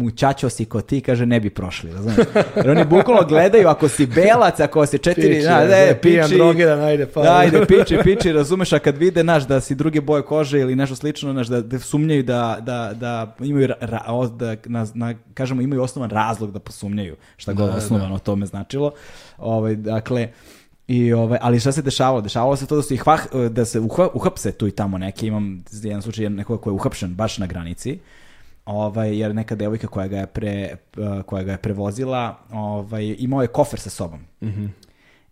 [0.51, 2.27] si ko ti, kaže, ne bi prošli, razumiješ?
[2.57, 6.67] Jer oni bukvalno gledaju, ako si belac, ako si četiri, piči, na, da, pijan droge
[6.67, 7.23] da najde pa.
[7.23, 10.77] Da, ajde, piči, piči, razumeš, a kad vide, naš, da si druge boje kože ili
[10.77, 14.03] nešto slično, naš, da, da sumnjaju da, da, da imaju, ra,
[14.37, 18.19] da, na, na, kažemo, imaju osnovan razlog da posumnjaju, šta god da, osnovano da.
[18.19, 18.93] to me značilo.
[19.39, 20.29] Ovaj, dakle,
[20.89, 22.21] I ovaj, ali šta se dešavalo?
[22.21, 23.05] Dešavalo se to da se ih
[23.51, 23.81] da se
[24.15, 27.99] uhapse tu i tamo neki, imam jedan slučaj nekoga ko je uhapšen baš na granici.
[28.65, 30.77] Ovaj, jer neka devojka koja ga je pre,
[31.27, 34.21] koja ga je prevozila, ovaj, imao je kofer sa sobom.
[34.43, 34.63] Mhm.
[34.63, 34.75] Mm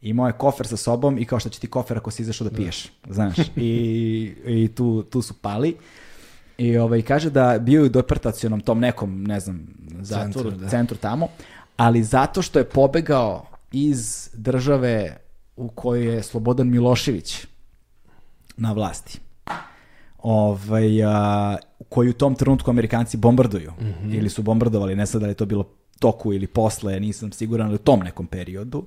[0.02, 2.50] imao je kofer sa sobom i kao što će ti kofer ako si izašao da,
[2.50, 2.56] da.
[2.56, 3.14] piješ, da.
[3.14, 3.36] znaš.
[3.56, 5.76] I, i tu, tu su pali.
[6.58, 9.66] I ovaj, kaže da bio u deportacionom tom nekom, ne znam,
[10.00, 10.68] zatvoru, centru, da.
[10.68, 11.28] centru tamo,
[11.76, 15.16] ali zato što je pobegao iz države
[15.60, 17.46] u kojoj je Slobodan Milošević
[18.56, 19.18] na vlasti.
[20.18, 21.56] Ovaj, a,
[21.88, 23.70] koji u tom trenutku Amerikanci bombarduju.
[23.70, 24.18] Mm -hmm.
[24.18, 25.64] Ili su bombardovali, ne sad da li je to bilo
[25.98, 28.84] toku ili posle, nisam siguran, ali u tom nekom periodu.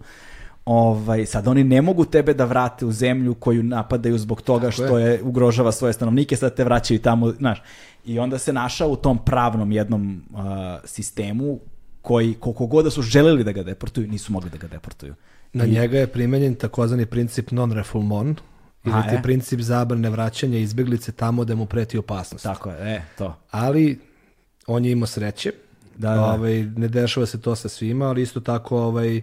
[0.66, 4.72] Ovaj, sad oni ne mogu tebe da vrate u zemlju koju napadaju zbog toga Tako
[4.72, 5.12] što je.
[5.12, 7.62] je ugrožava svoje stanovnike, sad te vraćaju tamo, znaš.
[8.06, 10.40] I onda se našao u tom pravnom jednom uh,
[10.86, 11.60] sistemu
[12.02, 15.16] koji, koliko god da su želeli da ga deportuju, nisu mogli da ga deportuju.
[15.54, 15.72] Na I...
[15.72, 18.42] njega je primenjen takozvani princip non-refoulement,
[18.86, 19.22] ili ti e?
[19.24, 22.44] princip zabrane vraćanja izbjeglice tamo da mu preti opasnost.
[22.44, 23.36] Tako je, e, to.
[23.52, 24.00] Ali
[24.68, 25.52] on je imao sreće.
[25.98, 26.24] Da, da.
[26.24, 29.22] Ovaj, ne dešava se to sa svima, ali isto tako ovaj,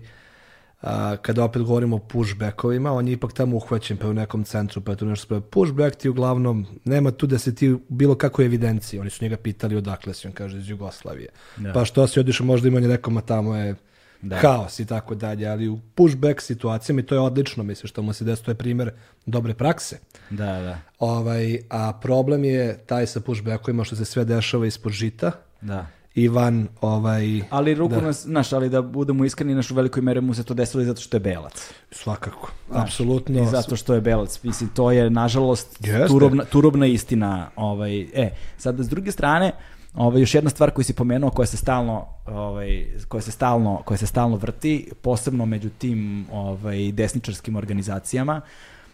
[0.83, 4.81] a, kada opet govorimo o pushbackovima, on je ipak tamo uhvaćen pa u nekom centru,
[4.81, 5.41] pa je tu nešto spravo.
[5.41, 9.01] Pushback ti uglavnom, nema tu da se ti bilo kakve evidencije.
[9.01, 11.29] Oni su njega pitali odakle si, on kaže iz Jugoslavije.
[11.57, 11.73] Da.
[11.73, 13.75] Pa što si odišao, možda ima nekom, a tamo je
[14.23, 14.37] da.
[14.37, 18.13] haos i tako dalje, ali u pushback situacijama i to je odlično, mislim, što mu
[18.13, 18.93] se desi, to je primjer
[19.27, 19.99] dobre prakse.
[20.31, 20.79] Da, da.
[20.99, 25.87] Ovaj, a problem je taj sa pushbackovima što se sve dešava ispod žita da.
[26.15, 27.41] i van ovaj...
[27.51, 28.01] Ali ruku da.
[28.01, 30.87] nas, znaš, ali da budemo iskreni, naš u velikoj meri mu se to desilo i
[30.87, 31.73] zato što je belac.
[31.91, 33.43] Svakako, Znaš, apsolutno.
[33.43, 34.43] I zato što je belac.
[34.43, 37.51] Mislim, to je, nažalost, turobna, turobna istina.
[37.57, 39.53] Ovaj, e, sad, s druge strane,
[39.95, 43.99] ovaj, još jedna stvar koju si pomenuo, koja se stalno, ovaj, koja se stalno, koja
[43.99, 48.41] se stalno vrti, posebno među tim ovaj, desničarskim organizacijama,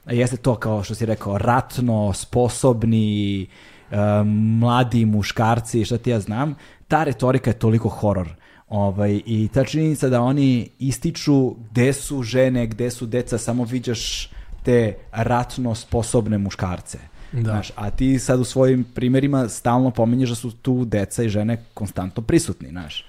[0.06, 3.47] jeste to, kao što si rekao, ratno, sposobni,
[3.90, 6.55] um, mladi muškarci, šta ti ja znam,
[6.89, 8.28] ta retorika je toliko horor.
[8.68, 14.31] Ovaj, I ta činjenica da oni ističu gde su žene, gde su deca, samo viđaš
[14.62, 16.98] te ratno sposobne muškarce.
[17.42, 17.50] Da.
[17.50, 21.62] Znaš, a ti sad u svojim primjerima stalno pominješ da su tu deca i žene
[21.74, 23.04] konstantno prisutni, znaš.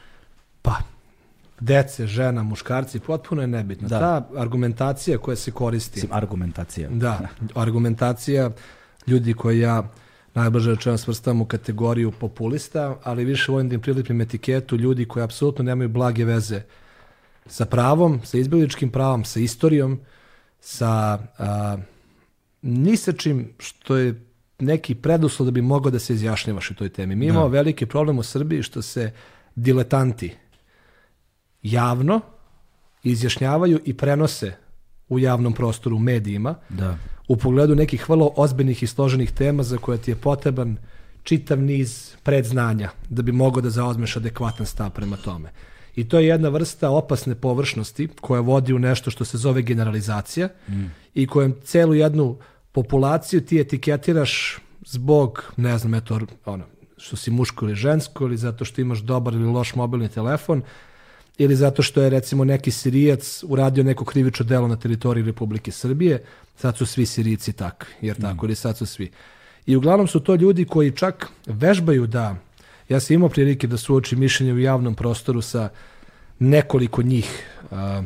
[0.62, 0.76] Pa,
[1.60, 3.88] dece, žena, muškarci, potpuno je nebitno.
[3.88, 3.99] Da.
[3.99, 6.90] Ta argumentacija koja se koristi, Mislim, argumentacija.
[6.90, 8.52] da, argumentacija
[9.08, 9.84] ljudi koji ja
[10.34, 15.24] najbliže rečeno svrstam u kategoriju populista, ali više volim da im prilipim etiketu ljudi koji
[15.24, 16.62] apsolutno nemaju blage veze
[17.45, 19.99] sa pravom, sa izbjegličkim pravom, sa istorijom,
[20.60, 21.78] sa a,
[22.62, 24.22] ni sa čim što je
[24.60, 27.16] neki preduslov da bi mogao da se izjašnjavaš u toj temi.
[27.16, 29.12] Mi imamo veliki problem u Srbiji što se
[29.56, 30.34] diletanti
[31.64, 32.22] javno
[33.04, 34.56] izjašnjavaju i prenose
[35.10, 36.98] u javnom prostoru, u medijima, Da.
[37.28, 40.78] u pogledu nekih vrlo ozbiljnih i složenih tema za koje ti je potreban
[41.24, 45.50] čitav niz predznanja da bi mogao da zauzmeš adekvatan stav prema tome.
[45.98, 50.49] I to je jedna vrsta opasne površnosti koja vodi u nešto što se zove generalizacija
[51.14, 52.38] i kojem celu jednu
[52.72, 56.65] populaciju ti etiketiraš zbog, ne znam, eto, ono,
[56.98, 60.61] što si muško ili žensko ili zato što imaš dobar ili loš mobilni telefon
[61.38, 66.24] ili zato što je recimo neki Sirijac uradio neko krivično delo na teritoriji Republike Srbije,
[66.56, 69.11] sad su svi Sirijci takvi, jer tako, ili sad su svi.
[69.65, 72.36] I uglavnom su to ljudi koji čak vežbaju da,
[72.90, 75.70] ja sam imao prilike da suoči mišljenje u javnom prostoru sa
[76.40, 78.04] nekoliko njih, a,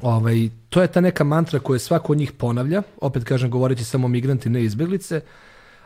[0.00, 4.08] ovaj, to je ta neka mantra koju svako od njih ponavlja, opet kažem govoreći samo
[4.08, 5.20] migranti, ne izbeglice,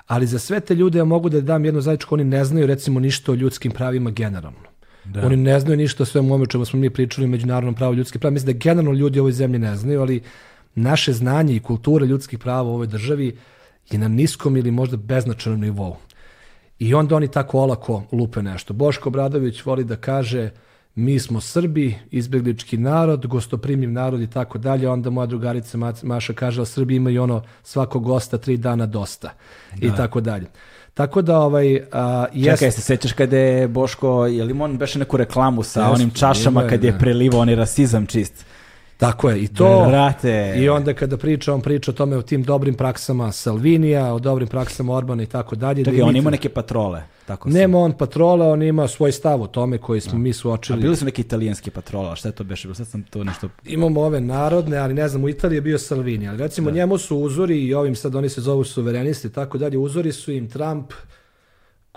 [0.07, 3.01] ali za sve te ljude ja mogu da dam jedno zajedničko, oni ne znaju recimo
[3.01, 4.77] ništa o ljudskim pravima generalno.
[5.05, 5.27] Da.
[5.27, 7.95] Oni ne znaju ništa o svemu ovome o čemu smo mi pričali o međunarodnom pravu
[7.95, 8.33] ljudskih prava.
[8.33, 10.23] Mislim da generalno ljudi u ovoj zemlji ne znaju, ali
[10.75, 13.37] naše znanje i kultura ljudskih prava u ovoj državi
[13.91, 15.97] je na niskom ili možda beznačajnom nivou.
[16.78, 18.74] I onda oni tako olako lupe nešto.
[18.74, 20.51] Boško Bradović voli da kaže
[20.94, 24.89] mi smo Srbi, izbjeglički narod, gostoprimljiv narod i tako dalje.
[24.89, 29.31] Onda moja drugarica Ma- Maša kaže, da Srbi imaju ono svakog gosta tri dana dosta
[29.81, 30.47] i tako dalje.
[30.94, 34.98] Tako da ovaj a, jest- Čekaj, se sećaš kada je Boško, je li on beše
[34.98, 36.98] neku reklamu sa Jeste, onim čašama ima je, kad je da.
[36.98, 38.47] prelivao onaj rasizam čist?
[38.97, 39.85] Tako je, i to...
[39.89, 40.55] Brate.
[40.59, 44.48] I onda kada priča, on priča o tome o tim dobrim praksama Salvinija, o dobrim
[44.48, 45.82] praksama Orbana i tako dalje.
[45.82, 47.02] da Čekaj, mi- on ima neke patrole.
[47.27, 50.81] Tako Nema on patrola, on ima svoj stav o tome koji smo mi A suočili.
[50.82, 52.74] bili su neki italijanski patrola, a šta je to beše?
[52.74, 53.48] Sad sam to nešto...
[53.64, 57.18] Imamo ove narodne, ali ne znam, u Italiji je bio Salvini, ali recimo njemu su
[57.18, 60.93] uzori i ovim sad oni se zovu suverenisti i tako dalje, uzori su im Trump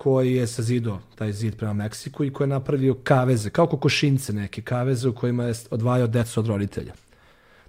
[0.01, 4.61] koji je sazido taj zid prema Meksiku i koji je napravio kaveze, kao kokošince neke
[4.61, 6.93] kaveze u kojima je odvajao decu od roditelja.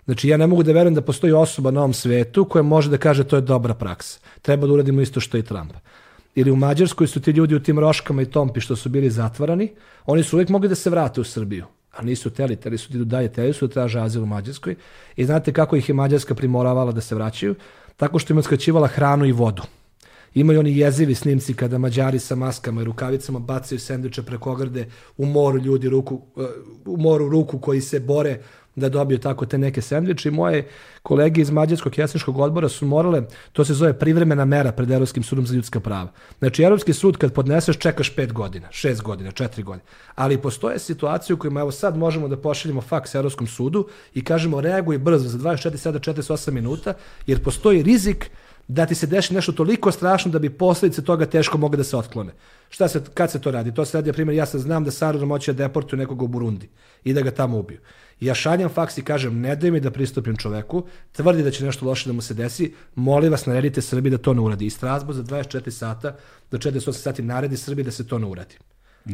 [0.04, 2.98] Znači ja ne mogu da verujem da postoji osoba na ovom svetu koja može da
[2.98, 4.20] kaže to je dobra praksa.
[4.42, 5.72] Treba da uradimo isto što i Trump.
[6.34, 9.72] Ili u Mađarskoj su ti ljudi u tim roškama i tompi što su bili zatvarani,
[10.06, 11.66] oni su uvijek mogli da se vrate u Srbiju.
[11.96, 14.76] A nisu teli, teli su da idu dalje, teli su da traže azil u Mađarskoj.
[15.16, 17.54] I znate kako ih je Mađarska primoravala da se vraćaju?
[17.96, 19.62] Tako što im je hranu i vodu.
[20.34, 24.86] Imaju oni jezivi snimci kada Mađari sa maskama i rukavicama bacaju sendviče preko ograde
[25.16, 26.44] u moru ljudi ruku, uh,
[26.86, 28.40] u moru ruku koji se bore
[28.76, 30.68] da dobiju tako te neke sendviče i moje
[31.02, 35.46] kolege iz Mađarskog jesničkog odbora su morale, to se zove privremena mera pred Europskim sudom
[35.46, 36.12] za ljudska prava.
[36.38, 39.84] Znači, Europski sud kad podneseš čekaš pet godina, šest godina, četiri godine.
[40.14, 44.60] Ali postoje situacije u kojima evo sad možemo da pošaljemo faks Europskom sudu i kažemo
[44.60, 46.94] reaguj brzo za 24 sada 48 minuta,
[47.26, 48.30] jer postoji rizik
[48.72, 51.96] da ti se deši nešto toliko strašno da bi posljedice toga teško mogle da se
[51.96, 52.32] otklone.
[52.68, 53.74] Šta se, kad se to radi?
[53.74, 56.28] To se radi, na primjer, ja sad znam da Sarajeva moće da deportuju nekog u
[56.28, 56.68] Burundi
[57.04, 57.78] i da ga tamo ubiju.
[58.20, 61.86] Ja šaljam faks i kažem, ne daj mi da pristupim čoveku, tvrdi da će nešto
[61.86, 64.66] loše da mu se desi, molim vas, naredite Srbiji da to ne uradi.
[64.66, 66.16] I Strasbourg za 24 sata
[66.50, 68.54] do 48 sati naredi Srbiji da se to ne uradi.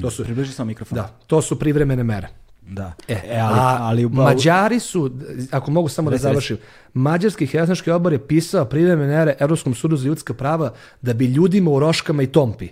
[0.01, 0.97] To su, Približi samo mikrofon.
[0.97, 2.28] da, to su privremene mere.
[2.68, 2.93] Da.
[3.09, 5.10] E, ali, a ali, u- Mađari su,
[5.51, 6.59] ako mogu samo da završim,
[6.94, 10.72] Mađarski helsinški odbor je pisao privremene mere Europskom sudu za ljudska prava
[11.02, 12.68] da bi ljudima u Roškama i Tompi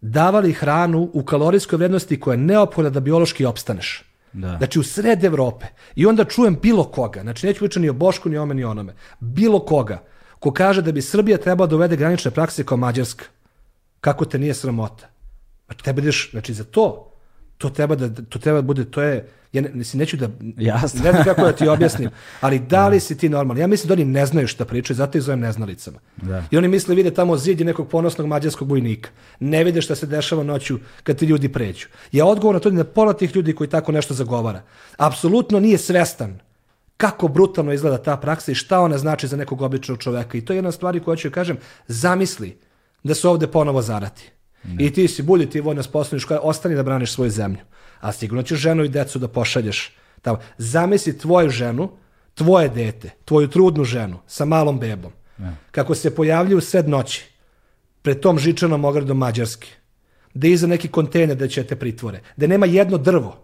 [0.00, 4.04] davali hranu u kalorijskoj vrednosti koja je neophodna da biološki opstaneš.
[4.32, 4.56] Da.
[4.58, 5.66] Znači u sred Evrope.
[5.94, 8.64] I onda čujem bilo koga, znači neću pričati ni o Bošku, ni o ome, ni
[8.64, 10.02] o onome, bilo koga,
[10.38, 13.24] ko kaže da bi Srbija trebala da uvede granične prakse kao Mađarska.
[14.00, 15.08] Kako te nije sramota?
[15.66, 17.09] Znači, tebe ideš, znači za to
[17.60, 21.00] To treba da, to treba da bude, to je, ja ne, mislim, neću da, Jasno.
[21.04, 22.10] ne znam kako da ti objasnim,
[22.40, 23.60] ali da li si ti normalan?
[23.60, 25.98] Ja mislim da oni ne znaju šta pričaju, zato ih zovem neznalicama.
[26.16, 26.44] Da.
[26.50, 29.10] I oni misle vide tamo zid i nekog ponosnog mađarskog vojnika.
[29.40, 31.86] Ne vide šta se dešava noću kad ti ljudi pređu.
[32.12, 34.62] Ja odgovor na to da pola tih ljudi koji tako nešto zagovara.
[34.96, 36.38] Apsolutno nije svestan
[36.96, 40.38] kako brutalno izgleda ta praksa i šta ona znači za nekog običnog čoveka.
[40.38, 41.58] I to je jedna stvar koju ću joj kažem,
[41.88, 42.58] zamisli
[43.02, 44.30] da se ovde ponovo zarati.
[44.78, 47.60] I ti si, budi ti vojna sposobna škola, ostani da braniš svoju zemlju.
[48.00, 49.92] A sigurno ćeš ženu i decu da pošalješ
[50.22, 50.38] tamo.
[50.58, 51.90] Zamisli tvoju ženu,
[52.34, 55.12] tvoje dete, tvoju trudnu ženu sa malom bebom.
[55.70, 57.24] Kako se pojavljuju sred noći
[58.02, 59.68] pred tom žičanom ogradom Mađarske.
[60.34, 62.20] Da iza neki kontejner da će te pritvore.
[62.36, 63.36] Da nema jedno drvo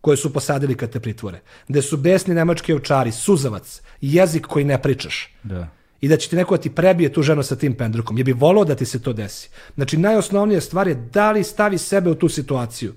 [0.00, 1.40] koje su posadili kad te pritvore.
[1.68, 5.68] Da su besni nemački ovčari, suzavac, jezik koji ne pričaš Da.
[6.00, 8.18] I da će ti neko da ti prebije tu ženu sa tim pendrukom.
[8.18, 9.48] Je bi volao da ti se to desi.
[9.74, 12.94] Znači, najosnovnija stvar je da li stavi sebe u tu situaciju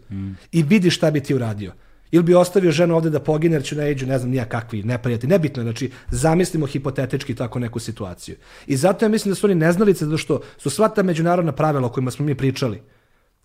[0.51, 1.73] i vidi šta bi ti uradio.
[2.11, 5.29] Ili bi ostavio ženu ovde da pogine jer će naiđu, ne znam, nija kakvi neprijatelji.
[5.29, 8.35] Nebitno je, znači, zamislimo hipotetički tako neku situaciju.
[8.67, 11.87] I zato ja mislim da su oni neznalice, zato što su sva ta međunarodna pravila
[11.87, 12.81] o kojima smo mi pričali,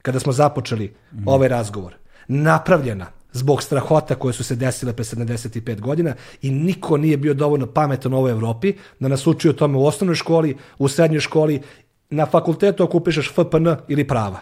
[0.02, 0.94] kada smo započeli
[1.26, 1.94] ovaj razgovor,
[2.28, 7.66] napravljena zbog strahota koje su se desile pre 75 godina i niko nije bio dovoljno
[7.66, 11.62] pametan u ovoj Evropi da nas uči o tome u osnovnoj školi, u srednjoj školi,
[12.10, 14.40] na fakultetu ako upišeš FPN ili prava.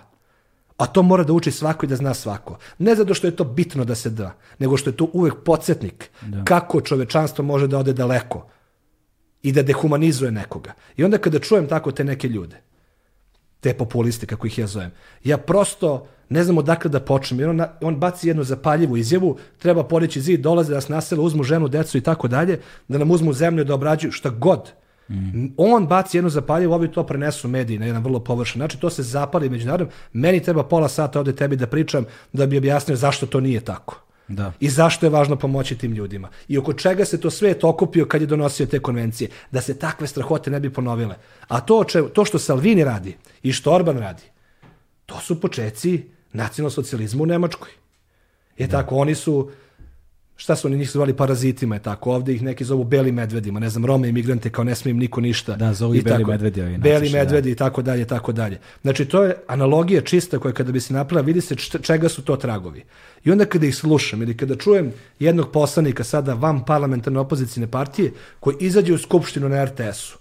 [0.76, 2.58] A to mora da uči svako i da zna svako.
[2.78, 6.10] Ne zato što je to bitno da se da, nego što je to uvek podsjetnik
[6.44, 8.46] kako čovečanstvo može da ode daleko
[9.42, 10.72] i da dehumanizuje nekoga.
[10.96, 12.60] I onda kada čujem tako te neke ljude,
[13.60, 14.90] te populiste, kako ih ja zovem.
[15.24, 17.40] Ja prosto ne znam odakle da počnem.
[17.40, 21.42] Jer on, on baci jednu zapaljivu izjavu, treba podići zid, dolaze da nas nasele, uzmu
[21.42, 24.72] ženu, decu i tako dalje, da nam uzmu zemlju, da obrađuju šta god.
[25.56, 29.02] On baci jednu zapaljivu, ovi to prenesu mediji na jedan vrlo površan način, to se
[29.02, 29.92] zapali međunarodno.
[30.12, 34.05] Meni treba pola sata ovde tebi da pričam da bi objasnio zašto to nije tako.
[34.28, 34.52] Da.
[34.60, 36.28] I zašto je važno pomoći tim ljudima.
[36.48, 39.30] I oko čega se to svet okupio kad je donosio te konvencije.
[39.50, 41.16] Da se takve strahote ne bi ponovile.
[41.48, 44.22] A to, če- to što Salvini radi i što Orban radi,
[45.06, 47.70] to su počeci nacionalsocijalizma u Nemačkoj.
[48.58, 49.50] Je tako, oni su,
[50.36, 53.70] šta su oni njih zvali parazitima, je tako, ovde ih neki zovu beli medvedima, ne
[53.70, 55.56] znam, Rome imigrante kao ne smije im niko ništa.
[55.56, 56.30] Da, zovu I beli tako.
[56.30, 57.18] medvedi ovi Beli da.
[57.18, 58.58] medvedi i tako dalje, tako dalje.
[58.82, 62.36] Znači, to je analogija čista koja kada bi se napravila, vidi se čega su to
[62.36, 62.84] tragovi.
[63.24, 68.12] I onda kada ih slušam ili kada čujem jednog poslanika sada van parlamentarne opozicijne partije
[68.40, 70.18] koji izađe u skupštinu na RTS-u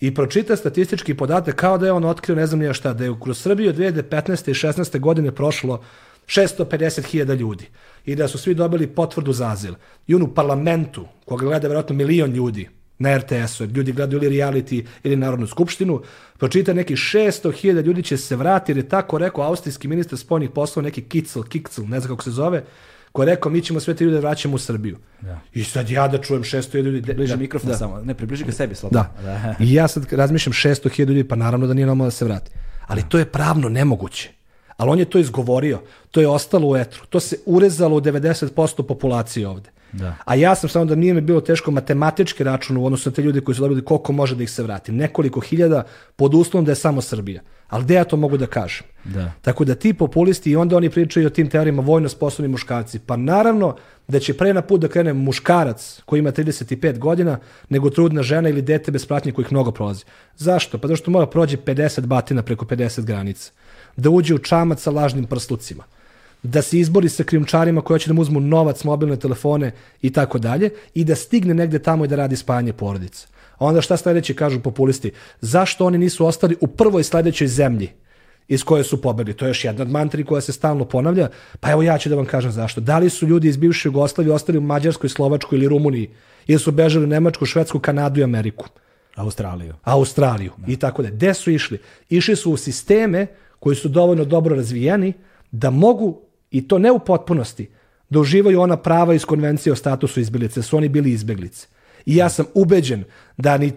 [0.00, 3.14] i pročita statistički podatak kao da je on otkrio ne znam nije šta, da je
[3.22, 4.50] kroz Srbiju 2015.
[4.50, 5.00] i 16.
[5.00, 5.82] godine prošlo
[6.26, 7.68] 650.000 ljudi
[8.04, 9.74] i da su svi dobili potvrdu za azil.
[10.06, 12.68] I on u parlamentu, koga gleda vjerojatno milion ljudi
[12.98, 16.02] na RTS-u, ljudi gledaju ili reality ili Narodnu skupštinu,
[16.38, 20.84] pročita neki 600.000 ljudi će se vratiti, jer je tako rekao austrijski ministar spoljnih poslova,
[20.84, 22.64] neki Kicl, Kicl, ne znam kako se zove,
[23.12, 24.98] koji je rekao mi ćemo sve te ljude da vraćamo u Srbiju.
[25.20, 25.40] Da.
[25.52, 27.14] I sad ja da čujem 600.000 ljudi.
[27.14, 27.76] Bliže da, mikrofon da.
[27.76, 28.00] samo.
[28.00, 29.04] Ne, približi ga sebi slobodno.
[29.22, 29.54] Da.
[29.60, 32.50] I ja sad razmišljam 600.000 ljudi, pa naravno da nije normalno da se vrati.
[32.86, 34.30] Ali to je pravno nemoguće.
[34.76, 35.80] Ali on je to izgovorio.
[36.10, 37.06] To je ostalo u etru.
[37.06, 39.70] To se urezalo u 90% populacije ovde.
[39.98, 40.14] Da.
[40.24, 43.22] A ja sam samo da nije mi bilo teško matematički račun u odnosu na te
[43.22, 44.92] ljude koji su dobili koliko može da ih se vrati.
[44.92, 45.82] Nekoliko hiljada
[46.16, 47.42] pod uslovom da je samo Srbija.
[47.68, 48.86] Ali gde ja to mogu da kažem?
[49.04, 49.32] Da.
[49.42, 52.98] Tako da ti populisti i onda oni pričaju o tim teorijama vojno sposobni muškarci.
[52.98, 53.76] Pa naravno
[54.08, 57.38] da će pre na put da krene muškarac koji ima 35 godina
[57.68, 60.04] nego trudna žena ili dete bez pratnje kojih mnogo prolazi.
[60.36, 60.78] Zašto?
[60.78, 63.52] Pa zato što mora prođe 50 batina preko 50 granica.
[63.96, 65.84] Da uđe u čamac sa lažnim prslucima
[66.44, 70.38] da se izbori sa krijumčarima koji hoće da mu uzmu novac, mobilne telefone i tako
[70.38, 73.26] dalje i da stigne negde tamo i da radi spajanje porodice.
[73.58, 75.12] A onda šta sledeći kažu populisti?
[75.40, 77.90] Zašto oni nisu ostali u prvoj sledećoj zemlji
[78.48, 79.34] iz koje su pobegli?
[79.34, 81.28] To je još jedna od mantri koja se stalno ponavlja.
[81.60, 82.80] Pa evo ja ću da vam kažem zašto.
[82.80, 86.10] Da li su ljudi iz bivše Jugoslavije ostali u Mađarskoj, Slovačkoj ili Rumuniji?
[86.46, 88.66] Ili su bežali u Nemačku, Švedsku, Kanadu i Ameriku?
[89.16, 89.74] Australiju.
[89.82, 91.10] Australiju i tako da.
[91.10, 91.78] Gde su išli?
[92.08, 93.26] Išli su u sisteme
[93.58, 95.12] koji su dovoljno dobro razvijeni
[95.50, 96.20] da mogu,
[96.54, 97.68] i to ne u potpunosti,
[98.10, 101.66] da uživaju ona prava iz konvencije o statusu izbjeglice, su oni bili izbjeglice.
[102.06, 103.04] I ja sam ubeđen
[103.36, 103.72] da ni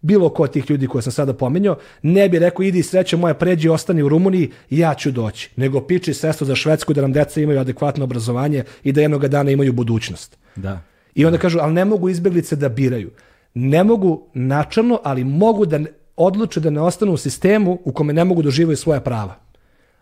[0.00, 3.34] bilo ko od tih ljudi koje sam sada pominjao, ne bi rekao idi sreće moja
[3.34, 5.50] pređi ostani u Rumuniji i ja ću doći.
[5.56, 9.50] Nego piči sestru za Švedsku da nam deca imaju adekvatno obrazovanje i da jednog dana
[9.50, 10.38] imaju budućnost.
[10.56, 10.80] Da.
[11.14, 13.10] I onda kažu, ali ne mogu izbjeglice da biraju.
[13.54, 15.80] Ne mogu načalno, ali mogu da
[16.16, 19.45] odluče da ne ostanu u sistemu u kome ne mogu da uživaju svoja prava.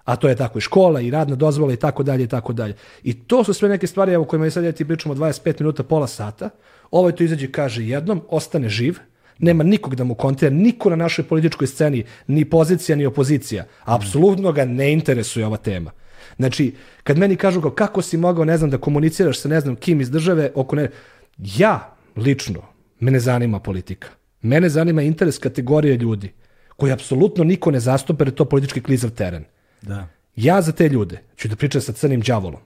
[0.04, 2.74] A to je tako i škola i radna dozvola i tako dalje i tako dalje.
[3.02, 6.06] I to su sve neke stvari evo, kojima sad ja ti pričamo 25 minuta, pola
[6.06, 6.50] sata.
[6.90, 8.98] Ovaj to izađe kaže jednom, ostane živ,
[9.38, 13.64] nema nikog da mu kontira, niko na našoj političkoj sceni, ni pozicija, ni opozicija.
[13.84, 15.90] Apsolutno ga ne interesuje ova tema.
[16.36, 19.76] Znači, kad meni kažu kao, kako si mogao, ne znam, da komuniciraš sa ne znam
[19.76, 20.90] kim iz države oko ne...
[21.38, 22.62] Ja, lično,
[23.00, 24.08] mene zanima politika.
[24.42, 26.32] Mene zanima interes kategorije ljudi
[26.76, 29.44] koji apsolutno niko ne zastupa jer je to politički klizav teren.
[29.86, 30.08] Da.
[30.36, 32.60] Ja za te ljude ću da pričam sa crnim đavolom.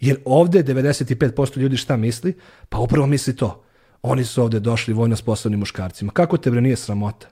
[0.00, 2.34] Jer ovde 95% ljudi šta misli?
[2.68, 3.64] Pa upravo misli to.
[4.02, 6.12] Oni su ovde došli vojno sposobnim muškarcima.
[6.12, 7.28] Kako te bre nije sramota?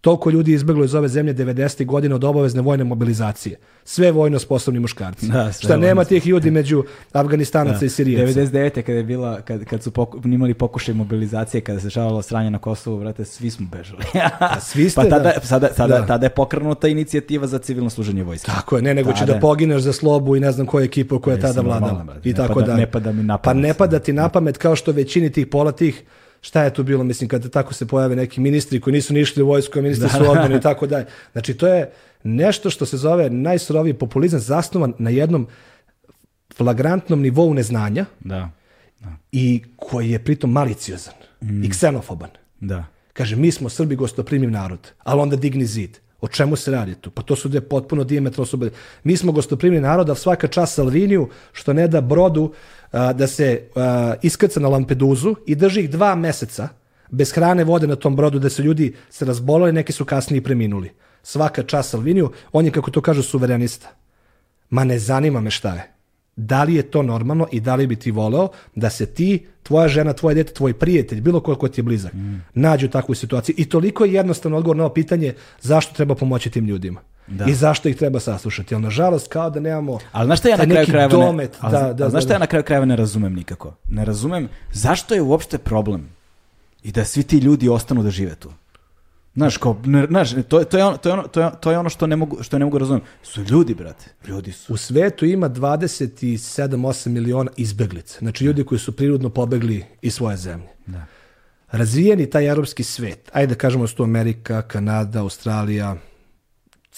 [0.00, 1.86] Toliko ljudi je izbeglo iz ove zemlje 90.
[1.86, 3.56] godine od obavezne vojne mobilizacije.
[3.84, 5.26] Sve vojno sposobni muškarci.
[5.26, 8.32] Da, Šta nema vojno tih ljudi među Afganistanaca i Sirijaca.
[8.32, 8.82] 99.
[8.82, 12.58] kada je bila, kad, kad su poku, imali pokušaj mobilizacije, kada se šavalo sranje na
[12.58, 14.02] Kosovu, brate, svi smo bežali.
[14.40, 15.40] A svi ste, pa tada, da.
[15.42, 16.06] sada, sada, Da.
[16.06, 18.46] tada je pokrenuta inicijativa za civilno služenje vojske.
[18.46, 19.32] Tako je, ne, nego će Tada.
[19.32, 22.06] da pogineš za slobu i ne znam koja ekipa koja je tada vladala.
[22.24, 22.76] I Ne tako pada- da.
[22.76, 23.62] ne pada mi na Pa pamet.
[23.62, 26.02] ne pada ti na pamet kao što većini tih pola tih
[26.40, 29.42] šta je tu bilo, mislim, kada tako se pojave neki ministri koji nisu ni išli
[29.42, 31.06] u vojsku, a ministri su odmani i tako dalje.
[31.32, 31.90] Znači, to je
[32.22, 35.46] nešto što se zove najsuroviji populizam zasnovan na jednom
[36.56, 38.50] flagrantnom nivou neznanja Da,
[39.32, 41.14] i koji je pritom maliciozan
[41.64, 42.30] i ksenofoban.
[42.60, 42.84] da.
[43.12, 45.98] Kaže, mi smo Srbi gostoprimiv narod, ali onda digni zid.
[46.20, 47.10] O čemu se radi tu?
[47.10, 48.78] Pa to su dve potpuno diametralno suprotne.
[49.04, 52.52] Mi smo gostoprimni narod, ali svaka čast Salviniju što ne da brodu
[52.92, 53.62] da se
[54.22, 56.68] iskrca na Lampeduzu i drži ih dva meseca
[57.10, 60.90] bez hrane vode na tom brodu da se ljudi se razbolali, neki su kasnije preminuli.
[61.22, 63.88] Svaka čast Salviniju, on je, kako to kažu, suverenista.
[64.70, 65.92] Ma ne zanima me šta je.
[66.36, 69.88] Da li je to normalno i da li bi ti voleo da se ti, tvoja
[69.88, 72.12] žena, tvoje dete, tvoj prijatelj, bilo ko ko ti je blizak,
[72.54, 73.54] nađu u takvoj situaciji.
[73.58, 77.00] I toliko je jednostavno odgovor na ovo pitanje zašto treba pomoći tim ljudima.
[77.48, 78.74] I zašto ih treba saslušati.
[78.74, 81.52] Ali nažalost kao da nemamo Ali znaš šta ja na kraju krajeva domet.
[81.52, 83.74] ne, ali, da, ali da, znaš da, šta ja na kraju krajeva ne razumem nikako?
[83.90, 86.08] Ne razumem zašto je uopšte problem
[86.82, 88.52] i da svi ti ljudi ostanu da žive tu.
[89.34, 91.78] Znaš, kao, ne, znaš, to, to, je ono, to, je ono, to, je, to je
[91.78, 93.02] ono što ne mogu, što ne mogu razumem.
[93.22, 94.04] Su ljudi, brate.
[94.26, 94.72] Ljudi su.
[94.72, 98.18] U svetu ima 27-8 miliona izbeglica.
[98.18, 100.68] Znači ljudi koji su prirodno pobegli iz svoje zemlje.
[100.86, 101.04] Da.
[101.70, 105.96] Razvijeni taj europski svet, ajde da kažemo da su Amerika, Kanada, Australija,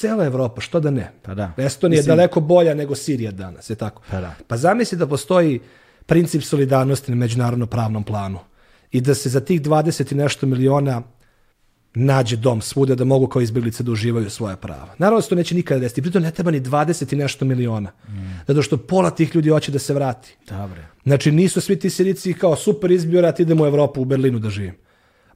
[0.01, 1.13] cela Evropa, što da ne?
[1.23, 1.53] Pa da.
[1.57, 4.03] Estonija je Mislim- daleko bolja nego Sirija danas, je tako?
[4.11, 4.35] Pa da.
[4.47, 5.61] Pa zamisli da postoji
[6.07, 8.39] princip solidarnosti na međunarodno pravnom planu
[8.93, 11.03] i da se za tih 20 i nešto miliona
[11.95, 14.95] nađe dom svuda da mogu kao izbjeglice da uživaju svoja prava.
[14.99, 17.91] Naravno da se to neće nikada desiti, pritom ne treba ni 20 i nešto miliona.
[18.47, 20.37] Zato što pola tih ljudi hoće da se vrati.
[20.49, 20.87] Dobre.
[21.05, 24.51] Znači nisu svi ti Sirici kao super izbio rat, idemo u Evropu, u Berlinu da
[24.51, 24.75] živim.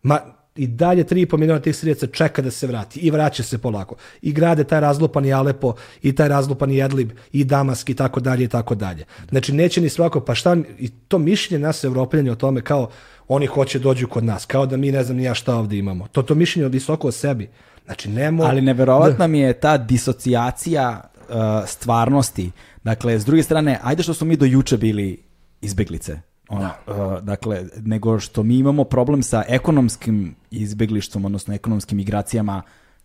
[0.02, 0.20] Ma
[0.56, 3.94] i dalje 3,5 miliona tih Sirijaca čeka da se vrati i vraća se polako.
[4.22, 8.48] I grade taj razlupani Alepo i taj razlupani Jedlib i Damask i tako dalje i
[8.48, 9.04] tako dalje.
[9.30, 12.90] Znači neće ni svako, pa šta, i to mišljenje nas evropljanja o tome kao
[13.28, 16.06] oni hoće dođu kod nas, kao da mi ne znam ni ja šta ovde imamo.
[16.12, 17.50] To to mišljenje visoko o sebi.
[17.84, 18.44] Znači nemo...
[18.44, 21.34] Ali neverovatna mi je ta disocijacija uh,
[21.66, 22.50] stvarnosti.
[22.84, 25.22] Dakle, s druge strane, ajde što smo mi do juče bili
[25.60, 26.33] izbeglice.
[26.48, 32.62] Ono, uh, dakle, nego što mi imamo problem sa ekonomskim izbeglištvom, odnosno ekonomskim migracijama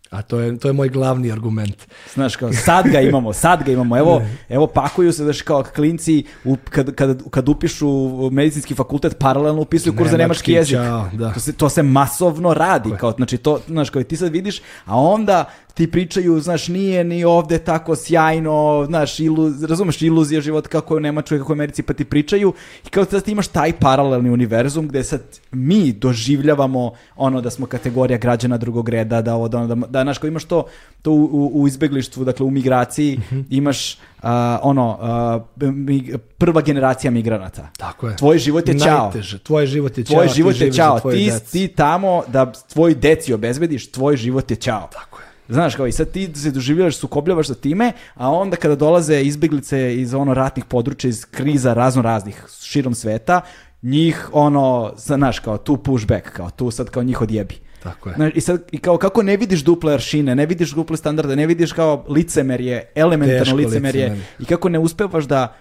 [0.10, 1.88] A to je, to je moj glavni argument.
[2.14, 3.98] Znaš, kao, sad ga imamo, sad ga imamo.
[3.98, 7.88] Evo, evo pakuju se, znaš, kao klinci, u, kad, kad, kad upišu
[8.32, 10.78] medicinski fakultet, paralelno upisuju kurs za nemački jezik.
[10.78, 11.34] ćao, da.
[11.34, 12.90] To, se, to se masovno radi.
[13.00, 15.50] Kao, znači, to, znaš, kao, ti sad vidiš, a onda
[15.80, 18.56] ti pričaju, znaš, nije ni ovde tako sjajno,
[18.88, 22.06] znaš, ilu, razumeš, iluzija života kako je u Nemačkoj, kako je u Americi, pa ti
[22.06, 22.54] pričaju
[22.86, 26.82] i kao sad ti imaš taj paralelni univerzum gde sad mi doživljavamo
[27.18, 30.28] ono da smo kategorija građana drugog reda, da ovo, da, ono, da, da znaš, kao
[30.28, 30.66] imaš to,
[31.02, 33.40] to u, u, izbeglištvu, dakle u migraciji, Mhm.
[33.50, 37.70] imaš a, ono, a, mi- prva generacija migranata.
[37.78, 38.16] Tako je.
[38.18, 39.04] Tvoj život je ćao.
[39.04, 39.40] Najteže.
[39.40, 40.14] Tvoj život je ćao.
[40.16, 44.90] Tvoj život je tvoje Ti, ti tamo da tvoj deci obezbediš, tvoj život je ćao.
[44.94, 45.29] Tako je.
[45.50, 49.96] Znaš, kao i sad ti se doživljavaš, sukobljavaš sa time, a onda kada dolaze izbeglice
[49.96, 53.42] iz ono ratnih područja, iz kriza razno raznih širom sveta,
[53.82, 57.56] njih ono, znaš, kao tu pushback, kao tu sad kao njih odjebi.
[57.84, 58.16] Tako je.
[58.16, 61.48] Znaš, I sad, i kao kako ne vidiš duple aršine, ne vidiš duple standarde, ne
[61.48, 64.26] vidiš kao licemerje, elementarno Teško licemerje licemerje.
[64.40, 65.56] i kako ne uspevaš da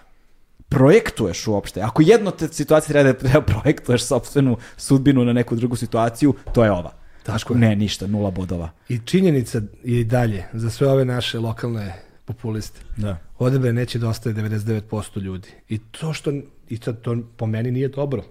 [0.69, 1.81] projektuješ uopšte.
[1.81, 6.73] Ako jedno te situacije treba da projektuješ sopstvenu sudbinu na neku drugu situaciju, to je
[6.73, 6.98] ova.
[7.33, 7.59] Tako je.
[7.61, 8.71] ne, ništa, nula bodova.
[8.89, 12.81] I činjenica je i dalje za sve ove naše lokalne populiste.
[12.97, 13.19] Da.
[13.39, 15.49] Odebe neće da ostaje 99% ljudi.
[15.69, 16.33] I to što
[16.69, 18.23] i to, to po meni nije dobro.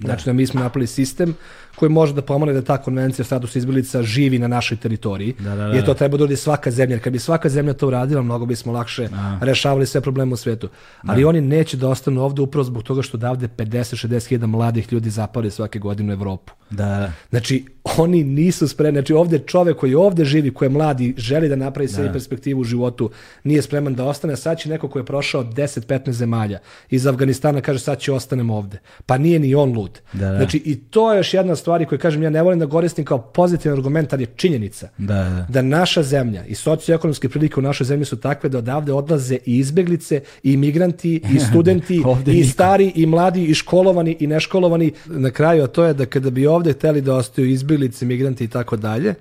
[0.00, 1.34] Znači da mi smo napravili sistem
[1.76, 5.34] koji može da pomogne da ta konvencija o statusu izbjeglica živi na našoj teritoriji.
[5.38, 5.74] Da, da, da.
[5.74, 6.94] Jer to treba da uradi svaka zemlja.
[6.94, 9.08] Jer kad bi svaka zemlja to uradila, mnogo bismo lakše
[9.40, 10.68] rešavali sve probleme u svetu.
[11.02, 15.10] Ali oni neće da ostanu ovde upravo zbog toga što davde 50-60 hiljada mladih ljudi
[15.10, 16.52] zapali svake godine u Evropu.
[16.70, 17.12] Da, da.
[17.30, 17.64] Znači,
[17.98, 19.00] oni nisu spremni.
[19.00, 22.64] Znači, ovde čovek koji ovde živi, koji je mladi, želi da napravi sebi perspektivu u
[22.64, 23.10] životu,
[23.44, 24.36] nije spreman da ostane.
[24.36, 26.58] Sad će neko koji je prošao 10-15 zemalja
[26.90, 28.78] iz Afganistana kaže sad će ostanem ovde.
[29.06, 29.91] Pa nije ni on lud.
[30.12, 30.36] Da, da.
[30.36, 33.18] Znači, i to je još jedna stvar koju kažem, ja ne volim da koristim kao
[33.18, 34.88] pozitivan argument, ali je činjenica.
[34.98, 35.46] Da, da.
[35.48, 39.58] Da naša zemlja i socioekonomske prilike u našoj zemlji su takve da odavde odlaze i
[39.58, 42.48] izbeglice, i imigranti, i studenti, i niko.
[42.50, 44.92] stari, i mladi, i školovani, i neškolovani.
[45.06, 48.48] Na kraju, a to je da kada bi ovde hteli da ostaju izbeglice, migranti i
[48.48, 49.14] tako dalje,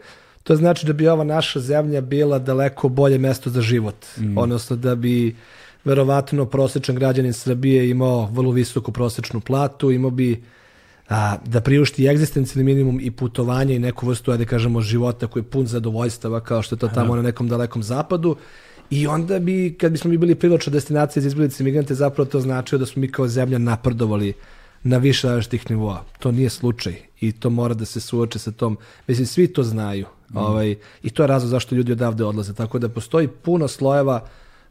[0.44, 3.96] to znači da bi ova naša zemlja bila daleko bolje mesto za život.
[4.36, 5.36] Odnosno da bi
[5.84, 10.44] verovatno prosječan građanin Srbije imao vrlo visoku prosječnu platu, imao bi
[11.12, 15.50] a, da priušti egzistencijalni minimum i putovanje i neku vrstu, ajde kažemo, života koji je
[15.50, 18.36] pun zadovoljstava kao što je to tamo na nekom dalekom zapadu.
[18.90, 22.80] I onda bi, kad bismo mi bili privlačna destinacija za izbjeglice migrante, zapravo to značio
[22.80, 24.34] da smo mi kao zemlja napredovali
[24.84, 26.04] na više različitih nivoa.
[26.20, 28.78] To nije slučaj i to mora da se suoče sa tom.
[29.08, 30.06] Mislim, svi to znaju.
[30.34, 32.54] Ovaj, I to je razlog zašto ljudi odavde odlaze.
[32.54, 34.28] Tako da postoji puno slojeva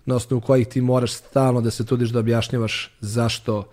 [0.07, 3.65] na osnovu kojih ti moraš stalno da se trudiš da objašnjavaš zašto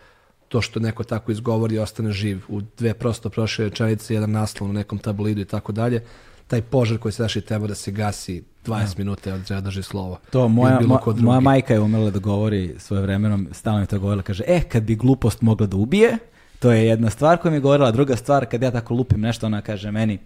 [0.47, 2.41] to što neko tako izgovori i ostane živ.
[2.47, 6.03] U dve prosto prošle rečenice, jedan naslov u nekom tabloidu i tako dalje,
[6.47, 9.83] taj požar koji se daši treba da se gasi 20 minuta od treba da drži
[9.83, 10.19] slovo.
[10.29, 14.23] To moja, mo- moja majka je umela da govori svoje vremenom, stalno je to govorila,
[14.23, 16.17] kaže, e, kad bi glupost mogla da ubije,
[16.59, 19.45] to je jedna stvar koja mi je govorila, druga stvar, kad ja tako lupim nešto,
[19.45, 20.19] ona kaže meni,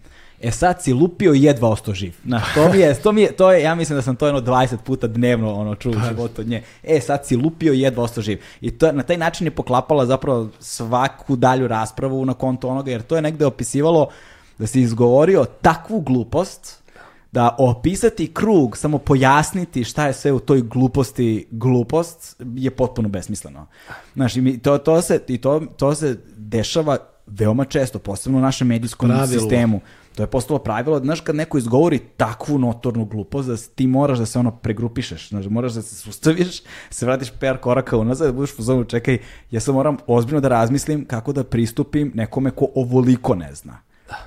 [0.44, 2.14] e sad si lupio i jedva ostao živ.
[2.26, 4.42] Znaš, to mi je, to mi je, to je, ja mislim da sam to jedno
[4.42, 6.00] 20 puta dnevno ono čuo Pa.
[6.00, 6.64] u životu od nje.
[6.84, 8.42] E, sad si lupio i jedva ostao živ.
[8.62, 13.02] I to, na taj način je poklapala zapravo svaku dalju raspravu na konto onoga, jer
[13.02, 14.10] to je negde opisivalo
[14.58, 16.82] da si izgovorio takvu glupost,
[17.32, 23.68] da opisati krug, samo pojasniti šta je sve u toj gluposti glupost je potpuno besmisleno.
[24.14, 26.98] Znaš, i to, to, se, i to, to se dešava
[27.28, 29.40] veoma često, posebno u našem medijskom Pravilo.
[29.40, 29.82] sistemu.
[30.16, 34.26] To je postalo pravilo, znaš, kad neko izgovori takvu notornu glupost, da ti moraš da
[34.26, 38.60] se ono pregrupišeš, znaš, moraš da se sustaviš, se vratiš PR koraka unazad, da budeš
[38.60, 39.18] u zonu, čekaj,
[39.52, 43.78] ja sam moram ozbiljno da razmislim kako da pristupim nekome ko ovoliko ne zna.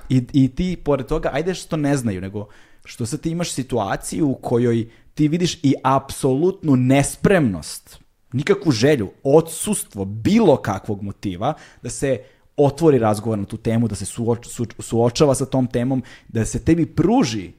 [0.09, 2.47] I, I ti, pored toga, ajde što ne znaju, nego
[2.85, 7.99] što sad ti imaš situaciju u kojoj ti vidiš i apsolutnu nespremnost,
[8.33, 12.19] nikakvu želju, odsustvo bilo kakvog motiva da se
[12.57, 16.59] otvori razgovor na tu temu, da se suoč, su, suočava sa tom temom, da se
[16.59, 17.51] tebi pruži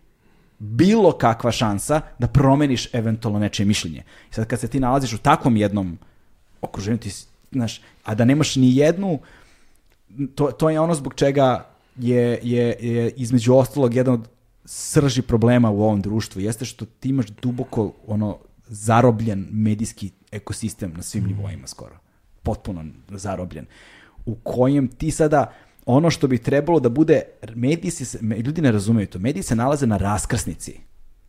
[0.58, 4.02] bilo kakva šansa da promeniš eventualno nečije mišljenje.
[4.30, 5.98] I sad kad se ti nalaziš u takvom jednom
[6.60, 7.10] okruženju, ti,
[7.52, 9.18] znaš, a da nemaš ni jednu,
[10.34, 11.66] to, to je ono zbog čega
[11.96, 14.28] je, je, je između ostalog jedan od
[14.64, 21.02] srži problema u ovom društvu, jeste što ti imaš duboko ono zarobljen medijski ekosistem na
[21.02, 21.98] svim nivoima skoro.
[22.42, 23.66] Potpuno zarobljen.
[24.26, 25.52] U kojem ti sada
[25.86, 27.22] ono što bi trebalo da bude
[27.54, 30.80] mediji se, ljudi ne razumeju to, mediji se nalaze na raskrsnici.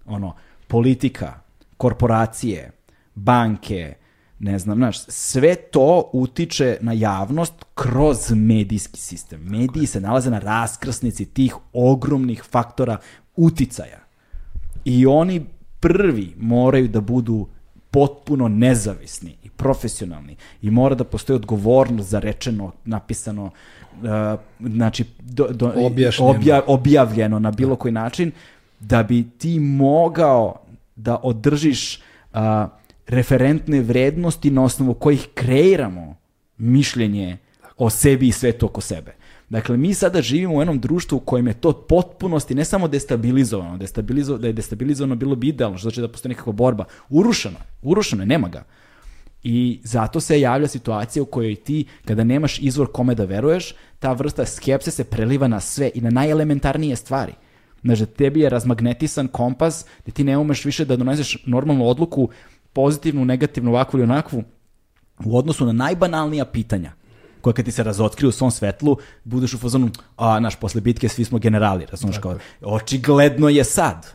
[0.06, 0.36] Ono,
[0.68, 1.40] politika,
[1.78, 2.72] korporacije,
[3.16, 3.94] banke,
[4.40, 9.42] ne znam, znaš, sve to utiče na javnost kroz medijski sistem.
[9.44, 12.98] Mediji se nalaze na raskrsnici tih ogromnih faktora
[13.36, 14.00] uticaja.
[14.86, 15.46] I oni
[15.80, 17.48] prvi moraju da budu
[17.98, 23.50] potpuno nezavisni i profesionalni i mora da postoji odgovornost za rečeno, napisano, uh,
[24.60, 25.74] znači do, do,
[26.18, 28.32] obja- objavljeno na bilo koji način
[28.80, 30.60] da bi ti mogao
[30.96, 32.00] da održiš
[32.34, 32.68] a,
[33.08, 36.16] referentne vrednosti na osnovu kojih kreiramo
[36.58, 37.38] mišljenje
[37.78, 39.16] o sebi i svetu oko sebe.
[39.50, 43.78] Dakle, mi sada živimo u jednom društvu u kojem je to potpunosti ne samo destabilizovano,
[43.78, 46.86] destabilizo, da je destabilizovano bilo bi idealno, što znači da postoji nekakva borba.
[47.10, 48.64] Urušeno, urušeno je, nema ga.
[49.44, 54.14] I zato se javlja situacija u kojoj ti, kada nemaš izvor kome da veruješ, ta
[54.14, 57.34] vrsta skepse se preliva na sve i na najelementarnije stvari.
[57.82, 62.30] Znači, tebi je razmagnetisan kompas gde ti ne umeš više da doneseš normalnu odluku,
[62.74, 64.44] pozitivnu, negativnu, ovakvu ili onakvu,
[65.26, 66.97] u odnosu na najbanalnija pitanja
[67.48, 71.10] koja kad ti se razotkriju u svom svetlu, budeš u fazonu, a, naš, posle bitke
[71.10, 74.08] svi smo generali, razumiješ kao, očigledno je sad,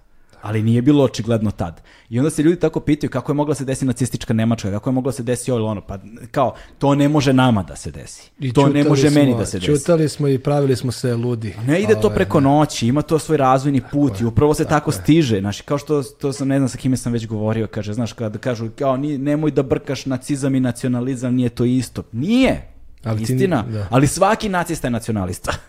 [0.42, 1.82] ali nije bilo očigledno tad.
[2.10, 4.94] I onda se ljudi tako pitaju kako je mogla se desiti nacistička Nemačka, kako je
[4.94, 5.98] mogla se desiti ovo ili ono, pa
[6.30, 8.30] kao, to ne može nama da se desi.
[8.40, 9.72] I to ne može meni smo- da se desi.
[9.72, 11.54] Čutali smo i pravili smo se ludi.
[11.66, 15.40] Ne ide to preko noći, ima to svoj razvojni put i upravo se tako, stiže.
[15.40, 18.38] Znaš, kao što to sam, ne znam sa kime sam već govorio, kaže, znaš, kada
[18.38, 22.02] kažu, kao, nemoj da brkaš nacizam i nacionalizam, nije to isto.
[22.12, 22.71] Nije!
[23.04, 23.86] Ali ti- Istina, da.
[23.90, 25.52] ali svaki nacista je nacionalista.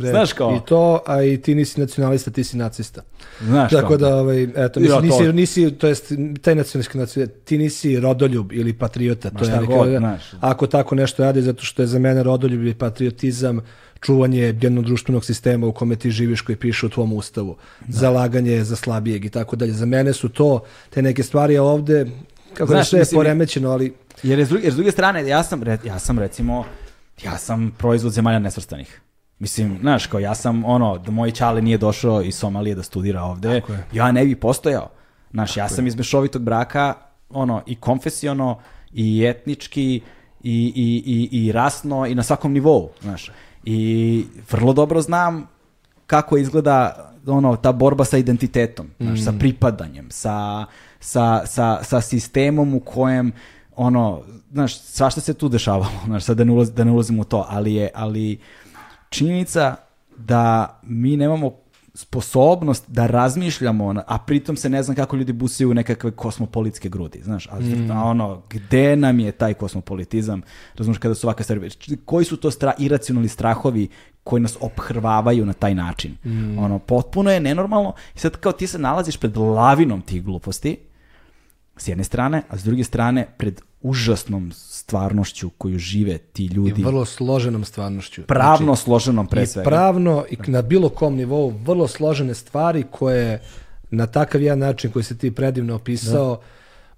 [0.00, 3.02] Znaš kao, I to, a i ti nisi nacionalista, ti si nacista.
[3.40, 3.96] znaš Tako kao.
[3.96, 8.52] da, ovaj, eto, Ja, mislim, to- nisi, nisi, to jest, taj nacionalista, ti nisi rodoljub
[8.52, 9.30] ili patriota.
[9.32, 10.22] Ma To je, god, znaš.
[10.40, 13.60] ako tako nešto radi, zato što je za mene rodoljub i patriotizam
[14.00, 17.56] čuvanje jednog društvenog sistema u kome ti živiš koji piše u tvom ustavu,
[17.88, 19.72] zalaganje za slabijeg i tako dalje.
[19.72, 22.06] Za mene su to te neke stvari, a ovde,
[22.54, 25.28] kako Znaš, sve je mislim, poremećeno, ali Jer je s druge, jer s druge strane,
[25.28, 26.64] ja sam, ja sam recimo,
[27.24, 29.00] ja sam proizvod zemalja nesvrstanih.
[29.38, 33.22] Mislim, znaš, kao ja sam ono, da moj čale nije došao iz Somalije da studira
[33.22, 33.84] ovde, Tako je.
[33.92, 34.90] ja ne bi postojao.
[35.30, 36.94] Znaš, ja sam iz mešovitog braka,
[37.30, 38.58] ono, i konfesiono,
[38.92, 40.00] i etnički,
[40.42, 43.30] i, i, i, i rasno, i na svakom nivou, znaš.
[43.64, 45.48] I vrlo dobro znam
[46.06, 50.64] kako izgleda ono ta borba sa identitetom, znaš, sa pripadanjem, sa,
[51.00, 53.32] sa, sa, sa sistemom u kojem
[53.76, 57.24] ono, znaš, svašta se tu dešavalo, znaš, sad da ne, ulaz, da ne ulazim u
[57.24, 58.38] to, ali je, ali
[59.08, 59.76] činjenica
[60.16, 61.52] da mi nemamo
[61.94, 67.20] sposobnost da razmišljamo, a pritom se ne znam kako ljudi busaju u nekakve kosmopolitske grudi,
[67.22, 67.58] znaš, a,
[67.92, 70.42] a ono, gde nam je taj kosmopolitizam,
[70.74, 71.70] razumiješ, kada su ovakve stvari,
[72.04, 73.88] koji su to stra, iracionalni strahovi
[74.24, 76.16] koji nas ophrvavaju na taj način.
[76.58, 80.76] Ono, potpuno je nenormalno i sad kao ti se nalaziš pred lavinom tih gluposti,
[81.78, 86.82] s jedne strane, a s druge strane pred užasnom stvarnošću koju žive ti i ljudi,
[86.82, 88.22] vrlo složenom stvarnošću.
[88.22, 89.70] pravno složenom pre i svega.
[89.70, 93.42] pravno i na bilo kom nivou vrlo složene stvari koje
[93.90, 96.40] na takav jedan način koji si ti predivno opisao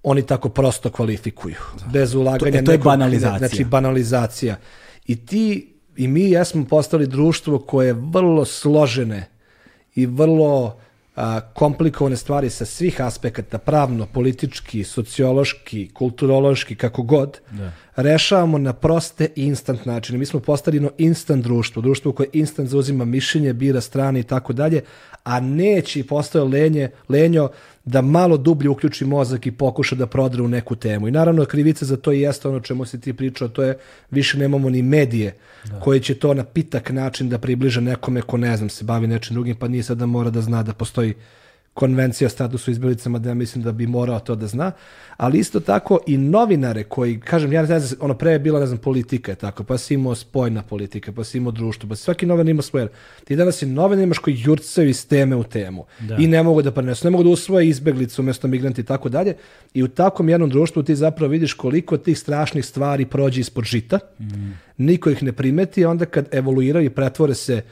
[0.02, 1.55] oni tako prosto kvalifikuju.
[1.92, 3.39] Bez ulaganja To- e, to je nekog- banalizacija.
[3.39, 4.57] Znači banalizacija.
[5.07, 9.26] I ti i mi jesmo postali društvo koje je vrlo složene
[9.94, 10.76] i vrlo
[11.20, 17.40] a, komplikovane stvari sa svih aspekata, pravno, politički, sociološki, kulturološki, kako god,
[17.97, 20.18] rešavamo na proste i instant načine.
[20.18, 24.52] Mi smo postali jedno instant društvo, društvo koje instant zauzima mišljenje, bira strane i tako
[24.52, 24.82] dalje,
[25.24, 27.49] a neće i postoje lenje, lenjo
[27.91, 31.09] da malo dublje uključi mozak i pokuša da prodre u neku temu.
[31.09, 33.78] I naravno krivica za to i jeste ono čemu si ti pričao, to je
[34.10, 35.36] više nemamo ni medije
[35.81, 39.35] koji će to na pitak način da približe nekome ko ne znam se bavi nečim
[39.35, 41.15] drugim, pa nije sad da mora da zna da postoji
[41.74, 44.73] konvencija o statusu izbjelicama da ja mislim da bi morao to da zna,
[45.16, 48.66] ali isto tako i novinare koji, kažem, ja ne znam, ono pre je bila, ne
[48.66, 52.26] znam, politika je tako, pa si imao spojna politika, pa si imao društvo, pa svaki
[52.26, 52.89] novinar ima svoje.
[53.24, 55.84] Ti danas i novine imaš koji jurcaju iz teme u temu
[56.18, 59.36] i ne mogu da prenesu, ne mogu da usvoje izbeglicu umjesto migranti i tako dalje.
[59.74, 63.99] I u takvom jednom društvu ti zapravo vidiš koliko tih strašnih stvari prođe ispod žita,
[64.76, 67.62] niko ih ne primeti, onda kad evoluiraju i pretvore se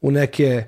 [0.00, 0.64] u neke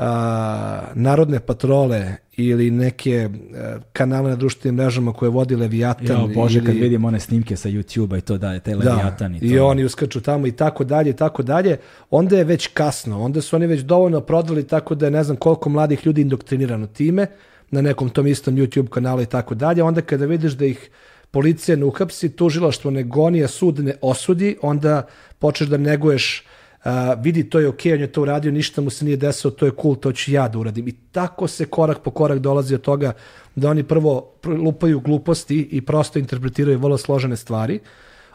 [0.00, 6.20] a, narodne patrole ili neke a, kanale na društvenim mrežama koje vodi Leviatan.
[6.20, 9.34] Jo, Bože, ili, kad vidim one snimke sa YouTube-a i to da je te Leviatan
[9.34, 9.46] i to.
[9.46, 11.76] i oni uskaču tamo i tako dalje i tako dalje,
[12.10, 15.36] onda je već kasno, onda su oni već dovoljno prodali tako da je ne znam
[15.36, 17.26] koliko mladih ljudi indoktrinirano time
[17.70, 20.90] na nekom tom istom YouTube kanalu i tako dalje, onda kada vidiš da ih
[21.30, 25.06] policija ne uhapsi, tužilaštvo ne goni, a sud ne osudi, onda
[25.38, 26.44] počneš da neguješ
[26.84, 29.66] a, vidi to je okej, on je to uradio, ništa mu se nije desilo, to
[29.66, 30.88] je cool, to ću ja da uradim.
[30.88, 33.12] I tako se korak po korak dolazi od toga
[33.54, 37.80] da oni prvo pr- lupaju gluposti i prosto interpretiraju vrlo složene stvari,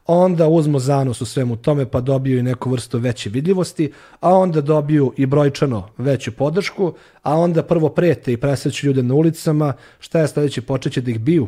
[0.08, 4.62] onda uzmu zanos u svemu tome pa dobiju i neku vrstu veće vidljivosti, a onda
[4.62, 10.20] dobiju i brojčano veću podršku, a onda prvo prete i presreću ljude na ulicama, šta
[10.20, 11.48] je sledeće, počeće da ih biju,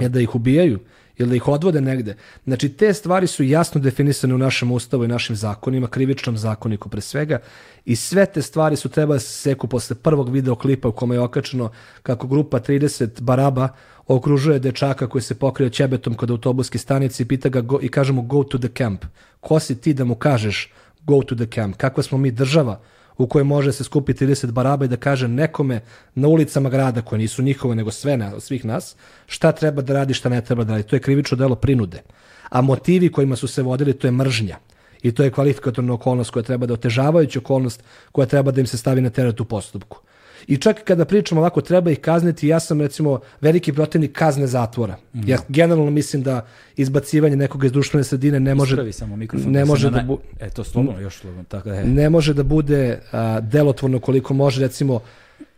[0.00, 0.78] je da ih ubijaju
[1.18, 2.16] ili da ih odvode negde.
[2.44, 7.00] Znači, te stvari su jasno definisane u našem ustavu i našim zakonima, krivičnom zakoniku pre
[7.00, 7.38] svega,
[7.84, 11.20] i sve te stvari su treba da se seku posle prvog videoklipa u kome je
[11.20, 11.70] okačeno
[12.02, 13.68] kako grupa 30 baraba
[14.06, 18.12] okružuje dečaka koji se pokrio ćebetom kod autobuske stanice i pita ga go, i kaže
[18.12, 19.04] mu go to the camp.
[19.40, 21.76] Ko si ti da mu kažeš go to the camp?
[21.76, 22.80] Kakva smo mi država
[23.22, 25.80] u kojoj može se skupiti 30 baraba i da kaže nekome
[26.14, 30.14] na ulicama grada koje nisu njihove nego sve na, svih nas, šta treba da radi,
[30.14, 30.88] šta ne treba da radi.
[30.88, 32.02] To je krivično delo prinude.
[32.48, 34.56] A motivi kojima su se vodili to je mržnja.
[35.02, 38.78] I to je kvalifikatorna okolnost koja treba da otežavajuća okolnost koja treba da im se
[38.78, 40.00] stavi na teret u postupku.
[40.46, 44.96] I čak kada pričamo ovako, treba ih kazniti, ja sam recimo veliki protivnik kazne zatvora.
[45.26, 46.46] Ja generalno mislim da
[46.76, 49.52] izbacivanje nekoga iz društvene sredine ne može, Ispravi samo mikrofon.
[49.52, 51.44] ne se može da bu, E, to slobodno, još slobodno.
[51.48, 51.84] Tako da je.
[51.84, 55.00] ne može da bude a, delotvorno koliko može recimo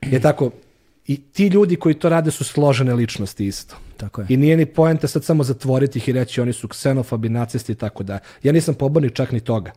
[0.03, 0.51] je tako
[1.07, 3.77] i ti ljudi koji to rade su složene ličnosti isto.
[3.97, 4.27] Tako je.
[4.31, 7.75] I nije ni poenta sad samo zatvoriti ih i reći oni su ksenofobi, nacisti i
[7.75, 8.19] tako da.
[8.43, 9.73] Ja nisam pobornik čak ni toga.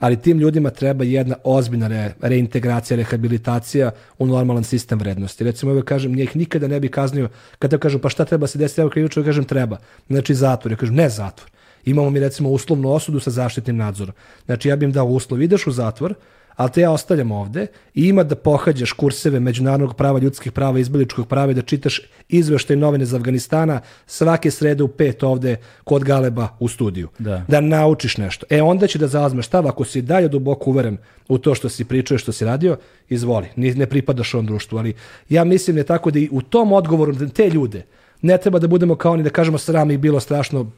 [0.00, 5.44] Ali tim ljudima treba jedna ozbiljna re, reintegracija, rehabilitacija u normalan sistem vrednosti.
[5.44, 7.28] Recimo, uvek kažem, njih nikada ne bi kaznio,
[7.58, 9.78] kada kažu pa šta treba se desiti, evo krivično, ja kažem treba.
[10.08, 10.72] Znači zatvor.
[10.72, 11.50] Ja kažem ne zatvor.
[11.84, 14.14] Imamo mi recimo uslovnu osudu sa zaštitnim nadzorom.
[14.46, 16.14] Znači ja bih im dao uslov, ideš u zatvor,
[16.60, 21.28] ali te ja ostavljam ovde i ima da pohađaš kurseve međunarodnog prava, ljudskih prava, izbeličkog
[21.28, 26.48] prava i da čitaš izveštaj novine iz Afganistana svake srede u pet ovde kod Galeba
[26.58, 27.08] u studiju.
[27.18, 27.44] Da.
[27.48, 28.46] da naučiš nešto.
[28.50, 30.98] E onda će da zauzmeš stav, ako si dalje duboko uveren
[31.28, 32.76] u to što si pričao i što si radio,
[33.08, 34.94] izvoli, ne pripadaš ovom društvu, ali
[35.28, 37.86] ja mislim da je tako da i u tom odgovoru na te ljude
[38.22, 40.70] ne treba da budemo kao oni da kažemo sram ih bilo strašno,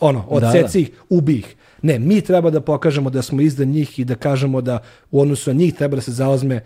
[0.00, 1.56] ono, odseci ih, ubi ih.
[1.82, 4.78] Ne, mi treba da pokažemo da smo iza njih i da kažemo da
[5.10, 6.60] u odnosu na njih treba da se zaozme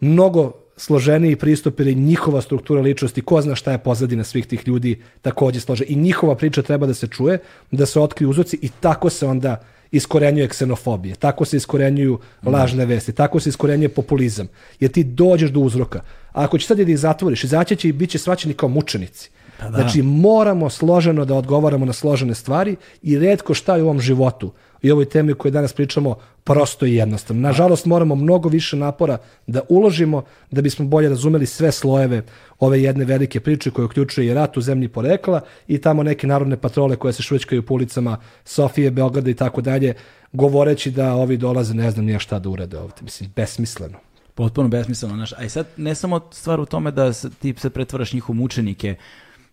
[0.00, 5.02] mnogo složeniji pristup ili njihova struktura ličnosti, ko zna šta je pozadina svih tih ljudi
[5.22, 5.84] takođe slože.
[5.88, 7.38] I njihova priča treba da se čuje,
[7.70, 13.12] da se otkriju uzroci i tako se onda iskorenjuje ksenofobije, tako se iskorenjuju lažne vesti,
[13.12, 14.48] tako se iskorenjuje populizam.
[14.80, 16.00] Jer ti dođeš do uzroka.
[16.32, 19.30] A ako će sad da ih zatvoriš, izaći će i bit će svaćeni kao mučenici.
[19.62, 19.78] Pa da.
[19.78, 24.52] Znači moramo složeno da odgovaramo na složene stvari i redko šta je u ovom životu
[24.82, 27.42] i ovoj temi o kojoj danas pričamo prosto i jednostavno.
[27.42, 32.22] Nažalost moramo mnogo više napora da uložimo da bismo bolje razumeli sve slojeve
[32.58, 36.56] ove jedne velike priče koje uključuje i rat u zemlji porekla i tamo neke narodne
[36.56, 39.94] patrole koje se švrćkaju po ulicama Sofije, Beograda i tako dalje,
[40.32, 43.02] govoreći da ovi dolaze ne znam nije šta da urade ovde.
[43.02, 43.98] Mislim, besmisleno.
[44.34, 45.32] Potpuno besmisleno, znaš.
[45.32, 48.96] A i sad ne samo stvar u tome da ti se pretvaraš njih u mučenike,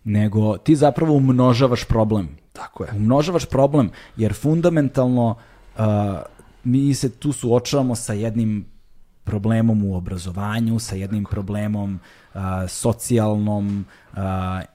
[0.04, 2.28] nego ti zapravo umnožavaš problem.
[2.52, 2.90] Tako je.
[2.96, 5.34] Umnožavaš problem, jer fundamentalno
[5.78, 5.84] uh,
[6.64, 8.66] mi se tu suočavamo sa jednim
[9.24, 12.00] problemom u obrazovanju, sa jednim problemom
[12.34, 14.18] uh, socijalnom, uh,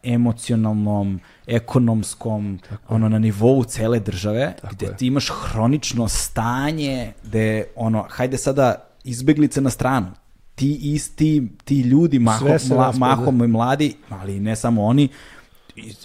[0.04, 4.98] emocionalnom, ekonomskom, ono na nivou cele države, Tako gde je.
[4.98, 10.08] ti imaš hronično stanje gde ono, hajde sada izbeglice na stranu,
[10.56, 15.10] ti isti, ti ljudi, mahom, mla, mahom i mladi, ali ne samo oni,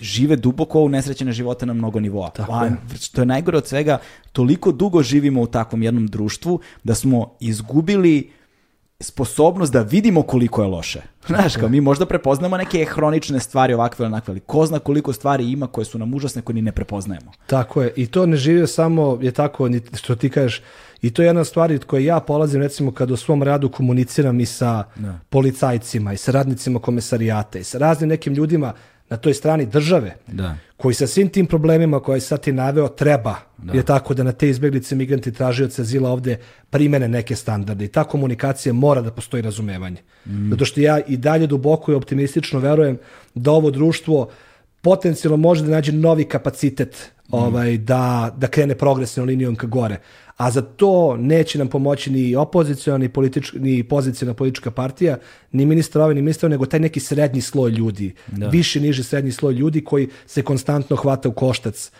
[0.00, 2.30] žive duboko u nesrećene živote na mnogo nivoa.
[2.30, 2.72] Tako A je.
[3.00, 3.98] što je najgore od svega,
[4.32, 8.30] toliko dugo živimo u takvom jednom društvu da smo izgubili
[9.00, 11.00] sposobnost da vidimo koliko je loše.
[11.26, 15.12] Znaš, kao mi možda prepoznamo neke hronične stvari ovakve ili onakve, ali ko zna koliko
[15.12, 17.32] stvari ima koje su nam užasne koje ni ne prepoznajemo.
[17.46, 17.92] Tako je.
[17.96, 20.62] I to ne žive samo, je tako, što ti kažeš,
[21.02, 24.40] i to je jedna stvar od koje ja polazim, recimo, kad u svom radu komuniciram
[24.40, 24.84] i sa
[25.30, 28.72] policajcima, i sa radnicima komisarijata, i sa raznim nekim ljudima
[29.10, 30.56] na toj strani države, Da.
[30.76, 33.34] koji sa svim tim problemima koje sad ti naveo treba,
[33.72, 36.38] je tako da na te izbjeglice migranti tražioce azila ovde
[36.70, 40.02] primene neke standarde i ta komunikacija mora da postoji razumevanje.
[40.50, 42.98] Zato što ja i dalje duboko i optimistično verujem
[43.34, 44.28] da ovo društvo
[44.80, 50.00] potencijalno može da nađe novi kapacitet ovaj, da, da krene progresivnom linijom ka gore.
[50.36, 55.18] A za to neće nam pomoći ni opoziciona, ni, politička, ni pozicijona politička partija,
[55.52, 58.14] ni ministar ovaj, ni ministar ovaj, nego taj neki srednji sloj ljudi.
[58.50, 61.90] Viši, niži srednji sloj ljudi koji se konstantno hvata u koštac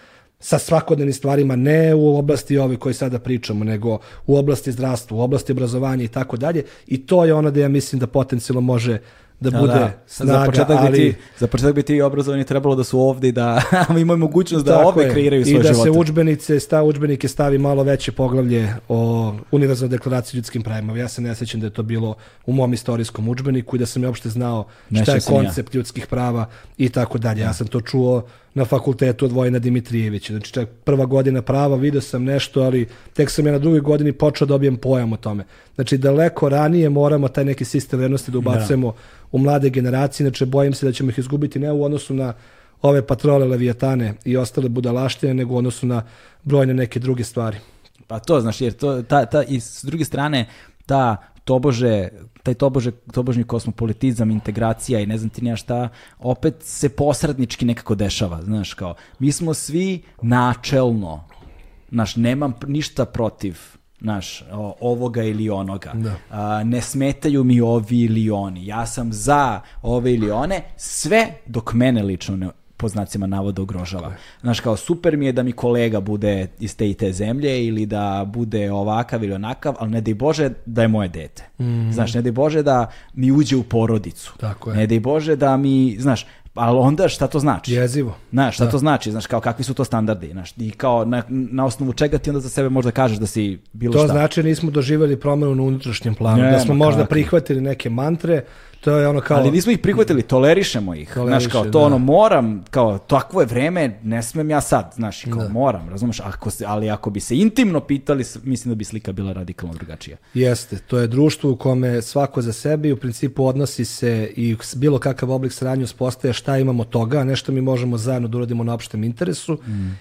[0.41, 5.20] sa svakodnevnim stvarima, ne u oblasti ove koje sada pričamo, nego u oblasti zdravstva, u
[5.20, 6.65] oblasti obrazovanja i tako dalje.
[6.86, 8.99] I to je ono da ja mislim da potencijalno može
[9.40, 10.90] da bude za snaga, početak ali...
[10.90, 13.62] bi ti, za početak bi ti obrazovani trebalo da su ovde i da
[14.00, 15.10] imaju mogućnost da Tako ovde je.
[15.10, 15.92] kreiraju I svoje da živote.
[15.92, 20.98] se udžbenice, sta udžbenike stavi malo veće poglavlje o univerzalnoj deklaraciji ljudskim pravima.
[20.98, 22.14] Ja se ne sećam da je to bilo
[22.46, 25.42] u mom istorijskom udžbeniku i da sam ja uopšte znao šta je sjećam ja.
[25.42, 26.46] koncept ljudskih prava
[26.78, 27.40] i tako dalje.
[27.40, 28.22] Ja sam to čuo
[28.54, 30.32] na fakultetu od Vojna Dimitrijevića.
[30.32, 34.12] Znači, čak prva godina prava, vidio sam nešto, ali tek sam ja na drugoj godini
[34.12, 35.44] počeo da dobijem pojam o tome.
[35.74, 38.94] Znači, daleko ranije moramo taj neki sistem vrednosti da ubacujemo
[39.32, 42.32] u mlade generacije, znači bojim se da ćemo ih izgubiti ne u odnosu na
[42.82, 46.02] ove patrole Leviatane i ostale budalaštine, nego u odnosu na
[46.44, 47.56] brojne neke druge stvari.
[48.06, 50.46] Pa to, znaš, jer to, ta, ta, i s druge strane,
[50.86, 52.08] ta tobože,
[52.42, 55.88] taj tobože, tobožni kosmopolitizam, integracija i ne znam ti nija šta,
[56.18, 61.24] opet se posrednički nekako dešava, znaš, kao, mi smo svi načelno,
[61.90, 63.58] znaš, nemam ništa protiv,
[64.00, 65.92] znaš, o- ovoga ili onoga.
[65.94, 66.14] Da.
[66.30, 68.66] A, ne smetaju mi ovi ili oni.
[68.66, 72.48] Ja sam za ove ili one, sve dok mene lično ne
[72.81, 74.12] po znacima navoda ugrožava.
[74.41, 77.86] Znaš, kao super mi je da mi kolega bude iz te i te zemlje ili
[77.86, 81.44] da bude ovakav ili onakav, ali ne daj Bože da je moje dete.
[81.92, 84.34] Znaš, ne daj Bože da mi uđe u porodicu.
[84.39, 84.76] Tako je.
[84.76, 87.73] Ne daj Bože da mi, znaš, ali onda šta to znači?
[87.73, 88.17] Jezivo.
[88.31, 89.10] Znaš, šta to znači?
[89.10, 90.28] Znaš, kao kakvi su to standardi?
[90.28, 93.59] Znaš, i kao na, na osnovu čega ti onda za sebe možda kažeš da si
[93.73, 94.09] bilo To šta?
[94.09, 97.10] znači nismo doživjeli promenu na unutrašnjem planu, Ne, da smo možda kakvi.
[97.10, 98.44] prihvatili neke mantre,
[98.81, 99.39] to je ono kao...
[99.39, 101.12] Ali nismo ih prihvatili, tolerišemo ih.
[101.12, 101.86] Znaš, kao Toleriše, to da.
[101.86, 106.50] ono, moram, kao, takvo je vreme, ne smem ja sad, znaš, kao moram, razumeš, ako
[106.50, 110.17] se, ali ako bi se intimno pitali, mislim da bi slika bila radikalno drugačija.
[110.34, 114.57] Jeste, to je društvo u kome svako za sebe i u principu odnosi se i
[114.76, 118.65] bilo kakav oblik saradnje uspostaje šta imamo toga, a nešto mi možemo zajedno da uradimo
[118.65, 119.59] na opštem interesu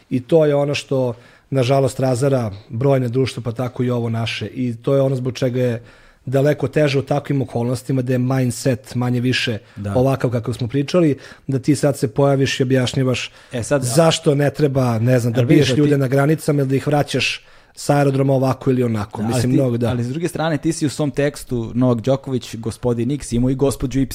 [0.09, 1.13] i to je ono što
[1.49, 5.61] nažalost razara brojne društva pa tako i ovo naše i to je ono zbog čega
[5.61, 5.83] je
[6.29, 9.93] daleko teže u takvim okolnostima da je mindset manje više Da.
[9.95, 11.17] ovakav kako smo pričali,
[11.47, 15.43] da ti sad se pojaviš i objašnjavaš E, sad- zašto ne treba, ne znam, da
[15.43, 19.21] biješ da ti- ljude na granicama ili da ih vraćaš sa aerodroma ovako ili onako.
[19.21, 19.89] Mislim, ali, ti- mnogo da.
[19.89, 23.55] ali s druge strane, ti si u svom tekstu Novak Đoković, gospodin X, imao i
[23.55, 24.07] gospođu Y.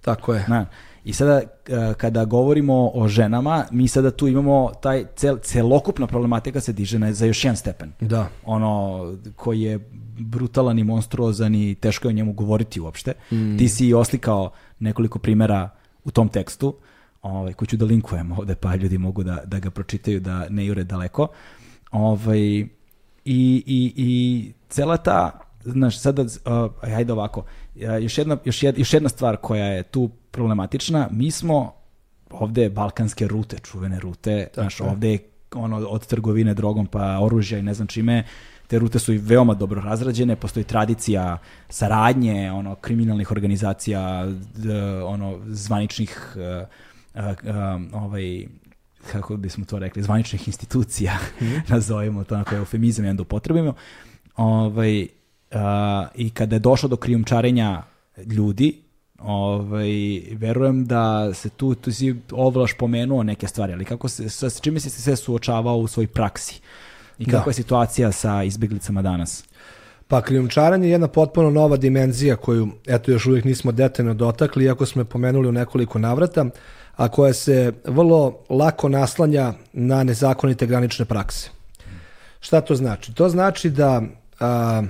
[0.00, 0.44] Tako je.
[0.48, 0.66] Na,
[1.04, 6.60] I sada e, kada govorimo o ženama, mi sada tu imamo taj cel, celokupna problematika
[6.60, 7.92] se diže na, za još jedan stepen.
[8.00, 8.28] Da.
[8.44, 9.78] Ono koji je
[10.18, 13.12] brutalan i monstruozan i teško je o njemu govoriti uopšte.
[13.58, 15.70] Ti si oslikao nekoliko primjera
[16.04, 16.76] u tom tekstu,
[17.22, 20.66] ovaj, koji ću da linkujem ovde, pa ljudi mogu da, da ga pročitaju, da ne
[20.66, 21.28] jure daleko.
[21.90, 22.66] Ovaj, i,
[23.24, 28.94] i, I cela ta, znaš, sada, uh, ajde ovako, uh, još jedna, još, jed, još
[28.94, 31.72] jedna stvar koja je tu problematična, mi smo
[32.30, 34.86] ovde balkanske rute, čuvene rute, znaš, je.
[34.86, 35.18] ovde je
[35.54, 38.24] ono, od trgovine drogom pa oružja i ne znam čime,
[38.66, 45.40] te rute su i veoma dobro razrađene, postoji tradicija saradnje, ono, kriminalnih organizacija, d- ono,
[45.46, 46.68] zvaničnih, uh,
[47.14, 48.46] uh, um, ovaj,
[49.12, 51.18] kako bismo to rekli, zvaničnih institucija,
[51.68, 53.74] nazovemo to onako eufemizam jedan da upotrebimo.
[54.36, 55.08] Ovaj,
[55.52, 57.82] a, I kada je došlo do krijumčarenja
[58.26, 58.82] ljudi,
[59.18, 64.50] ovaj, verujem da se tu, tu si ovlaš pomenuo neke stvari, ali kako se, sa,
[64.50, 66.60] čime si se sve suočavao u svojoj praksi?
[67.18, 67.30] I Da.
[67.30, 69.44] kakva je situacija sa izbjeglicama danas?
[70.08, 74.86] Pa krijumčarenje je jedna potpuno nova dimenzija koju eto još uvijek nismo detaljno dotakli, iako
[74.86, 76.44] smo je pomenuli u nekoliko navrata,
[76.96, 81.50] a koja se vrlo lako naslanja na nezakonite granične prakse.
[82.40, 83.14] Šta to znači?
[83.14, 84.02] To znači da
[84.40, 84.82] a,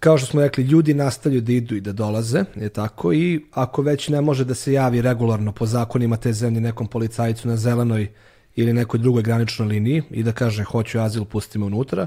[0.00, 3.82] kao što smo rekli, ljudi nastavljaju da idu i da dolaze, je tako, i ako
[3.82, 8.08] već ne može da se javi regularno po zakonima te zemlje nekom policajcu na zelenoj
[8.56, 12.06] ili nekoj drugoj graničnoj liniji i da kaže hoću azil, pusti me unutra,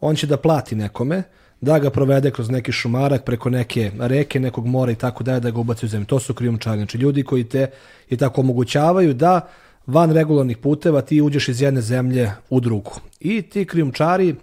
[0.00, 1.22] on će da plati nekome,
[1.60, 5.50] da ga provede kroz neki šumarak, preko neke reke, nekog mora i tako dalje, da
[5.50, 6.06] ga ubaci u zemlju.
[6.06, 7.66] To su krijumčari, znači ljudi koji te
[8.08, 9.48] i tako omogućavaju da
[9.86, 12.92] van regularnih puteva ti uđeš iz jedne zemlje u drugu.
[13.20, 14.34] I ti krijumčari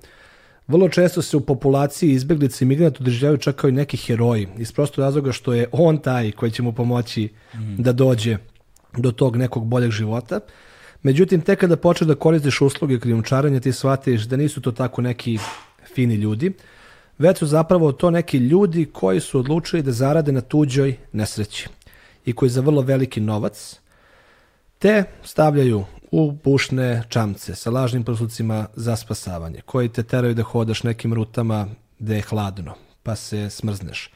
[0.69, 4.72] vrlo često se u populaciji izbjeglica i migranata doživljavaju čak kao i neki heroji, iz
[4.72, 7.30] prostog razloga što je on taj koji će mu pomoći
[7.77, 8.38] da dođe
[8.98, 10.39] do tog nekog boljeg života.
[11.03, 15.38] Međutim, tek kada počneš da koristiš usluge krijumčarenja, ti shvatiš da nisu to tako neki
[15.95, 16.51] fini ljudi,
[17.17, 21.67] već su zapravo to neki ljudi koji su odlučili da zarade na tuđoj nesreći
[22.25, 23.80] i koji za vrlo veliki novac
[24.80, 30.84] te stavljaju u pušne čamce sa lažnim proslucima za spasavanje, koji te teraju da hodaš
[30.84, 31.68] nekim rutama
[32.00, 32.74] gde je hladno,
[33.04, 34.12] pa se smrzneš.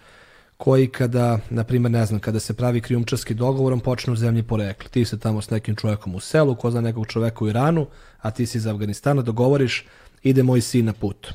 [0.58, 4.44] Koji kada, na primjer, ne znam, kada se pravi krijumčarski dogovor, on počne u zemlji
[4.44, 4.90] porekla.
[4.90, 7.88] Ti se tamo s nekim čovjekom u selu, ko zna nekog čoveka u Iranu,
[8.22, 9.86] a ti si iz Afganistana, dogovoriš,
[10.24, 11.34] ide moj sin na put.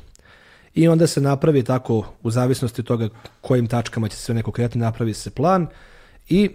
[0.73, 3.09] I onda se napravi tako, u zavisnosti toga
[3.41, 5.67] kojim tačkama će se neko kretati, napravi se plan
[6.29, 6.49] i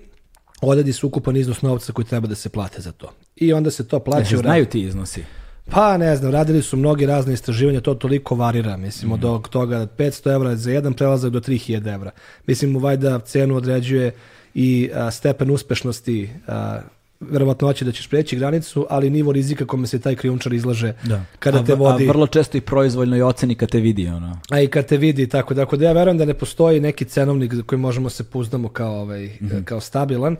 [0.68, 3.12] odredi se ukupan iznos novca koji treba da se plate za to.
[3.36, 5.24] I onda se to plaća Znači, u znaju ti iznosi?
[5.70, 9.86] Pa ne znam, radili su mnogi razne istraživanja, to toliko varira, mislim, od ovog toga
[9.98, 12.10] 500 evra za jedan prelazak do 3000 evra.
[12.46, 14.14] Mislim, vajda cenu određuje
[14.54, 16.80] i a, stepen uspešnosti, a,
[17.30, 20.92] verovatnoće da ćeš preći granicu, ali nivo rizika kome se taj krijumčar izlaže
[21.38, 22.04] kada a, te vodi...
[22.04, 24.40] A vrlo često i proizvoljno i oceni kad te vidi, ono.
[24.50, 27.62] A i kad te vidi tako, da ja verujem da ne postoji neki cenovnik za
[27.62, 29.30] koji možemo se pouzdamo kao, ovaj,
[29.64, 30.36] kao stabilan,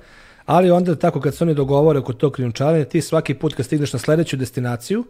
[0.46, 3.92] ali onda tako kad se oni dogovore oko tog krijumčarenja, ti svaki put kad stigneš
[3.92, 5.04] na sledeću destinaciju,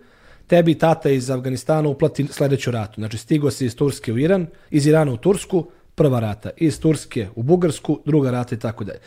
[0.46, 2.94] tebi tata iz Afganistana uplati sledeću ratu.
[3.00, 7.28] Znači stigo si iz Turske u Iran, iz Irana u Tursku, prva rata, iz Turske
[7.34, 8.98] u Bugarsku, druga rata i tako dalje.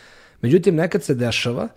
[0.42, 1.68] Međutim, nekad se dešava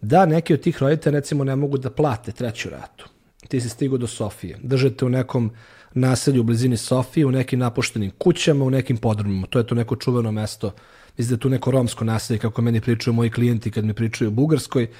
[0.00, 3.08] da neki od tih roditelja recimo ne mogu da plate treću ratu.
[3.48, 4.58] Ti si stigo do Sofije.
[4.62, 5.50] Držete u nekom
[5.94, 9.46] naselju u blizini Sofije, u nekim napuštenim kućama, u nekim podrumima.
[9.46, 10.72] To je to neko čuveno mesto.
[11.18, 14.28] Mislim da je tu neko romsko naselje, kako meni pričaju moji klijenti kad mi pričaju
[14.28, 14.90] o Bugarskoj.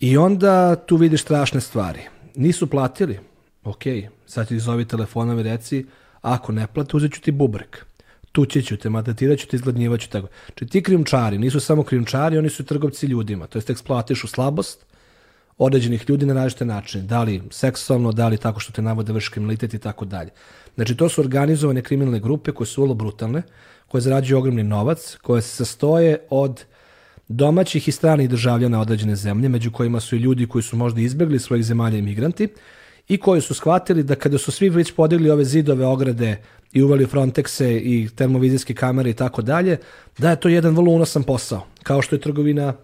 [0.00, 2.00] I onda tu vidiš strašne stvari.
[2.34, 3.18] Nisu platili.
[3.64, 3.82] Ok,
[4.26, 5.86] sad ti zovi telefonom i reci,
[6.22, 7.87] ako ne plate, uzet ću ti bubrek.
[8.38, 10.28] Tući ću te, matatirat ću te, izgladnjivat ću tako.
[10.46, 13.46] Znači ti krijumčari, nisu samo krijumčari, oni su trgovci ljudima.
[13.46, 14.84] To jest eksploatišu slabost,
[15.58, 17.02] određenih ljudi na različite načine.
[17.04, 20.30] Da li seksualno, da li tako što te navode vrši kriminalitet i tako dalje.
[20.74, 23.42] Znači, to su organizovane kriminalne grupe koje su vrlo brutalne,
[23.88, 26.64] koje zarađuju ogromni novac, koje se sastoje od
[27.28, 31.38] domaćih i stranih državljana određene zemlje, među kojima su i ljudi koji su možda izbegli
[31.38, 32.48] svojih zemalja imigranti
[33.08, 36.36] i koji su shvatili da kada su svi već podigli ove zidove, ograde
[36.72, 39.78] i uveli Frontexe i termovizijske kamere i tako dalje,
[40.18, 42.74] da je to jedan vrlo unosan posao, kao što je trgovina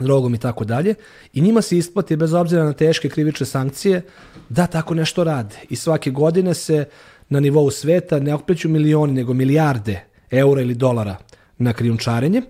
[0.00, 0.94] drogom i tako dalje.
[1.32, 4.02] I njima se isplati, bez obzira na teške krivične sankcije,
[4.48, 5.56] da tako nešto rade.
[5.68, 6.84] I svake godine se
[7.28, 11.16] na nivou sveta ne okreću milioni, nego milijarde eura ili dolara
[11.58, 12.42] na krijumčarenje.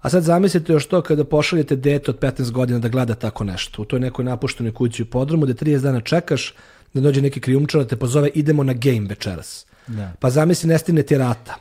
[0.00, 3.82] A sad zamislite još to kada pošaljete dete od 15 godina da gleda tako nešto.
[3.82, 6.54] U toj nekoj napuštenoj kući u podromu, da 30 dana čekaš
[6.94, 9.66] da dođe neki krijumčar da te pozove idemo na game večeras.
[9.86, 10.12] Da.
[10.20, 11.54] Pa zamisli ne stigne ti rata.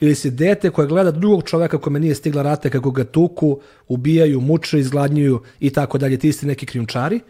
[0.00, 4.40] Ili si dete koje gleda drugog čoveka kome nije stigla rata kako ga tuku, ubijaju,
[4.40, 6.16] muče, izgladnjuju i tako dalje.
[6.16, 7.20] Ti isti neki krijumčari.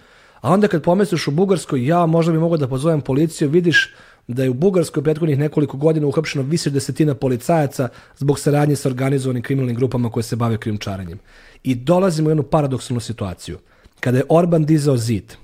[0.41, 3.95] A onda kad pomisliš u Bugarskoj, ja možda bi mogao da pozovem policiju, vidiš
[4.29, 9.43] da je u Bugarskoj prethodnih nekoliko godina uhapšeno više desetina policajaca zbog saradnje sa organizovanim
[9.43, 11.19] kriminalnim grupama koje se bave krijumčarenjem.
[11.63, 13.59] I dolazimo u jednu paradoksalnu situaciju.
[14.01, 15.35] Kada je Orban dizao zid,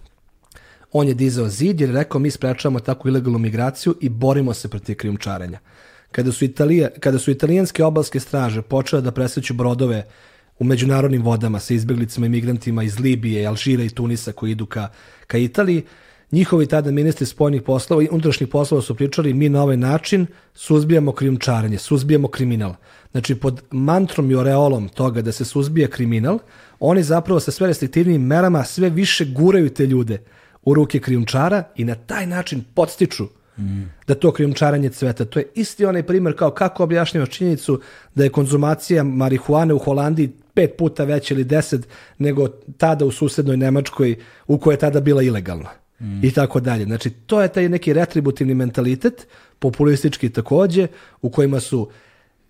[0.93, 4.69] on je dizao zid jer je rekao mi sprečavamo takvu ilegalnu migraciju i borimo se
[4.69, 5.59] protiv krijumčarenja.
[6.13, 10.07] Kada su, Italija, kada su italijanske obalske straže počele da presreću brodove
[10.59, 14.89] u međunarodnim vodama sa izbeglicama i migrantima iz Libije, Alžira i Tunisa koji idu ka,
[15.27, 15.85] ka Italiji,
[16.33, 21.13] Njihovi tada ministri spoljnih poslova i unutrašnjih poslova su pričali mi na ovaj način suzbijamo
[21.13, 22.75] krijumčarenje, suzbijamo kriminal.
[23.11, 26.39] Znači pod mantrom i oreolom toga da se suzbija kriminal,
[26.81, 30.19] oni zapravo sa sve restriktivnim merama sve više guraju te ljude
[30.63, 33.25] u ruke krijumčara i na taj način podstiču
[33.59, 33.83] mm.
[34.07, 35.25] da to krijumčaranje cveta.
[35.25, 37.81] To je isti onaj primjer kao kako objašnjavaš činjenicu
[38.15, 41.89] da je konzumacija marihuane u Holandiji pet puta veća ili deset
[42.19, 45.71] nego tada u susednoj Nemačkoj u kojoj je tada bila ilegalna
[46.01, 46.25] mm.
[46.25, 46.85] i tako dalje.
[46.85, 49.27] Znači, to je taj neki retributivni mentalitet,
[49.59, 50.87] populistički takođe,
[51.23, 51.91] u kojima su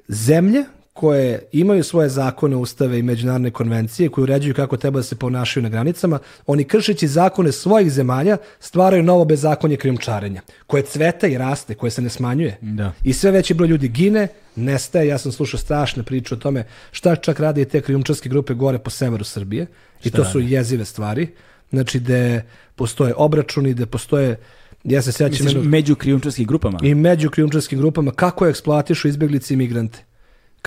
[0.08, 0.64] zemlje
[0.98, 5.62] koje imaju svoje zakone, ustave i međunarodne konvencije koje uređuju kako treba da se ponašaju
[5.62, 11.74] na granicama, oni kršeći zakone svojih zemalja stvaraju novo bezakonje krijumčarenja, koje cveta i raste,
[11.74, 12.58] koje se ne smanjuje.
[12.60, 12.92] Da.
[13.04, 15.08] I sve veći broj ljudi gine, nestaje.
[15.08, 18.78] Ja sam slušao strašne priče o tome šta čak rade i te krijumčarske grupe gore
[18.78, 19.66] po severu Srbije.
[20.04, 20.30] I to rade?
[20.32, 21.28] su jezive stvari
[21.70, 22.42] znači gde
[22.74, 24.36] postoje obračuni, gde postoje
[24.84, 30.07] ja se sećam među krijumčarskim grupama i među krijumčarskim grupama kako eksploatišu izbeglice i migrante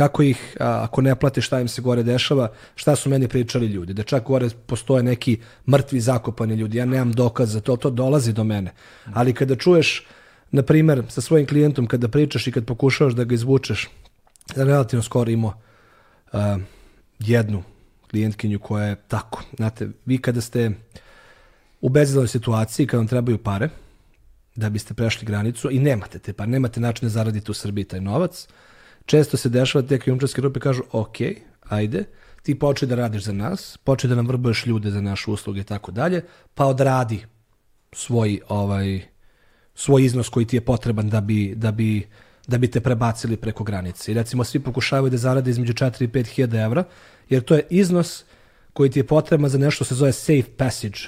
[0.02, 3.68] kako ih, a, ako ne plate šta im se gore dešava, šta su meni pričali
[3.68, 5.36] ljudi, da čak gore postoje neki
[5.70, 8.74] mrtvi zakopani ljudi, ja nemam dokaz za to, to dolazi do mene.
[9.14, 10.02] Ali kada čuješ,
[10.52, 13.90] na primer, sa svojim klijentom, kada pričaš i kad pokušavaš da ga izvučeš,
[14.56, 15.54] relativno skoro imao
[16.34, 16.40] uh,
[17.20, 17.64] jednu
[18.10, 19.44] klijentkinju koja je tako.
[19.58, 20.72] Znate, vi kada ste
[21.82, 23.70] u bezizlanoj situaciji, kada vam trebaju pare,
[24.56, 28.02] da biste prešli granicu i nemate te pare, nemate način da zaradite u Srbiji taj
[28.02, 28.48] novac,
[29.06, 31.18] često se dešava da te krijumčarske grupe kažu, ok,
[31.70, 32.04] ajde,
[32.44, 35.64] ti počne da radiš za nas, počne da nam vrbuješ ljude za naše usluge i
[35.64, 37.26] tako dalje, pa odradi
[37.92, 39.12] svoj ovaj
[39.76, 42.08] svoj iznos koji ti je potreban da bi, da bi,
[42.48, 44.12] da bi te prebacili preko granice.
[44.12, 46.84] I recimo svi pokušavaju da zarade između 4 i 5 hiljada evra,
[47.30, 48.24] jer to je iznos
[48.74, 51.00] koji ti je potreban za nešto se zove safe passage.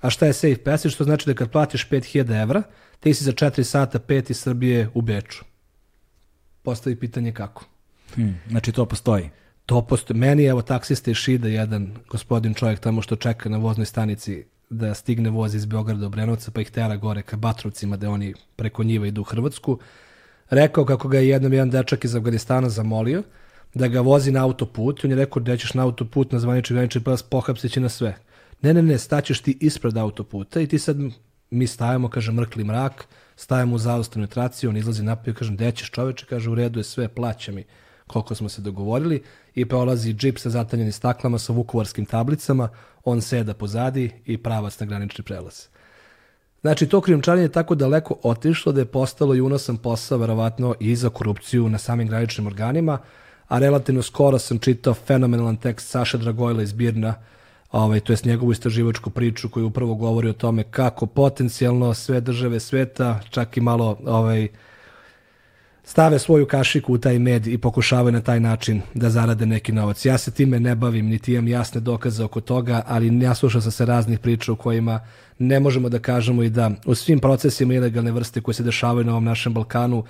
[0.00, 0.94] A šta je safe passage?
[0.96, 2.62] To znači da kad platiš 5000 evra,
[3.00, 5.44] ti si za 4 sata 5 iz Srbije u Beču.
[6.66, 7.64] Postavi pitanje kako.
[8.14, 9.30] Hmm, znači to postoji?
[9.66, 10.18] To postoji.
[10.18, 14.44] Meni je evo taksista iz Šida, jedan gospodin čovjek tamo što čeka na voznoj stanici
[14.70, 18.34] da stigne voz iz Beograda do Brenovca, pa ih tera gore ka Batrovcima da oni
[18.56, 19.78] preko njiva idu u Hrvatsku.
[20.50, 23.22] Rekao kako ga je jednom jedan dečak iz Afganistana zamolio,
[23.74, 27.00] da ga vozi na autoput on je rekao da ćeš na autoput na zvanični granični
[27.00, 28.16] prelaz pohapsit će na sve.
[28.62, 30.96] Ne, ne, ne, staćeš ti ispred autoputa i ti sad
[31.50, 35.90] mi stajemo, kaže mrkli mrak, stajemo u zaustavnoj traci, on izlazi napoj, kaže, gde ćeš
[35.90, 37.64] čoveče, kaže, u redu je sve, plaća mi
[38.06, 39.22] koliko smo se dogovorili
[39.54, 42.68] i prolazi džip sa zatanjenim staklama sa vukovarskim tablicama,
[43.04, 45.66] on seda pozadi i pravac na granični prelaz.
[46.60, 50.96] Znači, to krijumčarenje je tako daleko otišlo da je postalo i unosan posao, verovatno, i
[50.96, 52.98] za korupciju na samim graničnim organima,
[53.48, 57.14] a relativno skoro sam čitao fenomenalan tekst Saša Dragojla iz Birna,
[57.76, 62.60] ovaj, to jest njegovu istraživačku priču koju upravo govori o tome kako potencijalno sve države
[62.60, 64.48] sveta, čak i malo ovaj,
[65.84, 70.04] stave svoju kašiku u taj med i pokušavaju na taj način da zarade neki novac.
[70.04, 73.70] Ja se time ne bavim, niti imam jasne dokaze oko toga, ali ja slušao sam
[73.70, 75.00] se raznih priča u kojima
[75.38, 79.12] ne možemo da kažemo i da u svim procesima ilegalne vrste koje se dešavaju na
[79.12, 80.04] ovom našem Balkanu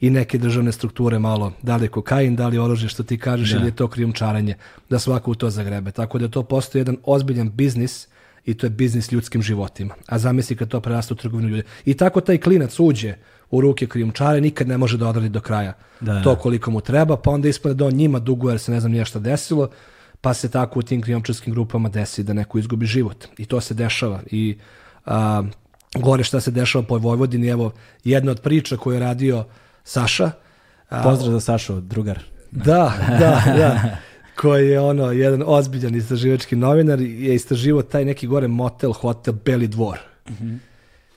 [0.00, 3.18] i neke državne strukture malo, da li je kokain, da li je oružje što ti
[3.18, 3.56] kažeš da.
[3.56, 4.54] ili je to krijumčarenje,
[4.90, 5.90] da svako u to zagrebe.
[5.90, 8.08] Tako da to postoji jedan ozbiljan biznis
[8.44, 9.94] i to je biznis ljudskim životima.
[10.06, 11.62] A zamisli kad to preraste u trgovinu ljudi.
[11.84, 13.14] I tako taj klinac uđe
[13.50, 16.40] u ruke krijumčare, nikad ne može da odradi do kraja Da, to da.
[16.40, 19.04] koliko mu treba, pa onda ispada da on njima duguje jer se ne znam nije
[19.04, 19.68] šta desilo,
[20.20, 23.26] pa se tako u tim krijumčarskim grupama desi da neko izgubi život.
[23.38, 24.20] I to se dešava.
[24.30, 24.56] I
[25.06, 25.42] a,
[25.94, 27.72] gore šta se dešava po Vojvodini, evo,
[28.04, 29.44] jedna od priča koju je radio
[29.84, 30.30] Saša,
[31.02, 32.18] Pozdrav za Sašu, drugar.
[32.50, 33.96] da, da, da.
[34.40, 39.68] Koji je ono, jedan ozbiljan istraživački novinar je istraživao taj neki gore motel, hotel Beli
[39.68, 39.98] dvor.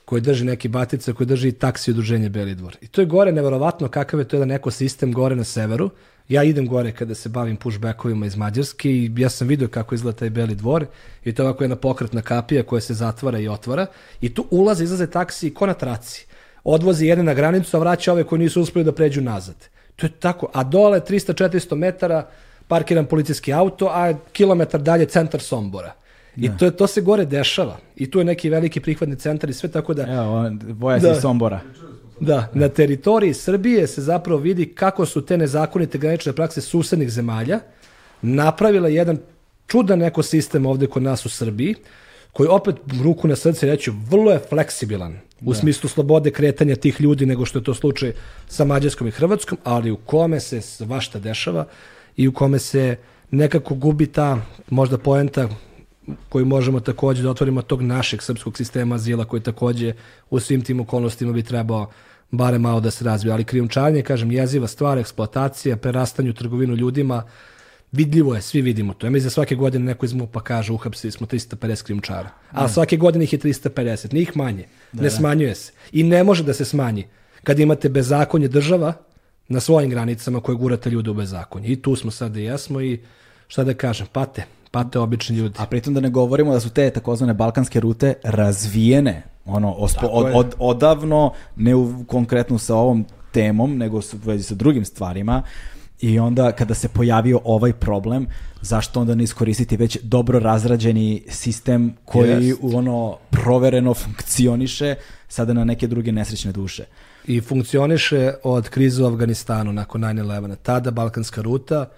[0.06, 2.78] koji drži neki batica, koji drži i taksi udruženje Beli dvor.
[2.82, 5.90] I to je gore neverovatno kakav je to jedan ekosistem gore na severu.
[6.30, 10.18] Ja idem gore kada se bavim pushbackovima iz Mađarske i ja sam vidio kako izgleda
[10.18, 10.86] taj Beli dvor
[11.24, 13.86] i to je ovako jedna pokretna kapija koja se zatvara i otvara
[14.22, 16.26] i tu ulaze, izlaze taksi ko na traci.
[16.70, 19.56] Odvozi jedne na granicu, a vraća ove koji nisu uspeli da pređu nazad.
[19.96, 20.50] To je tako.
[20.54, 22.28] A dole 300-400 metara
[22.68, 25.94] parkiran policijski auto, a kilometar dalje centar Sombora.
[26.36, 27.78] I to, je, to se gore dešava.
[27.96, 30.04] I tu je neki veliki prihvatni centar i sve tako da...
[30.04, 31.16] Evo, boja Da.
[31.22, 31.60] Sombora.
[32.20, 37.60] Da, na teritoriji Srbije se zapravo vidi kako su te nezakonite granične prakse susednih zemalja
[38.22, 39.18] napravile jedan
[39.68, 41.76] čudan ekosistem ovde kod nas u Srbiji,
[42.34, 47.26] koji opet ruku na srce reću, vrlo je fleksibilan u smislu slobode kretanja tih ljudi
[47.26, 48.14] nego što je to slučaj
[48.48, 51.66] sa Mađarskom i Hrvatskom, ali u kome se svašta dešava
[52.16, 52.98] i u kome se
[53.32, 55.50] nekako gubi ta možda poenta
[56.30, 59.94] koju možemo takođe da otvorimo tog našeg srpskog sistema azila koji takođe
[60.30, 61.90] u svim tim okolnostima bi trebao
[62.32, 63.34] bare malo da se razvije.
[63.34, 67.24] Ali krijumčarenje, kažem, jeziva stvar, eksploatacija, prerastanju trgovinu ljudima,
[67.92, 69.08] vidljivo je, svi vidimo to.
[69.08, 72.30] Ja mislim da svake godine neko iz MUPA kaže uhapsili smo 350 krijumčara.
[72.52, 74.66] A svake godine ih je 350, nije ih manje.
[74.94, 75.72] ne smanjuje se.
[75.92, 77.08] I ne može da se smanji
[77.44, 78.94] kad imate bezakonje država
[79.48, 81.68] na svojim granicama koje gurate ljude u bezakonje.
[81.68, 83.00] I tu smo sad i jesmo i
[83.48, 84.44] šta da kažem, pate.
[84.72, 85.56] Pate obični ljudi.
[85.58, 90.32] A pritom da ne govorimo da su te takozvane balkanske rute razvijene, ono, ospo, od,
[90.34, 95.44] od, odavno, ne u, konkretno sa ovom temom, nego su u vezi sa drugim stvarima.
[96.02, 98.28] I onda kada se pojavio ovaj problem,
[98.62, 104.96] zašto onda ne iskoristiti već dobro razrađeni sistem koji u ono provereno funkcioniše
[105.28, 106.86] sada na neke druge nesrećne duše.
[107.28, 110.56] i funkcioniše od krize u Afganistanu nakon 9-11.
[110.64, 111.90] Tada Balkanska ruta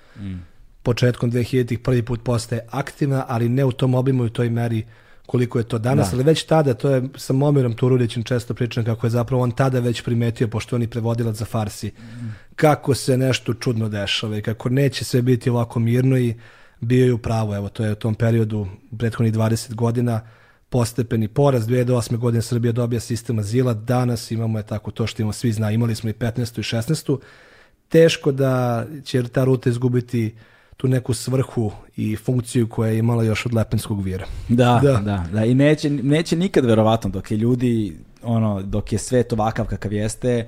[0.84, 4.86] početkom 2000-ih prvi put postaje aktivna, ali ne u tom obimu i u toj meri
[5.30, 6.16] koliko je to danas, Da.
[6.16, 9.80] ali već tada, to je sa Momirom Turudićem često pričam kako je zapravo on tada
[9.80, 11.92] već primetio, pošto on je prevodilac za Farsi,
[12.56, 16.34] kako se nešto čudno dešava i kako neće sve biti ovako mirno i
[16.82, 18.68] bio je u pravu, evo to je u tom periodu
[18.98, 20.22] prethodnih 20 godina
[20.70, 22.18] postepeni poraz, 2008.
[22.18, 25.96] godine Srbija dobija sistem azila, danas imamo je tako to što imamo svi zna, imali
[25.96, 26.60] smo i 15.
[26.60, 27.18] i 16.
[27.90, 30.36] Teško da će ta ruta izgubiti
[30.80, 34.26] tu neku svrhu i funkciju koja je imala još od Lepenskog vira.
[34.50, 35.26] Da, da, Da.
[35.34, 39.94] da, I neće, neće nikad verovatno dok je ljudi, ono, dok je svet ovakav kakav
[39.94, 40.48] jeste,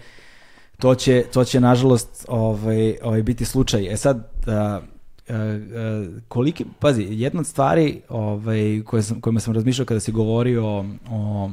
[0.80, 3.94] to će, to će nažalost ovaj, ovaj, biti slučaj.
[3.94, 4.82] E sad, a, a,
[5.30, 10.66] a, koliki, pazi, jedna od stvari ovaj, koje sam, kojima sam razmišljao kada si govorio
[10.66, 11.50] o, o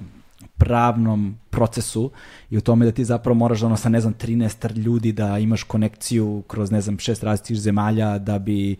[0.58, 2.10] pravnom procesu
[2.50, 5.38] i o tome da ti zapravo moraš da ono sa ne znam 13 ljudi da
[5.38, 8.76] imaš konekciju kroz ne znam šest različitih zemalja da bi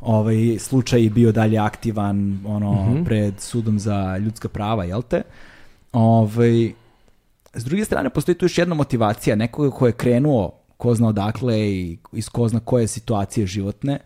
[0.00, 5.22] ovaj slučaj bio dalje aktivan ono pred sudom za ljudska prava, jel te?
[5.92, 6.72] Ovaj
[7.54, 11.60] s druge strane postoji tu još jedna motivacija nekoga ko je krenuo ko zna odakle
[11.60, 13.98] i iz ko zna koje situacije životne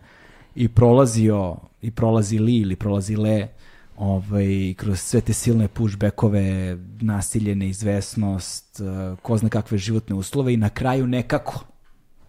[0.54, 3.48] i prolazio i prolazi li ili prolazi le
[3.96, 10.56] ovaj, kroz sve te silne pushbackove, nasilje, neizvesnost, eh, ko zna kakve životne uslove i
[10.56, 11.64] na kraju nekako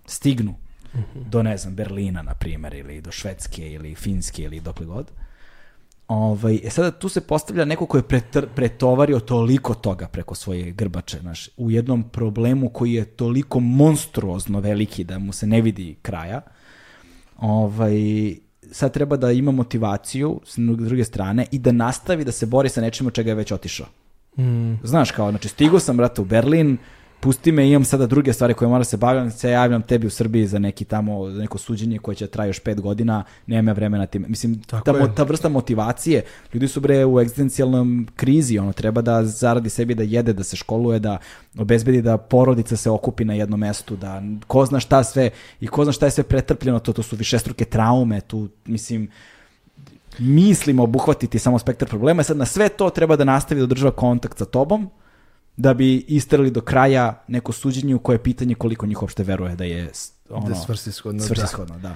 [0.05, 0.55] stignu
[1.15, 5.11] do, ne znam, Berlina, na primjer, ili do Švedske, ili Finske, ili dokle god.
[6.07, 10.71] Ovaj, e sada tu se postavlja neko ko je pretr, pretovario toliko toga preko svoje
[10.71, 15.95] grbače, znaš, u jednom problemu koji je toliko monstruozno veliki da mu se ne vidi
[16.01, 16.41] kraja.
[17.37, 17.95] Ovaj,
[18.71, 22.81] sad treba da ima motivaciju s druge strane i da nastavi da se bori sa
[22.81, 23.87] nečim od čega je već otišao.
[24.83, 26.77] Znaš kao, znači stigo sam, brate, u Berlin,
[27.25, 30.09] pusti me, imam sada druge stvari koje moram da se bavim, se javljam tebi u
[30.09, 33.73] Srbiji za neki tamo, za neko suđenje koje će traje još pet godina, nemam ja
[33.73, 34.25] vremena tim.
[34.27, 35.15] Mislim, Tako ta, mo- je.
[35.15, 36.21] ta vrsta motivacije,
[36.53, 40.55] ljudi su bre u egzistencijalnom krizi, ono, treba da zaradi sebi da jede, da se
[40.55, 41.17] školuje, da
[41.57, 45.29] obezbedi da porodica se okupi na jednom mestu, da ko zna šta sve,
[45.59, 49.09] i ko zna šta je sve pretrpljeno, to, to su višestruke traume, tu, mislim,
[50.19, 54.37] mislimo obuhvatiti samo spektar problema, sad na sve to treba da nastavi da održava kontakt
[54.37, 54.89] sa tobom,
[55.57, 59.55] da bi istrali do kraja neko suđenje u koje je pitanje koliko njih uopšte veruje
[59.55, 59.89] da je
[60.29, 61.27] ono, Da je svrsishodno, da.
[61.27, 61.95] svrsishodno, da.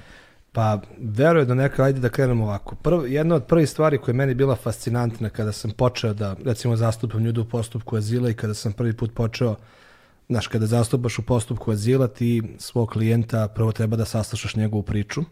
[0.52, 2.74] Pa, verujem da neka, ajde da krenemo ovako.
[2.74, 6.76] Prvo, jedna od prvih stvari koja je meni bila fascinantna kada sam počeo da, recimo,
[6.76, 9.56] zastupam ljude u postupku azila i kada sam prvi put počeo
[10.28, 15.24] znaš, kada zastupaš u postupku azila, ti svog klijenta prvo treba da saslušaš njegovu priču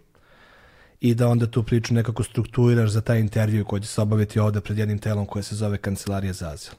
[1.00, 4.60] i da onda tu priču nekako strukturiraš za taj intervju koji će se obaviti ovde
[4.60, 6.72] pred jednim telom koje se zove Kancelarija za azil.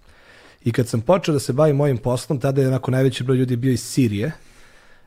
[0.64, 3.56] I kad sam počeo da se bavim mojim poslom, tada je onako najveći broj ljudi
[3.56, 4.32] bio iz Sirije,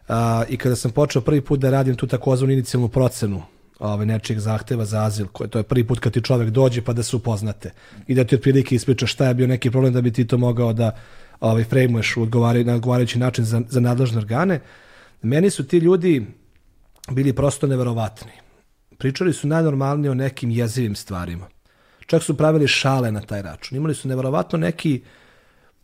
[0.09, 3.43] a, i kada sam počeo prvi put da radim tu takozvanu inicijalnu procenu
[3.79, 6.93] ovaj, nečijeg zahteva za azil, koje, to je prvi put kad ti čovek dođe pa
[6.93, 7.73] da se upoznate
[8.07, 10.73] i da ti otprilike ispriča šta je bio neki problem da bi ti to mogao
[10.73, 10.97] da
[11.41, 12.27] ovaj, frejmuješ u
[12.65, 14.61] na odgovarajući način za, za nadležne organe.
[15.23, 16.27] Meni su ti ljudi
[17.11, 18.33] bili prosto neverovatni.
[18.99, 21.47] Pričali su najnormalnije o nekim jezivim stvarima.
[22.07, 23.79] Čak su pravili šale na taj račun.
[23.79, 25.03] Imali su neverovatno neki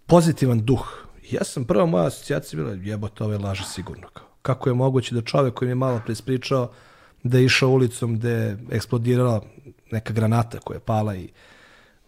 [0.09, 1.07] pozitivan duh.
[1.31, 4.09] Ja sam prva moja asocijacija bila jebote ove laže sigurno.
[4.43, 6.71] Kako je moguće da čovek koji mi je malo prespričao
[7.23, 9.43] da je išao ulicom gde je eksplodirala
[9.91, 11.29] neka granata koja je pala i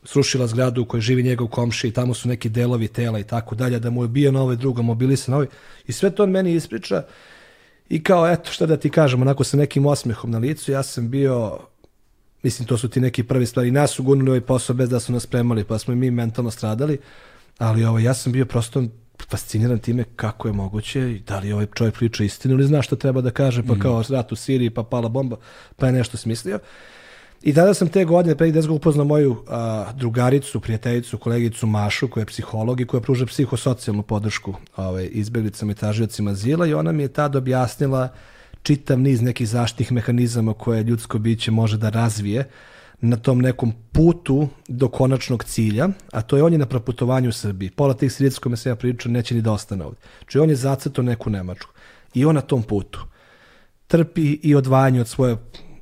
[0.05, 3.55] srušila zgradu u kojoj živi njegov komši i tamo su neki delovi tela i tako
[3.55, 5.47] dalje, da mu je bio na ovaj drugo, mobilisan ovaj.
[5.87, 7.03] I sve to on meni ispriča
[7.89, 11.11] i kao, eto, šta da ti kažem, onako sa nekim osmehom na licu, ja sam
[11.11, 11.59] bio,
[12.43, 15.13] mislim, to su ti neki prvi stvari, nas su gunuli ovaj posao bez da su
[15.13, 16.99] nas spremali, pa smo i mi mentalno stradali,
[17.61, 18.83] ali ovo, ovaj, ja sam bio prosto
[19.29, 22.97] fasciniran time kako je moguće i da li ovaj čovjek priča istinu ili zna šta
[22.97, 23.79] treba da kaže, pa mm.
[23.79, 25.37] kao rat u Siriji, pa pala bomba,
[25.77, 26.59] pa je nešto smislio.
[27.43, 32.09] I tada sam te godine, pre 10 godina, upoznao moju a, drugaricu, prijateljicu, kolegicu Mašu,
[32.09, 36.93] koja je psiholog i koja pruža psihosocijalnu podršku ovaj, izbeglicama i tražiocima azila i ona
[36.93, 38.09] mi je tada objasnila
[38.63, 42.49] čitav niz nekih zaštitnih mehanizama koje ljudsko biće može da razvije
[43.01, 47.33] na tom nekom putu do konačnog cilja, a to je on je na proputovanju u
[47.33, 47.71] Srbiji.
[47.71, 49.99] Pola tih sredica kome se ja pričam neće ni da ostane ovde.
[50.27, 51.73] Či on je zacrto neku Nemačku.
[52.15, 53.07] I on na tom putu
[53.91, 55.37] trpi i odvajanje od svoje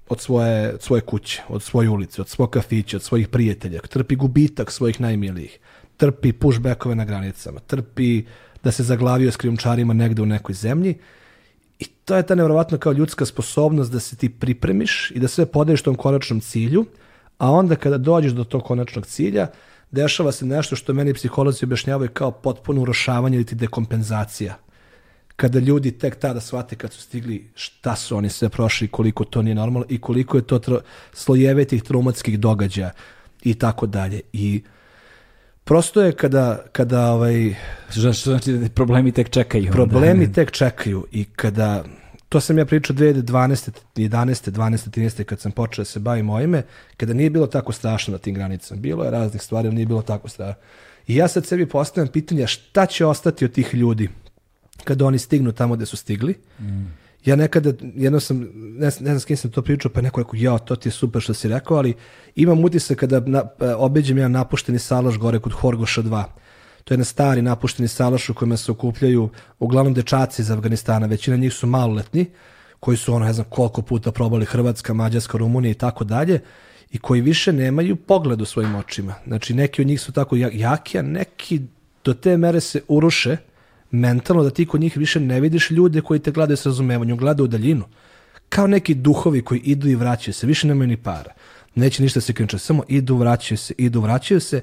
[0.09, 4.71] od svoje, svoje kuće, od svoje ulice, od svog kafića, od svojih prijatelja, trpi gubitak
[4.73, 5.59] svojih najmilijih,
[5.97, 8.25] trpi pushbackove na granicama, trpi
[8.65, 10.95] da se zaglavio s krijumčarima negde u nekoj zemlji
[11.79, 15.47] i to je ta nevjerovatno kao ljudska sposobnost da se ti pripremiš i da sve
[15.47, 16.87] podaješ tom konačnom cilju,
[17.39, 19.47] a onda kada dođeš do tog konačnog cilja,
[19.91, 24.57] dešava se nešto što meni psiholozi objašnjavaju kao potpuno urošavanje ili ti dekompenzacija.
[25.37, 29.43] Kada ljudi tek tada shvate kad su stigli šta su oni sve prošli, koliko to
[29.43, 30.81] nije normalno i koliko je to tro,
[31.13, 32.91] slojevetih traumatskih događaja
[33.43, 34.21] i tako dalje.
[34.33, 34.63] I
[35.65, 37.55] prosto je kada, kada ovaj...
[37.91, 39.73] Što znači da problemi tek čekaju.
[39.73, 40.35] Problemi onda.
[40.35, 41.85] tek čekaju i kada
[42.29, 43.71] to sam ja pričao 2012.
[43.97, 44.51] 11.
[44.51, 44.91] 12.
[44.91, 45.25] 13.
[45.25, 46.63] kad sam počeo da se bavim ovime,
[46.97, 48.81] kada nije bilo tako strašno na tim granicama.
[48.81, 50.63] Bilo je raznih stvari, ali nije bilo tako strašno.
[51.07, 54.09] I ja sad sebi postavljam pitanje šta će ostati od tih ljudi
[54.85, 56.35] kada oni stignu tamo gde su stigli.
[56.61, 56.87] Mm.
[57.25, 60.35] Ja nekada, jedno sam, ne, ne znam s kim sam to pričao, pa neko rekao,
[60.37, 61.95] ja, to ti je super što si rekao, ali
[62.35, 63.43] imam utisak kada na,
[63.77, 66.25] obeđem jedan napušteni salaš gore kod Horgoša 2
[66.89, 71.37] To je jedan stari napušteni salaš u kojima se okupljaju uglavnom dečaci iz Afganistana, većina
[71.37, 72.27] njih su maloletni,
[72.81, 76.41] koji su ono, ne znam koliko puta probali Hrvatska, Mađarska, Rumunija i tako dalje,
[76.91, 79.15] i koji više nemaju pogled u svojim očima.
[79.27, 81.61] Znači, neki od njih su tako jaki, a neki
[82.05, 83.37] do te mere se uruše
[83.91, 87.45] mentalno da ti kod njih više ne vidiš ljude koji te gledaju s razumevanjem, gledaju
[87.45, 87.85] u daljinu.
[88.49, 91.33] Kao neki duhovi koji idu i vraćaju se, više nemaju ni para.
[91.75, 94.63] Neće ništa se krenče, samo idu, vraćaju se, idu, vraćaju se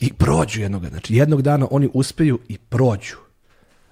[0.00, 3.16] I prođu jednog, znači jednog dana oni uspeju i prođu.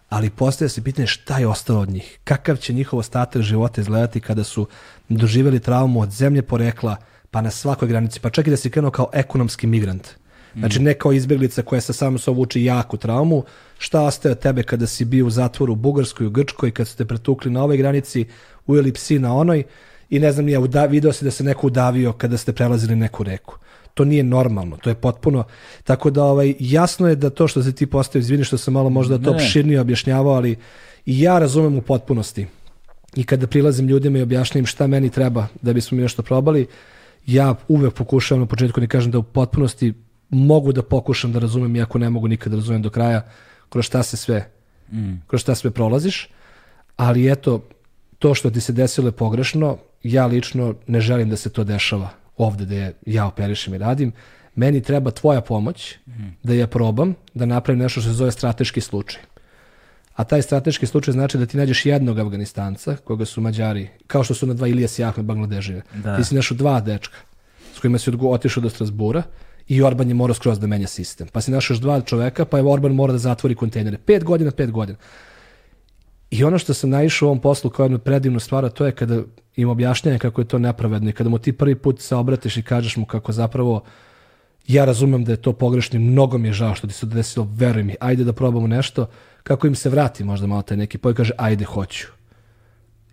[0.09, 2.19] Ali postaje se pitanje šta je ostalo od njih.
[2.25, 4.67] Kakav će njihov ostatak života izgledati kada su
[5.09, 6.97] doživjeli traumu od zemlje porekla,
[7.31, 10.09] pa na svakoj granici, pa čak i da si krenuo kao ekonomski migrant.
[10.57, 13.45] Znači ne kao izbjeglica koja sa samom sobom uči jaku traumu,
[13.79, 16.97] šta ostaje od tebe kada si bio u zatvoru u Bugarskoj, u Grčkoj, kad su
[16.97, 18.25] te pretukli na ovoj granici,
[18.67, 19.63] ujeli psi na onoj
[20.11, 23.59] i ne znam, ja video si da se neko udavio kada ste prelazili neku reku
[23.95, 25.45] to nije normalno, to je potpuno,
[25.85, 28.91] tako da ovaj, jasno je da to što se ti postavio, izvini što sam malo
[28.91, 30.57] možda to opširnije objašnjavao, ali
[31.07, 32.47] i ja razumem u potpunosti.
[33.17, 36.67] I kada prilazim ljudima i objašnjam šta meni treba da bismo mi nešto probali,
[37.27, 39.95] ja uvek pokušavam na početku da kažem da u potpunosti
[40.31, 43.27] mogu da pokušam da razumem, iako ne mogu nikad da razumem do kraja,
[43.69, 44.51] kroz šta se sve,
[44.93, 45.13] mm.
[45.27, 46.29] kroz šta sve prolaziš,
[46.97, 47.63] ali eto,
[48.19, 52.20] to što ti se desilo je pogrešno, ja lično ne želim da se to dešava
[52.43, 54.13] ovde da ja operišem i radim,
[54.55, 55.95] meni treba tvoja pomoć
[56.43, 59.23] da ja probam da napravim nešto što se zove strateški slučaj.
[60.15, 64.35] A taj strateški slučaj znači da ti nađeš jednog Afganistanca, koga su Mađari, kao što
[64.35, 65.83] su na dva Ilijas i Ahmed Bangladeževe.
[65.95, 66.17] Da.
[66.17, 67.17] Ti si našao dva dečka
[67.75, 69.23] s kojima si otišao do Strasbura
[69.69, 71.29] i Orban je morao skroz da menja sistem.
[71.33, 73.99] Pa si našao još dva čoveka, pa je Orban mora da zatvori kontejnere.
[73.99, 74.99] Pet godina, pet godina.
[76.31, 79.23] I ono što sam naišao u ovom poslu kao jednu predivnu stvar, to je kada
[79.57, 82.63] im objašnjanje kako je to nepravedno i kada mu ti prvi put se obratiš i
[82.63, 83.83] kažeš mu kako zapravo
[84.67, 87.49] Ja razumem da je to pogrešno i mnogo mi je žao što ti se desilo,
[87.53, 89.07] veruj mi, ajde da probamo nešto,
[89.43, 92.07] kako im se vrati možda malo taj neki poj kaže ajde hoću.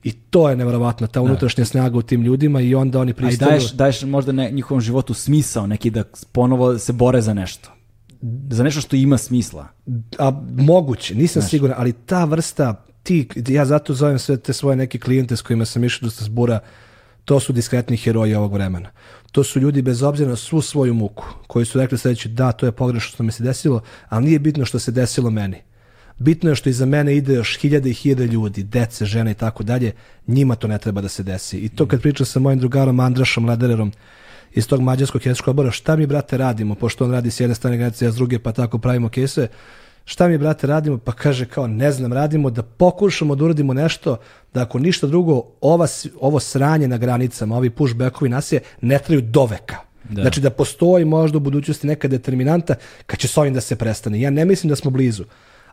[0.03, 3.37] I to je neverovatno, ta unutrašnja snaga u tim ljudima i onda oni A i
[3.37, 7.69] daješ, daješ možda ne, njihovom životu smisao neki da ponovo se bore za nešto.
[8.49, 9.67] Za nešto što ima smisla.
[10.19, 14.99] a moguće, nisam siguran, ali ta vrsta, ti, ja zato zovem sve te svoje neke
[14.99, 16.59] klijente s kojima sam išao dosta zbura,
[17.25, 18.89] to su diskretni heroji ovog vremena.
[19.31, 22.65] To su ljudi bez obzira na svu svoju muku, koji su rekli sledeće, da, to
[22.65, 25.61] je pogrešno što mi se desilo, ali nije bitno što se desilo meni.
[26.19, 29.63] Bitno je što iza mene ide još hiljade i hiljade ljudi, dece, žene i tako
[29.63, 29.91] dalje,
[30.27, 31.57] njima to ne treba da se desi.
[31.57, 33.91] I to kad pričam sa mojim drugarom Andrašom Ledererom
[34.53, 37.77] iz tog mađarskog jezičkog odbora, šta mi brate radimo, pošto on radi s jedne strane
[37.77, 39.47] granice, ja s druge, pa tako pravimo kese,
[40.07, 44.17] šta mi brate radimo, pa kaže kao ne znam, radimo da pokušamo da uradimo nešto,
[44.53, 45.87] da ako ništa drugo, ova,
[46.19, 49.75] ovo sranje na granicama, ovi pushbackovi nasilje, ne traju do veka.
[50.09, 50.21] Da.
[50.21, 54.21] Znači da postoji možda u budućnosti neka determinanta kad će s ovim da se prestane.
[54.21, 55.23] Ja ne mislim da smo blizu,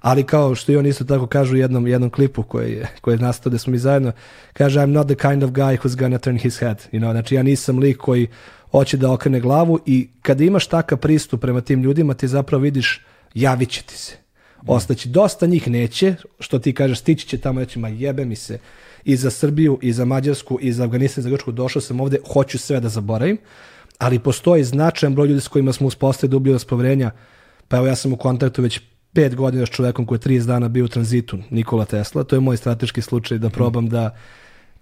[0.01, 3.15] ali kao što i on isto tako kaže u jednom, jednom klipu koji je, koji
[3.15, 4.13] je nastao da smo mi zajedno,
[4.53, 6.83] kaže I'm not the kind of guy who's gonna turn his head.
[6.93, 8.29] You know, znači ja nisam lik koji
[8.71, 13.05] hoće da okrene glavu i kada imaš takav pristup prema tim ljudima ti zapravo vidiš
[13.35, 14.24] javit će ti se.
[14.67, 15.09] Ostaći.
[15.09, 18.59] Dosta njih neće, što ti kažeš, stići će tamo reći, ma jebe mi se
[19.05, 22.19] i za Srbiju, i za Mađarsku, i za Afganistan, i za Grčku, došao sam ovde,
[22.33, 23.39] hoću sve da zaboravim,
[23.99, 27.11] ali postoji značajan broj ljudi s kojima smo uspostavili dubljivost poverenja,
[27.69, 28.81] pa evo ja sam u kontaktu već
[29.13, 32.41] pet godina s čovekom koji je 30 dana bio u tranzitu, Nikola Tesla, to je
[32.41, 34.17] moj strateški slučaj da probam da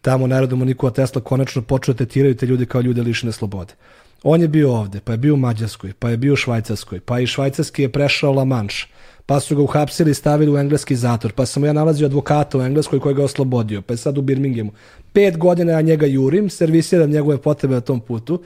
[0.01, 3.75] tamo narodom Nikola Tesla konačno počeo tetiraju te ljude kao ljude lišene slobode.
[4.23, 7.21] On je bio ovde, pa je bio u Mađarskoj, pa je bio u Švajcarskoj, pa
[7.21, 8.87] i Švajcarski je prešao La Manche,
[9.27, 12.63] pa su ga uhapsili i stavili u engleski zatvor, pa sam ja nalazio advokata u
[12.63, 14.73] Engleskoj koji ga oslobodio, pa je sad u Birminghamu.
[15.13, 18.43] Pet godina ja njega jurim, servisiram njegove potrebe na tom putu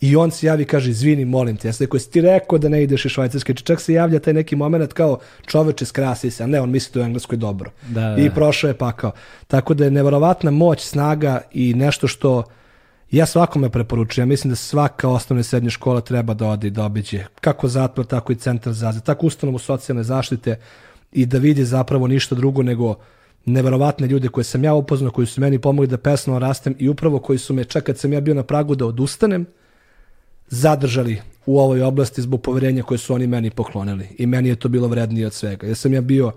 [0.00, 2.68] i on se javi i kaže, izvini, molim te, ja sam rekao, ti rekao da
[2.68, 6.46] ne ideš iz Švajcarske, čak se javlja taj neki moment kao čoveče skrasi se, a
[6.46, 7.70] ne, on misli da je u Engleskoj dobro.
[7.88, 8.22] Da, da.
[8.22, 9.12] I prošao je pakao.
[9.46, 12.44] Tako da je neverovatna moć, snaga i nešto što
[13.10, 14.28] ja svakome preporučujem.
[14.28, 17.24] Ja mislim da svaka osnovna i srednja škola treba da ode i da obiđe.
[17.40, 20.58] Kako zatvor, tako i centar za azil, tako ustanovu socijalne zaštite
[21.12, 22.94] i da vidi zapravo ništa drugo nego
[23.44, 27.18] neverovatne ljude koje sam ja upoznao, koji su meni pomogli da pesno rastem i upravo
[27.18, 29.46] koji su me, čak kad sam ja bio na pragu da odustanem,
[30.48, 34.08] zadržali u ovoj oblasti zbog poverenja koje su oni meni poklonili.
[34.18, 35.66] I meni je to bilo vrednije od svega.
[35.66, 36.32] Ja sam ja bio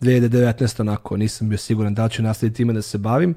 [0.00, 0.80] 2019.
[0.80, 3.34] onako, nisam bio siguran da li ću nastaviti time da se bavim.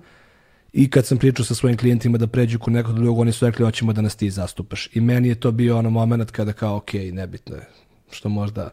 [0.74, 3.66] I kad sam pričao sa svojim klijentima da pređu kod nekog drugog, oni su rekli
[3.66, 4.90] hoćemo da nas ti zastupaš.
[4.94, 7.70] I meni je to bio ono moment kada kao, ok, nebitno je,
[8.12, 8.70] što možda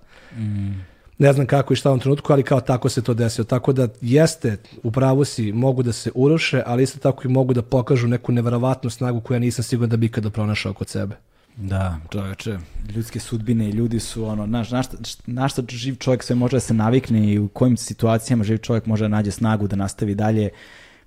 [1.18, 3.44] ne znam kako i šta u ovom trenutku, ali kao tako se to desilo.
[3.44, 7.54] Tako da jeste, u pravu si, mogu da se uruše, ali isto tako i mogu
[7.54, 11.16] da pokažu neku neverovatnu snagu koju ja nisam siguran da bi ikada pronašao kod sebe.
[11.56, 12.58] Da, čoveče,
[12.94, 14.96] ljudske sudbine i ljudi su ono, znaš, na šta,
[15.26, 18.86] na šta živ čovjek sve može da se navikne i u kojim situacijama živ čovjek
[18.86, 20.50] može da nađe snagu da nastavi dalje,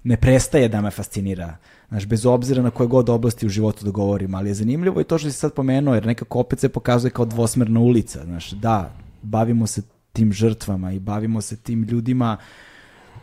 [0.04, 1.58] ne prestaje da me fascinira.
[1.90, 5.04] Znaš, bez obzira na koje god oblasti u životu da govorim, ali je zanimljivo i
[5.04, 8.24] to što si sad pomenuo, jer nekako opet se pokazuje kao dvosmerna ulica.
[8.26, 9.82] Znaš, da, bavimo se
[10.14, 12.38] tim žrtvama i bavimo se tim ljudima,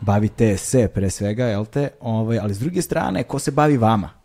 [0.01, 1.89] bavite se pre svega, jel te?
[1.99, 4.18] Ovaj, ali s druge strane, ko se bavi vama?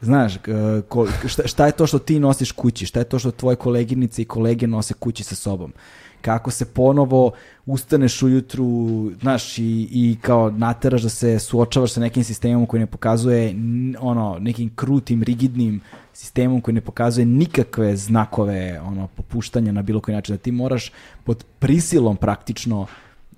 [0.00, 2.86] Znaš, k- ko, šta, šta je to što ti nosiš kući?
[2.86, 5.72] Šta je to što tvoje koleginice i kolege nose kući sa sobom?
[6.20, 7.32] Kako se ponovo
[7.66, 8.66] ustaneš ujutru,
[9.20, 13.54] znaš, i, i kao nateraš da se suočavaš sa nekim sistemom koji ne pokazuje
[14.00, 15.80] ono, nekim krutim, rigidnim
[16.12, 20.34] sistemom koji ne pokazuje nikakve znakove ono, popuštanja na bilo koji način.
[20.34, 20.92] Da ti moraš
[21.24, 22.86] pod prisilom praktično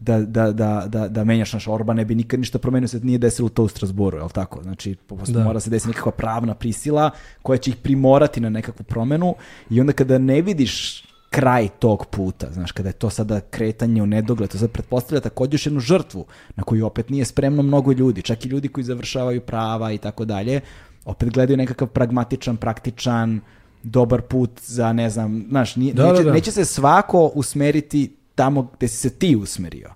[0.00, 3.18] da, da, da, da, da menjaš naš Orban ne bi nikad ništa promenio se nije
[3.18, 4.62] desilo to u Strasboru, je li tako?
[4.62, 4.96] Znači,
[5.38, 5.44] Da.
[5.44, 7.10] mora se desiti nekakva pravna prisila
[7.42, 9.34] koja će ih primorati na nekakvu promenu
[9.70, 14.06] i onda kada ne vidiš kraj tog puta, znaš, kada je to sada kretanje u
[14.06, 18.22] nedogled, to sad pretpostavlja takođe još jednu žrtvu na koju opet nije spremno mnogo ljudi,
[18.22, 20.60] čak i ljudi koji završavaju prava i tako dalje,
[21.04, 23.40] opet gledaju nekakav pragmatičan, praktičan,
[23.82, 26.32] dobar put za, ne znam, znaš, nije, Da, da, neće, da.
[26.32, 29.90] neće se svako usmeriti tamo gde si se ti usmerio.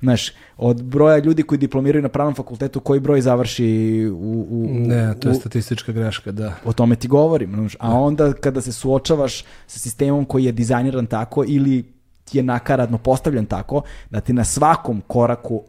[0.00, 3.66] Znaš, od broja ljudi koji diplomiraju na pravnom fakultetu, koji broj završi
[4.12, 4.46] u...
[4.50, 6.54] u Ne, to je u- statistička greška, da.
[6.64, 7.50] o tome ti govorim.
[7.52, 7.76] znaš.
[7.78, 11.84] A onda kada se suočavaš sa sistemom koji je dizajniran tako ili
[12.32, 15.62] je nakaradno postavljen tako, da ti na svakom koraku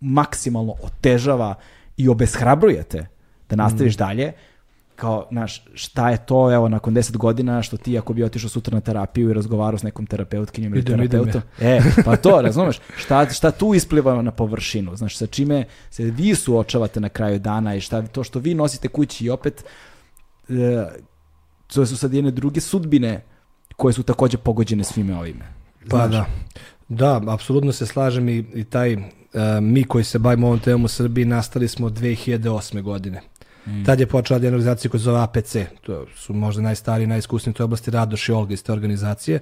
[0.00, 1.54] maksimalno otežava
[1.96, 3.06] i obeshrabruje te
[3.50, 3.98] da nastaviš Mm.
[3.98, 4.32] dalje,
[4.96, 8.74] kao, znaš, šta je to, evo, nakon 10 godina, što ti ako bi otišao sutra
[8.74, 13.50] na terapiju i razgovarao s nekom terapeutkinjom ili terapeutom, e, pa to, razumeš, šta, šta
[13.50, 18.02] tu ispliva na površinu, znaš, sa čime se vi suočavate na kraju dana i šta
[18.02, 19.64] to što vi nosite kući i opet
[20.48, 20.86] e,
[21.66, 23.24] to su sad jedne druge sudbine
[23.76, 25.52] koje su takođe pogođene svime ovime.
[25.90, 26.26] Pa da.
[26.88, 29.00] Da, apsolutno se slažem i, i taj uh,
[29.62, 32.82] mi koji se bavimo ovom temom u Srbiji nastali smo 2008.
[32.82, 33.20] godine.
[33.66, 33.84] Mm.
[33.84, 35.56] Tad je počela jedna organizacija koja se zove APC.
[35.82, 39.40] To su možda najstariji, najiskusniji u toj oblasti Radoš i Olga iz te organizacije.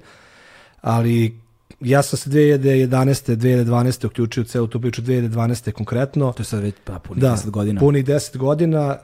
[0.81, 1.45] Ali
[1.79, 3.35] ja sam se 2011.
[3.35, 4.05] 2012.
[4.07, 5.71] uključio u celu tu priču, 2012.
[5.71, 6.31] konkretno.
[6.31, 7.79] To je sad već pa, punih da, 10 godina.
[7.79, 8.97] punih 10 godina.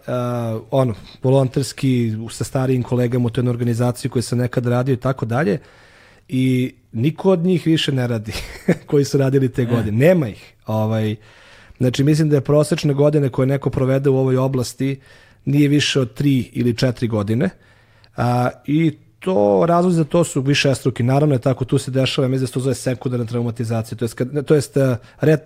[0.56, 0.94] Uh, ono,
[1.24, 5.60] volonterski sa starijim kolegama u toj organizaciji koji sam nekad radio i tako dalje.
[6.28, 8.34] I niko od njih više ne radi
[8.90, 9.98] koji su radili te godine.
[9.98, 10.54] Nema ih.
[10.66, 11.16] Ovaj,
[11.82, 15.00] znači, mislim da je prosečne godine koje neko provede u ovoj oblasti
[15.46, 17.50] nije više od 3 ili 4 godine.
[18.18, 21.04] A, I to razlog za to su više struki.
[21.04, 24.14] Naravno je tako, tu se dešava, mislim da se to zove sekundarna traumatizacija, to jest,
[24.14, 25.40] kad, to jest uh, red,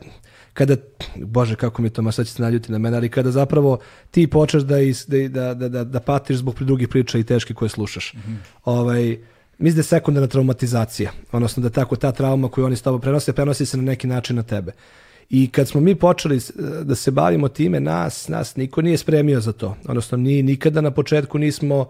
[0.53, 0.75] kada,
[1.15, 3.79] bože kako mi to, ma sad će se naljuti na mene, ali kada zapravo
[4.11, 7.53] ti počeš da, is, da, da, da, da, da patiš zbog drugih priča i teške
[7.53, 8.13] koje slušaš.
[8.13, 8.37] Mm -hmm.
[8.65, 9.17] ovaj,
[9.57, 13.33] mislim da je sekundarna traumatizacija, odnosno da tako ta trauma koju oni s tobom prenose,
[13.33, 14.71] prenosi se na neki način na tebe.
[15.29, 16.39] I kad smo mi počeli
[16.83, 19.75] da se bavimo time, nas, nas niko nije spremio za to.
[19.87, 21.85] Odnosno, ni, nikada na početku nismo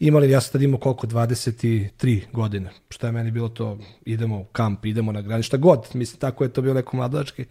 [0.00, 4.44] imali, ja sam tad imao koliko, 23 godine, što je meni bilo to, idemo u
[4.44, 7.44] kamp, idemo na graništa, god, mislim, tako je to bilo neko mladovački.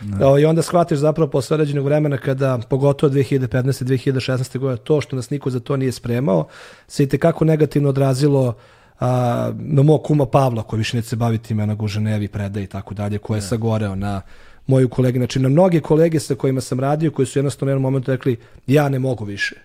[0.00, 0.38] No.
[0.38, 3.84] I onda shvatiš zapravo posle određenog vremena kada, pogotovo 2015.
[3.84, 4.58] 2016.
[4.58, 6.46] godine, to što nas niko za to nije spremao,
[6.88, 8.54] se i tekako negativno odrazilo
[9.00, 12.66] a, na mog kuma Pavla, koji više neće se baviti time, na Guženevi predaje i
[12.66, 14.22] tako dalje, koji je sagoreo na
[14.68, 17.82] moju kolege, znači na mnoge kolege sa kojima sam radio, koji su jednostavno u jednom
[17.82, 19.56] momentu rekli, ja ne mogu više,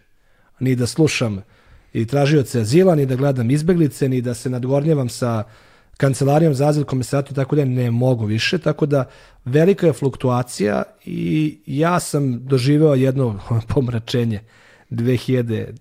[0.60, 1.44] ni da slušam
[1.94, 5.44] i tražioce azila, ni da gledam izbeglice, ni da se nadgornjavam sa
[5.98, 9.06] kancelarijom za azil, komisaratu i tako da ne mogu više, tako da
[9.46, 13.40] velika je fluktuacija i ja sam doživeo jedno
[13.74, 14.40] pomračenje
[14.90, 15.74] 2000,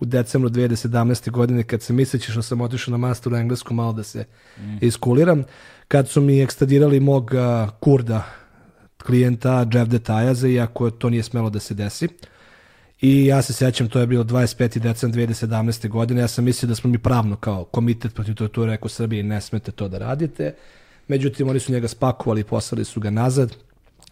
[0.00, 1.30] u decembru 2017.
[1.30, 4.24] godine kad se misleći što sam otišao na master u englesku malo da se
[4.58, 4.78] mm.
[4.80, 5.44] iskuliram,
[5.88, 8.43] kad su mi ekstradirali mog uh, kurda
[9.06, 12.08] klijenta Jeff Detajaza, iako to nije smelo da se desi.
[13.00, 14.78] I ja se sećam, to je bilo 25.
[14.78, 15.88] decembra 2017.
[15.88, 19.40] godine, ja sam mislio da smo mi pravno kao komitet protiv torture rekao Srbiji ne
[19.40, 20.54] smete to da radite.
[21.08, 23.56] Međutim, oni su njega spakovali i poslali su ga nazad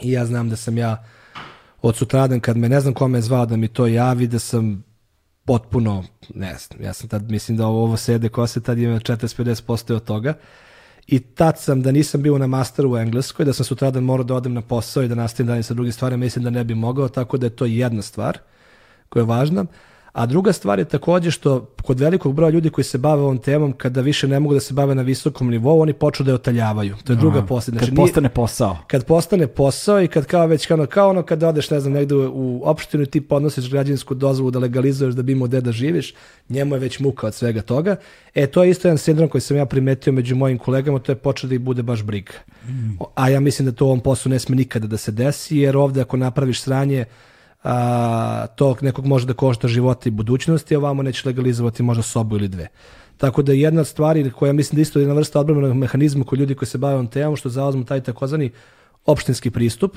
[0.01, 1.05] i ja znam da sam ja
[1.83, 4.85] od sutradan kad me ne znam kome je zvao da mi to javi, da sam
[5.45, 6.05] potpuno,
[6.35, 10.35] ne znam, ja sam tad, mislim da ovo, sede kose, tad ima 40-50% od toga.
[11.07, 14.35] I tad sam, da nisam bio na masteru u Engleskoj, da sam sutradan morao da
[14.35, 17.09] odem na posao i da nastavim dalje sa drugim stvarima, mislim da ne bi mogao,
[17.09, 18.39] tako da je to jedna stvar
[19.09, 19.65] koja je važna.
[20.13, 23.73] A druga stvar je takođe što kod velikog broja ljudi koji se bave ovom temom,
[23.73, 26.97] kada više ne mogu da se bave na visokom nivou, oni počnu da je otaljavaju.
[27.05, 27.61] To je druga Aha.
[27.61, 28.79] Znači, kad postane posao.
[28.87, 32.15] Kad postane posao i kad kao već kao, kao ono kad odeš ne znam negde
[32.15, 36.15] u opštinu i ti podnosiš građansku dozvolu da legalizuješ da bi imao gde da živiš,
[36.49, 37.97] njemu je već muka od svega toga.
[38.35, 41.17] E to je isto jedan sindrom koji sam ja primetio među mojim kolegama, to je
[41.17, 42.33] počeo da ih bude baš briga.
[42.67, 42.99] Mm.
[43.15, 45.77] A ja mislim da to u ovom poslu ne sme nikada da se desi, jer
[45.77, 47.05] ovde ako napraviš sranje,
[47.65, 52.37] a, to nekog može da košta života i budućnosti, a ovamo neće legalizovati možda sobu
[52.37, 52.69] ili dve.
[53.17, 56.39] Tako da jedna od stvari koja mislim da isto je jedna vrsta odbrambenog mehanizma kod
[56.39, 58.51] ljudi koji se bave on temom, što zauzmu taj takozvani
[59.07, 59.97] opštinski pristup,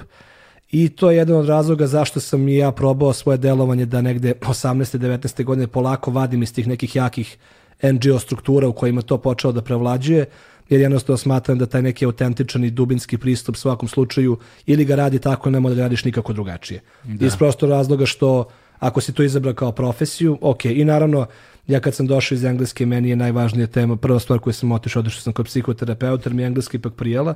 [0.71, 4.33] I to je jedan od razloga zašto sam i ja probao svoje delovanje da negde
[4.41, 4.97] 18.
[4.97, 5.43] 19.
[5.43, 7.37] godine polako vadim iz tih nekih jakih
[7.83, 10.25] NGO struktura u kojima to počeo da prevlađuje,
[10.69, 15.19] jer jednostavno smatram da taj neki autentičan i dubinski pristup svakom slučaju ili ga radi
[15.19, 16.81] tako, ne da radiš nikako drugačije.
[17.03, 17.25] Da.
[17.25, 18.45] Iz prosto razloga što
[18.79, 21.25] ako si to izabrao kao profesiju, ok, i naravno
[21.67, 24.99] ja kad sam došao iz engleske, meni je najvažnija tema, prva stvar koju sam otišao,
[24.99, 27.33] otišao sam kod psihoterapeuta, jer mi je engleski ipak prijela.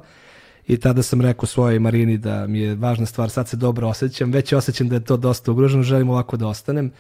[0.68, 4.32] I tada sam rekao svojoj Marini da mi je važna stvar, sad se dobro osjećam,
[4.32, 6.92] već osjećam da je to dosta ugroženo, želim ovako da ostanem.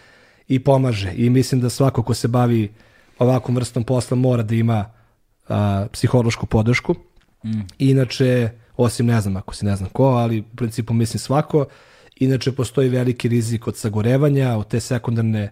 [0.47, 1.13] I pomaže.
[1.15, 2.71] I mislim da svako ko se bavi
[3.19, 4.85] ovakvom vrstom posla mora da ima
[5.49, 6.95] a, psihološku podršku.
[7.43, 7.61] Mm.
[7.79, 11.65] Inače, osim ne znam ako si ne znam ko, ali u principu mislim svako,
[12.15, 15.49] inače postoji veliki rizik od sagorevanja, od te sekundarne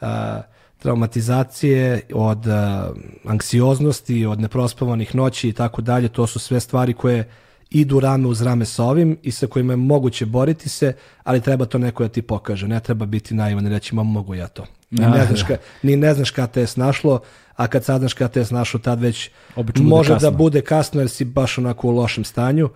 [0.00, 0.42] a,
[0.78, 2.90] traumatizacije, od a,
[3.24, 6.08] anksioznosti, od neprospavanih noći i tako dalje.
[6.08, 7.28] To su sve stvari koje
[7.70, 10.92] idu rame uz rame sa ovim i sa kojima je moguće boriti se,
[11.24, 12.68] ali treba to neko da ti pokaže.
[12.68, 14.66] Ne treba biti naivan i reći, ma mogu ja to.
[14.90, 17.20] Ni ne znaš, ka, ni ne znaš kada te je snašlo,
[17.56, 21.10] a kad saznaš kada te je snašlo, tad već Obično može da bude kasno jer
[21.10, 22.68] si baš onako u lošem stanju.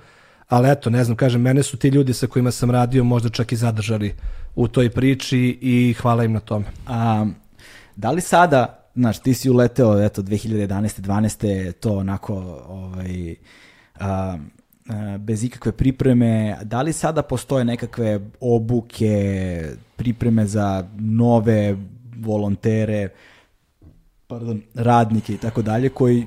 [0.48, 3.52] Ali eto, ne znam, kažem, mene su ti ljudi sa kojima sam radio možda čak
[3.52, 4.14] i zadržali
[4.54, 6.64] u toj priči i hvala im na tome.
[6.86, 7.26] A,
[7.96, 11.00] da li sada, znaš, ti si uleteo, eto, 2011.
[11.00, 11.72] 12.
[11.72, 12.34] to onako,
[12.68, 13.34] ovaj,
[14.00, 14.38] a,
[15.18, 19.64] bez ikakve pripreme, da li sada postoje nekakve obuke,
[19.96, 21.76] pripreme za nove
[22.16, 23.08] volontere,
[24.26, 26.26] pardon, radnike i tako dalje koji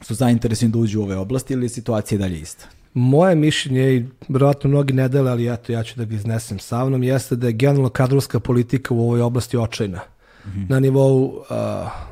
[0.00, 2.66] su zainteresni da uđu u ove oblasti ili je situacija dalje ista?
[2.94, 6.84] Moje mišljenje, i vjerojatno mnogi ne dele, ali eto, ja ću da ga iznesem sa
[6.84, 10.00] mnom, jeste da je generalno kadrovska politika u ovoj oblasti očajna.
[10.46, 10.70] Mm -hmm.
[10.70, 11.44] Na nivou uh,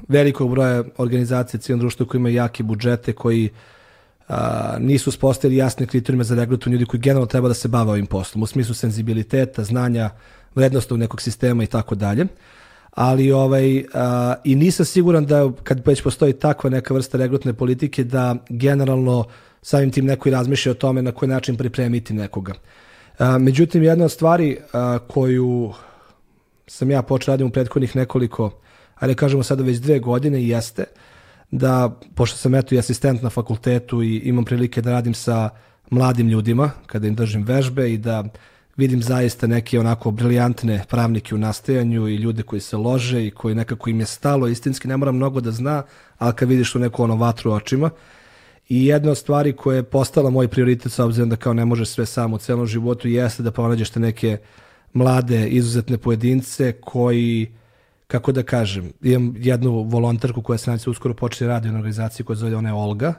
[0.08, 3.56] velikog broja organizacija civilnog društva koji imaju jake budžete, koji uh,
[4.78, 8.42] nisu spostavili jasne kriterijume za regrutovanje ljudi koji generalno treba da se bave ovim poslom,
[8.42, 10.10] u smislu senzibiliteta, znanja,
[10.54, 12.26] vrednostnog nekog sistema i tako dalje
[12.92, 13.84] ali ovaj, uh,
[14.44, 19.24] i nisam siguran da kad već postoji takva neka vrsta regrutne politike da generalno
[19.62, 22.52] samim tim neko i razmišlja o tome na koji način pripremiti nekoga.
[22.52, 25.72] Uh, međutim, jedna od stvari uh, koju
[26.66, 28.50] sam ja počeo radim u prethodnih nekoliko,
[28.94, 30.84] ali kažemo sada već dve godine, jeste
[31.52, 35.50] da, pošto sam eto i asistent na fakultetu i imam prilike da radim sa
[35.90, 38.24] mladim ljudima, kada im držim vežbe i da
[38.76, 43.54] vidim zaista neke onako briljantne pravnike u nastajanju i ljude koji se lože i koji
[43.54, 45.82] nekako im je stalo, istinski ne mora mnogo da zna,
[46.18, 47.90] ali kad vidiš tu neku ono vatru očima.
[48.68, 51.88] I jedna od stvari koja je postala moj prioritet, s obzirom da kao ne možeš
[51.88, 54.38] sve samo u celom životu, jeste da pronađeš te neke
[54.92, 57.52] mlade, izuzetne pojedince koji,
[58.06, 62.56] kako da kažem, imam jednu volonterku koja se uskoro počne radi u organizaciji koja zove
[62.56, 63.14] ona je Olga,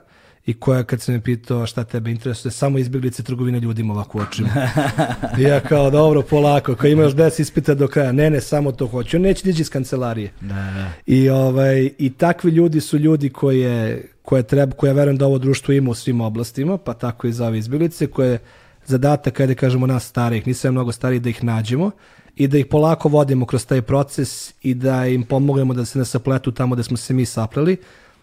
[0.46, 4.48] i koja kad se me pitao šta tebe interesuje, samo izbjeglice trgovine ljudima ovako očima.
[5.38, 8.86] I ja kao, dobro, polako, kao imaš 10 ispita do kraja, ne, ne, samo to
[8.86, 9.18] hoću.
[9.18, 10.32] Neće nići iz kancelarije.
[10.40, 10.90] Da, da.
[11.06, 15.38] I, ovaj, I takvi ljudi su ljudi koje, koje treba, koje ja verujem da ovo
[15.38, 18.38] društvo ima u svim oblastima, pa tako i za ove izbjeglice, koje
[18.86, 21.90] zadatak, kada kažemo nas starih, nisam mnogo starih, da ih nađemo
[22.36, 26.04] i da ih polako vodimo kroz taj proces i da im pomognemo da se ne
[26.04, 27.76] sapletu tamo da smo se mi sapleli,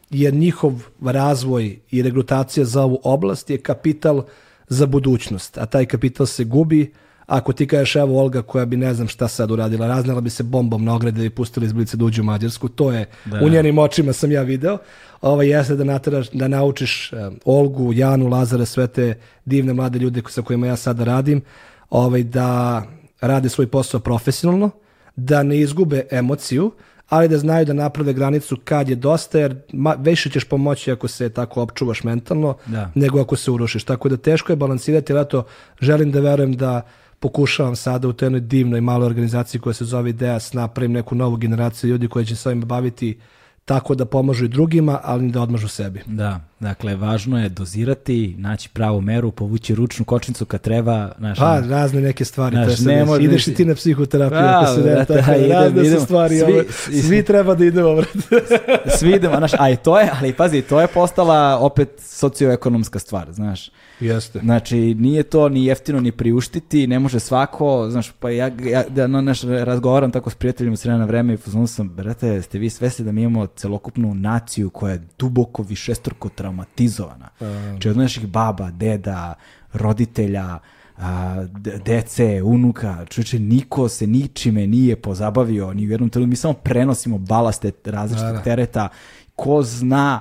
[0.10, 4.24] jer njihov razvoj i regrutacija za ovu oblast je kapital
[4.68, 6.94] za budućnost, a taj kapital se gubi
[7.32, 10.44] ako ti kažeš evo Olga koja bi ne znam šta sad uradila, raznala bi se
[10.44, 13.40] bombom na ograde i pustila izblice da uđe u Mađarsku, to je da.
[13.44, 14.78] u njenim očima sam ja video.
[15.22, 20.22] Ovo jeste da nateraš, da naučiš um, Olgu, Janu, Lazara, sve te divne mlade ljude
[20.30, 21.42] sa kojima ja sada radim,
[21.90, 22.84] ovaj, da
[23.22, 24.70] rade svoj posao profesionalno,
[25.16, 26.72] da ne izgube emociju,
[27.10, 31.08] ali da znaju da naprave granicu kad je dosta, jer ma, više ćeš pomoći ako
[31.08, 32.92] se tako opčuvaš mentalno, da.
[32.96, 33.84] nego ako se urušiš.
[33.84, 35.44] Tako da teško je balansirati, ali to
[35.82, 36.82] želim da verujem da
[37.20, 41.90] pokušavam sada u toj divnoj maloj organizaciji koja se zove Ideas napravim neku novu generaciju
[41.90, 43.20] ljudi koji će se ovim baviti
[43.66, 46.02] tako da pomažu i drugima, ali da odmažu sebi.
[46.06, 51.12] Da, dakle, važno je dozirati, naći pravu meru, povući ručnu kočnicu kad treba.
[51.18, 52.56] Naš, pa, razne neke stvari.
[52.56, 54.40] Naš, ne može, ideš i ti na psihoterapiju.
[54.40, 56.40] Pa, ako se ne, tako, idem, razne idem, su stvari.
[56.40, 56.64] Svi, ove,
[57.02, 58.04] svi treba da idemo.
[58.98, 63.32] svi idemo, znaš, a i to je, ali pazi, to je postala opet socioekonomska stvar,
[63.32, 63.70] znaš.
[64.02, 64.40] Jeste.
[64.40, 69.08] Znači, nije to ni jeftino ni priuštiti, ne može svako, znaš, pa ja, ja da,
[69.08, 72.70] no, naš, razgovaram tako s prijateljima s na vreme i pozvano sam, brate, ste vi
[72.70, 77.30] svesni da mi imamo celokupnu naciju koja je duboko višestruko traumatizovana.
[77.40, 77.92] Um.
[77.92, 79.34] Od naših baba, deda,
[79.74, 80.60] roditelja,
[80.98, 81.46] a,
[81.86, 87.18] dece, unuka, čuče, niko se ničime nije pozabavio, ni u jednom trenutku, mi samo prenosimo
[87.18, 88.42] balaste različitih da.
[88.42, 88.90] tereta,
[89.36, 90.20] ko zna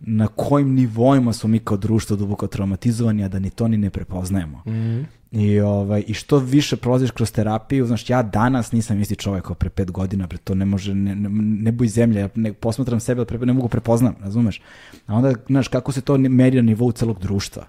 [0.00, 3.90] na kojim nivoima smo mi kao društvo duboko traumatizovani, a da ni to ni ne
[3.90, 4.62] prepoznajemo.
[4.66, 5.04] Mm -hmm.
[5.32, 9.54] I, ovaj, I što više prolaziš kroz terapiju, znaš, ja danas nisam isti čovjek kao
[9.54, 11.28] pre pet godina, pre to ne može, ne, ne,
[11.62, 14.60] ne buj zemlja, ja ne, posmatram sebe, pre, ne mogu prepoznam, razumeš?
[15.06, 17.66] A onda, znaš, kako se to meri na nivou celog društva?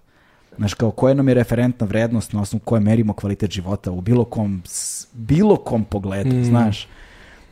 [0.57, 4.25] Znaš, kao koja nam je referentna vrednost na osnovu koje merimo kvalitet života u bilo
[4.25, 4.63] kom,
[5.13, 6.43] bilo kom pogledu, mm.
[6.43, 6.87] znaš?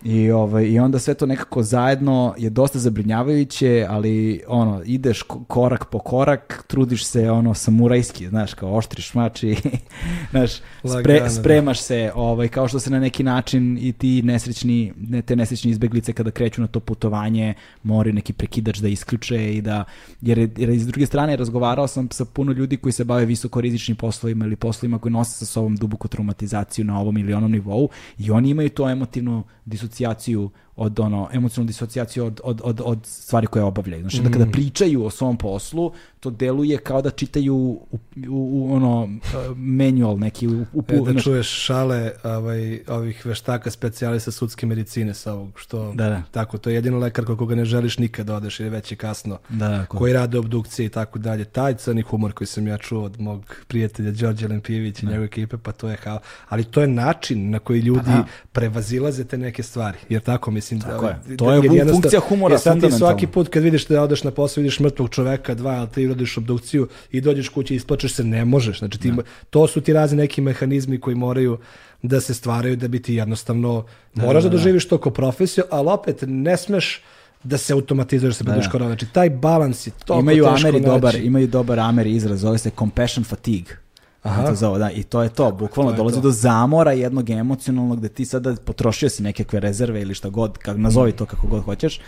[0.04, 5.86] I, ovaj, I onda sve to nekako zajedno je dosta zabrinjavajuće, ali ono, ideš korak
[5.92, 9.56] po korak, trudiš se ono samurajski, znaš, kao oštriš mač i
[10.32, 10.52] znaš,
[11.00, 11.30] spre, da.
[11.30, 15.72] spremaš se, ovaj, kao što se na neki način i ti nesrećni, ne, te nesrećni
[15.72, 17.54] izbeglice kada kreću na to putovanje,
[17.84, 19.84] moraju neki prekidač da isključe i da,
[20.22, 24.46] jer, jer iz druge strane razgovarao sam sa puno ljudi koji se bave visokorizičnim poslovima
[24.46, 28.50] ili poslovima koji nose sa sobom duboku traumatizaciju na ovom ili onom nivou i oni
[28.50, 29.44] imaju to emotivnu
[29.88, 30.52] 你这态度。
[30.78, 34.02] Od ono emocionalnu disocijaciju od, od, od, od stvari koje obavljaju.
[34.02, 34.24] Znači mm.
[34.24, 34.52] da kada mm.
[34.52, 38.00] pričaju o svom poslu, to deluje kao da čitaju u, u,
[38.30, 39.10] u ono
[39.56, 45.14] manual neki u, u, e, da znači, čuješ šale ovaj, ovih veštaka specijalista sudske medicine
[45.14, 46.24] sa ovog što da, da.
[46.32, 49.38] tako to je jedino lekar koga ne želiš nikad da odeš ili već je kasno.
[49.50, 51.46] Da, da koji rade obdukcije i tako dalje.
[51.46, 55.12] Taj crni humor koji sam ja čuo od mog prijatelja Đorđe Lempijević i da.
[55.12, 58.26] njegove ekipe, pa to je ha, ali to je način na koji ljudi pa, da.
[58.52, 59.98] prevazilaze te neke stvari.
[60.10, 61.38] Jer tako mislim tako da, je.
[61.38, 64.62] To je funkcija humora jer sad ti svaki put kad vidiš da odeš na posao,
[64.62, 68.46] vidiš mrtvog čoveka, dva ili tri uradiš obdukciju i dođeš kući i isplačeš se, ne
[68.46, 68.80] možeš.
[68.80, 69.22] Znači, ti, da.
[69.50, 71.58] to su ti razni neki mehanizmi koji moraju
[72.02, 75.12] da se stvaraju da bi ti jednostavno, da, moraš da, da, da doživiš to kao
[75.12, 77.02] profesiju, ali opet ne smeš
[77.44, 78.90] da se automatizuje, da se korona.
[78.90, 80.86] Znači, taj balans je toliko imaju teško Ameri naći.
[80.86, 83.87] dobar, imaju dobar Ameri izraz, zove se compassion fatigue.
[84.28, 84.48] Aha.
[84.48, 86.22] To zove, da, I to je to, bukvalno To dolazi to.
[86.22, 90.78] do zamora jednog emocionalnog gde ti sada potrošio si nekakve rezerve ili šta god, kak,
[90.78, 92.00] nazovi to kako god hoćeš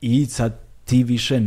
[0.00, 1.40] i sad ti više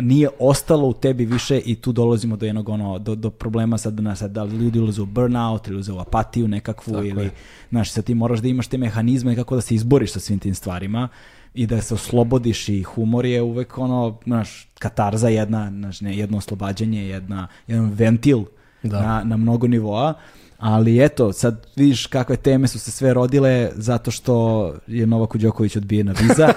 [0.00, 4.00] nije ostalo u tebi više i tu dolazimo do jednog ono do, do problema sad
[4.00, 7.24] na sad da li ljudi ulaze u burnout ili ulaze u apatiju nekakvu Tako ili
[7.24, 7.30] je.
[7.70, 10.54] znaš sad ti moraš da imaš te mehanizme kako da se izboriš sa svim tim
[10.54, 11.08] stvarima
[11.54, 16.38] i da se oslobodiš i humor je uvek ono znaš katarza jedna znaš ne jedno
[16.38, 18.44] oslobađanje jedna jedan ventil
[18.82, 19.02] Da.
[19.02, 20.14] na, na mnogo nivoa
[20.62, 25.76] ali eto, sad vidiš kakve teme su se sve rodile zato što je Novaku Đoković
[25.76, 26.48] odbijena viza.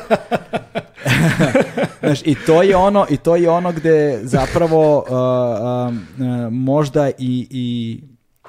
[1.99, 7.09] Znaš, i to je ono i to je ono gde zapravo uh, um, uh, možda
[7.09, 7.99] i, i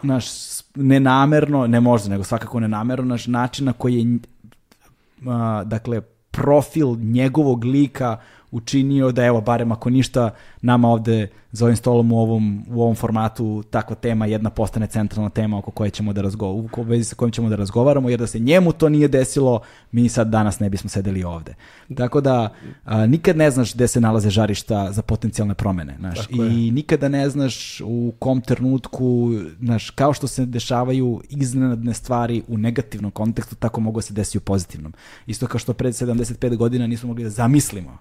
[0.03, 0.27] naš
[0.75, 7.65] nenamerno, ne možda, nego svakako nenamerno, naš način na koji je uh, dakle profil njegovog
[7.65, 8.17] lika
[8.51, 10.31] učinio da evo barem ako ništa
[10.63, 15.31] nama ovde za ovim stolom u ovom, u ovom formatu takva tema jedna postane centralna
[15.31, 18.27] tema oko koje ćemo da razgovaramo, u vezi sa kojom ćemo da razgovaramo jer da
[18.27, 19.61] se njemu to nije desilo
[19.93, 21.55] mi sad danas ne bismo sedeli ovde.
[21.97, 22.49] Tako da
[22.85, 25.97] a, nikad ne znaš gde se nalaze žarišta za potencijalne promene.
[25.99, 26.19] Znaš.
[26.31, 32.59] I nikada ne znaš u kom trenutku, znaš, kao što se dešavaju iznenadne stvari u
[32.59, 34.93] negativnom kontekstu, tako mogu da se desi u pozitivnom.
[35.27, 37.99] Isto kao što pred 75 godina nismo mogli da zamislimo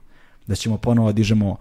[0.48, 1.56] da ćemo ponovo da dižemo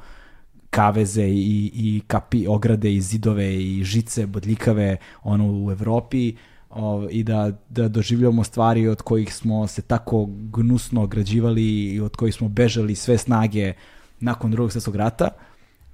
[0.70, 6.34] kaveze i, i kapi, ograde i zidove i žice bodljikave ono u Evropi
[6.70, 12.16] o, i da, da doživljavamo stvari od kojih smo se tako gnusno ograđivali i od
[12.16, 13.72] kojih smo bežali sve snage
[14.20, 15.28] nakon drugog svjetskog rata.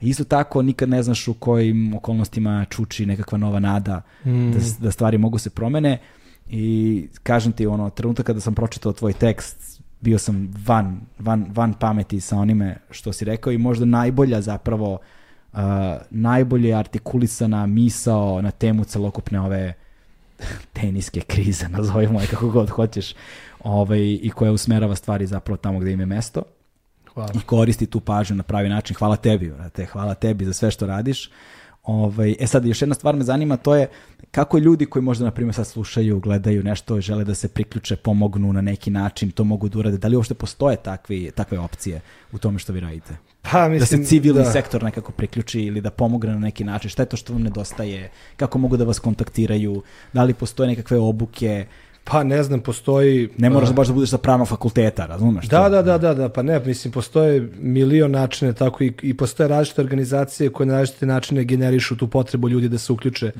[0.01, 4.51] Isto tako nikad ne znaš u kojim okolnostima čuči nekakva nova nada Mm.
[4.53, 5.99] da, da stvari mogu se promene
[6.51, 11.75] i kažem ti ono trenutak kada sam pročitao tvoj tekst bio sam van, van, van
[11.75, 14.99] pameti sa onime što si rekao i možda najbolja zapravo
[15.53, 15.59] uh,
[16.11, 19.73] najbolje artikulisana misao na temu celokupne ove
[20.81, 23.15] teniske krize, nazovimo je kako god hoćeš,
[23.61, 26.43] ovaj, i koja usmerava stvari zapravo tamo gde im je mesto
[27.15, 27.31] Hvala.
[27.35, 28.97] i koristi tu pažnju na pravi način.
[28.97, 31.31] Hvala tebi, brate, hvala tebi za sve što radiš.
[31.83, 33.89] Ovaj, e sad, još jedna stvar me zanima, to je
[34.31, 38.53] kako ljudi koji možda, na primjer, sad slušaju, gledaju nešto, žele da se priključe, pomognu
[38.53, 39.99] na neki način, to mogu da urade.
[39.99, 42.01] Da li uopšte postoje takvi, takve opcije
[42.33, 43.17] u tome što vi radite?
[43.43, 44.51] Pa, da se mislim, civilni da.
[44.51, 46.91] sektor nekako priključi ili da pomogne na neki način?
[46.91, 48.11] Šta je to što vam nedostaje?
[48.37, 49.83] Kako mogu da vas kontaktiraju?
[50.13, 51.67] Da li postoje nekakve obuke?
[52.05, 53.29] Pa ne znam, postoji...
[53.39, 55.47] Ne moraš da baš da budeš sa pravnog fakulteta, razumeš?
[55.47, 55.69] Da, to?
[55.69, 59.81] da, da, da, da, pa ne, mislim, postoje milion načine, tako i, i postoje različite
[59.81, 63.33] organizacije koje na različite načine generišu tu potrebu ljudi da se uključe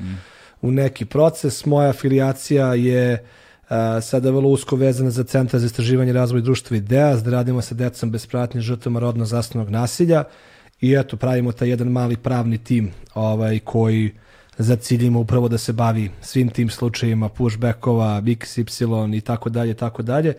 [0.61, 1.65] u neki proces.
[1.65, 3.25] Moja afilijacija je
[3.69, 7.61] a, sada vrlo usko vezana za Centar za istraživanje i razvoj društva IDEA, da radimo
[7.61, 10.23] sa decom bez pratnje žrtvama rodno zasnovnog nasilja
[10.81, 14.11] i eto, pravimo taj jedan mali pravni tim ovaj, koji
[14.61, 19.73] za cilj ima upravo da se bavi svim tim slučajima pushbackova, XY i tako dalje,
[19.73, 20.33] tako dalje.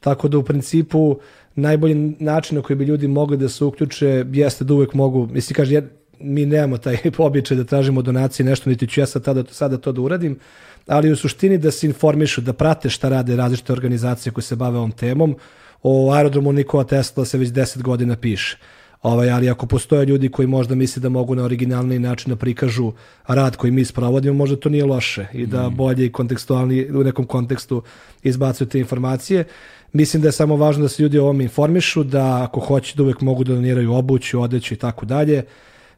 [0.00, 1.18] Tako da u principu
[1.54, 5.54] najbolji način na koji bi ljudi mogli da se uključe jeste da uvek mogu, mislim
[5.54, 5.84] kaže, jer
[6.20, 9.92] mi nemamo taj običaj da tražimo donacije, nešto niti ću ja sad tada, sada to
[9.92, 10.38] da uradim,
[10.86, 14.78] ali u suštini da se informišu, da prate šta rade različite organizacije koje se bave
[14.78, 15.36] ovom temom.
[15.82, 18.58] O aerodromu Nikola Tesla se već 10 godina piše.
[19.02, 22.92] Ovaj, ali ako postoje ljudi koji možda misle da mogu na originalni način da prikažu
[23.26, 27.26] rad koji mi sprovodimo, možda to nije loše i da bolje i kontekstualni u nekom
[27.26, 27.82] kontekstu
[28.22, 29.44] izbacuju te informacije.
[29.92, 33.02] Mislim da je samo važno da se ljudi o ovom informišu, da ako hoće da
[33.02, 35.44] uvek mogu da doniraju obuću, odeću i tako dalje.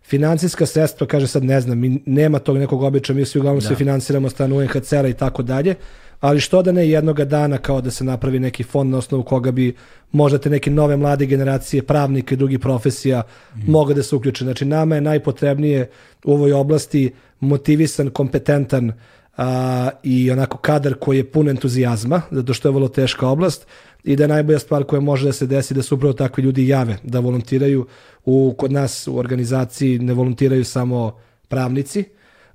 [0.02, 4.26] Financijska sredstva, kaže sad ne znam, nema tog nekog običaja, mi svi uglavnom se finansiramo
[4.26, 5.74] od strane UNHCR-a i tako dalje,
[6.20, 9.50] ali što da ne jednoga dana kao da se napravi neki fond na osnovu koga
[9.50, 9.74] bi
[10.12, 13.22] možda te neke nove mlade generacije pravnika i drugih profesija
[13.66, 14.44] mogle da se uključe.
[14.44, 15.90] Znači nama je najpotrebnije
[16.24, 18.92] u ovoj oblasti motivisan, kompetentan
[19.36, 23.66] a, i onako kadar koji je pun entuzijazma, zato što je vrlo teška oblast
[24.04, 26.68] i da je najbolja stvar koja može da se desi da se upravo takvi ljudi
[26.68, 27.86] jave, da volontiraju.
[28.24, 31.16] U, kod nas u organizaciji ne volontiraju samo
[31.48, 32.04] pravnici,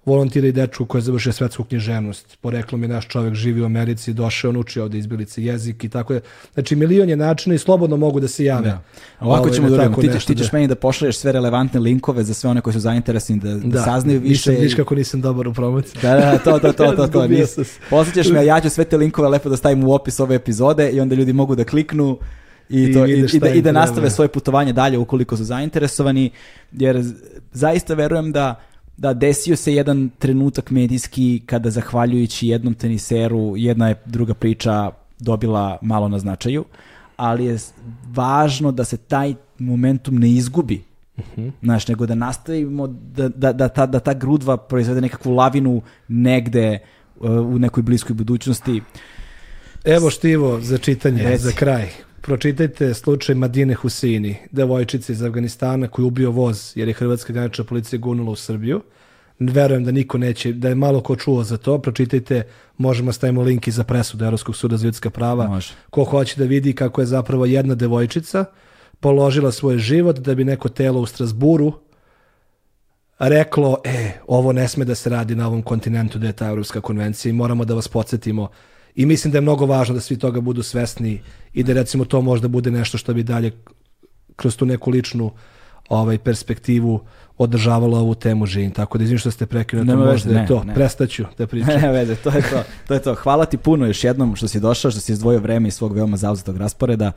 [0.05, 2.37] volontira i dečko koji je završio svetsku književnost.
[2.41, 6.21] Poreklom je naš čovjek, živi u Americi, došao, naučio ovde izbilice jezik i tako je.
[6.53, 8.69] Znači, milion je načina i slobodno mogu da se jave.
[8.69, 8.81] Da.
[9.19, 12.23] Ovako Ovaj, ćemo da Ti, nešto ti ćeš da- meni da pošalješ sve relevantne linkove
[12.23, 14.49] za sve one koji su zainteresni da, da, saznaju više.
[14.49, 16.01] Nisam, i- viš kako nisam dobar u promociji.
[16.01, 17.27] Da, da, to, to, to, to, to.
[17.89, 20.89] Posjećaš me, a ja ću sve te linkove lepo da stavim u opis ove epizode
[20.91, 22.17] i onda ljudi mogu da kliknu
[22.69, 25.43] i, I to, i, i, šta da, i da nastave svoje putovanje dalje ukoliko su
[25.43, 26.31] zainteresovani,
[26.71, 27.03] jer
[27.51, 28.55] zaista verujem da
[28.97, 35.77] da desio se jedan trenutak medijski kada zahvaljujući jednom teniseru jedna je druga priča dobila
[35.81, 36.65] malo na značaju,
[37.17, 37.57] ali je
[38.07, 40.83] važno da se taj momentum ne izgubi.
[41.61, 46.79] Znaš, nego da nastavimo da, da, da, ta, da ta grudva proizvede nekakvu lavinu negde
[47.15, 48.81] uh, u nekoj bliskoj budućnosti.
[49.85, 51.43] Evo štivo za čitanje, Reci.
[51.43, 51.89] za kraj.
[52.25, 57.63] Pročitajte slučaj Madine Husini, devojčice iz Afganistana koji je ubio voz jer je Hrvatska granična
[57.63, 58.81] policija gunula u Srbiju.
[59.39, 61.77] Verujem da niko neće, da je malo ko čuo za to.
[61.77, 62.43] Pročitajte,
[62.77, 65.47] možemo stavimo link i za presudu Evropskog suda za ljudska prava.
[65.47, 65.73] Može.
[65.89, 68.45] Ko hoće da vidi kako je zapravo jedna devojčica
[68.99, 71.73] položila svoj život da bi neko telo u Strasburu
[73.19, 76.81] reklo, e, ovo ne sme da se radi na ovom kontinentu da je ta Evropska
[76.81, 78.49] konvencija i moramo da vas podsjetimo.
[78.95, 81.21] I mislim da je mnogo važno da svi toga budu svesni
[81.53, 83.51] i da recimo to možda bude nešto što bi dalje
[84.35, 85.31] kroz tu neku ličnu
[85.89, 86.99] ovaj perspektivu
[87.37, 88.71] održavalo ovu temu živim.
[88.71, 90.63] Tako da izvim što ste prekinuli, to možda je ne, to.
[90.63, 90.73] ne.
[90.73, 91.81] Prestaću da pričam.
[91.81, 92.63] Ne veze, to je to.
[92.87, 93.15] To je to.
[93.15, 96.17] Hvala ti puno još jednom što si došao, što si izdvojio vreme iz svog veoma
[96.17, 97.11] zauzetog rasporeda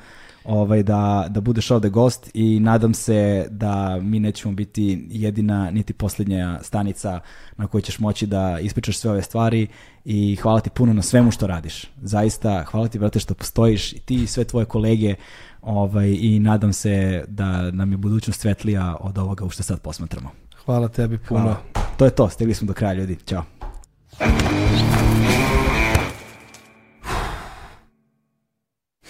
[0.48, 5.92] ovaj, da, da budeš ovde gost i nadam se da mi nećemo biti jedina niti
[5.92, 7.20] posljednja stanica
[7.56, 9.66] na kojoj ćeš moći da ispričaš sve ove stvari
[10.04, 11.84] i hvala ti puno na svemu što radiš.
[12.02, 15.14] Zaista, hvala ti brate što postojiš i ti i sve tvoje kolege
[15.62, 20.30] ovaj, i nadam se da nam je budućnost svetlija od ovoga u što sad posmatramo.
[20.64, 21.40] Hvala tebi puno.
[21.40, 21.62] Hvala.
[21.96, 23.16] To je to, stigli smo do kraja ljudi.
[23.26, 23.44] Ćao.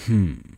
[0.06, 0.57] Hmm.